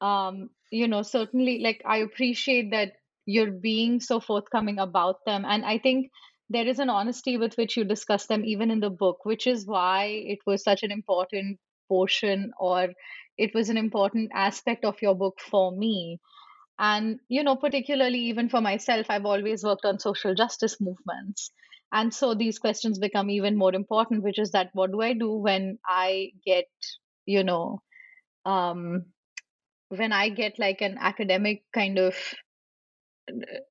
um, 0.00 0.50
you 0.70 0.86
know, 0.86 1.02
certainly, 1.02 1.60
like, 1.60 1.82
I 1.84 1.98
appreciate 1.98 2.70
that 2.70 2.92
you're 3.24 3.50
being 3.50 4.00
so 4.00 4.20
forthcoming 4.20 4.78
about 4.78 5.24
them. 5.24 5.44
And 5.44 5.64
I 5.64 5.78
think 5.78 6.10
there 6.50 6.66
is 6.66 6.78
an 6.78 6.90
honesty 6.90 7.36
with 7.36 7.56
which 7.56 7.76
you 7.76 7.84
discuss 7.84 8.26
them, 8.26 8.44
even 8.44 8.70
in 8.70 8.80
the 8.80 8.90
book, 8.90 9.24
which 9.24 9.46
is 9.46 9.66
why 9.66 10.04
it 10.06 10.38
was 10.46 10.62
such 10.62 10.82
an 10.82 10.92
important 10.92 11.58
portion 11.88 12.52
or 12.58 12.88
it 13.38 13.54
was 13.54 13.68
an 13.68 13.76
important 13.76 14.30
aspect 14.34 14.84
of 14.84 15.00
your 15.02 15.14
book 15.14 15.38
for 15.40 15.72
me. 15.72 16.18
And, 16.78 17.20
you 17.28 17.42
know, 17.42 17.56
particularly 17.56 18.18
even 18.18 18.48
for 18.48 18.60
myself, 18.60 19.06
I've 19.08 19.26
always 19.26 19.64
worked 19.64 19.84
on 19.84 19.98
social 19.98 20.34
justice 20.34 20.80
movements 20.80 21.50
and 21.92 22.12
so 22.12 22.34
these 22.34 22.58
questions 22.58 22.98
become 22.98 23.30
even 23.30 23.56
more 23.56 23.74
important 23.74 24.22
which 24.22 24.38
is 24.38 24.50
that 24.52 24.70
what 24.72 24.90
do 24.90 25.00
i 25.00 25.12
do 25.12 25.30
when 25.32 25.78
i 25.86 26.30
get 26.44 26.66
you 27.26 27.44
know 27.44 27.80
um 28.44 29.04
when 29.88 30.12
i 30.12 30.28
get 30.28 30.58
like 30.58 30.80
an 30.82 30.96
academic 31.00 31.62
kind 31.74 31.98
of 31.98 32.16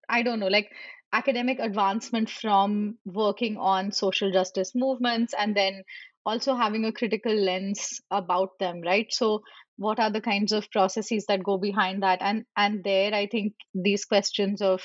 i 0.09 0.21
don't 0.23 0.39
know 0.39 0.47
like 0.47 0.69
academic 1.17 1.59
advancement 1.59 2.29
from 2.29 2.97
working 3.05 3.57
on 3.57 3.91
social 3.91 4.31
justice 4.31 4.71
movements 4.75 5.33
and 5.37 5.55
then 5.55 5.83
also 6.25 6.55
having 6.55 6.85
a 6.85 6.91
critical 6.91 7.33
lens 7.33 8.01
about 8.11 8.49
them 8.59 8.81
right? 8.81 9.07
So 9.11 9.41
what 9.77 9.99
are 9.99 10.11
the 10.11 10.21
kinds 10.21 10.51
of 10.53 10.69
processes 10.71 11.25
that 11.27 11.43
go 11.43 11.57
behind 11.57 12.03
that? 12.03 12.19
And 12.21 12.45
and 12.57 12.83
there 12.83 13.13
i 13.13 13.27
think 13.27 13.53
these 13.73 14.05
questions 14.05 14.61
of 14.61 14.81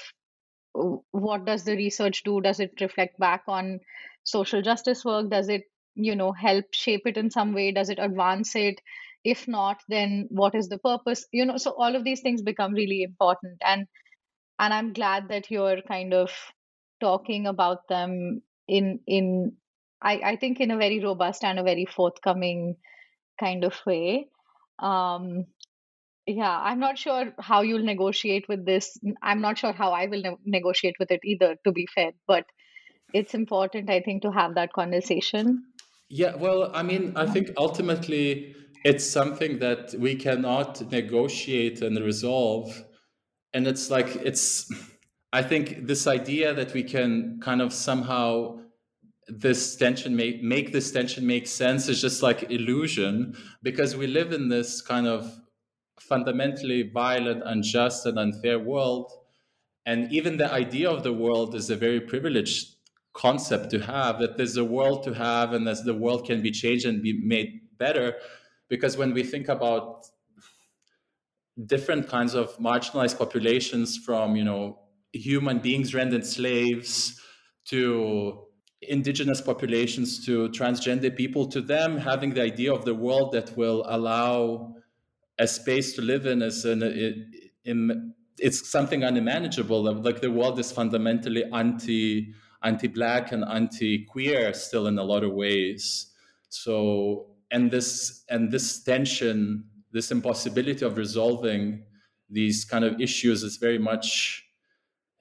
what 1.13 1.45
does 1.45 1.65
the 1.65 1.77
research 1.77 2.23
do? 2.25 2.41
Does 2.41 2.61
it 2.61 2.73
reflect 2.81 3.19
back 3.19 3.43
on 3.49 3.81
social 4.25 4.63
justice 4.63 5.05
work? 5.05 5.31
Does 5.31 5.49
it 5.49 5.63
you 5.95 6.15
know 6.15 6.33
help 6.33 6.67
shape 6.73 7.03
it 7.07 7.17
in 7.17 7.31
some 7.31 7.53
way? 7.53 7.73
Does 7.73 7.91
it 7.91 7.99
advance 8.01 8.55
it? 8.57 8.81
If 9.25 9.47
not 9.49 9.81
then 9.89 10.27
what 10.31 10.55
is 10.55 10.69
the 10.69 10.79
purpose? 10.79 11.27
You 11.33 11.45
know 11.47 11.57
so 11.57 11.73
all 11.77 11.95
of 11.97 12.05
these 12.05 12.21
things 12.23 12.43
become 12.43 12.73
really 12.73 13.03
important. 13.03 13.59
And 13.65 13.87
and 14.61 14.75
i'm 14.75 14.93
glad 14.93 15.29
that 15.29 15.51
you're 15.51 15.83
kind 15.89 16.15
of 16.15 16.31
talking 17.01 17.47
about 17.47 17.89
them 17.89 18.43
in 18.69 19.01
in 19.07 19.53
i 20.01 20.15
i 20.33 20.37
think 20.37 20.61
in 20.61 20.71
a 20.71 20.77
very 20.77 21.01
robust 21.01 21.45
and 21.45 21.59
a 21.59 21.69
very 21.71 21.87
forthcoming 21.87 22.77
kind 23.41 23.65
of 23.65 23.81
way 23.87 24.29
um 24.79 25.47
yeah, 26.27 26.59
I'm 26.59 26.79
not 26.79 26.99
sure 26.99 27.33
how 27.39 27.63
you'll 27.63 27.85
negotiate 27.85 28.47
with 28.49 28.65
this. 28.65 28.99
I'm 29.23 29.41
not 29.41 29.59
sure 29.59 29.73
how 29.73 29.93
I 29.93 30.07
will 30.07 30.23
ne- 30.23 30.37
negotiate 30.45 30.95
with 30.99 31.11
it 31.11 31.21
either, 31.25 31.57
to 31.65 31.73
be 31.73 31.87
fair. 31.95 32.13
But 32.27 32.45
it's 33.13 33.35
important, 33.35 33.91
I 33.91 34.01
think, 34.01 34.23
to 34.23 34.31
have 34.31 34.55
that 34.55 34.73
conversation. 34.73 35.65
Yeah, 36.09 36.35
well, 36.37 36.71
I 36.75 36.83
mean, 36.83 37.13
I 37.17 37.27
think 37.27 37.51
ultimately 37.57 38.55
it's 38.85 39.05
something 39.05 39.59
that 39.59 39.95
we 39.99 40.15
cannot 40.15 40.91
negotiate 40.91 41.83
and 41.83 41.99
resolve. 41.99 42.85
And 43.53 43.67
it's 43.67 43.91
like, 43.91 44.17
it's, 44.17 44.71
I 45.33 45.43
think 45.43 45.87
this 45.87 46.07
idea 46.07 46.55
that 46.55 46.73
we 46.73 46.83
can 46.83 47.41
kind 47.43 47.61
of 47.61 47.73
somehow 47.73 48.61
this 49.29 49.77
tension 49.77 50.17
make 50.17 50.43
make 50.43 50.73
this 50.73 50.91
tension 50.91 51.25
make 51.25 51.47
sense 51.47 51.89
is 51.89 52.01
just 52.01 52.21
like 52.23 52.51
illusion 52.51 53.37
because 53.63 53.97
we 53.97 54.09
live 54.09 54.33
in 54.33 54.49
this 54.49 54.83
kind 54.83 55.07
of 55.07 55.41
fundamentally 56.01 56.83
violent 56.83 57.43
unjust 57.45 58.07
and 58.07 58.19
unfair 58.19 58.59
world. 58.59 59.13
And 59.87 60.13
even 60.13 60.37
the 60.37 60.53
idea 60.53 60.91
of 60.91 61.03
the 61.03 61.13
world 61.13 61.55
is 61.55 61.71
a 61.71 61.77
very 61.77 62.01
privileged 62.01 62.75
concept 63.13 63.71
to 63.71 63.81
have 63.81 64.19
that 64.19 64.37
there's 64.37 64.57
a 64.57 64.65
world 64.65 65.03
to 65.05 65.15
have 65.15 65.53
and 65.53 65.67
that 65.67 65.85
the 65.85 65.95
world 65.95 66.27
can 66.27 66.43
be 66.43 66.51
changed 66.51 66.87
and 66.87 67.03
be 67.03 67.21
made 67.25 67.61
better. 67.79 68.17
Because 68.69 68.97
when 68.97 69.13
we 69.13 69.23
think 69.23 69.49
about 69.49 70.07
different 71.67 72.09
kinds 72.09 72.35
of 72.35 72.57
marginalized 72.59 73.19
populations 73.19 73.97
from 73.97 74.37
you 74.37 74.45
know 74.45 74.79
human 75.13 75.59
beings 75.59 75.95
rendered 75.95 76.25
slaves 76.25 77.21
to 77.65 78.47
indigenous 78.83 79.41
populations 79.41 80.25
to 80.25 80.49
transgender 80.51 81.15
people 81.15 81.47
to 81.47 81.61
them 81.61 81.99
having 81.99 82.33
the 82.33 82.43
idea 82.43 82.73
of 82.73 82.85
the 82.85 82.95
world 82.95 83.33
that 83.33 83.55
will 83.57 83.85
allow 83.89 84.75
a 85.39 85.47
space 85.47 85.95
to 85.95 86.03
live 86.03 86.27
in 86.27 86.43
is 86.43 86.65
an 86.65 86.83
in, 87.65 88.15
it's 88.39 88.71
something 88.71 89.05
unmanageable. 89.05 89.83
Like 90.03 90.21
the 90.21 90.31
world 90.31 90.59
is 90.59 90.73
fundamentally 90.73 91.45
anti 91.53 92.33
anti-black 92.63 93.33
and 93.33 93.45
anti-queer 93.45 94.53
still 94.53 94.87
in 94.87 94.99
a 94.99 95.03
lot 95.03 95.25
of 95.25 95.33
ways. 95.33 96.13
So 96.49 97.27
and 97.51 97.71
this 97.71 98.25
and 98.29 98.51
this 98.51 98.83
tension 98.83 99.65
this 99.93 100.11
impossibility 100.11 100.85
of 100.85 100.97
resolving 100.97 101.85
these 102.29 102.65
kind 102.65 102.85
of 102.85 103.01
issues 103.01 103.43
is 103.43 103.57
very 103.57 103.79
much 103.79 104.45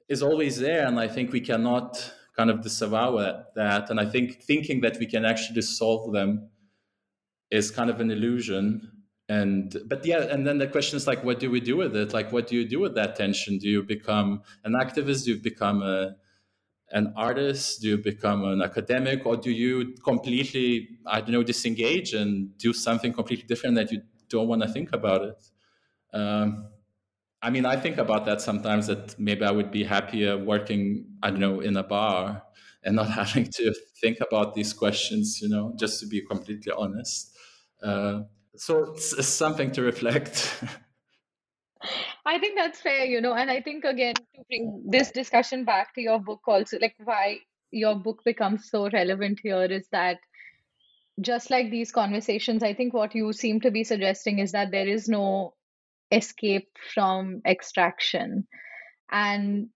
is 0.07 0.21
always 0.23 0.59
there 0.59 0.85
and 0.87 0.99
i 0.99 1.07
think 1.07 1.31
we 1.31 1.41
cannot 1.41 2.13
kind 2.35 2.49
of 2.49 2.61
disavow 2.61 3.17
that 3.55 3.89
and 3.89 3.99
i 3.99 4.05
think 4.05 4.41
thinking 4.43 4.81
that 4.81 4.97
we 4.99 5.05
can 5.05 5.25
actually 5.25 5.61
solve 5.61 6.13
them 6.13 6.49
is 7.51 7.71
kind 7.71 7.89
of 7.89 7.99
an 7.99 8.11
illusion 8.11 8.91
and 9.27 9.77
but 9.85 10.05
yeah 10.05 10.23
and 10.23 10.45
then 10.45 10.57
the 10.57 10.67
question 10.67 10.97
is 10.97 11.07
like 11.07 11.23
what 11.23 11.39
do 11.39 11.49
we 11.51 11.59
do 11.59 11.77
with 11.77 11.95
it? 11.95 12.13
Like 12.13 12.31
what 12.31 12.47
do 12.47 12.55
you 12.55 12.67
do 12.67 12.79
with 12.79 12.95
that 12.95 13.15
tension? 13.15 13.59
Do 13.59 13.69
you 13.69 13.83
become 13.83 14.41
an 14.63 14.73
activist? 14.73 15.25
Do 15.25 15.33
you 15.33 15.41
become 15.41 15.83
a 15.83 16.15
an 16.91 17.13
artist? 17.15 17.81
Do 17.81 17.89
you 17.89 17.97
become 17.97 18.43
an 18.43 18.63
academic? 18.63 19.25
Or 19.27 19.37
do 19.37 19.51
you 19.51 19.93
completely 20.03 20.89
i 21.05 21.21
don't 21.21 21.31
know 21.31 21.43
disengage 21.43 22.13
and 22.13 22.57
do 22.57 22.73
something 22.73 23.13
completely 23.13 23.45
different 23.45 23.75
that 23.75 23.91
you 23.91 24.01
don't 24.29 24.47
want 24.47 24.61
to 24.61 24.67
think 24.67 24.93
about 24.93 25.21
it. 25.23 25.49
Um, 26.13 26.69
i 27.41 27.49
mean 27.49 27.65
i 27.65 27.75
think 27.75 27.97
about 27.97 28.25
that 28.25 28.41
sometimes 28.41 28.87
that 28.87 29.17
maybe 29.17 29.45
i 29.45 29.51
would 29.51 29.71
be 29.71 29.83
happier 29.83 30.37
working 30.37 31.05
i 31.23 31.29
don't 31.29 31.39
know 31.39 31.61
in 31.61 31.77
a 31.77 31.83
bar 31.83 32.41
and 32.83 32.95
not 32.95 33.09
having 33.21 33.45
to 33.45 33.73
think 34.01 34.19
about 34.21 34.55
these 34.55 34.73
questions 34.73 35.41
you 35.41 35.49
know 35.49 35.73
just 35.77 35.99
to 35.99 36.07
be 36.07 36.21
completely 36.21 36.71
honest. 36.77 37.35
Uh, 37.81 38.21
so 38.55 38.91
it's, 38.91 39.13
it's 39.13 39.27
something 39.27 39.71
to 39.71 39.81
reflect. 39.81 40.61
I 42.25 42.37
think 42.39 42.57
that's 42.57 42.81
fair, 42.81 43.05
you 43.05 43.21
know, 43.21 43.33
and 43.33 43.49
I 43.49 43.61
think 43.61 43.85
again 43.85 44.15
to 44.15 44.43
bring 44.49 44.83
this 44.85 45.11
discussion 45.11 45.63
back 45.63 45.95
to 45.95 46.01
your 46.01 46.19
book 46.19 46.41
also, 46.45 46.77
like 46.79 46.95
why 47.01 47.37
your 47.71 47.95
book 47.95 48.21
becomes 48.25 48.69
so 48.69 48.89
relevant 48.89 49.39
here 49.41 49.63
is 49.63 49.87
that 49.93 50.17
just 51.21 51.49
like 51.49 51.69
these 51.69 51.91
conversations, 51.91 52.63
I 52.63 52.73
think 52.73 52.93
what 52.93 53.15
you 53.15 53.33
seem 53.33 53.61
to 53.61 53.71
be 53.71 53.83
suggesting 53.83 54.39
is 54.39 54.51
that 54.51 54.71
there 54.71 54.87
is 54.87 55.07
no 55.07 55.53
escape 56.11 56.69
from 56.93 57.41
extraction 57.45 58.47
and 59.11 59.69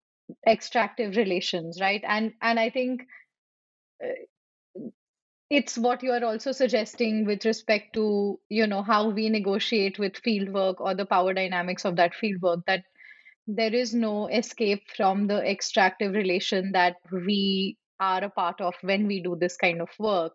extractive 0.47 1.15
relations, 1.15 1.79
right? 1.81 2.03
And 2.07 2.33
and 2.41 2.59
I 2.59 2.69
think 2.69 3.03
uh, 4.03 4.85
it's 5.49 5.77
what 5.77 6.01
you 6.01 6.11
are 6.11 6.23
also 6.23 6.51
suggesting 6.51 7.25
with 7.25 7.45
respect 7.45 7.93
to 7.93 8.39
you 8.49 8.67
know 8.67 8.81
how 8.81 9.09
we 9.09 9.29
negotiate 9.29 9.99
with 9.99 10.21
fieldwork 10.21 10.75
or 10.79 10.95
the 10.95 11.05
power 11.05 11.33
dynamics 11.33 11.85
of 11.85 11.95
that 11.97 12.13
fieldwork 12.13 12.63
that 12.65 12.83
there 13.45 13.73
is 13.73 13.93
no 13.93 14.27
escape 14.27 14.83
from 14.95 15.27
the 15.27 15.39
extractive 15.49 16.13
relation 16.13 16.71
that 16.71 16.95
we 17.11 17.77
are 17.99 18.23
a 18.23 18.29
part 18.29 18.61
of 18.61 18.73
when 18.81 19.05
we 19.05 19.21
do 19.21 19.35
this 19.39 19.57
kind 19.57 19.81
of 19.81 19.89
work 19.99 20.33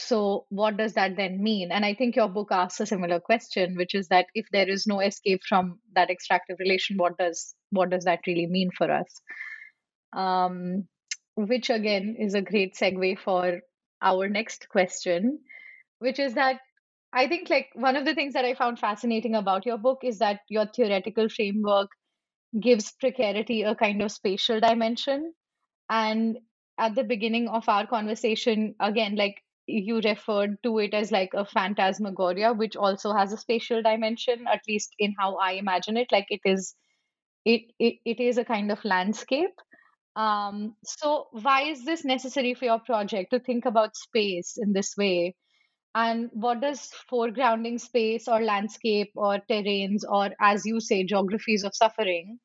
so 0.00 0.46
what 0.48 0.76
does 0.76 0.94
that 0.94 1.16
then 1.16 1.42
mean 1.42 1.70
and 1.72 1.84
i 1.84 1.94
think 1.94 2.16
your 2.16 2.28
book 2.28 2.48
asks 2.50 2.80
a 2.80 2.86
similar 2.86 3.20
question 3.20 3.76
which 3.76 3.94
is 3.94 4.08
that 4.08 4.26
if 4.34 4.46
there 4.52 4.68
is 4.68 4.86
no 4.86 5.00
escape 5.00 5.40
from 5.48 5.78
that 5.94 6.10
extractive 6.10 6.56
relation 6.58 6.96
what 6.96 7.16
does 7.18 7.54
what 7.70 7.90
does 7.90 8.04
that 8.04 8.20
really 8.26 8.46
mean 8.46 8.70
for 8.76 8.90
us 8.90 9.20
um, 10.12 10.86
which 11.34 11.70
again 11.70 12.16
is 12.18 12.34
a 12.34 12.42
great 12.42 12.74
segue 12.74 13.18
for 13.18 13.60
our 14.02 14.28
next 14.28 14.68
question, 14.68 15.40
which 15.98 16.18
is 16.18 16.34
that 16.34 16.60
I 17.12 17.26
think 17.26 17.50
like 17.50 17.68
one 17.74 17.96
of 17.96 18.04
the 18.04 18.14
things 18.14 18.34
that 18.34 18.44
I 18.44 18.54
found 18.54 18.78
fascinating 18.78 19.34
about 19.34 19.66
your 19.66 19.78
book 19.78 20.00
is 20.04 20.18
that 20.18 20.40
your 20.48 20.66
theoretical 20.66 21.28
framework 21.28 21.88
gives 22.58 22.92
precarity 22.92 23.62
a 23.62 23.74
kind 23.74 24.02
of 24.02 24.12
spatial 24.12 24.60
dimension. 24.60 25.32
And 25.88 26.38
at 26.78 26.94
the 26.94 27.04
beginning 27.04 27.48
of 27.48 27.68
our 27.68 27.86
conversation, 27.86 28.74
again, 28.80 29.16
like 29.16 29.42
you 29.70 30.00
referred 30.00 30.56
to 30.64 30.78
it 30.78 30.94
as 30.94 31.12
like 31.12 31.30
a 31.34 31.44
phantasmagoria, 31.44 32.52
which 32.52 32.76
also 32.76 33.12
has 33.12 33.32
a 33.32 33.36
spatial 33.38 33.82
dimension, 33.82 34.46
at 34.52 34.60
least 34.68 34.94
in 34.98 35.14
how 35.18 35.36
I 35.36 35.52
imagine 35.52 35.96
it. 35.96 36.08
Like 36.12 36.26
it 36.30 36.40
is 36.44 36.74
it, 37.44 37.62
it, 37.78 37.94
it 38.04 38.20
is 38.20 38.36
a 38.36 38.44
kind 38.44 38.70
of 38.70 38.84
landscape 38.84 39.54
um, 40.16 40.76
so, 40.84 41.28
why 41.32 41.62
is 41.62 41.84
this 41.84 42.04
necessary 42.04 42.54
for 42.54 42.64
your 42.64 42.80
project 42.80 43.30
to 43.30 43.40
think 43.40 43.64
about 43.64 43.96
space 43.96 44.58
in 44.58 44.72
this 44.72 44.96
way? 44.96 45.36
And 45.94 46.30
what 46.32 46.60
does 46.60 46.90
foregrounding 47.10 47.80
space 47.80 48.28
or 48.28 48.40
landscape 48.42 49.10
or 49.16 49.40
terrains 49.50 50.02
or, 50.08 50.30
as 50.40 50.64
you 50.66 50.80
say, 50.80 51.04
geographies 51.04 51.64
of 51.64 51.74
suffering 51.74 52.38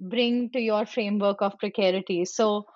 bring 0.00 0.50
to 0.50 0.60
your 0.60 0.86
framework 0.86 1.42
of 1.42 1.58
precarity? 1.58 2.24
So, 2.24 2.66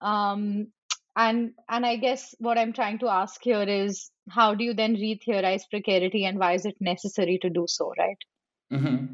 um, 0.00 0.72
and 1.16 1.52
and 1.68 1.84
I 1.86 1.96
guess 1.96 2.34
what 2.38 2.58
I'm 2.58 2.72
trying 2.72 2.98
to 3.00 3.08
ask 3.08 3.42
here 3.42 3.62
is, 3.62 4.10
how 4.28 4.54
do 4.54 4.64
you 4.64 4.74
then 4.74 4.94
re-theorize 4.94 5.66
precarity, 5.66 6.24
and 6.24 6.38
why 6.38 6.52
is 6.52 6.64
it 6.64 6.76
necessary 6.80 7.38
to 7.42 7.50
do 7.50 7.66
so? 7.68 7.92
Right. 7.98 8.18
Mm-hmm. 8.72 9.06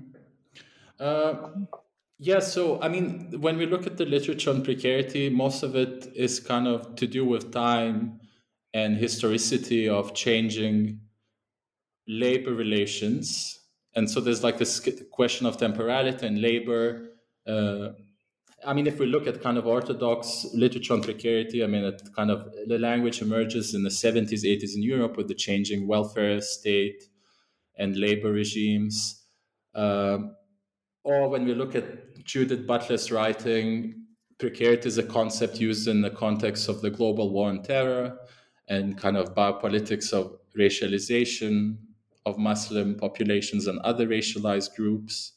Uh, 0.99 1.35
yeah, 2.19 2.41
so 2.41 2.81
I 2.81 2.89
mean, 2.89 3.41
when 3.41 3.59
we 3.59 3.67
look 3.67 3.87
at 3.87 3.97
the 3.97 4.07
literature 4.07 4.51
on 4.51 4.63
precarity, 4.63 5.29
most 5.29 5.63
of 5.63 5.77
it 5.77 6.11
is 6.15 6.41
kind 6.41 6.67
of 6.67 6.97
to 6.97 7.07
do 7.07 7.25
with 7.25 7.53
time 7.53 8.21
and 8.73 8.97
historicity 8.97 9.89
of 9.89 10.15
changing 10.15 11.01
labor 12.07 12.55
relations. 12.55 13.61
And 13.95 14.11
so 14.11 14.21
there's 14.21 14.45
like 14.45 14.59
this 14.59 14.87
question 15.11 15.47
of 15.47 15.57
temporality 15.57 16.27
and 16.27 16.41
labor. 16.41 17.13
Uh, 17.47 17.91
I 18.67 18.73
mean, 18.73 18.89
if 18.89 18.99
we 18.99 19.07
look 19.07 19.29
at 19.29 19.41
kind 19.41 19.59
of 19.59 19.67
orthodox 19.67 20.45
literature 20.53 20.95
on 20.95 21.01
precarity, 21.01 21.62
I 21.62 21.69
mean, 21.69 21.85
it 21.85 22.03
kind 22.17 22.33
of 22.33 22.53
the 22.67 22.79
language 22.79 23.23
emerges 23.23 23.75
in 23.75 23.85
the 23.85 23.91
70s, 23.91 24.43
80s 24.43 24.75
in 24.75 24.83
Europe 24.83 25.17
with 25.17 25.29
the 25.29 25.35
changing 25.35 25.87
welfare 25.87 26.41
state 26.41 27.05
and 27.79 27.97
labor 27.97 28.33
regimes. 28.33 29.25
Um, 29.75 30.35
or 31.05 31.29
when 31.29 31.45
we 31.45 31.55
look 31.55 31.77
at 31.77 32.25
Judith 32.25 32.67
Butler's 32.67 33.12
writing, 33.12 34.07
precarity 34.39 34.89
is 34.89 34.99
a 34.99 35.05
concept 35.05 35.61
used 35.61 35.87
in 35.87 36.03
the 36.03 36.11
context 36.11 36.69
of 36.69 36.83
the 36.83 36.91
global 36.91 37.31
war 37.31 37.49
on 37.49 37.62
terror 37.62 38.19
and 38.69 38.99
kind 38.99 39.17
of 39.17 39.33
biopolitics 39.33 40.12
of 40.12 40.37
racialization 40.59 41.77
of 42.25 42.37
Muslim 42.37 42.97
populations 42.97 43.69
and 43.69 43.79
other 43.81 44.09
racialized 44.09 44.75
groups. 44.75 45.35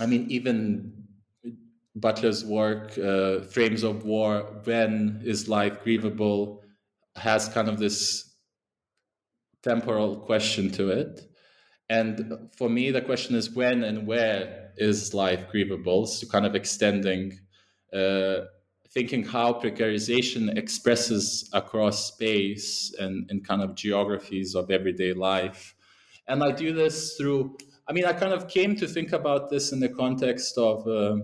I 0.00 0.06
mean, 0.06 0.26
even 0.30 1.05
Butler's 1.96 2.44
work, 2.44 2.96
uh, 2.98 3.40
Frames 3.40 3.82
of 3.82 4.04
War, 4.04 4.60
When 4.64 5.22
is 5.24 5.48
Life 5.48 5.82
Grievable, 5.82 6.60
has 7.16 7.48
kind 7.48 7.68
of 7.68 7.78
this 7.78 8.34
temporal 9.62 10.16
question 10.16 10.70
to 10.70 10.90
it. 10.90 11.22
And 11.88 12.48
for 12.56 12.68
me, 12.68 12.90
the 12.90 13.00
question 13.00 13.34
is 13.36 13.50
when 13.50 13.84
and 13.84 14.06
where 14.06 14.72
is 14.76 15.14
life 15.14 15.46
grievable? 15.52 16.06
So, 16.06 16.26
kind 16.26 16.44
of 16.44 16.54
extending, 16.54 17.38
uh, 17.92 18.40
thinking 18.88 19.24
how 19.24 19.52
precarization 19.54 20.56
expresses 20.56 21.48
across 21.52 22.12
space 22.12 22.94
and, 22.98 23.30
and 23.30 23.46
kind 23.46 23.62
of 23.62 23.74
geographies 23.74 24.54
of 24.54 24.70
everyday 24.70 25.12
life. 25.12 25.74
And 26.26 26.42
I 26.42 26.50
do 26.50 26.72
this 26.72 27.16
through, 27.16 27.56
I 27.88 27.92
mean, 27.92 28.04
I 28.04 28.12
kind 28.12 28.32
of 28.32 28.48
came 28.48 28.74
to 28.76 28.88
think 28.88 29.12
about 29.12 29.48
this 29.48 29.72
in 29.72 29.78
the 29.78 29.88
context 29.88 30.58
of 30.58 30.86
uh, 30.88 31.18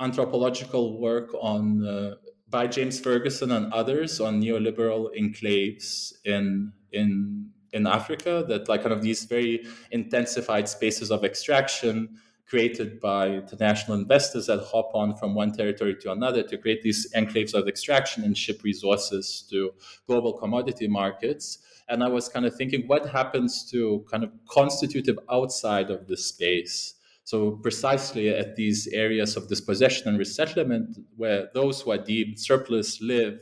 anthropological 0.00 1.00
work 1.00 1.30
on 1.40 1.86
uh, 1.86 2.14
by 2.50 2.66
James 2.66 2.98
Ferguson 2.98 3.50
and 3.52 3.72
others 3.72 4.20
on 4.20 4.40
neoliberal 4.40 5.08
enclaves 5.18 6.12
in 6.24 6.72
in 6.92 7.50
in 7.72 7.86
Africa 7.86 8.44
that 8.48 8.68
like 8.68 8.82
kind 8.82 8.92
of 8.92 9.02
these 9.02 9.24
very 9.24 9.66
intensified 9.90 10.68
spaces 10.68 11.10
of 11.10 11.24
extraction 11.24 12.18
created 12.48 12.98
by 12.98 13.28
international 13.28 13.98
investors 13.98 14.46
that 14.46 14.58
hop 14.72 14.90
on 14.94 15.14
from 15.16 15.34
one 15.34 15.52
territory 15.52 15.94
to 15.94 16.10
another 16.10 16.42
to 16.42 16.56
create 16.56 16.82
these 16.82 17.12
enclaves 17.12 17.52
of 17.52 17.68
extraction 17.68 18.24
and 18.24 18.38
ship 18.38 18.62
resources 18.62 19.46
to 19.50 19.70
global 20.06 20.32
commodity 20.32 20.88
markets. 20.88 21.58
And 21.90 22.02
I 22.02 22.08
was 22.08 22.28
kind 22.28 22.46
of 22.46 22.54
thinking, 22.54 22.86
what 22.86 23.08
happens 23.10 23.68
to 23.70 24.04
kind 24.10 24.24
of 24.24 24.30
constitutive 24.50 25.18
outside 25.30 25.90
of 25.90 26.06
this 26.06 26.26
space? 26.26 26.94
So, 27.28 27.58
precisely 27.62 28.30
at 28.30 28.56
these 28.56 28.86
areas 28.86 29.36
of 29.36 29.50
dispossession 29.50 30.08
and 30.08 30.18
resettlement, 30.18 30.96
where 31.14 31.50
those 31.52 31.82
who 31.82 31.90
are 31.90 31.98
deemed 31.98 32.40
surplus 32.40 33.02
live 33.02 33.38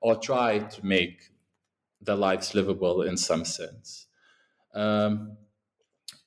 or 0.00 0.16
try 0.16 0.58
to 0.58 0.84
make 0.84 1.30
their 2.00 2.16
lives 2.16 2.52
livable 2.56 3.02
in 3.02 3.16
some 3.16 3.44
sense. 3.44 4.08
Um, 4.74 5.36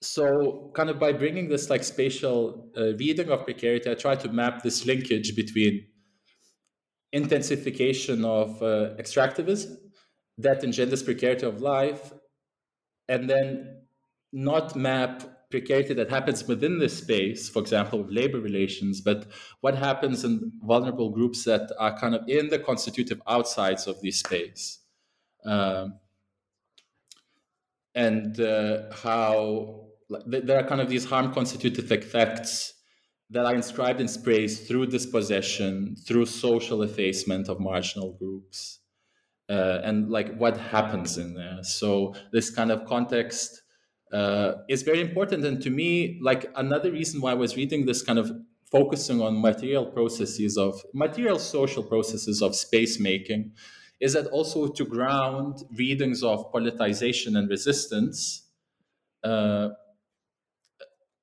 so 0.01 0.71
kind 0.73 0.89
of 0.89 0.99
by 0.99 1.11
bringing 1.11 1.49
this 1.49 1.69
like 1.69 1.83
spatial 1.83 2.71
uh, 2.77 2.93
reading 2.95 3.29
of 3.29 3.43
precarity 3.45 3.91
i 3.91 3.93
try 3.93 4.15
to 4.15 4.29
map 4.29 4.63
this 4.63 4.83
linkage 4.83 5.35
between 5.35 5.85
intensification 7.11 8.25
of 8.25 8.49
uh, 8.63 8.95
extractivism 9.01 9.75
that 10.39 10.63
engenders 10.63 11.03
precarity 11.03 11.45
of 11.45 11.61
life 11.61 12.13
and 13.09 13.29
then 13.29 13.83
not 14.33 14.75
map 14.75 15.40
precarity 15.51 15.93
that 15.93 16.09
happens 16.09 16.47
within 16.47 16.79
this 16.79 16.97
space 16.97 17.49
for 17.49 17.59
example 17.59 18.01
with 18.01 18.11
labor 18.11 18.39
relations 18.39 19.01
but 19.01 19.27
what 19.59 19.75
happens 19.75 20.23
in 20.23 20.51
vulnerable 20.63 21.09
groups 21.09 21.43
that 21.43 21.71
are 21.77 21.97
kind 21.97 22.15
of 22.15 22.21
in 22.27 22.47
the 22.49 22.59
constitutive 22.59 23.21
outsides 23.27 23.85
of 23.87 24.01
this 24.01 24.19
space 24.19 24.79
um, 25.45 25.99
and 27.95 28.39
uh, 28.39 28.83
how 29.03 29.87
there 30.25 30.59
are 30.59 30.67
kind 30.67 30.81
of 30.81 30.89
these 30.89 31.05
harm 31.05 31.33
constitutive 31.33 31.91
effects 31.91 32.73
that 33.29 33.45
are 33.45 33.55
inscribed 33.55 34.01
in 34.01 34.07
space 34.07 34.67
through 34.67 34.85
dispossession, 34.85 35.95
through 36.05 36.25
social 36.25 36.83
effacement 36.83 37.47
of 37.47 37.59
marginal 37.59 38.13
groups, 38.13 38.79
uh, 39.49 39.79
and 39.83 40.09
like 40.09 40.35
what 40.37 40.57
happens 40.57 41.17
in 41.17 41.33
there. 41.33 41.59
So 41.63 42.13
this 42.33 42.49
kind 42.49 42.71
of 42.71 42.85
context 42.85 43.61
uh, 44.13 44.53
is 44.69 44.83
very 44.83 45.01
important. 45.01 45.45
And 45.45 45.61
to 45.61 45.69
me, 45.69 46.19
like 46.21 46.51
another 46.55 46.91
reason 46.91 47.21
why 47.21 47.31
I 47.31 47.35
was 47.35 47.55
reading 47.55 47.85
this 47.85 48.01
kind 48.01 48.19
of 48.19 48.31
focusing 48.71 49.21
on 49.21 49.41
material 49.41 49.85
processes 49.85 50.57
of 50.57 50.81
material 50.93 51.39
social 51.39 51.83
processes 51.83 52.41
of 52.41 52.55
space 52.55 52.99
making 52.99 53.51
is 53.99 54.13
that 54.13 54.27
also 54.27 54.67
to 54.67 54.85
ground 54.85 55.63
readings 55.77 56.23
of 56.23 56.51
politicization 56.51 57.37
and 57.37 57.49
resistance 57.49 58.47
uh, 59.23 59.69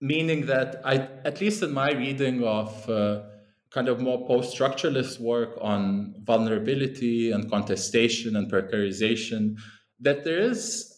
meaning 0.00 0.46
that 0.46 0.80
I, 0.84 1.08
at 1.24 1.40
least 1.40 1.62
in 1.62 1.72
my 1.72 1.90
reading 1.90 2.44
of 2.44 2.88
uh, 2.88 3.22
kind 3.70 3.88
of 3.88 4.00
more 4.00 4.26
post-structuralist 4.26 5.20
work 5.20 5.58
on 5.60 6.14
vulnerability 6.24 7.32
and 7.32 7.50
contestation 7.50 8.36
and 8.36 8.50
precarization, 8.50 9.56
that 10.00 10.24
there 10.24 10.38
is 10.38 10.97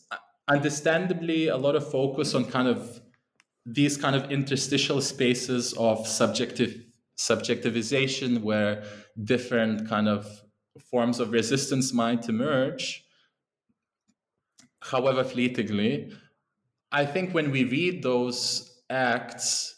understandably 0.51 1.49
a 1.49 1.57
lot 1.57 1.77
of 1.77 1.91
focus 1.91 2.35
on 2.35 2.45
kind 2.45 2.69
of 2.69 3.01
these 3.65 3.97
kind 3.97 4.17
of 4.17 4.31
interstitial 4.31 5.01
spaces 5.01 5.73
of 5.75 6.07
subjective 6.07 6.75
subjectivization 7.19 8.43
where 8.43 8.83
different 9.25 9.89
kind 9.89 10.09
of 10.09 10.27
forms 10.91 11.21
of 11.21 11.33
resistance 11.33 11.93
might 11.93 12.29
emerge. 12.29 13.05
However 14.83 15.23
fleetingly 15.25 16.13
i 16.93 17.05
think 17.05 17.33
when 17.33 17.51
we 17.51 17.65
read 17.65 18.03
those 18.03 18.83
acts 18.91 19.77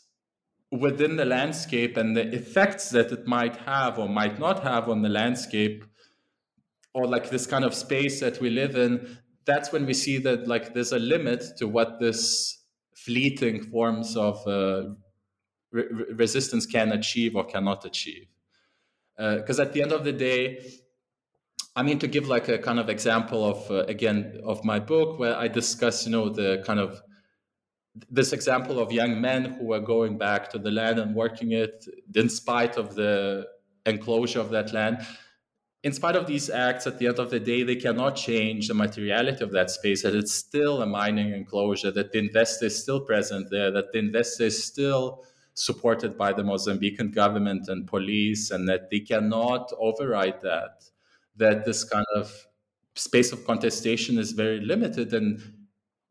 within 0.71 1.17
the 1.17 1.25
landscape 1.25 1.97
and 1.97 2.17
the 2.17 2.35
effects 2.35 2.89
that 2.91 3.13
it 3.13 3.27
might 3.27 3.57
have 3.57 3.99
or 3.99 4.09
might 4.09 4.39
not 4.39 4.63
have 4.63 4.89
on 4.89 5.03
the 5.03 5.09
landscape 5.09 5.85
or 6.95 7.07
like 7.07 7.29
this 7.29 7.47
kind 7.47 7.65
of 7.65 7.75
space 7.75 8.21
that 8.21 8.41
we 8.41 8.49
live 8.49 8.77
in 8.77 9.19
that's 9.45 9.73
when 9.73 9.87
we 9.87 9.95
see 9.95 10.19
that 10.19 10.47
like 10.47 10.75
there's 10.75 10.93
a 10.93 10.99
limit 10.99 11.45
to 11.59 11.67
what 11.67 11.99
this 11.99 12.59
fleeting 12.95 13.63
forms 13.63 14.17
of 14.17 14.47
uh, 14.47 14.85
re- 15.73 15.89
resistance 16.15 16.67
can 16.67 16.93
achieve 16.93 17.35
or 17.35 17.45
cannot 17.45 17.85
achieve. 17.85 18.27
Because 19.17 19.59
uh, 19.59 19.65
at 19.65 19.73
the 19.73 19.83
end 19.83 19.93
of 19.93 20.05
the 20.05 20.13
day 20.13 20.65
i 21.77 21.83
mean 21.83 21.99
to 21.99 22.07
give 22.07 22.29
like 22.29 22.49
a 22.49 22.59
kind 22.59 22.79
of 22.79 22.89
example 22.89 23.45
of 23.45 23.71
uh, 23.71 23.85
again 23.85 24.41
of 24.45 24.65
my 24.65 24.79
book 24.79 25.19
where 25.19 25.37
i 25.37 25.49
discuss 25.49 26.07
you 26.07 26.13
know 26.13 26.29
the 26.29 26.63
kind 26.67 26.81
of 26.81 27.01
this 28.11 28.33
example 28.33 28.79
of 28.79 28.91
young 28.91 29.21
men 29.21 29.45
who 29.45 29.67
were 29.67 29.81
going 29.81 30.17
back 30.17 30.51
to 30.51 30.59
the 30.59 30.71
land 30.71 30.99
and 30.99 31.15
working 31.15 31.53
it 31.53 31.85
in 32.15 32.29
spite 32.29 32.77
of 32.77 32.95
the 32.95 33.47
enclosure 33.85 34.41
of 34.41 34.51
that 34.51 34.73
land 34.73 34.99
in 35.83 35.93
spite 35.93 36.15
of 36.15 36.27
these 36.27 36.49
acts 36.49 36.87
at 36.87 36.99
the 36.99 37.07
end 37.07 37.19
of 37.19 37.31
the 37.31 37.41
day 37.41 37.63
they 37.63 37.77
cannot 37.77 38.17
change 38.17 38.69
the 38.69 38.75
materiality 38.75 39.43
of 39.43 39.53
that 39.53 39.71
space 39.71 40.03
that 40.03 40.15
it's 40.15 40.33
still 40.33 40.83
a 40.83 40.87
mining 40.87 41.33
enclosure 41.33 41.91
that 41.91 42.13
the 42.13 42.19
investor 42.19 42.67
is 42.67 42.81
still 42.81 43.01
present 43.01 43.51
there 43.51 43.71
that 43.71 43.93
the 43.93 43.99
investor 43.99 44.45
is 44.45 44.65
still 44.65 45.25
supported 45.55 46.17
by 46.17 46.33
the 46.33 46.43
mozambican 46.43 47.13
government 47.13 47.69
and 47.69 47.87
police 47.87 48.51
and 48.51 48.69
that 48.69 48.91
they 48.91 49.01
cannot 49.01 49.71
override 49.79 50.41
that 50.43 50.85
that 51.37 51.65
this 51.65 51.85
kind 51.85 52.07
of 52.15 52.47
space 52.95 53.33
of 53.33 53.45
contestation 53.45 54.19
is 54.19 54.33
very 54.33 54.61
limited 54.61 55.13
and 55.13 55.41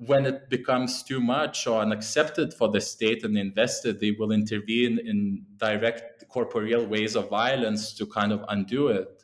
when 0.07 0.25
it 0.25 0.49
becomes 0.49 1.03
too 1.03 1.21
much 1.21 1.67
or 1.67 1.79
unaccepted 1.79 2.53
for 2.53 2.69
the 2.69 2.81
state 2.81 3.23
and 3.23 3.35
the 3.35 3.39
investor, 3.39 3.93
they 3.93 4.11
will 4.11 4.31
intervene 4.31 4.97
in 4.97 5.45
direct 5.57 6.27
corporeal 6.27 6.85
ways 6.85 7.15
of 7.15 7.29
violence 7.29 7.93
to 7.93 8.07
kind 8.07 8.31
of 8.31 8.43
undo 8.49 8.87
it. 8.87 9.20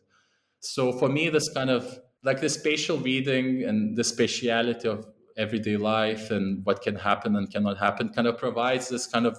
So 0.68 0.92
for 0.92 1.08
me, 1.08 1.30
this 1.30 1.50
kind 1.50 1.70
of 1.70 2.00
like 2.24 2.42
the 2.42 2.50
spatial 2.50 2.98
reading 2.98 3.64
and 3.64 3.96
the 3.96 4.02
spatiality 4.02 4.86
of 4.86 5.08
everyday 5.38 5.78
life 5.78 6.30
and 6.30 6.66
what 6.66 6.82
can 6.82 6.96
happen 6.96 7.36
and 7.36 7.50
cannot 7.50 7.78
happen 7.78 8.10
kind 8.10 8.28
of 8.28 8.38
provides 8.38 8.90
this 8.90 9.08
kind 9.08 9.26
of 9.26 9.38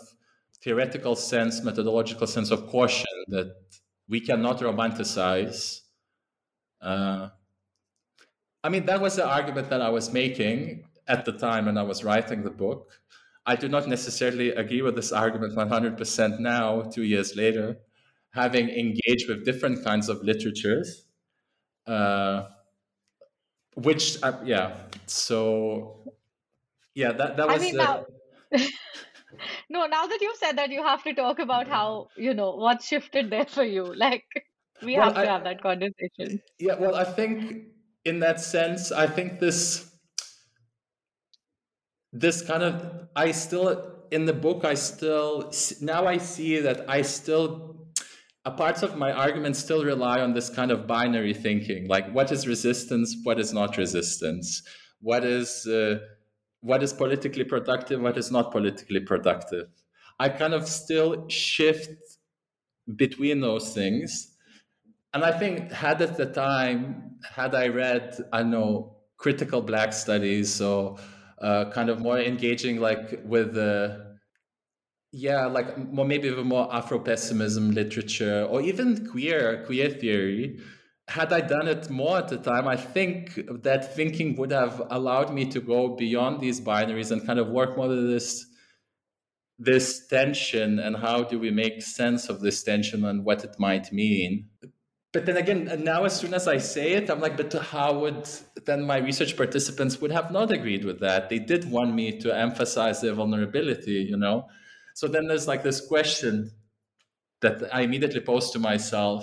theoretical 0.62 1.14
sense, 1.14 1.62
methodological 1.62 2.26
sense 2.26 2.51
of 2.51 2.66
caution 2.68 3.16
that 3.29 3.55
we 4.09 4.20
cannot 4.20 4.61
romanticize. 4.61 5.81
Uh, 6.81 7.29
I 8.64 8.70
mean, 8.70 8.87
that 8.87 9.01
was 9.01 9.16
the 9.16 9.26
argument 9.26 9.68
that 9.68 9.83
I 9.83 9.91
was 9.91 10.11
making 10.12 10.85
at 11.07 11.24
the 11.26 11.33
time 11.33 11.66
when 11.66 11.76
I 11.76 11.83
was 11.83 12.05
writing 12.05 12.43
the 12.43 12.51
book. 12.51 13.01
I 13.45 13.55
do 13.55 13.68
not 13.68 13.87
necessarily 13.87 14.51
agree 14.51 14.83
with 14.83 14.97
this 14.97 15.12
argument 15.12 15.55
100% 15.55 16.41
now, 16.41 16.83
two 16.83 17.03
years 17.03 17.37
later, 17.37 17.79
having 18.31 18.68
engaged 18.70 19.29
with 19.29 19.45
different 19.45 19.85
kinds 19.85 20.09
of 20.09 20.22
literatures. 20.22 21.05
Uh, 21.89 22.49
which, 23.74 24.22
uh, 24.22 24.39
yeah, 24.45 24.76
so 25.07 26.12
yeah, 26.95 27.12
that, 27.12 27.36
that 27.36 27.49
was. 27.49 27.62
I 27.62 27.64
mean, 27.64 27.76
now, 27.76 28.05
no, 29.70 29.86
now 29.86 30.07
that 30.07 30.18
you've 30.20 30.36
said 30.36 30.59
that, 30.59 30.70
you 30.70 30.82
have 30.82 31.03
to 31.05 31.14
talk 31.14 31.39
about 31.39 31.68
how, 31.68 32.09
you 32.16 32.34
know, 32.34 32.57
what 32.57 32.82
shifted 32.82 33.30
there 33.30 33.47
for 33.47 33.64
you. 33.64 33.95
Like, 33.95 34.24
we 34.82 34.97
well, 34.97 35.05
have 35.05 35.14
to 35.14 35.20
I, 35.20 35.26
have 35.26 35.45
that 35.45 35.62
conversation. 35.62 36.43
Yeah, 36.59 36.74
well, 36.74 36.95
I 36.95 37.05
think 37.05 37.68
in 38.05 38.20
that 38.20 38.41
sense, 38.41 38.93
I 38.93 39.07
think 39.07 39.39
this 39.39 39.89
this 42.12 42.43
kind 42.43 42.62
of 42.62 43.09
i 43.14 43.30
still 43.30 43.95
in 44.11 44.24
the 44.24 44.32
book 44.32 44.64
i 44.64 44.74
still 44.74 45.53
now 45.80 46.07
i 46.07 46.16
see 46.16 46.59
that 46.59 46.89
i 46.89 47.03
still 47.03 47.78
a 48.45 48.51
parts 48.51 48.82
of 48.82 48.97
my 48.97 49.12
argument 49.12 49.57
still 49.57 49.84
rely 49.84 50.20
on 50.20 50.32
this 50.32 50.49
kind 50.49 50.70
of 50.70 50.86
binary 50.86 51.34
thinking 51.34 51.89
like 51.89 52.11
what 52.12 52.32
is 52.32 52.47
resistance 52.47 53.16
what 53.22 53.39
is 53.39 53.53
not 53.53 53.76
resistance? 53.76 54.62
What 55.01 55.24
is 55.24 55.66
uh, 55.66 55.99
what 56.61 56.82
is 56.82 56.93
politically 56.93 57.45
productive 57.45 58.01
what 58.01 58.16
is 58.16 58.30
not 58.30 58.53
politically 58.53 59.01
productive? 59.01 59.68
I 60.18 60.28
kind 60.28 60.55
of 60.55 60.66
still 60.66 61.28
shift 61.28 61.91
between 62.97 63.41
those 63.41 63.74
things. 63.74 64.34
And 65.14 65.24
i 65.24 65.32
think 65.39 65.72
had 65.72 66.03
at 66.03 66.16
the 66.16 66.26
time 66.26 67.16
had 67.22 67.55
i 67.55 67.68
read 67.68 68.16
i 68.32 68.43
know 68.43 68.97
critical 69.16 69.61
black 69.61 69.93
studies 69.93 70.61
or 70.61 70.97
uh, 71.41 71.70
kind 71.70 71.89
of 71.89 72.01
more 72.01 72.18
engaging 72.18 72.80
like 72.80 73.20
with 73.24 73.55
the 73.55 74.07
yeah 75.12 75.46
like 75.46 75.76
more 75.90 76.04
maybe 76.04 76.28
the 76.28 76.44
more 76.44 76.72
afro 76.74 76.98
pessimism 76.98 77.70
literature 77.70 78.46
or 78.50 78.61
even 78.61 79.06
queer 79.06 79.64
queer 79.66 79.88
theory. 79.90 80.59
Had 81.09 81.32
i 81.32 81.40
done 81.40 81.66
it 81.68 81.88
more 81.88 82.18
at 82.18 82.28
the 82.28 82.36
time 82.36 82.68
i 82.68 82.76
think 82.76 83.40
that 83.62 83.94
thinking 83.96 84.36
would 84.36 84.52
have 84.52 84.82
allowed 84.90 85.32
me 85.32 85.46
to 85.46 85.61
go 85.61 85.96
beyond 85.96 86.40
these 86.40 86.61
binaries 86.61 87.11
and 87.11 87.26
kind 87.26 87.38
of 87.38 87.48
work 87.48 87.78
more 87.78 87.88
with 87.88 88.11
this 88.11 88.44
this 89.59 90.06
tension 90.06 90.78
and 90.78 90.96
how 90.96 91.24
do 91.24 91.38
we 91.38 91.50
make 91.50 91.80
sense 91.82 92.28
of 92.28 92.40
this 92.40 92.62
tension 92.62 93.04
and 93.04 93.24
what 93.24 93.42
it 93.42 93.56
might 93.59 93.90
mean. 93.90 94.48
But 95.12 95.24
then 95.24 95.38
again 95.38 95.82
now 95.82 96.04
as 96.04 96.14
soon 96.20 96.34
as 96.34 96.46
i 96.46 96.59
say 96.59 96.92
it 96.92 97.09
i'm 97.09 97.20
like 97.20 97.38
but 97.38 97.54
how 97.54 97.98
would 98.00 98.28
then 98.66 98.82
my 98.84 98.98
research 98.98 99.34
participants 99.34 99.98
would 100.02 100.12
have 100.12 100.30
not 100.30 100.52
agreed 100.52 100.84
with 100.84 101.00
that? 101.00 101.30
They 101.30 101.38
did 101.38 101.70
want 101.70 101.94
me 101.94 102.18
to 102.20 102.36
emphasize 102.36 103.00
their 103.00 103.14
vulnerability 103.14 104.06
you 104.11 104.18
know 104.18 104.46
so 104.99 105.07
then 105.07 105.26
there's 105.28 105.49
like 105.53 105.62
this 105.62 105.80
question 105.92 106.51
that 107.40 107.57
i 107.72 107.80
immediately 107.82 108.20
pose 108.20 108.51
to 108.51 108.59
myself 108.59 109.20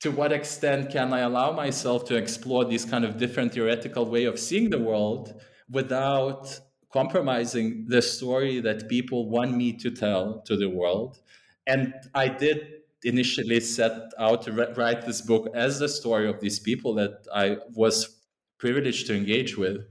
to 0.00 0.10
what 0.10 0.32
extent 0.32 0.90
can 0.90 1.12
i 1.12 1.20
allow 1.20 1.50
myself 1.52 2.04
to 2.04 2.14
explore 2.16 2.64
these 2.64 2.84
kind 2.84 3.04
of 3.04 3.18
different 3.18 3.52
theoretical 3.52 4.04
way 4.14 4.24
of 4.24 4.38
seeing 4.38 4.70
the 4.70 4.82
world 4.90 5.24
without 5.70 6.60
compromising 6.92 7.86
the 7.88 8.00
story 8.00 8.60
that 8.60 8.88
people 8.88 9.28
want 9.28 9.54
me 9.54 9.72
to 9.72 9.90
tell 9.90 10.40
to 10.46 10.56
the 10.56 10.68
world. 10.68 11.18
And 11.66 11.92
I 12.14 12.28
did 12.28 12.58
initially 13.04 13.60
set 13.60 14.12
out 14.18 14.42
to 14.42 14.52
write 14.76 15.06
this 15.06 15.20
book 15.20 15.48
as 15.54 15.78
the 15.78 15.88
story 15.88 16.28
of 16.28 16.40
these 16.40 16.58
people 16.58 16.94
that 16.94 17.26
I 17.32 17.58
was 17.74 18.22
privileged 18.58 19.06
to 19.08 19.16
engage 19.16 19.56
with. 19.56 19.82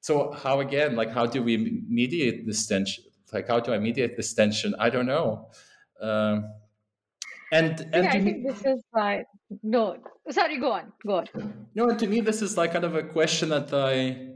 So 0.00 0.32
how 0.32 0.60
again, 0.60 0.94
like 0.94 1.10
how 1.10 1.26
do 1.26 1.42
we 1.42 1.82
mediate 1.88 2.46
this 2.46 2.66
tension? 2.66 3.04
Like 3.32 3.48
how 3.48 3.60
do 3.60 3.72
I 3.72 3.78
mediate 3.78 4.16
this 4.16 4.34
tension? 4.34 4.74
I 4.78 4.90
don't 4.90 5.06
know. 5.06 5.48
Um, 6.00 6.44
and, 7.52 7.80
and 7.92 8.04
yeah, 8.04 8.12
I 8.12 8.20
think 8.20 8.46
this 8.46 8.64
is 8.64 8.82
like 8.94 9.26
No, 9.62 9.96
sorry. 10.30 10.58
Go 10.58 10.72
on. 10.72 10.92
Go 11.06 11.16
on. 11.16 11.66
No, 11.74 11.88
and 11.88 11.98
to 11.98 12.06
me, 12.06 12.20
this 12.20 12.40
is 12.42 12.56
like 12.56 12.72
kind 12.72 12.84
of 12.84 12.94
a 12.94 13.02
question 13.02 13.50
that 13.50 13.72
I 13.72 14.32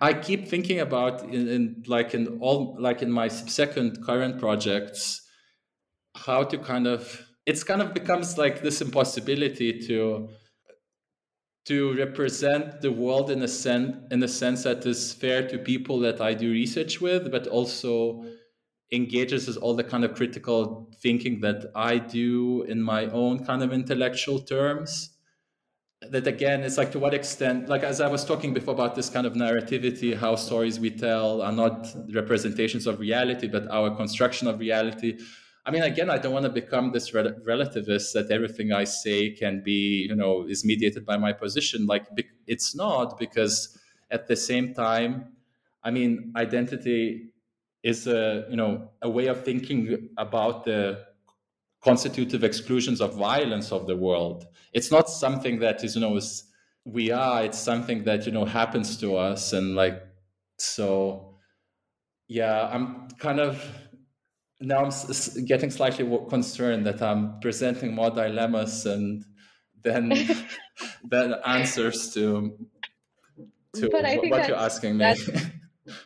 I 0.00 0.12
keep 0.12 0.48
thinking 0.48 0.80
about 0.80 1.22
in, 1.22 1.48
in, 1.48 1.84
like 1.86 2.12
in 2.14 2.38
all 2.40 2.76
like 2.78 3.02
in 3.02 3.10
my 3.10 3.28
second 3.28 4.04
current 4.04 4.38
projects 4.38 5.22
how 6.14 6.42
to 6.44 6.58
kind 6.58 6.86
of 6.86 7.26
it's 7.46 7.62
kind 7.62 7.80
of 7.80 7.94
becomes 7.94 8.36
like 8.36 8.62
this 8.62 8.80
impossibility 8.80 9.80
to 9.86 10.28
to 11.66 11.96
represent 11.96 12.80
the 12.80 12.92
world 12.92 13.30
in 13.30 13.42
a 13.42 13.48
sense 13.48 13.96
in 14.10 14.22
a 14.22 14.28
sense 14.28 14.62
that 14.62 14.86
is 14.86 15.12
fair 15.12 15.46
to 15.48 15.58
people 15.58 15.98
that 16.00 16.20
I 16.20 16.32
do 16.34 16.50
research 16.50 17.00
with 17.00 17.30
but 17.30 17.46
also 17.46 18.24
engages 18.92 19.48
with 19.48 19.56
all 19.56 19.74
the 19.74 19.84
kind 19.84 20.04
of 20.04 20.14
critical 20.14 20.88
thinking 21.02 21.40
that 21.40 21.70
I 21.74 21.98
do 21.98 22.62
in 22.62 22.80
my 22.80 23.06
own 23.06 23.44
kind 23.44 23.62
of 23.62 23.72
intellectual 23.72 24.38
terms. 24.38 25.10
That 26.10 26.26
again 26.28 26.62
it's 26.62 26.78
like 26.78 26.92
to 26.92 27.00
what 27.00 27.14
extent 27.14 27.70
like 27.70 27.82
as 27.82 28.02
i 28.02 28.06
was 28.06 28.22
talking 28.22 28.52
before 28.52 28.74
about 28.74 28.94
this 28.94 29.08
kind 29.08 29.26
of 29.26 29.32
narrativity 29.32 30.14
how 30.14 30.36
stories 30.36 30.78
we 30.78 30.90
tell 30.90 31.40
are 31.40 31.50
not 31.50 31.88
representations 32.12 32.86
of 32.86 33.00
reality 33.00 33.48
but 33.48 33.66
our 33.70 33.96
construction 33.96 34.46
of 34.46 34.60
reality 34.60 35.18
i 35.66 35.70
mean 35.70 35.82
again 35.82 36.08
i 36.08 36.16
don't 36.18 36.32
want 36.32 36.44
to 36.44 36.50
become 36.50 36.92
this 36.92 37.12
rel- 37.12 37.36
relativist 37.46 38.12
that 38.14 38.30
everything 38.30 38.72
i 38.72 38.84
say 38.84 39.30
can 39.30 39.62
be 39.62 40.06
you 40.08 40.14
know 40.14 40.46
is 40.48 40.64
mediated 40.64 41.04
by 41.04 41.16
my 41.16 41.32
position 41.32 41.86
like 41.86 42.06
it's 42.46 42.74
not 42.74 43.18
because 43.18 43.78
at 44.10 44.26
the 44.26 44.36
same 44.36 44.72
time 44.72 45.32
i 45.84 45.90
mean 45.90 46.32
identity 46.36 47.32
is 47.82 48.06
a 48.06 48.46
you 48.48 48.56
know 48.56 48.90
a 49.02 49.10
way 49.10 49.26
of 49.26 49.44
thinking 49.44 50.08
about 50.16 50.64
the 50.64 51.06
constitutive 51.86 52.42
exclusions 52.42 53.00
of 53.00 53.14
violence 53.14 53.70
of 53.70 53.86
the 53.86 53.96
world. 53.96 54.44
It's 54.72 54.90
not 54.90 55.08
something 55.08 55.60
that 55.60 55.84
is, 55.84 55.94
you 55.94 56.00
know, 56.00 56.16
is, 56.16 56.44
we 56.84 57.12
are. 57.12 57.44
It's 57.44 57.58
something 57.58 58.02
that 58.04 58.26
you 58.26 58.32
know 58.32 58.44
happens 58.44 58.96
to 58.98 59.16
us, 59.16 59.52
and 59.52 59.74
like 59.76 60.02
so. 60.58 61.34
Yeah, 62.28 62.68
I'm 62.72 63.08
kind 63.18 63.38
of 63.38 63.64
now 64.60 64.84
I'm 64.84 65.44
getting 65.44 65.70
slightly 65.70 66.18
concerned 66.28 66.86
that 66.86 67.02
I'm 67.02 67.40
presenting 67.40 67.94
more 67.94 68.10
dilemmas 68.10 68.86
and 68.86 69.24
then 69.82 70.12
then 71.04 71.34
answers 71.46 72.12
to 72.14 72.56
to 73.74 73.88
what 73.88 74.48
you're 74.48 74.56
asking 74.56 74.98
me. 74.98 75.14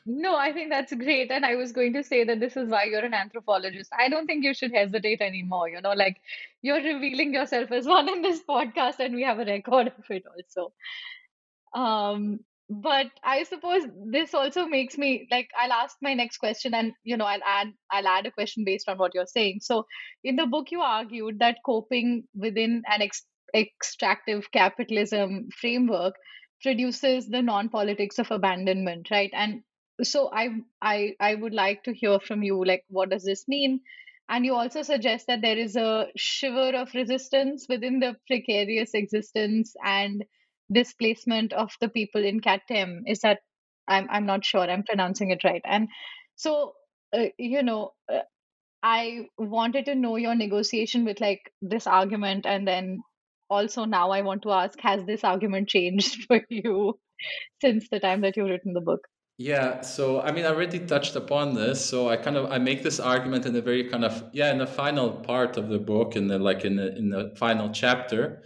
No, 0.05 0.36
I 0.36 0.53
think 0.53 0.68
that's 0.68 0.92
great. 0.92 1.30
And 1.30 1.44
I 1.44 1.55
was 1.57 1.72
going 1.72 1.94
to 1.94 2.03
say 2.03 2.24
that 2.24 2.38
this 2.38 2.57
is 2.57 2.68
why 2.68 2.84
you're 2.84 3.05
an 3.05 3.14
anthropologist. 3.14 3.90
I 3.98 4.11
don't 4.11 4.26
think 4.26 4.44
you 4.44 4.53
should 4.53 4.74
hesitate 4.74 5.22
anymore. 5.22 5.70
You 5.70 5.80
know, 5.80 5.92
like 5.92 6.20
you're 6.61 6.82
revealing 6.82 7.32
yourself 7.32 7.72
as 7.72 7.86
one 7.86 8.09
in 8.09 8.20
this 8.20 8.42
podcast, 8.46 8.98
and 8.98 9.14
we 9.14 9.22
have 9.22 9.38
a 9.38 9.44
record 9.46 9.88
of 9.88 10.11
it 10.11 10.24
also. 10.36 10.72
Um, 11.72 12.40
but 12.71 13.09
I 13.25 13.43
suppose 13.43 13.83
this 14.12 14.33
also 14.33 14.66
makes 14.66 14.97
me 14.97 15.27
like 15.31 15.49
I'll 15.59 15.73
ask 15.73 15.97
my 16.01 16.14
next 16.14 16.39
question, 16.39 16.73
and 16.73 16.93
you 17.03 17.16
know, 17.16 17.25
I'll 17.25 17.43
add 17.45 17.68
I'll 17.91 18.07
add 18.07 18.27
a 18.27 18.31
question 18.31 18.64
based 18.64 18.89
on 18.89 18.97
what 18.97 19.12
you're 19.14 19.27
saying. 19.27 19.59
So, 19.62 19.87
in 20.23 20.37
the 20.37 20.47
book, 20.47 20.71
you 20.71 20.81
argued 20.81 21.41
that 21.41 21.59
coping 21.66 22.25
within 22.35 22.83
an 22.87 23.03
ex- 23.03 23.27
extractive 23.55 24.51
capitalism 24.53 25.49
framework 25.61 26.14
produces 26.62 27.29
the 27.29 27.43
non-politics 27.43 28.18
of 28.18 28.31
abandonment 28.31 29.11
right 29.11 29.31
and 29.33 29.62
so 30.03 30.31
i 30.33 30.49
i 30.83 31.14
i 31.18 31.35
would 31.35 31.55
like 31.55 31.83
to 31.83 31.95
hear 31.95 32.21
from 32.21 32.43
you 32.43 32.62
like 32.64 32.85
what 32.89 33.09
does 33.09 33.25
this 33.25 33.49
mean 33.49 33.81
and 34.29 34.45
you 34.45 34.55
also 34.55 34.83
suggest 34.83 35.27
that 35.27 35.41
there 35.41 35.57
is 35.59 35.75
a 35.75 36.07
shiver 36.16 36.77
of 36.77 36.95
resistance 36.95 37.66
within 37.68 37.99
the 37.99 38.14
precarious 38.29 38.91
existence 38.95 39.75
and 39.85 40.23
displacement 40.73 41.53
of 41.53 41.73
the 41.81 41.89
people 41.89 42.25
in 42.25 42.41
Katem. 42.41 43.03
Is 43.07 43.21
that 43.21 43.39
I'm 43.89 44.09
I'm 44.11 44.27
not 44.27 44.45
sure 44.45 44.62
I'm 44.62 44.85
pronouncing 44.85 45.31
it 45.31 45.45
right. 45.45 45.62
And 45.64 45.89
so 46.37 46.75
uh, 47.16 47.27
you 47.39 47.62
know 47.62 47.93
uh, 48.12 48.21
I 48.83 49.27
wanted 49.37 49.87
to 49.87 49.95
know 49.95 50.16
your 50.16 50.35
negotiation 50.35 51.05
with 51.05 51.21
like 51.21 51.53
this 51.61 51.87
argument 51.87 52.47
and 52.47 52.66
then 52.66 53.01
also 53.51 53.85
now 53.85 54.11
I 54.11 54.23
want 54.23 54.43
to 54.43 54.53
ask 54.53 54.79
has 54.81 55.05
this 55.05 55.25
argument 55.25 55.68
changed 55.68 56.25
for 56.29 56.41
you 56.49 56.99
since 57.61 57.89
the 57.91 58.01
time 58.01 58.23
that 58.23 58.37
you've 58.37 58.49
written 58.49 58.73
the 58.73 58.81
book? 58.81 59.01
Yeah, 59.37 59.81
so 59.81 60.21
I 60.21 60.33
mean, 60.33 60.45
I 60.45 60.49
already 60.49 60.81
touched 60.81 61.16
upon 61.16 61.55
this. 61.55 61.83
So 61.83 62.11
I 62.11 62.18
kind 62.18 62.37
of 62.37 62.53
I 62.53 62.59
make 62.59 62.83
this 62.83 63.01
argument 63.01 63.47
in 63.47 63.55
the 63.55 63.62
very 63.62 63.89
kind 63.89 64.05
of 64.05 64.23
yeah 64.35 64.53
in 64.53 64.59
the 64.59 64.66
final 64.66 65.11
part 65.11 65.57
of 65.57 65.71
the 65.71 65.79
book, 65.79 66.14
in 66.14 66.29
the 66.29 66.39
like 66.39 66.64
in 66.66 66.77
the 66.77 66.95
in 66.95 67.09
the 67.09 67.35
final 67.37 67.71
chapter. 67.71 68.43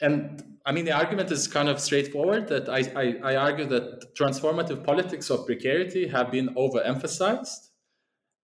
And 0.00 0.57
I 0.68 0.72
mean, 0.72 0.84
the 0.84 0.92
argument 0.92 1.30
is 1.30 1.48
kind 1.48 1.70
of 1.70 1.80
straightforward. 1.80 2.48
That 2.48 2.68
I 2.68 2.80
I, 2.94 3.32
I 3.32 3.36
argue 3.36 3.64
that 3.74 4.14
transformative 4.14 4.84
politics 4.84 5.30
of 5.30 5.46
precarity 5.46 6.06
have 6.08 6.30
been 6.30 6.48
overemphasized, 6.56 7.70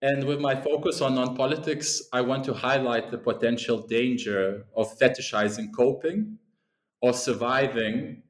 and 0.00 0.24
with 0.24 0.40
my 0.40 0.54
focus 0.54 1.02
on 1.02 1.16
non 1.16 1.36
politics, 1.36 2.00
I 2.14 2.22
want 2.22 2.44
to 2.44 2.54
highlight 2.54 3.10
the 3.10 3.18
potential 3.18 3.86
danger 3.86 4.64
of 4.74 4.98
fetishizing 4.98 5.68
coping 5.76 6.38
or 7.02 7.12
surviving 7.12 8.22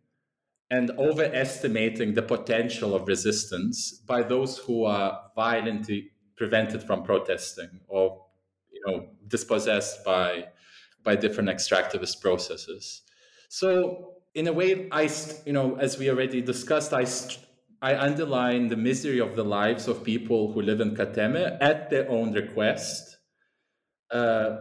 and 0.72 0.90
overestimating 0.98 2.14
the 2.14 2.22
potential 2.22 2.96
of 2.96 3.06
resistance 3.06 3.92
by 3.92 4.24
those 4.24 4.58
who 4.58 4.84
are 4.86 5.20
violently 5.36 6.10
prevented 6.36 6.82
from 6.82 7.04
protesting 7.04 7.80
or 7.86 8.26
you 8.72 8.82
know 8.84 9.06
dispossessed 9.28 10.04
by 10.04 10.46
by 11.04 11.14
different 11.14 11.48
extractivist 11.48 12.20
processes 12.20 13.02
so 13.60 13.70
in 14.34 14.46
a 14.48 14.52
way 14.60 14.88
i 14.90 15.02
you 15.46 15.52
know 15.52 15.68
as 15.86 15.98
we 15.98 16.10
already 16.10 16.40
discussed 16.52 16.92
i 16.92 17.04
i 17.90 17.96
underline 18.08 18.68
the 18.68 18.80
misery 18.88 19.20
of 19.26 19.36
the 19.36 19.44
lives 19.44 19.88
of 19.88 20.02
people 20.02 20.52
who 20.52 20.60
live 20.62 20.80
in 20.80 20.94
Cateme 20.96 21.42
at 21.60 21.90
their 21.90 22.06
own 22.10 22.32
request 22.32 23.18
uh, 24.10 24.56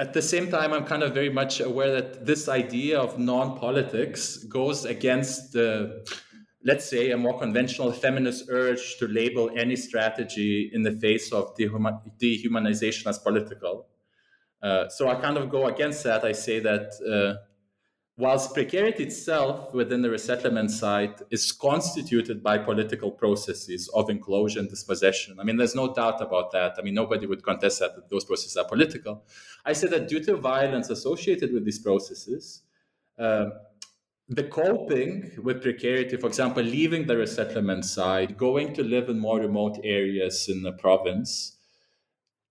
at 0.00 0.14
the 0.14 0.22
same 0.22 0.50
time, 0.50 0.72
I'm 0.72 0.86
kind 0.86 1.02
of 1.02 1.12
very 1.12 1.28
much 1.28 1.60
aware 1.60 1.92
that 1.92 2.24
this 2.24 2.48
idea 2.48 2.98
of 2.98 3.18
non 3.18 3.58
politics 3.58 4.38
goes 4.44 4.86
against 4.86 5.52
the, 5.52 6.06
let's 6.64 6.88
say, 6.88 7.10
a 7.10 7.18
more 7.18 7.38
conventional 7.38 7.92
feminist 7.92 8.46
urge 8.48 8.96
to 8.98 9.06
label 9.06 9.50
any 9.54 9.76
strategy 9.76 10.70
in 10.72 10.82
the 10.82 10.92
face 10.92 11.32
of 11.32 11.54
dehumanization 11.56 13.06
as 13.08 13.18
political. 13.18 13.88
Uh, 14.62 14.88
so 14.88 15.08
I 15.08 15.16
kind 15.16 15.36
of 15.36 15.50
go 15.50 15.66
against 15.66 16.02
that. 16.04 16.24
I 16.24 16.32
say 16.32 16.60
that 16.60 16.86
uh, 17.14 17.44
whilst 18.20 18.52
precarity 18.52 19.04
itself 19.04 19.72
within 19.72 20.02
the 20.02 20.10
resettlement 20.10 20.70
site 20.70 21.22
is 21.30 21.50
constituted 21.52 22.42
by 22.42 22.58
political 22.58 23.10
processes 23.10 23.88
of 23.94 24.10
enclosure 24.10 24.60
and 24.60 24.68
dispossession. 24.68 25.40
I 25.40 25.44
mean, 25.44 25.56
there's 25.56 25.74
no 25.74 25.94
doubt 25.94 26.20
about 26.20 26.52
that. 26.52 26.74
I 26.78 26.82
mean, 26.82 26.94
nobody 26.94 27.26
would 27.26 27.42
contest 27.42 27.80
that, 27.80 27.94
that 27.94 28.10
those 28.10 28.26
processes 28.26 28.58
are 28.58 28.66
political. 28.66 29.24
I 29.64 29.72
say 29.72 29.88
that 29.88 30.08
due 30.08 30.22
to 30.24 30.36
violence 30.36 30.90
associated 30.90 31.52
with 31.54 31.64
these 31.64 31.78
processes, 31.78 32.62
uh, 33.18 33.46
the 34.28 34.44
coping 34.44 35.32
with 35.42 35.62
precarity, 35.62 36.18
for 36.18 36.26
example, 36.26 36.62
leaving 36.62 37.06
the 37.06 37.16
resettlement 37.16 37.86
site, 37.86 38.36
going 38.36 38.74
to 38.74 38.84
live 38.84 39.08
in 39.08 39.18
more 39.18 39.40
remote 39.40 39.78
areas 39.82 40.48
in 40.48 40.62
the 40.62 40.72
province, 40.72 41.56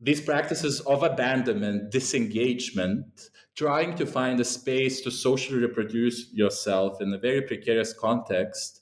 these 0.01 0.21
practices 0.21 0.79
of 0.81 1.03
abandonment, 1.03 1.91
disengagement, 1.91 3.29
trying 3.63 3.91
to 4.01 4.05
find 4.05 4.39
a 4.39 4.45
space 4.45 5.01
to 5.01 5.11
socially 5.11 5.59
reproduce 5.67 6.17
yourself 6.33 7.01
in 7.03 7.13
a 7.13 7.17
very 7.27 7.41
precarious 7.41 7.91
context 7.93 8.79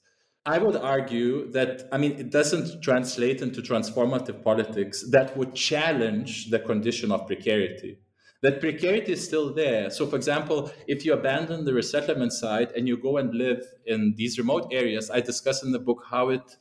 I 0.48 0.60
would 0.60 0.78
argue 0.78 1.52
that, 1.52 1.90
I 1.92 1.98
mean, 1.98 2.14
it 2.14 2.32
doesn't 2.32 2.82
translate 2.82 3.42
into 3.42 3.62
transformative 3.62 4.46
politics 4.46 5.04
that 5.12 5.36
would 5.36 5.54
challenge 5.54 6.50
the 6.52 6.60
condition 6.60 7.12
of 7.12 7.28
precarity. 7.28 7.98
That 8.44 8.62
precarity 8.62 9.12
is 9.12 9.22
still 9.22 9.54
there. 9.54 9.90
So, 9.90 10.08
for 10.08 10.16
example, 10.16 10.72
if 10.88 11.04
you 11.04 11.12
abandon 11.12 11.66
the 11.66 11.74
resettlement 11.74 12.32
site 12.32 12.74
and 12.78 12.88
you 12.88 12.96
go 12.96 13.18
and 13.18 13.36
live 13.36 13.62
in 13.86 14.14
these 14.16 14.38
remote 14.38 14.70
areas, 14.72 15.12
I 15.12 15.20
discuss 15.20 15.64
in 15.64 15.74
the 15.74 15.80
book 15.80 16.06
how 16.10 16.30
it, 16.30 16.56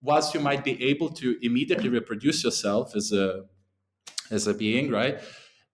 whilst 0.00 0.32
you 0.32 0.40
might 0.40 0.64
be 0.64 0.82
able 0.82 1.10
to 1.10 1.36
immediately 1.42 1.90
reproduce 1.90 2.42
yourself 2.42 2.96
as 2.96 3.12
a 3.12 3.44
as 4.30 4.46
a 4.46 4.54
being, 4.54 4.90
right? 4.90 5.20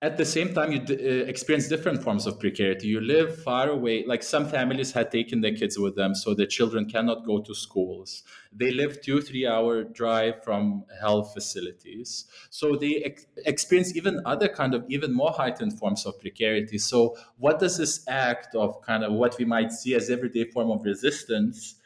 At 0.04 0.18
the 0.18 0.24
same 0.24 0.52
time 0.52 0.70
you 0.70 0.80
d- 0.80 0.94
uh, 0.94 1.24
experience 1.32 1.66
different 1.66 2.02
forms 2.02 2.26
of 2.26 2.38
precarity. 2.38 2.88
You 2.88 3.00
live 3.00 3.42
far 3.42 3.70
away 3.70 4.04
like 4.06 4.22
some 4.22 4.46
families 4.46 4.92
had 4.92 5.10
taken 5.10 5.40
their 5.40 5.54
kids 5.54 5.78
with 5.78 5.96
them 5.96 6.14
so 6.14 6.34
the 6.34 6.46
children 6.46 6.84
cannot 6.94 7.24
go 7.24 7.40
to 7.40 7.54
schools. 7.54 8.22
They 8.52 8.70
live 8.70 9.00
two 9.00 9.22
three 9.22 9.46
hour 9.46 9.82
drive 9.82 10.44
from 10.44 10.84
health 11.00 11.32
facilities. 11.32 12.26
So 12.50 12.76
they 12.76 13.02
ex- 13.08 13.26
experience 13.46 13.96
even 13.96 14.20
other 14.26 14.48
kind 14.48 14.74
of 14.74 14.84
even 14.90 15.10
more 15.14 15.32
heightened 15.32 15.78
forms 15.78 16.04
of 16.04 16.20
precarity. 16.20 16.76
So 16.76 17.16
what 17.38 17.58
does 17.58 17.78
this 17.78 18.04
act 18.06 18.54
of 18.54 18.82
kind 18.82 19.04
of 19.04 19.12
what 19.14 19.38
we 19.38 19.46
might 19.46 19.72
see 19.72 19.94
as 19.94 20.10
everyday 20.10 20.44
form 20.50 20.70
of 20.70 20.84
resistance 20.84 21.76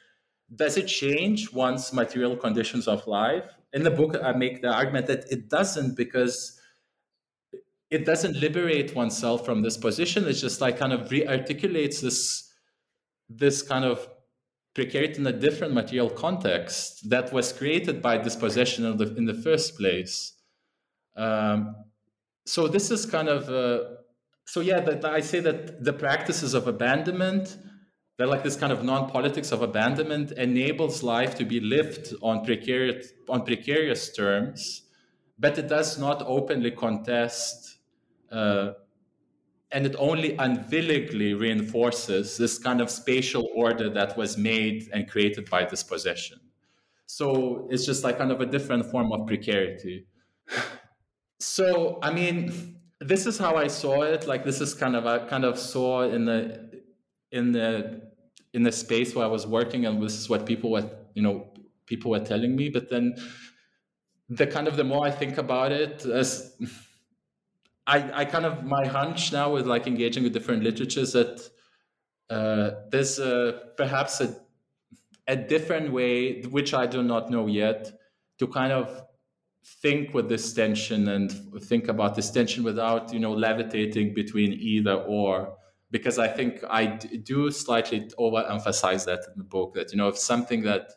does 0.55 0.79
it 0.79 0.87
change 0.87 1.53
one's 1.53 1.93
material 1.93 2.35
conditions 2.35 2.89
of 2.89 3.07
life? 3.07 3.45
In 3.75 3.83
the 3.83 3.91
book 3.91 4.17
i 4.25 4.33
make 4.33 4.63
the 4.63 4.73
argument 4.73 5.07
that 5.07 5.31
it 5.31 5.51
doesn't 5.51 5.95
because 5.95 6.58
it 7.91 8.05
doesn't 8.05 8.37
liberate 8.37 8.95
oneself 8.95 9.45
from 9.45 9.63
this 9.63 9.77
position. 9.77 10.27
It's 10.27 10.41
just 10.41 10.61
like 10.61 10.79
kind 10.79 10.93
of 10.93 11.11
re-articulates 11.11 12.01
this 12.01 12.53
this 13.31 13.63
kind 13.63 13.85
of 13.85 14.09
precarity 14.75 15.19
in 15.19 15.27
a 15.27 15.33
different 15.33 15.75
material 15.75 16.09
context 16.09 17.09
that 17.11 17.33
was 17.33 17.53
created 17.53 18.01
by 18.01 18.17
dispossession 18.17 18.87
in 18.87 18.97
the, 18.97 19.15
in 19.17 19.27
the 19.27 19.35
first 19.35 19.77
place. 19.77 20.33
Um, 21.17 21.75
so 22.47 22.67
this 22.69 22.91
is 22.91 23.05
kind 23.05 23.29
of 23.29 23.51
uh, 23.51 23.97
so 24.47 24.61
yeah 24.61 24.81
that 24.81 25.05
i 25.05 25.21
say 25.21 25.41
that 25.41 25.85
the 25.85 25.93
practices 25.93 26.55
of 26.55 26.67
abandonment 26.67 27.59
they're 28.17 28.27
like 28.27 28.43
this 28.43 28.57
kind 28.57 28.73
of 28.73 28.83
non-politics 28.83 29.53
of 29.53 29.61
abandonment 29.61 30.33
enables 30.33 31.03
life 31.03 31.35
to 31.35 31.45
be 31.45 31.61
lived 31.61 32.15
on 32.23 32.45
precarious 32.45 33.13
on 33.29 33.45
precarious 33.45 34.13
terms 34.13 34.83
but 35.39 35.59
it 35.59 35.69
does 35.69 35.99
not 35.99 36.23
openly 36.27 36.71
contest 36.71 37.78
uh, 38.31 38.73
and 39.71 39.87
it 39.87 39.95
only 39.99 40.35
unwillingly 40.37 41.35
reinforces 41.35 42.37
this 42.37 42.59
kind 42.59 42.81
of 42.81 42.91
spatial 42.91 43.49
order 43.55 43.91
that 43.91 44.17
was 44.17 44.39
made 44.39 44.89
and 44.93 45.09
created 45.09 45.49
by 45.51 45.65
dispossession. 45.65 46.41
So 47.07 47.69
it's 47.71 47.85
just 47.85 48.05
like 48.05 48.19
kind 48.19 48.33
of 48.33 48.41
a 48.41 48.47
different 48.47 48.87
form 48.91 49.13
of 49.13 49.27
precarity. 49.27 50.07
so 51.39 51.99
I 52.03 52.13
mean, 52.13 52.77
this 53.01 53.27
is 53.27 53.39
how 53.39 53.57
I 53.57 53.69
saw 53.69 54.03
it. 54.03 54.27
Like 54.27 54.45
this 54.45 54.61
is 54.61 54.75
kind 54.75 54.97
of 54.97 55.07
I 55.07 55.19
kind 55.21 55.45
of 55.45 55.59
saw 55.59 56.03
in 56.03 56.25
the 56.25 56.83
in 57.31 57.53
the 57.53 58.03
in 58.55 58.63
the 58.63 58.73
space 58.73 59.15
where 59.15 59.25
I 59.25 59.29
was 59.29 59.47
working, 59.47 59.87
and 59.87 60.03
this 60.03 60.19
is 60.19 60.29
what 60.29 60.47
people 60.47 60.71
were 60.71 60.89
you 61.15 61.23
know 61.23 61.53
people 61.87 62.11
were 62.11 62.21
telling 62.21 62.57
me. 62.57 62.69
But 62.69 62.89
then 62.91 63.15
the 64.29 64.47
kind 64.47 64.69
of 64.69 64.77
the 64.77 64.85
more 64.85 65.07
I 65.07 65.11
think 65.11 65.39
about 65.39 65.73
it, 65.73 66.05
as 66.05 66.57
I, 67.89 68.21
I 68.21 68.25
kind 68.27 68.45
of 68.47 68.65
my 68.65 68.87
hunch 68.87 69.33
now 69.33 69.53
with 69.53 69.67
like 69.67 69.87
engaging 69.87 70.23
with 70.23 70.33
different 70.33 70.63
literatures 70.63 71.13
that 71.15 71.41
uh, 72.31 72.71
there's 72.91 73.19
perhaps 73.77 74.21
a 74.21 74.37
a 75.29 75.37
different 75.37 75.93
way 75.93 76.43
which 76.43 76.73
I 76.73 76.87
do 76.87 77.03
not 77.03 77.31
know 77.31 77.47
yet 77.47 77.93
to 78.39 78.47
kind 78.47 78.73
of 78.73 79.03
think 79.83 80.15
with 80.15 80.29
this 80.29 80.55
tension 80.55 81.09
and 81.09 81.31
think 81.65 81.89
about 81.89 82.15
this 82.15 82.31
tension 82.31 82.65
without 82.65 83.13
you 83.13 83.21
know 83.21 83.33
levitating 83.33 84.15
between 84.15 84.53
either 84.53 84.95
or. 84.95 85.57
Because 85.91 86.19
I 86.19 86.29
think 86.29 86.63
I 86.69 86.85
do 86.87 87.51
slightly 87.51 88.11
overemphasize 88.19 89.07
that 89.07 89.21
in 89.33 89.39
the 89.39 89.45
book 89.45 89.75
that 89.75 89.93
you 89.93 89.99
know 89.99 90.09
if 90.09 90.19
something 90.19 90.63
that 90.63 90.93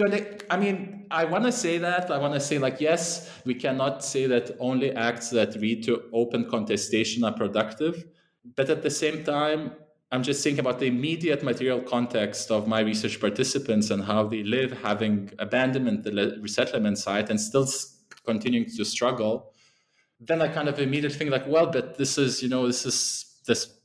I 0.00 0.56
mean, 0.56 1.06
I 1.10 1.24
want 1.24 1.44
to 1.44 1.52
say 1.52 1.78
that. 1.78 2.10
I 2.10 2.18
want 2.18 2.34
to 2.34 2.40
say, 2.40 2.58
like, 2.58 2.80
yes, 2.80 3.30
we 3.44 3.54
cannot 3.54 4.04
say 4.04 4.26
that 4.26 4.56
only 4.60 4.92
acts 4.92 5.30
that 5.30 5.56
lead 5.56 5.82
to 5.84 6.04
open 6.12 6.48
contestation 6.48 7.24
are 7.24 7.32
productive. 7.32 8.04
But 8.56 8.70
at 8.70 8.82
the 8.82 8.90
same 8.90 9.24
time, 9.24 9.72
I'm 10.10 10.22
just 10.22 10.42
thinking 10.42 10.60
about 10.60 10.78
the 10.78 10.86
immediate 10.86 11.42
material 11.42 11.80
context 11.80 12.50
of 12.50 12.66
my 12.66 12.80
research 12.80 13.20
participants 13.20 13.90
and 13.90 14.04
how 14.04 14.26
they 14.26 14.42
live, 14.42 14.72
having 14.72 15.30
abandoned 15.38 16.04
the 16.04 16.38
resettlement 16.40 16.98
site 16.98 17.28
and 17.28 17.40
still 17.40 17.68
continuing 18.24 18.66
to 18.76 18.84
struggle. 18.84 19.52
Then 20.20 20.40
I 20.42 20.48
kind 20.48 20.68
of 20.68 20.78
immediately 20.78 21.18
think, 21.18 21.30
like, 21.30 21.46
well, 21.46 21.66
but 21.66 21.98
this 21.98 22.18
is, 22.18 22.42
you 22.42 22.48
know, 22.48 22.66
this 22.66 22.86
is 22.86 23.40
this, 23.46 23.78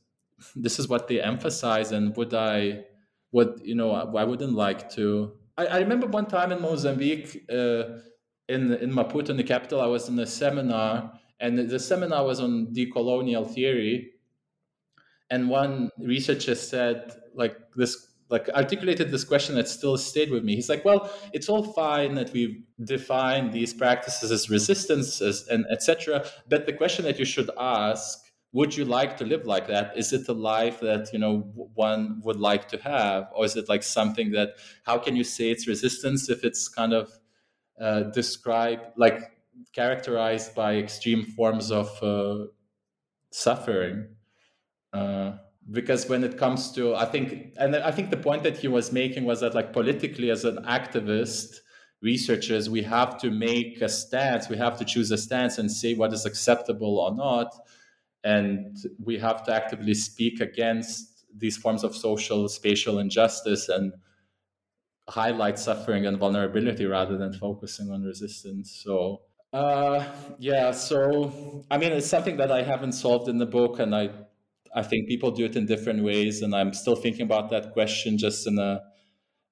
this 0.56 0.78
is 0.78 0.88
what 0.88 1.08
they 1.08 1.20
emphasize, 1.20 1.92
and 1.92 2.16
would 2.16 2.34
I, 2.34 2.84
would 3.32 3.60
you 3.64 3.74
know, 3.74 3.92
I 3.92 4.24
wouldn't 4.24 4.54
like 4.54 4.90
to 4.92 5.32
I, 5.56 5.66
I 5.66 5.78
remember 5.78 6.06
one 6.06 6.26
time 6.26 6.52
in 6.52 6.60
Mozambique, 6.60 7.44
uh, 7.50 7.98
in 8.48 8.72
in 8.74 8.92
Maputo, 8.92 9.30
in 9.30 9.36
the 9.36 9.44
capital, 9.44 9.80
I 9.80 9.86
was 9.86 10.08
in 10.08 10.18
a 10.18 10.26
seminar, 10.26 11.12
and 11.40 11.58
the 11.58 11.78
seminar 11.78 12.24
was 12.24 12.40
on 12.40 12.68
decolonial 12.74 13.52
theory. 13.52 14.10
And 15.30 15.48
one 15.48 15.90
researcher 15.98 16.54
said, 16.54 17.12
like 17.34 17.56
this, 17.76 18.08
like 18.28 18.48
articulated 18.50 19.10
this 19.10 19.24
question 19.24 19.54
that 19.54 19.68
still 19.68 19.96
stayed 19.96 20.30
with 20.30 20.44
me. 20.44 20.54
He's 20.54 20.68
like, 20.68 20.84
well, 20.84 21.10
it's 21.32 21.48
all 21.48 21.72
fine 21.72 22.14
that 22.14 22.32
we 22.32 22.64
define 22.82 23.50
these 23.50 23.72
practices 23.72 24.30
as 24.30 24.50
resistance, 24.50 25.20
as, 25.22 25.48
and 25.48 25.64
etc. 25.70 26.24
But 26.48 26.66
the 26.66 26.72
question 26.72 27.04
that 27.06 27.18
you 27.18 27.24
should 27.24 27.50
ask 27.58 28.23
would 28.54 28.74
you 28.74 28.84
like 28.84 29.16
to 29.16 29.24
live 29.26 29.46
like 29.46 29.66
that? 29.66 29.92
Is 29.96 30.12
it 30.12 30.28
a 30.28 30.32
life 30.32 30.78
that 30.80 31.12
you 31.12 31.18
know 31.18 31.40
one 31.74 32.22
would 32.24 32.38
like 32.38 32.68
to 32.68 32.78
have? 32.78 33.28
Or 33.34 33.44
is 33.44 33.56
it 33.56 33.68
like 33.68 33.82
something 33.82 34.30
that 34.30 34.50
how 34.84 34.96
can 34.96 35.16
you 35.16 35.24
say 35.24 35.50
it's 35.50 35.66
resistance 35.66 36.30
if 36.30 36.44
it's 36.44 36.68
kind 36.68 36.94
of 36.94 37.10
uh, 37.80 38.04
described 38.20 38.86
like 38.96 39.32
characterized 39.72 40.54
by 40.54 40.76
extreme 40.76 41.24
forms 41.24 41.72
of 41.72 41.90
uh, 42.02 42.46
suffering? 43.30 44.06
Uh, 44.92 45.32
because 45.70 46.08
when 46.08 46.22
it 46.22 46.36
comes 46.36 46.70
to 46.72 46.94
i 46.94 47.06
think 47.06 47.54
and 47.56 47.74
i 47.76 47.90
think 47.90 48.10
the 48.10 48.16
point 48.18 48.42
that 48.42 48.56
he 48.58 48.68
was 48.68 48.92
making 48.92 49.24
was 49.24 49.40
that 49.40 49.54
like 49.54 49.72
politically 49.72 50.30
as 50.30 50.44
an 50.44 50.58
activist 50.64 51.56
researchers 52.02 52.68
we 52.68 52.82
have 52.82 53.18
to 53.18 53.30
make 53.30 53.80
a 53.80 53.88
stance 53.88 54.50
we 54.50 54.58
have 54.58 54.76
to 54.78 54.84
choose 54.84 55.10
a 55.10 55.16
stance 55.16 55.56
and 55.56 55.72
say 55.72 55.94
what 55.94 56.12
is 56.12 56.26
acceptable 56.26 56.98
or 56.98 57.14
not 57.16 57.48
and 58.24 58.76
we 59.04 59.18
have 59.18 59.44
to 59.44 59.54
actively 59.54 59.94
speak 59.94 60.40
against 60.40 61.26
these 61.36 61.56
forms 61.56 61.84
of 61.84 61.94
social 61.94 62.48
spatial 62.48 62.98
injustice 62.98 63.68
and 63.68 63.92
highlight 65.08 65.58
suffering 65.58 66.06
and 66.06 66.18
vulnerability 66.18 66.86
rather 66.86 67.16
than 67.18 67.32
focusing 67.32 67.90
on 67.90 68.02
resistance. 68.02 68.70
So 68.70 69.22
uh, 69.52 70.04
yeah 70.40 70.72
so 70.72 71.64
i 71.70 71.78
mean 71.78 71.92
it's 71.92 72.08
something 72.08 72.36
that 72.36 72.50
i 72.50 72.60
haven't 72.62 72.90
solved 72.90 73.28
in 73.28 73.38
the 73.38 73.46
book 73.46 73.78
and 73.78 73.94
i 73.94 74.10
i 74.74 74.82
think 74.82 75.06
people 75.06 75.30
do 75.30 75.44
it 75.44 75.54
in 75.54 75.64
different 75.64 76.02
ways 76.02 76.42
and 76.42 76.56
i'm 76.56 76.72
still 76.72 76.96
thinking 76.96 77.22
about 77.22 77.50
that 77.50 77.72
question 77.72 78.18
just 78.18 78.48
in 78.48 78.58
a 78.58 78.82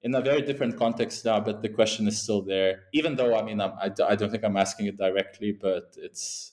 in 0.01 0.13
a 0.13 0.19
very 0.21 0.41
different 0.41 0.77
context 0.77 1.23
now 1.23 1.39
but 1.39 1.61
the 1.61 1.69
question 1.69 2.07
is 2.07 2.21
still 2.21 2.41
there. 2.41 2.83
Even 2.93 3.15
though 3.15 3.33
i 3.35 3.43
mean 3.43 3.61
I'm, 3.61 3.71
I, 3.79 3.91
I 4.05 4.15
don't 4.17 4.29
think 4.29 4.43
i'm 4.43 4.57
asking 4.57 4.87
it 4.87 4.97
directly 4.97 5.53
but 5.53 5.95
it's 5.97 6.51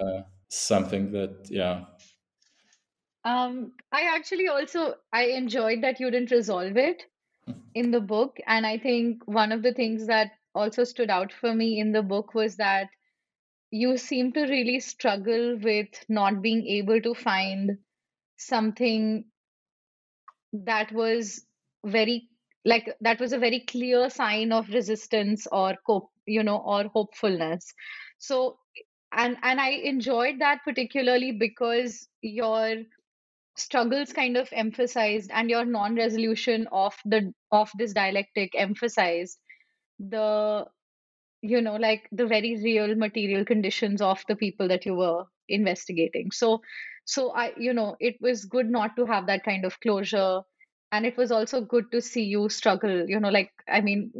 uh, 0.00 0.22
something 0.48 1.12
that 1.12 1.46
yeah. 1.50 1.84
Um 3.24 3.72
i 3.92 4.02
actually 4.14 4.48
also 4.48 4.94
i 5.12 5.24
enjoyed 5.26 5.82
that 5.82 6.00
you 6.00 6.10
didn't 6.10 6.30
resolve 6.30 6.76
it 6.76 7.02
mm-hmm. 7.48 7.60
in 7.74 7.90
the 7.90 8.00
book. 8.00 8.38
And 8.46 8.66
i 8.66 8.78
think 8.78 9.22
one 9.26 9.52
of 9.52 9.62
the 9.62 9.72
things 9.72 10.06
that 10.06 10.32
also 10.54 10.84
stood 10.84 11.10
out 11.10 11.32
for 11.32 11.54
me 11.54 11.78
in 11.80 11.92
the 11.92 12.02
book 12.02 12.34
was 12.34 12.56
that 12.56 12.88
you 13.70 13.96
seem 13.98 14.32
to 14.32 14.42
really 14.42 14.80
struggle 14.80 15.58
with 15.58 15.88
not 16.08 16.40
being 16.40 16.66
able 16.66 17.00
to 17.00 17.14
find 17.14 17.78
something 18.36 19.24
that 20.52 20.92
was 20.92 21.44
very 21.84 22.28
like 22.64 22.94
that 23.00 23.20
was 23.20 23.32
a 23.32 23.38
very 23.38 23.60
clear 23.60 24.08
sign 24.10 24.52
of 24.52 24.68
resistance 24.70 25.46
or 25.50 25.74
cope 25.86 26.10
you 26.26 26.42
know 26.42 26.58
or 26.58 26.84
hopefulness. 26.84 27.72
So 28.18 28.58
and 29.12 29.36
and 29.42 29.60
i 29.60 29.70
enjoyed 29.70 30.38
that 30.40 30.60
particularly 30.64 31.32
because 31.32 32.08
your 32.22 32.76
struggles 33.56 34.12
kind 34.12 34.36
of 34.36 34.48
emphasized 34.52 35.30
and 35.32 35.50
your 35.50 35.64
non-resolution 35.64 36.66
of 36.72 36.94
the 37.04 37.32
of 37.52 37.70
this 37.78 37.92
dialectic 37.92 38.52
emphasized 38.56 39.38
the 39.98 40.66
you 41.42 41.60
know 41.60 41.76
like 41.76 42.08
the 42.12 42.26
very 42.26 42.56
real 42.62 42.94
material 42.96 43.44
conditions 43.44 44.00
of 44.02 44.22
the 44.28 44.36
people 44.36 44.68
that 44.68 44.86
you 44.86 44.94
were 44.94 45.24
investigating. 45.48 46.30
So 46.30 46.62
so 47.04 47.32
i 47.34 47.52
you 47.56 47.72
know 47.72 47.96
it 48.00 48.16
was 48.20 48.44
good 48.46 48.70
not 48.70 48.96
to 48.96 49.06
have 49.06 49.26
that 49.26 49.44
kind 49.44 49.64
of 49.64 49.80
closure. 49.80 50.42
And 50.92 51.04
it 51.06 51.16
was 51.16 51.32
also 51.32 51.60
good 51.60 51.90
to 51.92 52.00
see 52.00 52.22
you 52.24 52.48
struggle 52.48 53.08
you 53.08 53.18
know 53.20 53.28
like 53.30 53.50
i 53.68 53.80
mean 53.80 54.12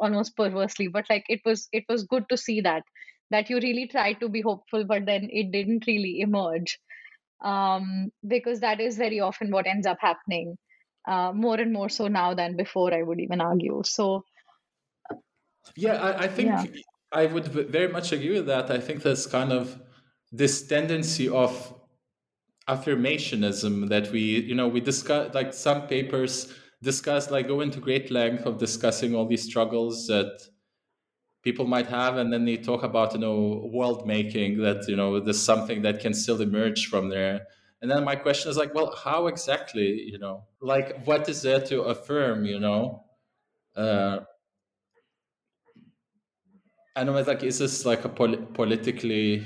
almost 0.00 0.36
perversely 0.36 0.86
but 0.88 1.04
like 1.10 1.24
it 1.28 1.40
was 1.44 1.68
it 1.72 1.84
was 1.88 2.04
good 2.04 2.28
to 2.30 2.36
see 2.36 2.60
that 2.62 2.84
that 3.32 3.50
you 3.50 3.60
really 3.60 3.86
tried 3.88 4.20
to 4.20 4.28
be 4.28 4.40
hopeful 4.40 4.84
but 4.84 5.06
then 5.06 5.28
it 5.32 5.52
didn't 5.52 5.86
really 5.86 6.20
emerge. 6.20 6.78
Um, 7.44 8.12
because 8.28 8.60
that 8.60 8.80
is 8.80 8.96
very 8.96 9.18
often 9.18 9.50
what 9.50 9.66
ends 9.66 9.84
up 9.84 9.98
happening 10.00 10.56
uh, 11.08 11.32
more 11.34 11.56
and 11.58 11.72
more 11.72 11.88
so 11.88 12.06
now 12.06 12.34
than 12.34 12.56
before 12.56 12.94
i 12.94 13.02
would 13.02 13.20
even 13.20 13.40
argue. 13.40 13.82
So 13.84 14.24
yeah 15.76 15.94
i, 15.94 16.24
I 16.24 16.28
think 16.28 16.48
yeah. 16.48 16.64
i 17.12 17.26
would 17.26 17.46
very 17.46 17.88
much 17.88 18.12
agree 18.12 18.32
with 18.32 18.46
that. 18.46 18.70
I 18.70 18.78
think 18.78 19.02
there's 19.02 19.26
kind 19.26 19.52
of 19.52 19.78
this 20.30 20.66
tendency 20.66 21.28
of 21.28 21.74
affirmationism 22.68 23.88
that 23.88 24.10
we 24.12 24.20
you 24.20 24.54
know 24.54 24.68
we 24.68 24.80
discuss 24.80 25.34
like 25.34 25.52
some 25.52 25.86
papers 25.88 26.54
discuss 26.82 27.30
like 27.30 27.48
go 27.48 27.60
into 27.60 27.80
great 27.80 28.10
length 28.10 28.44
of 28.46 28.58
discussing 28.58 29.14
all 29.14 29.26
these 29.26 29.44
struggles 29.44 30.06
that 30.06 30.40
people 31.42 31.66
might 31.66 31.86
have 31.86 32.16
and 32.16 32.32
then 32.32 32.44
they 32.44 32.56
talk 32.56 32.82
about 32.82 33.12
you 33.12 33.18
know 33.18 33.68
world 33.72 34.06
making 34.06 34.58
that 34.58 34.86
you 34.88 34.96
know 34.96 35.20
there's 35.20 35.42
something 35.42 35.82
that 35.82 36.00
can 36.00 36.14
still 36.14 36.40
emerge 36.40 36.86
from 36.86 37.08
there 37.08 37.46
and 37.80 37.90
then 37.90 38.04
my 38.04 38.14
question 38.16 38.50
is 38.50 38.56
like 38.56 38.74
well 38.74 38.94
how 39.04 39.26
exactly 39.26 40.02
you 40.02 40.18
know 40.18 40.44
like 40.60 41.04
what 41.04 41.28
is 41.28 41.42
there 41.42 41.60
to 41.60 41.82
affirm 41.82 42.44
you 42.44 42.58
know 42.58 43.04
uh 43.76 44.20
and 46.96 47.10
i 47.10 47.12
know 47.12 47.20
like 47.22 47.42
is 47.42 47.58
this 47.58 47.84
like 47.84 48.04
a 48.04 48.08
pol- 48.08 48.46
politically 48.54 49.44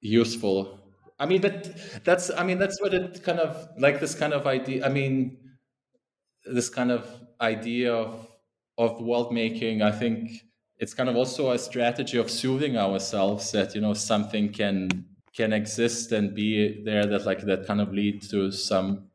useful 0.00 0.78
I 1.18 1.26
mean, 1.26 1.40
but 1.40 1.70
that's 2.02 2.30
I 2.30 2.42
mean 2.42 2.58
that's 2.58 2.80
what 2.82 2.92
it 2.94 3.22
kind 3.22 3.38
of 3.38 3.68
like 3.78 4.00
this 4.00 4.12
kind 4.12 4.32
of 4.32 4.44
idea. 4.44 4.84
I 4.84 4.88
mean, 4.88 5.38
this 6.44 6.68
kind 6.68 6.90
of 6.90 7.08
idea 7.40 7.94
of 7.94 8.26
of 8.78 9.00
world 9.00 9.32
making. 9.32 9.82
I 9.82 9.92
think 9.92 10.30
it's 10.82 10.94
kind 10.94 11.08
of 11.08 11.14
also 11.14 11.52
a 11.52 11.58
strategy 11.58 12.18
of 12.18 12.28
soothing 12.28 12.76
ourselves 12.76 13.52
that 13.52 13.72
you 13.72 13.80
know 13.80 13.94
something 13.94 14.52
can 14.52 15.06
can 15.32 15.52
exist 15.52 16.10
and 16.10 16.34
be 16.34 16.82
there 16.82 17.06
that 17.06 17.24
like 17.24 17.42
that 17.42 17.64
kind 17.68 17.80
of 17.80 17.92
lead 17.92 18.20
to 18.30 18.50
some 18.50 19.06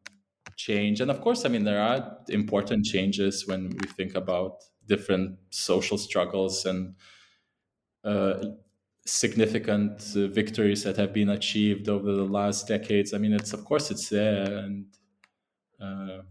change. 0.56 1.02
And 1.02 1.12
of 1.12 1.20
course, 1.20 1.44
I 1.44 1.50
mean 1.50 1.66
there 1.66 1.82
are 1.82 2.20
important 2.30 2.86
changes 2.86 3.46
when 3.46 3.70
we 3.70 3.88
think 3.98 4.16
about 4.16 4.64
different 4.88 5.40
social 5.50 5.98
struggles 5.98 6.66
and 6.66 6.96
uh, 8.06 8.36
significant 9.06 10.02
uh, 10.16 10.28
victories 10.28 10.86
that 10.86 10.96
have 10.96 11.12
been 11.14 11.30
achieved 11.30 11.90
over 11.90 12.14
the 12.14 12.24
last 12.24 12.70
decades. 12.70 13.14
I 13.14 13.18
mean, 13.18 13.34
it's 13.34 13.52
of 13.52 13.66
course 13.66 13.92
it's 13.92 14.08
there, 14.08 14.58
and 14.60 14.86
uh, 15.82 16.22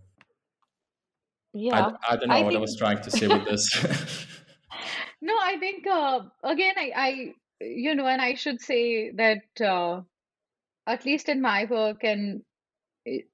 yeah, 1.53 1.91
I, 2.09 2.15
I, 2.15 2.17
don't 2.17 2.29
know 2.29 2.35
I 2.37 2.43
what 2.43 2.53
think... 2.53 2.59
I 2.59 2.61
was 2.63 2.77
trying 2.79 3.03
to 3.03 3.11
say 3.11 3.29
with 3.29 3.45
this. 3.45 4.27
no, 5.27 5.35
I 5.41 5.59
think 5.59 5.87
uh, 5.87 6.21
again, 6.45 6.75
I, 6.77 6.93
I, 6.97 7.35
you 7.61 7.95
know, 7.95 8.07
and 8.07 8.21
I 8.23 8.35
should 8.35 8.61
say 8.61 9.11
that 9.13 9.61
uh, 9.61 10.03
at 10.87 11.05
least 11.07 11.29
in 11.29 11.41
my 11.43 11.67
work, 11.67 12.05
and 12.05 12.43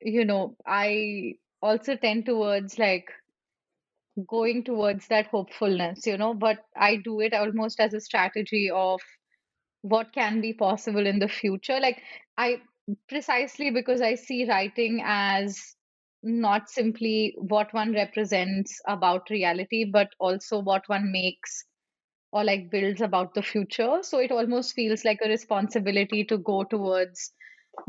you 0.01 0.25
know, 0.25 0.57
I 0.67 1.35
also 1.63 1.97
tend 1.97 2.27
towards 2.27 2.79
like 2.79 3.11
going 4.27 4.63
towards 4.65 5.09
that 5.09 5.27
hopefulness 5.29 6.07
you 6.07 6.17
know 6.19 6.35
but 6.35 6.59
i 6.77 6.97
do 6.97 7.21
it 7.21 7.33
almost 7.35 7.81
as 7.81 7.95
a 7.95 8.01
strategy 8.01 8.71
of 8.71 9.01
what 9.83 10.13
can 10.13 10.41
be 10.41 10.53
possible 10.53 11.07
in 11.07 11.19
the 11.19 11.29
future. 11.29 11.81
Like 11.81 12.03
i 12.39 12.61
precisely 13.09 13.71
because 13.71 14.01
i 14.01 14.15
see 14.15 14.49
writing 14.49 15.03
as 15.05 15.77
not 16.23 16.69
simply 16.71 17.35
what 17.39 17.73
one 17.75 17.93
represents 17.95 18.81
about 18.89 19.31
reality 19.31 19.85
but 19.85 20.09
also 20.21 20.61
what 20.61 20.83
one 20.89 21.11
makes 21.13 21.65
or 22.33 22.45
like 22.45 22.71
builds 22.71 23.01
about 23.01 23.35
the 23.35 23.43
future. 23.43 23.99
So 24.03 24.19
it 24.19 24.33
almost 24.33 24.75
feels 24.75 25.05
like 25.05 25.21
a 25.25 25.29
responsibility 25.29 26.25
to 26.25 26.39
go 26.39 26.65
towards 26.65 27.33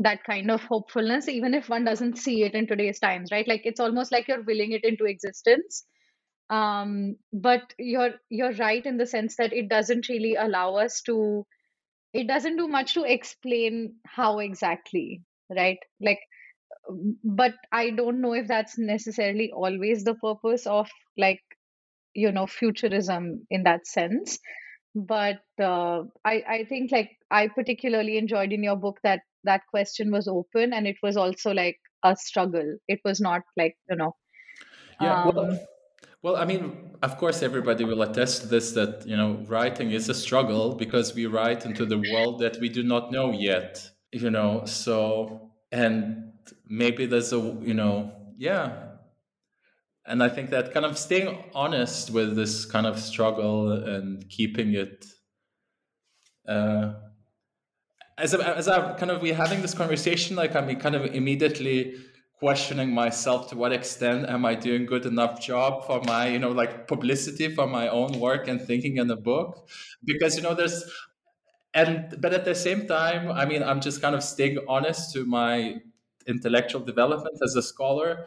that 0.00 0.24
kind 0.24 0.50
of 0.50 0.62
hopefulness 0.62 1.28
even 1.28 1.54
if 1.54 1.68
one 1.68 1.84
doesn't 1.84 2.16
see 2.18 2.42
it 2.42 2.54
in 2.54 2.66
today's 2.66 2.98
times 2.98 3.30
right? 3.30 3.46
Like 3.46 3.62
it's 3.64 3.80
almost 3.80 4.12
like 4.12 4.28
you're 4.28 4.42
willing 4.42 4.72
it 4.72 4.84
into 4.84 5.04
existence. 5.04 5.84
Um 6.50 7.16
but 7.32 7.74
you're 7.78 8.14
you're 8.30 8.54
right 8.54 8.84
in 8.84 8.98
the 8.98 9.06
sense 9.06 9.36
that 9.36 9.52
it 9.52 9.68
doesn't 9.68 10.08
really 10.08 10.34
allow 10.36 10.76
us 10.76 11.02
to 11.02 11.46
it 12.14 12.28
doesn't 12.28 12.56
do 12.56 12.68
much 12.68 12.94
to 12.94 13.04
explain 13.04 13.96
how 14.06 14.38
exactly 14.40 15.22
right? 15.50 15.78
Like 16.00 16.20
but 17.24 17.54
i 17.72 17.90
don't 17.90 18.20
know 18.20 18.32
if 18.34 18.46
that's 18.48 18.78
necessarily 18.78 19.50
always 19.52 20.04
the 20.04 20.14
purpose 20.14 20.66
of 20.66 20.88
like 21.16 21.40
you 22.14 22.32
know 22.32 22.46
futurism 22.46 23.46
in 23.50 23.64
that 23.64 23.86
sense 23.86 24.38
but 24.94 25.40
uh, 25.60 26.02
i 26.24 26.42
i 26.48 26.66
think 26.68 26.92
like 26.92 27.10
i 27.30 27.48
particularly 27.48 28.16
enjoyed 28.16 28.52
in 28.52 28.62
your 28.62 28.76
book 28.76 28.98
that 29.02 29.20
that 29.44 29.62
question 29.68 30.10
was 30.10 30.28
open 30.28 30.72
and 30.72 30.86
it 30.86 30.96
was 31.02 31.16
also 31.16 31.52
like 31.52 31.78
a 32.04 32.16
struggle 32.16 32.76
it 32.88 33.00
was 33.04 33.20
not 33.20 33.42
like 33.56 33.76
you 33.90 33.96
know 33.96 34.14
yeah 35.00 35.24
um, 35.24 35.34
well 35.34 35.58
well, 36.24 36.36
I 36.36 36.46
mean, 36.46 36.96
of 37.02 37.18
course, 37.18 37.42
everybody 37.42 37.84
will 37.84 38.00
attest 38.00 38.40
to 38.40 38.46
this 38.48 38.72
that, 38.72 39.06
you 39.06 39.14
know, 39.14 39.44
writing 39.46 39.90
is 39.90 40.08
a 40.08 40.14
struggle 40.14 40.74
because 40.74 41.14
we 41.14 41.26
write 41.26 41.66
into 41.66 41.84
the 41.84 41.98
world 41.98 42.38
that 42.38 42.58
we 42.60 42.70
do 42.70 42.82
not 42.82 43.12
know 43.12 43.30
yet, 43.30 43.90
you 44.10 44.30
know, 44.30 44.64
so, 44.64 45.50
and 45.70 46.32
maybe 46.66 47.04
there's 47.04 47.34
a, 47.34 47.58
you 47.60 47.74
know, 47.74 48.10
yeah. 48.38 48.93
And 50.06 50.22
I 50.22 50.28
think 50.28 50.50
that 50.50 50.72
kind 50.74 50.84
of 50.84 50.98
staying 50.98 51.44
honest 51.54 52.10
with 52.10 52.36
this 52.36 52.66
kind 52.66 52.86
of 52.86 52.98
struggle 52.98 53.72
and 53.72 54.28
keeping 54.28 54.74
it, 54.74 55.06
uh, 56.46 56.92
as 58.18 58.34
a, 58.34 58.56
as 58.56 58.68
a 58.68 58.96
kind 58.98 59.10
of 59.10 59.22
we 59.22 59.32
having 59.32 59.62
this 59.62 59.74
conversation, 59.74 60.36
like 60.36 60.54
I 60.54 60.60
mean, 60.60 60.78
kind 60.78 60.94
of 60.94 61.06
immediately 61.06 61.94
questioning 62.38 62.92
myself 62.92 63.48
to 63.48 63.56
what 63.56 63.72
extent 63.72 64.28
am 64.28 64.44
I 64.44 64.54
doing 64.54 64.84
good 64.84 65.06
enough 65.06 65.40
job 65.40 65.86
for 65.86 66.02
my, 66.02 66.28
you 66.28 66.38
know, 66.38 66.50
like 66.50 66.86
publicity 66.86 67.54
for 67.54 67.66
my 67.66 67.88
own 67.88 68.20
work 68.20 68.48
and 68.48 68.60
thinking 68.60 68.98
in 68.98 69.06
the 69.06 69.16
book. 69.16 69.68
Because, 70.04 70.36
you 70.36 70.42
know, 70.42 70.54
there's 70.54 70.84
and 71.72 72.16
but 72.20 72.32
at 72.32 72.44
the 72.44 72.54
same 72.54 72.86
time, 72.86 73.30
I 73.30 73.44
mean, 73.46 73.62
I'm 73.62 73.80
just 73.80 74.00
kind 74.00 74.14
of 74.14 74.22
staying 74.22 74.58
honest 74.68 75.12
to 75.14 75.24
my 75.24 75.76
intellectual 76.26 76.80
development 76.80 77.36
as 77.42 77.56
a 77.56 77.62
scholar, 77.62 78.26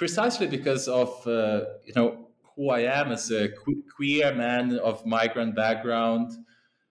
precisely 0.00 0.46
because 0.46 0.88
of 0.88 1.10
uh, 1.26 1.60
you 1.84 1.92
know 1.94 2.30
who 2.56 2.70
I 2.70 2.80
am 3.00 3.12
as 3.12 3.30
a 3.30 3.50
queer 3.94 4.34
man 4.34 4.78
of 4.78 5.04
migrant 5.04 5.54
background, 5.54 6.32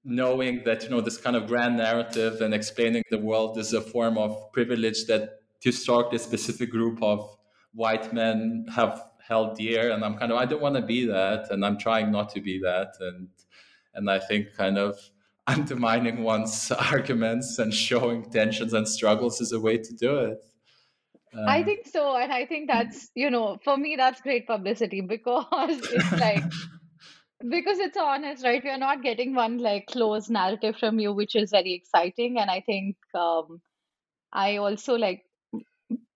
knowing 0.03 0.61
that 0.65 0.83
you 0.83 0.89
know 0.91 1.01
this 1.01 1.17
kind 1.17 1.35
of 1.35 1.47
grand 1.47 1.75
narrative 1.77 2.39
and 2.41 2.53
explaining 2.53 3.01
the 3.09 3.17
world 3.17 3.57
is 3.57 3.73
a 3.73 3.81
form 3.81 4.19
of 4.19 4.51
privilege 4.53 5.05
that 5.07 5.39
historically 5.59 6.19
specific 6.19 6.69
group 6.69 7.01
of 7.01 7.19
white 7.73 8.13
men 8.13 8.67
have 8.75 8.93
held 9.27 9.57
dear 9.57 9.91
and 9.91 10.03
i'm 10.05 10.15
kind 10.17 10.31
of 10.31 10.37
i 10.39 10.45
don't 10.45 10.61
want 10.61 10.75
to 10.75 10.81
be 10.81 11.05
that 11.05 11.51
and 11.51 11.63
i'm 11.65 11.77
trying 11.77 12.11
not 12.11 12.29
to 12.29 12.41
be 12.41 12.57
that 12.57 12.93
and 13.01 13.27
and 13.93 14.09
i 14.09 14.17
think 14.17 14.47
kind 14.55 14.77
of 14.77 14.97
undermining 15.45 16.23
one's 16.23 16.71
arguments 16.91 17.59
and 17.59 17.71
showing 17.73 18.23
tensions 18.31 18.73
and 18.73 18.87
struggles 18.87 19.39
is 19.41 19.51
a 19.51 19.59
way 19.59 19.77
to 19.77 19.93
do 19.93 20.17
it 20.17 20.48
um, 21.33 21.45
i 21.47 21.63
think 21.63 21.87
so 21.87 22.15
and 22.15 22.31
i 22.33 22.45
think 22.45 22.67
that's 22.67 23.11
you 23.15 23.29
know 23.29 23.57
for 23.63 23.77
me 23.77 23.95
that's 23.95 24.21
great 24.21 24.47
publicity 24.47 25.01
because 25.15 25.81
it's 25.91 26.15
like 26.17 26.45
because 27.49 27.79
it's 27.79 27.97
honest 27.97 28.43
right 28.43 28.63
we 28.63 28.69
are 28.69 28.77
not 28.77 29.01
getting 29.03 29.33
one 29.35 29.57
like 29.57 29.87
closed 29.87 30.29
narrative 30.29 30.75
from 30.77 30.99
you 30.99 31.13
which 31.13 31.35
is 31.35 31.51
very 31.51 31.73
exciting 31.73 32.37
and 32.39 32.49
i 32.51 32.59
think 32.61 32.97
um 33.15 33.61
i 34.33 34.57
also 34.57 34.95
like 34.95 35.25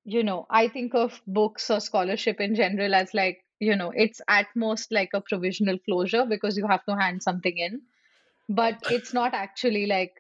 you 0.06 0.24
know, 0.24 0.46
I 0.50 0.68
think 0.68 0.94
of 0.96 1.22
books 1.28 1.70
or 1.70 1.80
scholarship 1.80 2.40
in 2.42 2.56
general 2.56 2.94
as 2.94 3.14
like, 3.14 3.44
you 3.60 3.76
know, 3.76 3.92
it's 3.96 4.22
at 4.28 4.48
most 4.56 4.92
like 4.92 5.12
a 5.14 5.22
provisional 5.22 5.80
closure 5.80 6.26
because 6.26 6.58
you 6.58 6.68
have 6.68 6.84
to 6.86 6.96
hand 6.98 7.24
something 7.24 7.58
in. 7.58 7.82
But 8.50 8.80
it's 8.90 9.14
not 9.14 9.34
actually 9.34 9.86
like, 9.88 10.14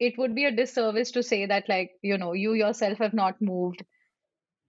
it 0.00 0.18
would 0.18 0.34
be 0.34 0.44
a 0.46 0.52
disservice 0.52 1.12
to 1.12 1.22
say 1.22 1.46
that, 1.46 1.68
like, 1.68 1.92
you 2.02 2.18
know, 2.18 2.32
you 2.32 2.54
yourself 2.54 2.98
have 2.98 3.14
not 3.14 3.40
moved 3.42 3.84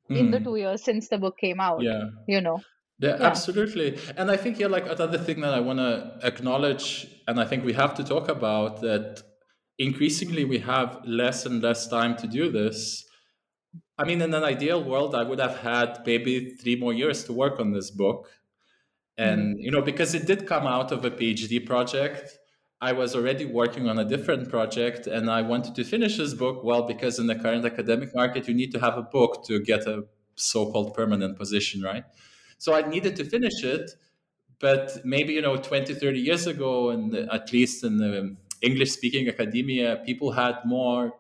mm. 0.09 0.17
in 0.17 0.31
the 0.31 0.37
hmm. 0.39 0.45
two 0.45 0.55
years 0.55 0.83
since 0.83 1.07
the 1.09 1.17
book 1.17 1.37
came 1.37 1.59
out. 1.59 1.81
Yeah. 1.81 2.09
You 2.27 2.41
know? 2.41 2.59
Yeah, 2.99 3.15
yeah, 3.17 3.25
absolutely. 3.27 3.97
And 4.17 4.29
I 4.29 4.35
think, 4.35 4.59
yeah, 4.59 4.67
like 4.67 4.85
another 4.85 5.17
thing 5.17 5.39
that 5.41 5.53
I 5.53 5.61
want 5.61 5.79
to 5.79 6.19
acknowledge, 6.21 7.07
and 7.27 7.39
I 7.39 7.45
think 7.45 7.63
we 7.63 7.73
have 7.73 7.93
to 7.95 8.03
talk 8.03 8.27
about 8.27 8.81
that 8.81 9.23
increasingly 9.77 10.43
we 10.43 10.59
have 10.59 10.99
less 11.05 11.45
and 11.45 11.61
less 11.61 11.87
time 11.87 12.17
to 12.17 12.27
do 12.27 12.51
this 12.51 13.05
I 13.99 14.05
mean, 14.05 14.21
in 14.21 14.33
an 14.33 14.45
ideal 14.45 14.81
world, 14.81 15.13
I 15.13 15.23
would 15.23 15.41
have 15.41 15.57
had 15.57 16.03
maybe 16.05 16.51
three 16.55 16.77
more 16.77 16.93
years 16.93 17.25
to 17.25 17.33
work 17.33 17.59
on 17.59 17.73
this 17.73 17.91
book. 17.91 18.29
And, 19.17 19.55
mm-hmm. 19.55 19.59
you 19.59 19.71
know, 19.71 19.81
because 19.81 20.13
it 20.13 20.25
did 20.25 20.47
come 20.47 20.65
out 20.65 20.93
of 20.93 21.03
a 21.03 21.11
PhD 21.11 21.65
project, 21.65 22.38
I 22.81 22.93
was 22.93 23.15
already 23.15 23.45
working 23.45 23.89
on 23.89 23.99
a 23.99 24.05
different 24.05 24.49
project 24.49 25.05
and 25.05 25.29
I 25.29 25.41
wanted 25.41 25.75
to 25.75 25.83
finish 25.83 26.17
this 26.17 26.33
book. 26.33 26.63
Well, 26.63 26.83
because 26.83 27.19
in 27.19 27.27
the 27.27 27.35
current 27.35 27.65
academic 27.65 28.15
market, 28.15 28.47
you 28.47 28.53
need 28.53 28.71
to 28.71 28.79
have 28.79 28.97
a 28.97 29.01
book 29.01 29.43
to 29.47 29.59
get 29.59 29.85
a 29.85 30.05
so-called 30.35 30.93
permanent 30.93 31.37
position, 31.37 31.81
right? 31.81 32.05
So 32.57 32.73
I 32.73 32.87
needed 32.87 33.17
to 33.17 33.25
finish 33.25 33.63
it, 33.63 33.91
but 34.59 34.99
maybe 35.03 35.33
you 35.33 35.41
know 35.41 35.57
20, 35.57 35.93
30 35.93 36.19
years 36.19 36.47
ago, 36.47 36.89
and 36.89 37.13
at 37.15 37.51
least 37.51 37.83
in 37.83 37.97
the 37.97 38.35
English-speaking 38.61 39.27
academia, 39.27 40.01
people 40.05 40.31
had 40.31 40.55
more 40.65 41.13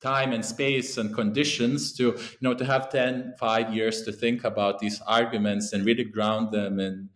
time 0.00 0.32
and 0.32 0.44
space 0.44 0.98
and 0.98 1.14
conditions 1.14 1.92
to 1.92 2.02
you 2.02 2.38
know 2.40 2.54
to 2.54 2.64
have 2.64 2.90
10 2.90 3.34
5 3.38 3.72
years 3.72 4.02
to 4.02 4.10
think 4.10 4.42
about 4.42 4.80
these 4.80 5.00
arguments 5.06 5.72
and 5.72 5.86
really 5.86 6.02
ground 6.02 6.50
them 6.50 6.80
in 6.80 7.08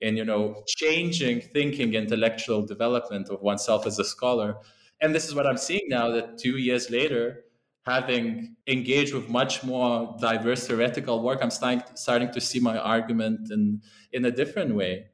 in 0.00 0.16
you 0.16 0.24
know 0.24 0.62
changing 0.66 1.40
thinking 1.40 1.94
intellectual 1.94 2.62
development 2.62 3.28
of 3.28 3.40
oneself 3.42 3.86
as 3.86 3.98
a 3.98 4.04
scholar. 4.04 4.56
And 5.00 5.14
this 5.14 5.26
is 5.28 5.34
what 5.34 5.46
i'm 5.46 5.56
seeing 5.56 5.86
now 5.88 6.10
that 6.10 6.38
two 6.38 6.56
years 6.58 6.90
later 6.90 7.44
having 7.86 8.56
engaged 8.66 9.14
with 9.14 9.28
much 9.28 9.64
more 9.64 10.16
diverse 10.20 10.66
theoretical 10.66 11.22
work 11.22 11.38
i'm 11.42 11.50
starting, 11.50 11.82
starting 11.94 12.30
to 12.32 12.40
see 12.40 12.60
my 12.60 12.76
argument 12.78 13.50
in 13.50 13.80
in 14.12 14.24
a 14.24 14.30
different 14.30 14.74
way. 14.74 15.06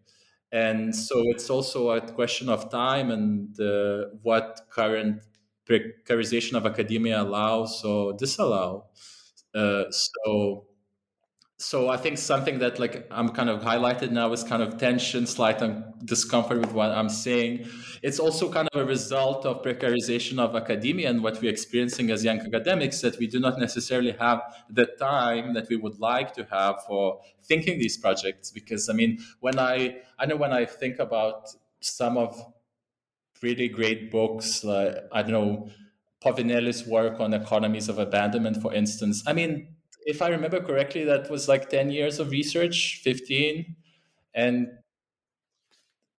And 0.53 0.95
so 0.95 1.15
it's 1.31 1.51
also 1.51 1.91
a 1.91 2.01
question 2.01 2.49
of 2.49 2.71
time 2.71 3.11
and 3.11 3.59
uh, 3.61 4.05
what 4.23 4.61
current 4.71 5.21
precarization 5.69 6.55
of 6.55 6.65
academia 6.67 7.21
allows 7.21 7.85
or 7.85 8.13
disallow. 8.13 8.87
Uh, 9.55 9.85
so 9.91 10.67
so 11.57 11.89
I 11.89 11.97
think 11.97 12.19
something 12.19 12.59
that 12.59 12.81
like 12.81 13.07
I'm 13.13 13.29
kind 13.29 13.49
of 13.49 13.63
highlighted 13.63 14.11
now 14.11 14.33
is 14.33 14.43
kind 14.43 14.61
of 14.61 14.77
tension, 14.77 15.25
slight 15.25 15.63
discomfort 16.05 16.59
with 16.61 16.73
what 16.73 16.91
I'm 16.91 17.09
saying. 17.09 17.69
It's 18.03 18.19
also 18.19 18.51
kind 18.51 18.69
of 18.73 18.81
a 18.81 18.85
result 18.85 19.47
of 19.47 19.63
precarization 19.63 20.41
of 20.41 20.57
academia 20.57 21.11
and 21.11 21.23
what 21.23 21.41
we're 21.41 21.53
experiencing 21.53 22.11
as 22.11 22.25
young 22.25 22.41
academics 22.41 23.01
that 23.03 23.19
we 23.19 23.29
do 23.29 23.39
not 23.39 23.59
necessarily 23.59 24.13
have 24.19 24.43
the 24.69 24.87
time 24.99 25.55
that 25.55 25.69
we 25.69 25.77
would 25.77 26.01
like 26.01 26.35
to 26.35 26.45
have 26.51 26.85
for 26.87 27.21
thinking 27.45 27.79
these 27.79 27.97
projects. 27.97 28.51
Because 28.51 28.89
I 28.89 28.93
mean, 28.93 29.19
when 29.39 29.59
I 29.59 29.99
I 30.19 30.27
know 30.27 30.37
when 30.37 30.53
I 30.53 30.65
think 30.65 30.99
about 30.99 31.51
some 31.81 32.19
of 32.19 32.37
really 33.43 33.69
great 33.69 34.11
books, 34.11 34.65
like 34.65 34.97
I 35.13 35.23
don't 35.23 35.33
know. 35.33 35.71
Povinelli's 36.25 36.87
work 36.87 37.21
on 37.21 37.35
economies 37.35 37.91
of 37.91 37.99
abandonment, 37.99 38.63
for 38.63 38.73
instance. 38.73 39.23
I 39.27 39.35
mean, 39.35 39.74
if 40.05 40.23
I 40.23 40.29
remember 40.29 40.61
correctly, 40.61 41.05
that 41.05 41.31
was 41.31 41.49
like 41.49 41.71
10 41.71 41.91
years 41.91 42.19
of 42.19 42.31
research, 42.31 43.01
15. 43.03 43.77
And 44.35 44.69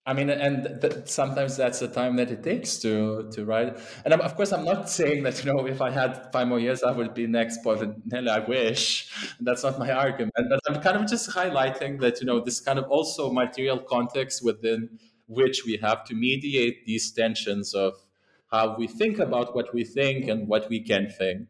I 0.08 0.14
mean, 0.14 0.30
and 0.30 0.80
th- 0.82 1.08
sometimes 1.08 1.58
that's 1.58 1.80
the 1.80 1.88
time 1.88 2.16
that 2.18 2.30
it 2.30 2.44
takes 2.44 2.78
to 2.80 3.28
to 3.32 3.44
write. 3.44 3.80
And 4.04 4.14
I'm, 4.14 4.22
of 4.22 4.36
course, 4.36 4.52
I'm 4.54 4.64
not 4.64 4.88
saying 4.88 5.24
that 5.24 5.44
you 5.44 5.52
know 5.52 5.66
if 5.66 5.82
I 5.82 5.90
had 5.90 6.32
five 6.32 6.48
more 6.48 6.60
years, 6.60 6.84
I 6.84 6.92
would 6.92 7.16
be 7.16 7.26
next 7.26 7.64
but 7.64 7.80
Povinelli. 7.80 8.30
I 8.30 8.40
wish. 8.40 9.12
That's 9.40 9.64
not 9.64 9.80
my 9.80 9.92
argument. 9.92 10.34
But 10.36 10.60
I'm 10.70 10.80
kind 10.82 10.98
of 10.98 11.10
just 11.10 11.32
highlighting 11.32 12.00
that 12.02 12.22
you 12.22 12.28
know 12.28 12.40
this 12.40 12.60
kind 12.60 12.78
of 12.78 12.86
also 12.86 13.32
material 13.32 13.80
context 13.80 14.44
within 14.44 15.00
which 15.28 15.66
we 15.66 15.78
have 15.78 16.04
to 16.06 16.14
mediate 16.14 16.86
these 16.86 17.12
tensions 17.12 17.74
of 17.74 17.94
how 18.52 18.78
we 18.78 18.86
think 18.88 19.18
about 19.18 19.56
what 19.56 19.74
we 19.74 19.84
think 19.84 20.28
and 20.28 20.48
what 20.48 20.70
we 20.70 20.82
can 20.82 21.10
think 21.10 21.48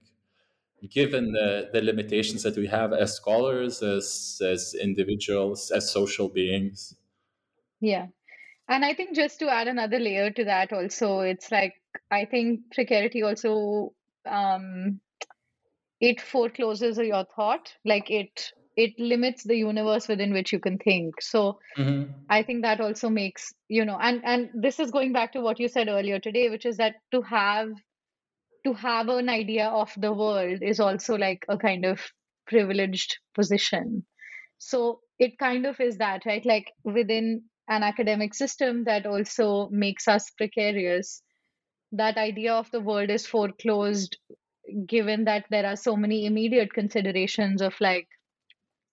given 0.91 1.31
the, 1.31 1.69
the 1.73 1.81
limitations 1.81 2.43
that 2.43 2.57
we 2.57 2.67
have 2.67 2.93
as 2.93 3.15
scholars, 3.15 3.81
as, 3.81 4.41
as 4.43 4.73
individuals, 4.79 5.71
as 5.71 5.91
social 5.91 6.29
beings. 6.29 6.95
Yeah. 7.79 8.07
And 8.67 8.83
I 8.83 8.93
think 8.93 9.15
just 9.15 9.39
to 9.39 9.49
add 9.49 9.67
another 9.67 9.99
layer 9.99 10.31
to 10.31 10.45
that, 10.45 10.73
also, 10.73 11.19
it's 11.19 11.51
like 11.51 11.73
I 12.11 12.25
think 12.25 12.61
precarity 12.73 13.23
also 13.23 13.93
um, 14.25 14.99
it 15.99 16.19
forecloses 16.21 16.97
your 16.97 17.25
thought, 17.35 17.73
like 17.85 18.09
it 18.09 18.51
it 18.75 18.91
limits 18.99 19.43
the 19.43 19.55
universe 19.55 20.07
within 20.07 20.33
which 20.33 20.51
you 20.51 20.59
can 20.59 20.77
think. 20.77 21.21
So 21.21 21.59
mm-hmm. 21.77 22.11
I 22.29 22.43
think 22.43 22.63
that 22.63 22.81
also 22.81 23.09
makes 23.09 23.53
you 23.67 23.85
know, 23.85 23.97
and 23.99 24.21
and 24.25 24.49
this 24.53 24.79
is 24.79 24.91
going 24.91 25.13
back 25.13 25.33
to 25.33 25.41
what 25.41 25.59
you 25.59 25.67
said 25.67 25.87
earlier 25.87 26.19
today, 26.19 26.49
which 26.49 26.65
is 26.65 26.77
that 26.77 26.95
to 27.11 27.21
have 27.21 27.69
to 28.65 28.73
have 28.73 29.07
an 29.09 29.29
idea 29.29 29.67
of 29.67 29.91
the 29.95 30.11
world 30.11 30.59
is 30.61 30.79
also 30.79 31.15
like 31.15 31.45
a 31.47 31.57
kind 31.57 31.85
of 31.85 32.01
privileged 32.47 33.17
position. 33.33 34.05
So 34.57 34.99
it 35.19 35.37
kind 35.37 35.65
of 35.65 35.79
is 35.79 35.97
that 35.97 36.25
right? 36.25 36.45
Like 36.45 36.71
within 36.83 37.43
an 37.69 37.83
academic 37.83 38.33
system 38.33 38.83
that 38.85 39.05
also 39.05 39.69
makes 39.71 40.07
us 40.07 40.29
precarious 40.31 41.21
that 41.91 42.17
idea 42.17 42.53
of 42.53 42.69
the 42.71 42.79
world 42.79 43.09
is 43.09 43.25
foreclosed 43.25 44.17
given 44.87 45.25
that 45.25 45.45
there 45.49 45.65
are 45.65 45.75
so 45.75 45.95
many 45.95 46.25
immediate 46.25 46.73
considerations 46.73 47.61
of 47.61 47.75
like 47.79 48.07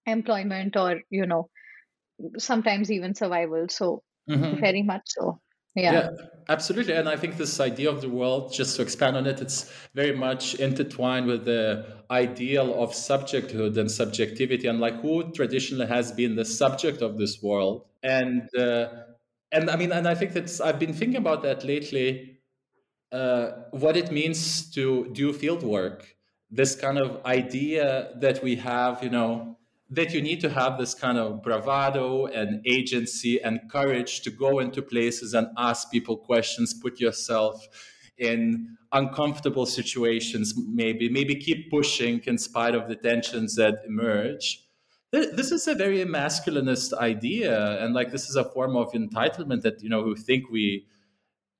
employment 0.06 0.76
or 0.76 1.00
you 1.10 1.26
know 1.26 1.48
sometimes 2.38 2.90
even 2.92 3.14
survival. 3.14 3.66
So 3.68 4.02
mm-hmm. 4.28 4.60
very 4.60 4.82
much 4.82 5.02
so 5.06 5.40
yeah. 5.74 5.92
yeah. 5.92 6.10
absolutely 6.48 6.92
and 6.92 7.08
i 7.08 7.16
think 7.16 7.36
this 7.36 7.60
idea 7.60 7.88
of 7.88 8.00
the 8.00 8.08
world 8.08 8.52
just 8.52 8.76
to 8.76 8.82
expand 8.82 9.16
on 9.16 9.26
it 9.26 9.40
it's 9.40 9.72
very 9.94 10.14
much 10.14 10.54
intertwined 10.56 11.26
with 11.26 11.44
the 11.44 11.84
ideal 12.10 12.82
of 12.82 12.90
subjecthood 12.90 13.76
and 13.76 13.90
subjectivity 13.90 14.66
and 14.66 14.80
like 14.80 15.00
who 15.00 15.30
traditionally 15.32 15.86
has 15.86 16.12
been 16.12 16.36
the 16.36 16.44
subject 16.44 17.00
of 17.00 17.18
this 17.18 17.42
world 17.42 17.86
and 18.02 18.48
uh, 18.56 18.88
and 19.52 19.70
i 19.70 19.76
mean 19.76 19.92
and 19.92 20.06
i 20.06 20.14
think 20.14 20.32
that's 20.32 20.60
i've 20.60 20.78
been 20.78 20.92
thinking 20.92 21.16
about 21.16 21.42
that 21.42 21.64
lately 21.64 22.38
uh, 23.12 23.50
what 23.72 23.96
it 23.96 24.10
means 24.10 24.70
to 24.70 25.08
do 25.12 25.32
field 25.32 25.62
work 25.62 26.16
this 26.50 26.74
kind 26.74 26.98
of 26.98 27.24
idea 27.24 28.10
that 28.16 28.42
we 28.42 28.56
have 28.56 29.02
you 29.02 29.10
know 29.10 29.56
that 29.92 30.14
you 30.14 30.22
need 30.22 30.40
to 30.40 30.48
have 30.48 30.78
this 30.78 30.94
kind 30.94 31.18
of 31.18 31.42
bravado 31.42 32.24
and 32.26 32.66
agency 32.66 33.42
and 33.42 33.60
courage 33.70 34.22
to 34.22 34.30
go 34.30 34.58
into 34.58 34.80
places 34.80 35.34
and 35.34 35.48
ask 35.58 35.90
people 35.90 36.16
questions, 36.16 36.72
put 36.72 36.98
yourself 36.98 37.66
in 38.16 38.76
uncomfortable 38.92 39.66
situations, 39.66 40.54
maybe, 40.56 41.10
maybe 41.10 41.34
keep 41.34 41.70
pushing 41.70 42.20
in 42.24 42.38
spite 42.38 42.74
of 42.74 42.88
the 42.88 42.96
tensions 42.96 43.56
that 43.56 43.82
emerge. 43.86 44.64
This 45.10 45.52
is 45.52 45.68
a 45.68 45.74
very 45.74 45.98
masculinist 46.06 46.94
idea, 46.94 47.78
and 47.84 47.92
like 47.92 48.12
this 48.12 48.30
is 48.30 48.36
a 48.36 48.44
form 48.44 48.76
of 48.76 48.92
entitlement 48.92 49.60
that 49.60 49.82
you 49.82 49.90
know 49.90 50.02
who 50.02 50.16
think 50.16 50.48
we 50.50 50.86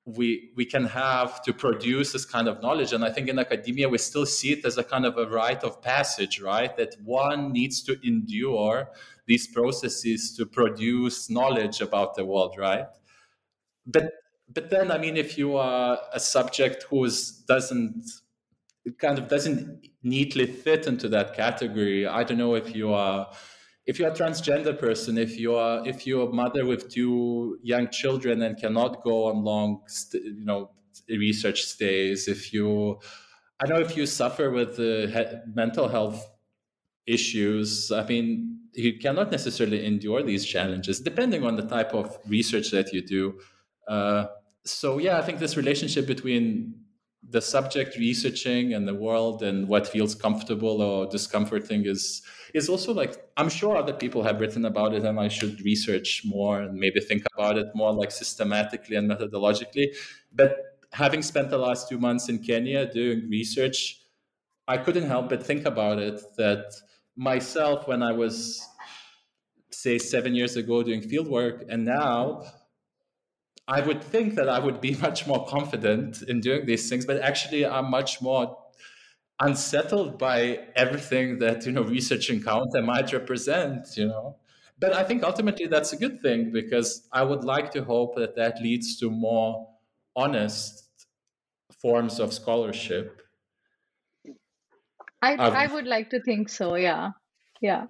we 0.04 0.50
we 0.56 0.64
can 0.64 0.84
have 0.84 1.42
to 1.42 1.52
produce 1.52 2.12
this 2.12 2.24
kind 2.24 2.48
of 2.48 2.60
knowledge. 2.60 2.92
And 2.92 3.04
i 3.04 3.10
think 3.10 3.28
in 3.28 3.38
academia 3.38 3.88
we 3.88 3.98
still 3.98 4.26
see 4.26 4.52
it 4.52 4.64
as 4.64 4.76
a 4.76 4.84
kind 4.84 5.06
of 5.06 5.16
a 5.16 5.26
rite 5.26 5.62
of 5.62 5.80
passage 5.80 6.40
right? 6.40 6.76
That 6.76 6.96
one 7.04 7.52
needs 7.52 7.82
to 7.84 7.96
endure 8.06 8.88
these 9.26 9.46
processes 9.46 10.34
to 10.36 10.46
produce 10.46 11.30
knowledge 11.30 11.80
about 11.80 12.16
the 12.16 12.24
world 12.24 12.56
right? 12.58 12.86
But 13.86 14.12
but 14.54 14.70
then 14.70 14.90
i 14.90 14.98
mean 14.98 15.16
if 15.16 15.38
you 15.38 15.56
are 15.56 15.98
a 16.12 16.20
subject 16.20 16.84
who 16.84 17.08
doesn't 17.48 18.04
it 18.84 18.98
kind 18.98 19.18
of 19.18 19.28
doesn't 19.28 19.86
neatly 20.02 20.46
fit 20.46 20.86
into 20.86 21.08
that 21.08 21.34
category 21.34 22.06
i 22.06 22.22
don't 22.24 22.38
know 22.38 22.54
if 22.54 22.74
you 22.74 22.92
are 22.92 23.30
if 23.86 23.98
you're 23.98 24.10
a 24.10 24.14
transgender 24.14 24.78
person, 24.78 25.18
if 25.18 25.38
you 25.38 25.54
are 25.54 25.86
if 25.86 26.06
you're 26.06 26.28
a 26.28 26.32
mother 26.32 26.64
with 26.64 26.88
two 26.88 27.58
young 27.62 27.88
children 27.90 28.42
and 28.42 28.56
cannot 28.56 29.02
go 29.02 29.26
on 29.26 29.42
long, 29.42 29.82
you 30.12 30.44
know, 30.44 30.70
research 31.08 31.62
stays, 31.62 32.28
if 32.28 32.52
you, 32.52 32.98
I 33.60 33.66
know 33.66 33.80
if 33.80 33.96
you 33.96 34.06
suffer 34.06 34.50
with 34.50 34.78
uh, 34.78 35.40
mental 35.52 35.88
health 35.88 36.24
issues, 37.06 37.90
I 37.90 38.04
mean, 38.06 38.60
you 38.72 38.98
cannot 38.98 39.30
necessarily 39.30 39.84
endure 39.84 40.22
these 40.22 40.44
challenges, 40.44 41.00
depending 41.00 41.44
on 41.44 41.56
the 41.56 41.66
type 41.66 41.92
of 41.92 42.18
research 42.26 42.70
that 42.70 42.92
you 42.92 43.02
do. 43.02 43.38
Uh, 43.88 44.26
so 44.64 44.98
yeah, 44.98 45.18
I 45.18 45.22
think 45.22 45.40
this 45.40 45.56
relationship 45.56 46.06
between 46.06 46.74
the 47.28 47.40
subject 47.40 47.96
researching 47.96 48.74
and 48.74 48.86
the 48.86 48.94
world 48.94 49.42
and 49.42 49.68
what 49.68 49.86
feels 49.86 50.14
comfortable 50.14 50.82
or 50.82 51.06
discomforting 51.06 51.86
is 51.86 52.22
is 52.52 52.68
also 52.68 52.92
like 52.92 53.28
i'm 53.36 53.48
sure 53.48 53.76
other 53.76 53.92
people 53.92 54.22
have 54.22 54.40
written 54.40 54.64
about 54.64 54.92
it 54.92 55.04
and 55.04 55.18
i 55.20 55.28
should 55.28 55.60
research 55.64 56.22
more 56.24 56.60
and 56.60 56.74
maybe 56.74 57.00
think 57.00 57.22
about 57.34 57.56
it 57.56 57.66
more 57.74 57.92
like 57.92 58.10
systematically 58.10 58.96
and 58.96 59.10
methodologically. 59.10 59.94
But 60.34 60.56
having 60.92 61.22
spent 61.22 61.48
the 61.50 61.58
last 61.58 61.88
two 61.88 61.98
months 61.98 62.28
in 62.28 62.38
kenya 62.38 62.90
doing 62.92 63.28
research 63.30 64.00
i 64.66 64.76
couldn't 64.76 65.06
help 65.06 65.28
but 65.28 65.42
think 65.42 65.64
about 65.64 65.98
it 65.98 66.20
that 66.36 66.74
myself 67.16 67.86
when 67.86 68.02
i 68.02 68.12
was 68.12 68.66
say 69.70 69.96
seven 69.96 70.34
years 70.34 70.56
ago 70.56 70.82
doing 70.82 71.00
field 71.00 71.28
work 71.28 71.64
and 71.68 71.84
now 71.84 72.42
I 73.68 73.80
would 73.80 74.02
think 74.02 74.34
that 74.34 74.48
I 74.48 74.58
would 74.58 74.80
be 74.80 74.94
much 75.06 75.26
more 75.26 75.46
confident 75.46 76.22
in 76.22 76.40
doing 76.40 76.66
these 76.66 76.88
things, 76.88 77.06
but 77.06 77.20
actually 77.20 77.66
I'm 77.66 77.90
much 77.90 78.20
more 78.22 78.58
unsettled 79.40 80.18
by 80.18 80.68
everything 80.76 81.38
that 81.38 81.66
you 81.66 81.72
know 81.72 81.82
research 81.82 82.30
encounter 82.30 82.82
might 82.82 83.12
represent 83.12 83.88
you 83.96 84.06
know. 84.06 84.36
But 84.78 84.92
i 84.94 85.04
think 85.04 85.22
ultimately 85.24 85.66
that's 85.66 85.92
a 85.92 85.96
good 85.96 86.20
thing 86.22 86.52
because 86.52 87.08
i 87.12 87.22
would 87.22 87.44
like 87.44 87.70
to 87.72 87.84
hope 87.84 88.16
that 88.16 88.36
that 88.36 88.60
leads 88.62 88.98
to 89.00 89.10
more 89.10 89.68
honest 90.16 90.88
forms 91.80 92.20
of 92.20 92.32
scholarship. 92.32 93.22
I 95.22 95.34
um, 95.36 95.54
i 95.54 95.66
would 95.66 95.86
like 95.86 96.10
to 96.10 96.20
think 96.20 96.48
so 96.48 96.74
yeah. 96.74 97.10
Yeah. 97.60 97.86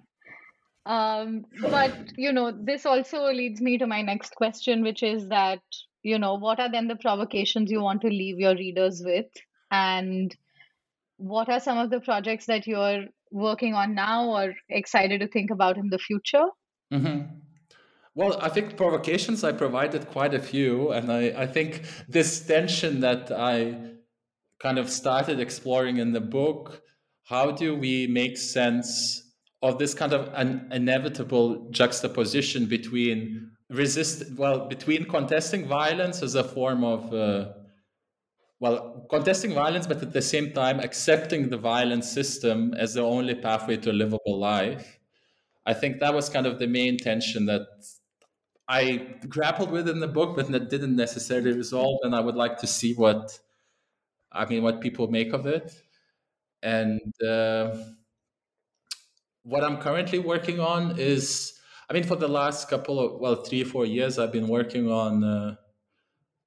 Um, 0.85 1.45
but 1.61 1.93
you 2.17 2.33
know, 2.33 2.51
this 2.51 2.85
also 2.85 3.25
leads 3.31 3.61
me 3.61 3.77
to 3.77 3.87
my 3.87 4.01
next 4.01 4.35
question, 4.35 4.83
which 4.83 5.03
is 5.03 5.29
that 5.29 5.61
you 6.01 6.19
know, 6.19 6.35
what 6.35 6.59
are 6.59 6.69
then 6.69 6.89
the 6.89 6.97
provocations 6.97 7.71
you 7.71 7.81
want 7.81 8.01
to 8.01 8.07
leave 8.07 8.37
your 8.37 8.55
readers 8.55 9.01
with, 9.05 9.27
and 9.71 10.35
what 11.17 11.49
are 11.49 11.59
some 11.59 11.77
of 11.77 11.89
the 11.89 12.01
projects 12.01 12.45
that 12.47 12.67
you're 12.67 13.05
working 13.31 13.73
on 13.73 13.95
now 13.95 14.29
or 14.29 14.53
excited 14.69 15.21
to 15.21 15.27
think 15.27 15.49
about 15.51 15.77
in 15.77 15.89
the 15.89 15.97
future? 15.97 16.45
Mm-hmm. 16.93 17.39
Well, 18.15 18.37
I 18.41 18.49
think 18.49 18.77
provocations, 18.77 19.43
I 19.43 19.53
provided 19.53 20.07
quite 20.07 20.35
a 20.35 20.39
few. 20.39 20.91
And 20.91 21.11
I, 21.11 21.33
I 21.35 21.47
think 21.47 21.81
this 22.07 22.45
tension 22.45 22.99
that 22.99 23.31
I 23.31 23.75
kind 24.59 24.77
of 24.77 24.89
started 24.89 25.39
exploring 25.39 25.97
in 25.97 26.13
the 26.13 26.21
book 26.21 26.81
how 27.25 27.51
do 27.51 27.75
we 27.75 28.05
make 28.07 28.37
sense 28.37 29.22
of 29.63 29.79
this 29.79 29.93
kind 29.93 30.13
of 30.13 30.29
an 30.35 30.67
inevitable 30.71 31.69
juxtaposition 31.71 32.65
between 32.65 33.49
resist 33.69 34.23
well 34.37 34.67
between 34.67 35.05
contesting 35.05 35.65
violence 35.65 36.21
as 36.21 36.35
a 36.35 36.43
form 36.43 36.83
of 36.83 37.13
uh, 37.13 37.53
well 38.59 39.07
contesting 39.09 39.53
violence 39.53 39.87
but 39.87 40.03
at 40.03 40.11
the 40.11 40.21
same 40.21 40.51
time 40.51 40.79
accepting 40.81 41.49
the 41.49 41.57
violent 41.57 42.03
system 42.03 42.73
as 42.73 42.93
the 42.93 43.01
only 43.01 43.33
pathway 43.33 43.77
to 43.77 43.89
a 43.89 43.93
livable 44.03 44.37
life. 44.37 44.99
I 45.65 45.73
think 45.73 46.01
that 46.01 46.13
was 46.13 46.27
kind 46.27 46.45
of 46.45 46.59
the 46.59 46.67
main 46.67 46.97
tension 46.97 47.45
that 47.45 47.65
i 48.67 49.15
grappled 49.27 49.71
with 49.71 49.89
in 49.89 49.99
the 49.99 50.07
book 50.07 50.35
but 50.35 50.49
that 50.51 50.69
didn't 50.69 50.95
necessarily 50.95 51.51
resolve 51.51 51.99
and 52.03 52.15
i 52.15 52.19
would 52.19 52.35
like 52.35 52.57
to 52.57 52.65
see 52.67 52.93
what 52.93 53.37
i 54.31 54.45
mean 54.45 54.63
what 54.63 54.81
people 54.81 55.07
make 55.07 55.33
of 55.33 55.45
it. 55.45 55.81
And 56.61 57.01
uh, 57.21 57.75
what 59.43 59.63
I'm 59.63 59.77
currently 59.77 60.19
working 60.19 60.59
on 60.59 60.97
is, 60.97 61.53
I 61.89 61.93
mean, 61.93 62.03
for 62.03 62.15
the 62.15 62.27
last 62.27 62.69
couple 62.69 62.99
of, 62.99 63.19
well, 63.19 63.35
three 63.35 63.63
four 63.63 63.85
years, 63.85 64.17
I've 64.17 64.31
been 64.31 64.47
working 64.47 64.89
on 64.89 65.23
uh, 65.23 65.55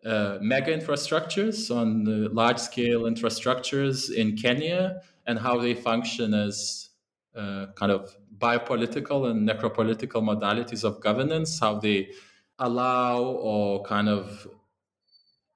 uh, 0.04 0.38
mega 0.40 0.76
infrastructures, 0.76 1.74
on 1.74 2.04
large 2.34 2.58
scale 2.58 3.02
infrastructures 3.02 4.12
in 4.12 4.36
Kenya 4.36 5.02
and 5.26 5.38
how 5.38 5.58
they 5.58 5.74
function 5.74 6.32
as 6.32 6.90
uh, 7.34 7.66
kind 7.74 7.92
of 7.92 8.16
biopolitical 8.38 9.30
and 9.30 9.48
necropolitical 9.48 10.22
modalities 10.22 10.84
of 10.84 11.00
governance, 11.00 11.60
how 11.60 11.78
they 11.78 12.10
allow 12.58 13.22
or 13.22 13.82
kind 13.82 14.08
of 14.08 14.46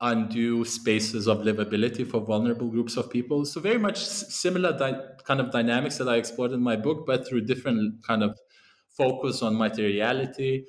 undo 0.01 0.64
spaces 0.64 1.27
of 1.27 1.39
livability 1.39 2.06
for 2.09 2.20
vulnerable 2.20 2.68
groups 2.68 2.97
of 2.97 3.10
people. 3.10 3.44
So 3.44 3.60
very 3.60 3.78
much 3.78 3.98
similar 3.98 4.77
di- 4.77 5.01
kind 5.24 5.40
of 5.40 5.51
dynamics 5.51 5.98
that 5.98 6.09
I 6.09 6.16
explored 6.16 6.52
in 6.52 6.62
my 6.62 6.77
book, 6.77 7.06
but 7.06 7.28
through 7.28 7.43
different 7.43 8.02
kind 8.06 8.22
of 8.22 8.39
focus 8.97 9.43
on 9.43 9.56
materiality, 9.56 10.66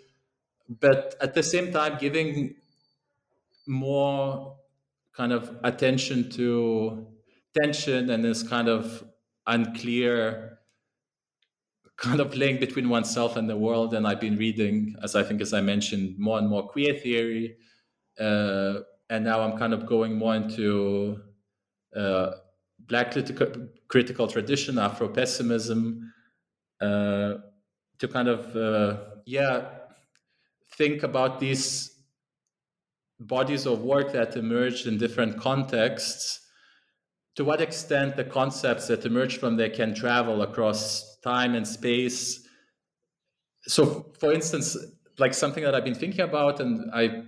but 0.68 1.16
at 1.22 1.34
the 1.34 1.44
same 1.44 1.72
time 1.72 1.98
giving 1.98 2.56
more 3.68 4.58
kind 5.14 5.32
of 5.32 5.58
attention 5.64 6.30
to 6.32 7.08
tension 7.62 8.10
and 8.10 8.24
this 8.24 8.44
kind 8.44 8.68
of 8.68 9.04
unclear 9.48 10.60
kind 11.98 12.20
of 12.20 12.36
link 12.36 12.60
between 12.60 12.90
oneself 12.90 13.36
and 13.36 13.50
the 13.50 13.56
world. 13.56 13.94
And 13.94 14.08
I've 14.08 14.20
been 14.20 14.38
reading, 14.38 14.96
as 15.04 15.16
I 15.16 15.24
think, 15.24 15.42
as 15.42 15.54
I 15.54 15.62
mentioned, 15.62 16.18
more 16.18 16.38
and 16.38 16.50
more 16.50 16.68
queer 16.68 16.98
theory. 16.98 17.56
Uh, 18.20 18.80
and 19.12 19.26
now 19.26 19.42
I'm 19.42 19.58
kind 19.58 19.74
of 19.74 19.86
going 19.86 20.16
more 20.16 20.36
into 20.36 21.20
uh, 21.96 22.32
black 22.80 23.12
critical, 23.12 23.68
critical 23.90 24.26
tradition, 24.26 24.80
Afro 24.80 25.10
pessimism, 25.10 26.14
uh, 26.80 27.34
to 28.00 28.08
kind 28.08 28.30
of 28.30 28.56
uh, 28.56 28.98
yeah 29.26 29.66
think 30.78 31.04
about 31.04 31.42
these 31.42 31.92
bodies 33.20 33.66
of 33.66 33.82
work 33.82 34.14
that 34.14 34.38
emerged 34.38 34.88
in 34.88 34.98
different 34.98 35.38
contexts. 35.38 36.40
To 37.36 37.44
what 37.44 37.60
extent 37.60 38.16
the 38.16 38.24
concepts 38.24 38.88
that 38.88 39.06
emerge 39.06 39.40
from 39.40 39.58
there 39.58 39.70
can 39.70 39.94
travel 39.94 40.42
across 40.42 41.18
time 41.20 41.54
and 41.54 41.68
space. 41.68 42.48
So, 43.64 44.14
for 44.20 44.34
instance, 44.34 44.78
like 45.18 45.34
something 45.34 45.64
that 45.64 45.76
I've 45.76 45.84
been 45.84 45.96
thinking 45.96 46.22
about, 46.22 46.60
and 46.62 46.90
I 46.94 47.24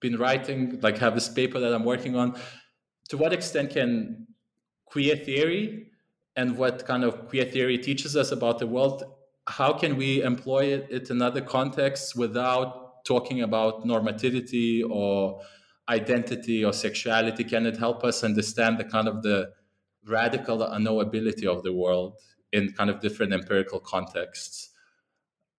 been 0.00 0.16
writing, 0.16 0.80
like 0.80 0.98
have 0.98 1.14
this 1.14 1.28
paper 1.28 1.60
that 1.60 1.72
I'm 1.72 1.84
working 1.84 2.16
on. 2.16 2.38
To 3.10 3.16
what 3.16 3.32
extent 3.32 3.70
can 3.70 4.26
queer 4.86 5.16
theory 5.16 5.88
and 6.36 6.56
what 6.56 6.86
kind 6.86 7.04
of 7.04 7.28
queer 7.28 7.44
theory 7.44 7.78
teaches 7.78 8.16
us 8.16 8.32
about 8.32 8.58
the 8.58 8.66
world, 8.66 9.04
how 9.46 9.72
can 9.72 9.96
we 9.96 10.22
employ 10.22 10.66
it, 10.66 10.86
it 10.90 11.10
in 11.10 11.20
other 11.22 11.40
contexts 11.40 12.14
without 12.14 13.04
talking 13.04 13.42
about 13.42 13.84
normativity 13.84 14.82
or 14.88 15.40
identity 15.88 16.64
or 16.64 16.72
sexuality? 16.72 17.44
Can 17.44 17.66
it 17.66 17.76
help 17.76 18.04
us 18.04 18.22
understand 18.22 18.78
the 18.78 18.84
kind 18.84 19.08
of 19.08 19.22
the 19.22 19.50
radical 20.06 20.58
unknowability 20.58 21.46
of 21.46 21.62
the 21.62 21.72
world 21.72 22.16
in 22.52 22.72
kind 22.72 22.90
of 22.90 23.00
different 23.00 23.32
empirical 23.32 23.80
contexts? 23.80 24.70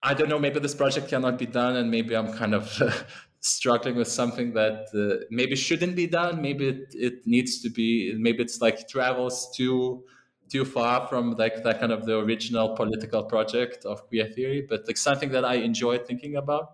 I 0.04 0.14
don't 0.16 0.30
know, 0.30 0.40
maybe 0.40 0.60
this 0.60 0.74
project 0.74 1.10
cannot 1.10 1.38
be 1.38 1.46
done, 1.46 1.76
and 1.76 1.92
maybe 1.92 2.16
I'm 2.16 2.34
kind 2.34 2.56
of 2.56 2.82
struggling 3.42 3.96
with 3.96 4.08
something 4.08 4.54
that 4.54 4.86
uh, 4.94 5.26
maybe 5.32 5.56
shouldn't 5.56 5.96
be 5.96 6.08
done 6.08 6.42
maybe 6.42 6.68
it, 6.70 6.94
it 6.94 7.28
needs 7.28 7.60
to 7.62 7.70
be 7.70 8.14
maybe 8.18 8.42
it's 8.42 8.62
like 8.62 8.88
travels 8.88 9.52
too 9.56 10.04
too 10.52 10.66
far 10.66 11.08
from 11.08 11.32
like 11.32 11.64
that 11.64 11.80
kind 11.80 11.92
of 11.92 12.06
the 12.06 12.18
original 12.18 12.76
political 12.76 13.24
project 13.24 13.86
of 13.86 14.06
queer 14.08 14.28
theory 14.28 14.66
but 14.68 14.82
like 14.86 14.98
something 14.98 15.32
that 15.32 15.46
i 15.46 15.56
enjoy 15.56 15.98
thinking 15.98 16.36
about. 16.36 16.74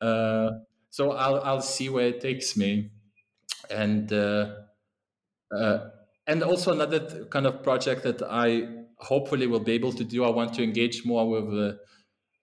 Uh, 0.00 0.50
so 0.90 1.12
i'll 1.12 1.40
i'll 1.42 1.62
see 1.62 1.88
where 1.88 2.08
it 2.08 2.20
takes 2.20 2.56
me. 2.56 2.90
And 3.70 4.12
uh, 4.12 4.54
uh 5.54 5.78
and 6.26 6.42
also 6.42 6.72
another 6.72 7.26
kind 7.26 7.46
of 7.46 7.62
project 7.62 8.02
that 8.02 8.22
i 8.22 8.68
hopefully 8.98 9.46
will 9.46 9.60
be 9.60 9.72
able 9.72 9.92
to 9.92 10.04
do 10.04 10.24
i 10.24 10.30
want 10.30 10.54
to 10.54 10.62
engage 10.62 11.04
more 11.04 11.28
with 11.28 11.78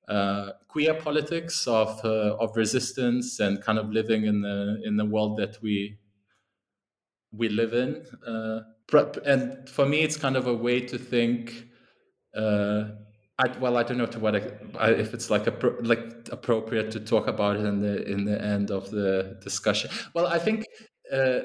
uh, 0.07 0.51
queer 0.67 0.93
politics 0.93 1.67
of 1.67 2.03
uh, 2.03 2.35
of 2.39 2.55
resistance 2.55 3.39
and 3.39 3.61
kind 3.61 3.79
of 3.79 3.89
living 3.89 4.25
in 4.25 4.41
the 4.41 4.81
in 4.83 4.97
the 4.97 5.05
world 5.05 5.37
that 5.37 5.61
we 5.61 5.97
we 7.31 7.49
live 7.49 7.73
in. 7.73 8.05
Uh, 8.25 8.61
and 9.25 9.67
for 9.67 9.85
me, 9.85 10.01
it's 10.01 10.17
kind 10.17 10.35
of 10.35 10.47
a 10.47 10.53
way 10.53 10.79
to 10.81 10.97
think. 10.97 11.67
Uh, 12.35 12.89
I, 13.39 13.57
well, 13.59 13.77
I 13.77 13.83
don't 13.83 13.97
know 13.97 14.05
to 14.05 14.19
what 14.19 14.35
if 14.35 15.13
it's 15.13 15.29
like 15.29 15.47
a 15.47 15.53
like 15.81 16.29
appropriate 16.31 16.91
to 16.91 16.99
talk 16.99 17.27
about 17.27 17.55
it 17.55 17.65
in 17.65 17.81
the 17.81 18.03
in 18.05 18.25
the 18.25 18.39
end 18.39 18.69
of 18.69 18.91
the 18.91 19.37
discussion. 19.41 19.89
Well, 20.13 20.27
I 20.27 20.37
think 20.37 20.65
uh, 21.11 21.39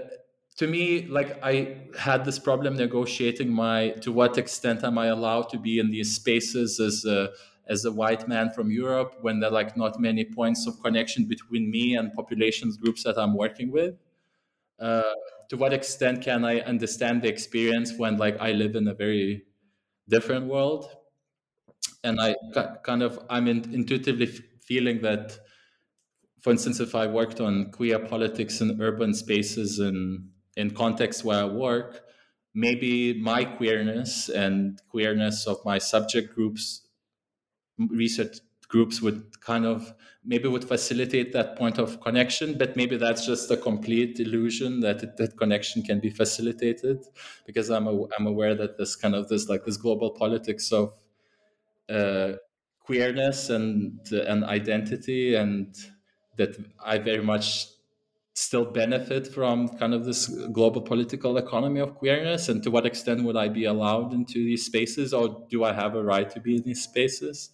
to 0.58 0.66
me, 0.66 1.06
like 1.06 1.38
I 1.42 1.78
had 1.96 2.24
this 2.24 2.38
problem 2.38 2.76
negotiating 2.76 3.50
my 3.50 3.90
to 4.02 4.12
what 4.12 4.36
extent 4.36 4.84
am 4.84 4.98
I 4.98 5.06
allowed 5.06 5.48
to 5.50 5.58
be 5.58 5.78
in 5.78 5.90
these 5.90 6.14
spaces 6.14 6.78
as 6.80 7.04
a 7.04 7.30
as 7.68 7.84
a 7.84 7.92
white 7.92 8.26
man 8.26 8.50
from 8.50 8.70
Europe 8.70 9.14
when 9.20 9.40
there 9.40 9.50
are 9.50 9.52
like 9.52 9.76
not 9.76 10.00
many 10.00 10.24
points 10.24 10.66
of 10.66 10.82
connection 10.82 11.26
between 11.26 11.70
me 11.70 11.96
and 11.96 12.12
populations 12.14 12.76
groups 12.76 13.02
that 13.04 13.18
I'm 13.18 13.36
working 13.36 13.70
with. 13.70 13.94
Uh, 14.78 15.02
to 15.50 15.56
what 15.56 15.72
extent 15.72 16.22
can 16.22 16.44
I 16.44 16.60
understand 16.60 17.22
the 17.22 17.28
experience 17.28 17.92
when 17.96 18.16
like 18.16 18.38
I 18.40 18.52
live 18.52 18.74
in 18.74 18.88
a 18.88 18.94
very 18.94 19.44
different 20.08 20.46
world? 20.46 20.88
And 22.04 22.20
I 22.20 22.36
kind 22.84 23.02
of 23.02 23.18
I'm 23.28 23.48
in, 23.48 23.74
intuitively 23.74 24.26
feeling 24.26 25.02
that, 25.02 25.38
for 26.40 26.50
instance, 26.50 26.80
if 26.80 26.94
I 26.94 27.06
worked 27.06 27.40
on 27.40 27.70
queer 27.72 27.98
politics 27.98 28.60
in 28.60 28.80
urban 28.80 29.12
spaces 29.14 29.78
and 29.78 30.30
in 30.56 30.70
contexts 30.70 31.24
where 31.24 31.42
I 31.42 31.46
work, 31.46 32.02
maybe 32.54 33.20
my 33.20 33.44
queerness 33.44 34.28
and 34.28 34.80
queerness 34.90 35.46
of 35.46 35.58
my 35.64 35.78
subject 35.78 36.34
groups 36.34 36.87
research 37.78 38.38
groups 38.68 39.00
would 39.00 39.40
kind 39.40 39.64
of 39.64 39.94
maybe 40.24 40.46
would 40.46 40.64
facilitate 40.64 41.32
that 41.32 41.56
point 41.56 41.78
of 41.78 42.00
connection 42.00 42.58
but 42.58 42.76
maybe 42.76 42.96
that's 42.96 43.24
just 43.24 43.50
a 43.50 43.56
complete 43.56 44.20
illusion 44.20 44.80
that 44.80 45.16
that 45.16 45.36
connection 45.38 45.82
can 45.82 45.98
be 46.00 46.10
facilitated 46.10 47.02
because 47.46 47.70
i'm 47.70 47.86
a, 47.86 48.04
i'm 48.18 48.26
aware 48.26 48.54
that 48.54 48.76
this 48.76 48.94
kind 48.94 49.14
of 49.14 49.28
this 49.28 49.48
like 49.48 49.64
this 49.64 49.78
global 49.78 50.10
politics 50.10 50.70
of 50.70 50.92
uh, 51.88 52.32
queerness 52.80 53.48
and 53.48 54.00
and 54.12 54.44
identity 54.44 55.34
and 55.34 55.74
that 56.36 56.56
i 56.84 56.98
very 56.98 57.22
much 57.22 57.66
still 58.38 58.64
benefit 58.64 59.26
from 59.26 59.68
kind 59.78 59.92
of 59.94 60.04
this 60.04 60.28
global 60.52 60.80
political 60.80 61.36
economy 61.38 61.80
of 61.80 61.94
queerness 61.94 62.48
and 62.48 62.62
to 62.62 62.70
what 62.70 62.86
extent 62.86 63.22
would 63.24 63.36
i 63.36 63.48
be 63.48 63.64
allowed 63.64 64.12
into 64.12 64.34
these 64.34 64.64
spaces 64.64 65.12
or 65.12 65.44
do 65.50 65.64
i 65.64 65.72
have 65.72 65.94
a 65.94 66.02
right 66.02 66.30
to 66.30 66.40
be 66.40 66.56
in 66.56 66.62
these 66.62 66.82
spaces 66.82 67.50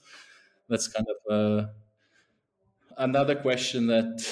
that's 0.69 0.89
kind 0.89 1.07
of 1.15 1.19
uh, 1.33 1.67
another 2.99 3.35
question 3.35 3.87
that 3.87 4.27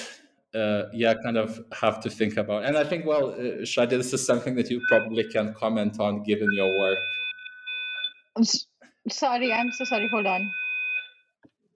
uh, 0.53 0.83
yeah 0.93 1.13
kind 1.23 1.37
of 1.37 1.59
have 1.71 1.99
to 1.99 2.09
think 2.09 2.37
about 2.37 2.63
and 2.63 2.77
i 2.77 2.83
think 2.83 3.05
well 3.05 3.29
uh, 3.31 3.65
Shadi, 3.71 3.91
this 3.91 4.13
is 4.13 4.25
something 4.25 4.55
that 4.55 4.69
you 4.69 4.81
probably 4.89 5.23
can 5.23 5.53
comment 5.55 5.99
on 5.99 6.23
given 6.23 6.49
your 6.53 6.77
work 6.79 6.99
Sorry, 9.09 9.51
I'm 9.51 9.71
so 9.71 9.83
sorry. 9.85 10.07
Hold 10.11 10.25
on. 10.25 10.49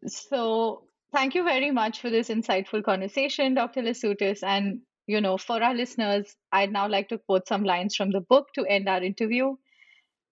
So, 0.08 0.87
thank 1.14 1.36
you 1.36 1.44
very 1.44 1.72
much 1.72 2.02
for 2.02 2.10
this 2.10 2.30
insightful 2.30 2.84
conversation, 2.84 3.54
Dr. 3.54 3.82
Lesutis. 3.82 4.44
And, 4.44 4.82
you 5.08 5.22
know, 5.22 5.38
for 5.38 5.62
our 5.62 5.74
listeners, 5.74 6.36
I'd 6.52 6.72
now 6.72 6.88
like 6.88 7.10
to 7.10 7.18
quote 7.18 7.48
some 7.48 7.64
lines 7.64 7.96
from 7.96 8.12
the 8.12 8.22
book 8.22 8.48
to 8.56 8.66
end 8.66 8.88
our 8.90 9.02
interview. 9.04 9.56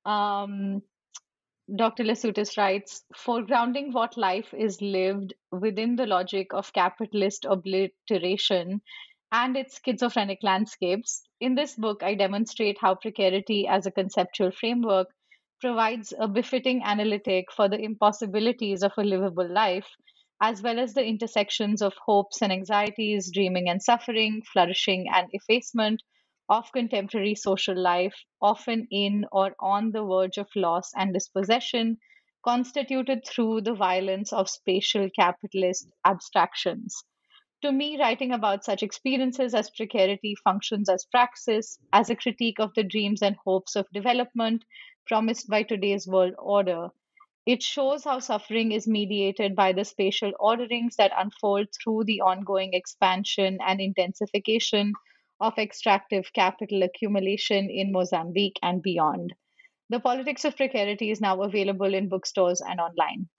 Um, 0.05 0.81
Dr. 1.75 2.03
Lesutis 2.03 2.57
writes 2.57 3.03
Foregrounding 3.15 3.93
what 3.93 4.17
life 4.17 4.53
is 4.53 4.81
lived 4.81 5.33
within 5.51 5.95
the 5.95 6.05
logic 6.07 6.53
of 6.53 6.73
capitalist 6.73 7.45
obliteration 7.45 8.81
and 9.31 9.57
its 9.57 9.79
schizophrenic 9.83 10.39
landscapes, 10.43 11.23
in 11.41 11.55
this 11.55 11.75
book, 11.75 12.03
I 12.03 12.15
demonstrate 12.15 12.77
how 12.79 12.95
precarity 12.95 13.67
as 13.67 13.85
a 13.85 13.91
conceptual 13.91 14.51
framework 14.51 15.09
provides 15.59 16.13
a 16.17 16.27
befitting 16.27 16.83
analytic 16.83 17.51
for 17.51 17.67
the 17.69 17.79
impossibilities 17.79 18.83
of 18.83 18.93
a 18.97 19.03
livable 19.03 19.47
life, 19.47 19.89
as 20.41 20.61
well 20.61 20.79
as 20.79 20.93
the 20.93 21.05
intersections 21.05 21.81
of 21.81 21.93
hopes 22.05 22.41
and 22.41 22.51
anxieties, 22.51 23.31
dreaming 23.33 23.69
and 23.69 23.81
suffering, 23.81 24.41
flourishing 24.51 25.07
and 25.13 25.27
effacement 25.31 26.01
of 26.49 26.71
contemporary 26.71 27.35
social 27.35 27.75
life, 27.75 28.15
often 28.41 28.87
in 28.91 29.25
or 29.31 29.55
on 29.59 29.91
the 29.91 30.03
verge 30.03 30.37
of 30.37 30.47
loss 30.55 30.91
and 30.95 31.13
dispossession, 31.13 31.97
constituted 32.43 33.25
through 33.25 33.61
the 33.61 33.73
violence 33.73 34.31
of 34.31 34.49
spatial 34.49 35.09
capitalist 35.15 35.87
abstractions. 36.05 37.03
To 37.63 37.71
me, 37.71 37.99
writing 37.99 38.31
about 38.31 38.63
such 38.63 38.83
experiences 38.83 39.53
as 39.53 39.69
precarity 39.71 40.35
functions 40.43 40.87
as 40.87 41.05
praxis, 41.05 41.77
as 41.91 42.09
a 42.09 42.15
critique 42.15 42.59
of 42.59 42.73
the 42.75 42.83
dreams 42.83 43.21
and 43.21 43.35
hopes 43.43 43.75
of 43.75 43.87
development 43.91 44.63
promised 45.05 45.49
by 45.49 45.63
today's 45.63 46.07
world 46.07 46.35
order. 46.37 46.91
It 47.45 47.63
shows 47.63 48.03
how 48.03 48.19
suffering 48.19 48.71
is 48.71 48.87
mediated 48.87 49.55
by 49.55 49.73
the 49.73 49.85
spatial 49.85 50.33
orderings 50.39 50.95
that 50.97 51.11
unfold 51.15 51.69
through 51.73 52.03
the 52.03 52.21
ongoing 52.21 52.73
expansion 52.73 53.59
and 53.65 53.81
intensification 53.81 54.93
of 55.39 55.57
extractive 55.57 56.31
capital 56.33 56.83
accumulation 56.83 57.69
in 57.69 57.91
Mozambique 57.91 58.59
and 58.61 58.81
beyond. 58.81 59.33
The 59.89 59.99
Politics 59.99 60.45
of 60.45 60.55
Precarity 60.55 61.11
is 61.11 61.21
now 61.21 61.41
available 61.41 61.93
in 61.93 62.09
bookstores 62.09 62.61
and 62.61 62.79
online. 62.79 63.29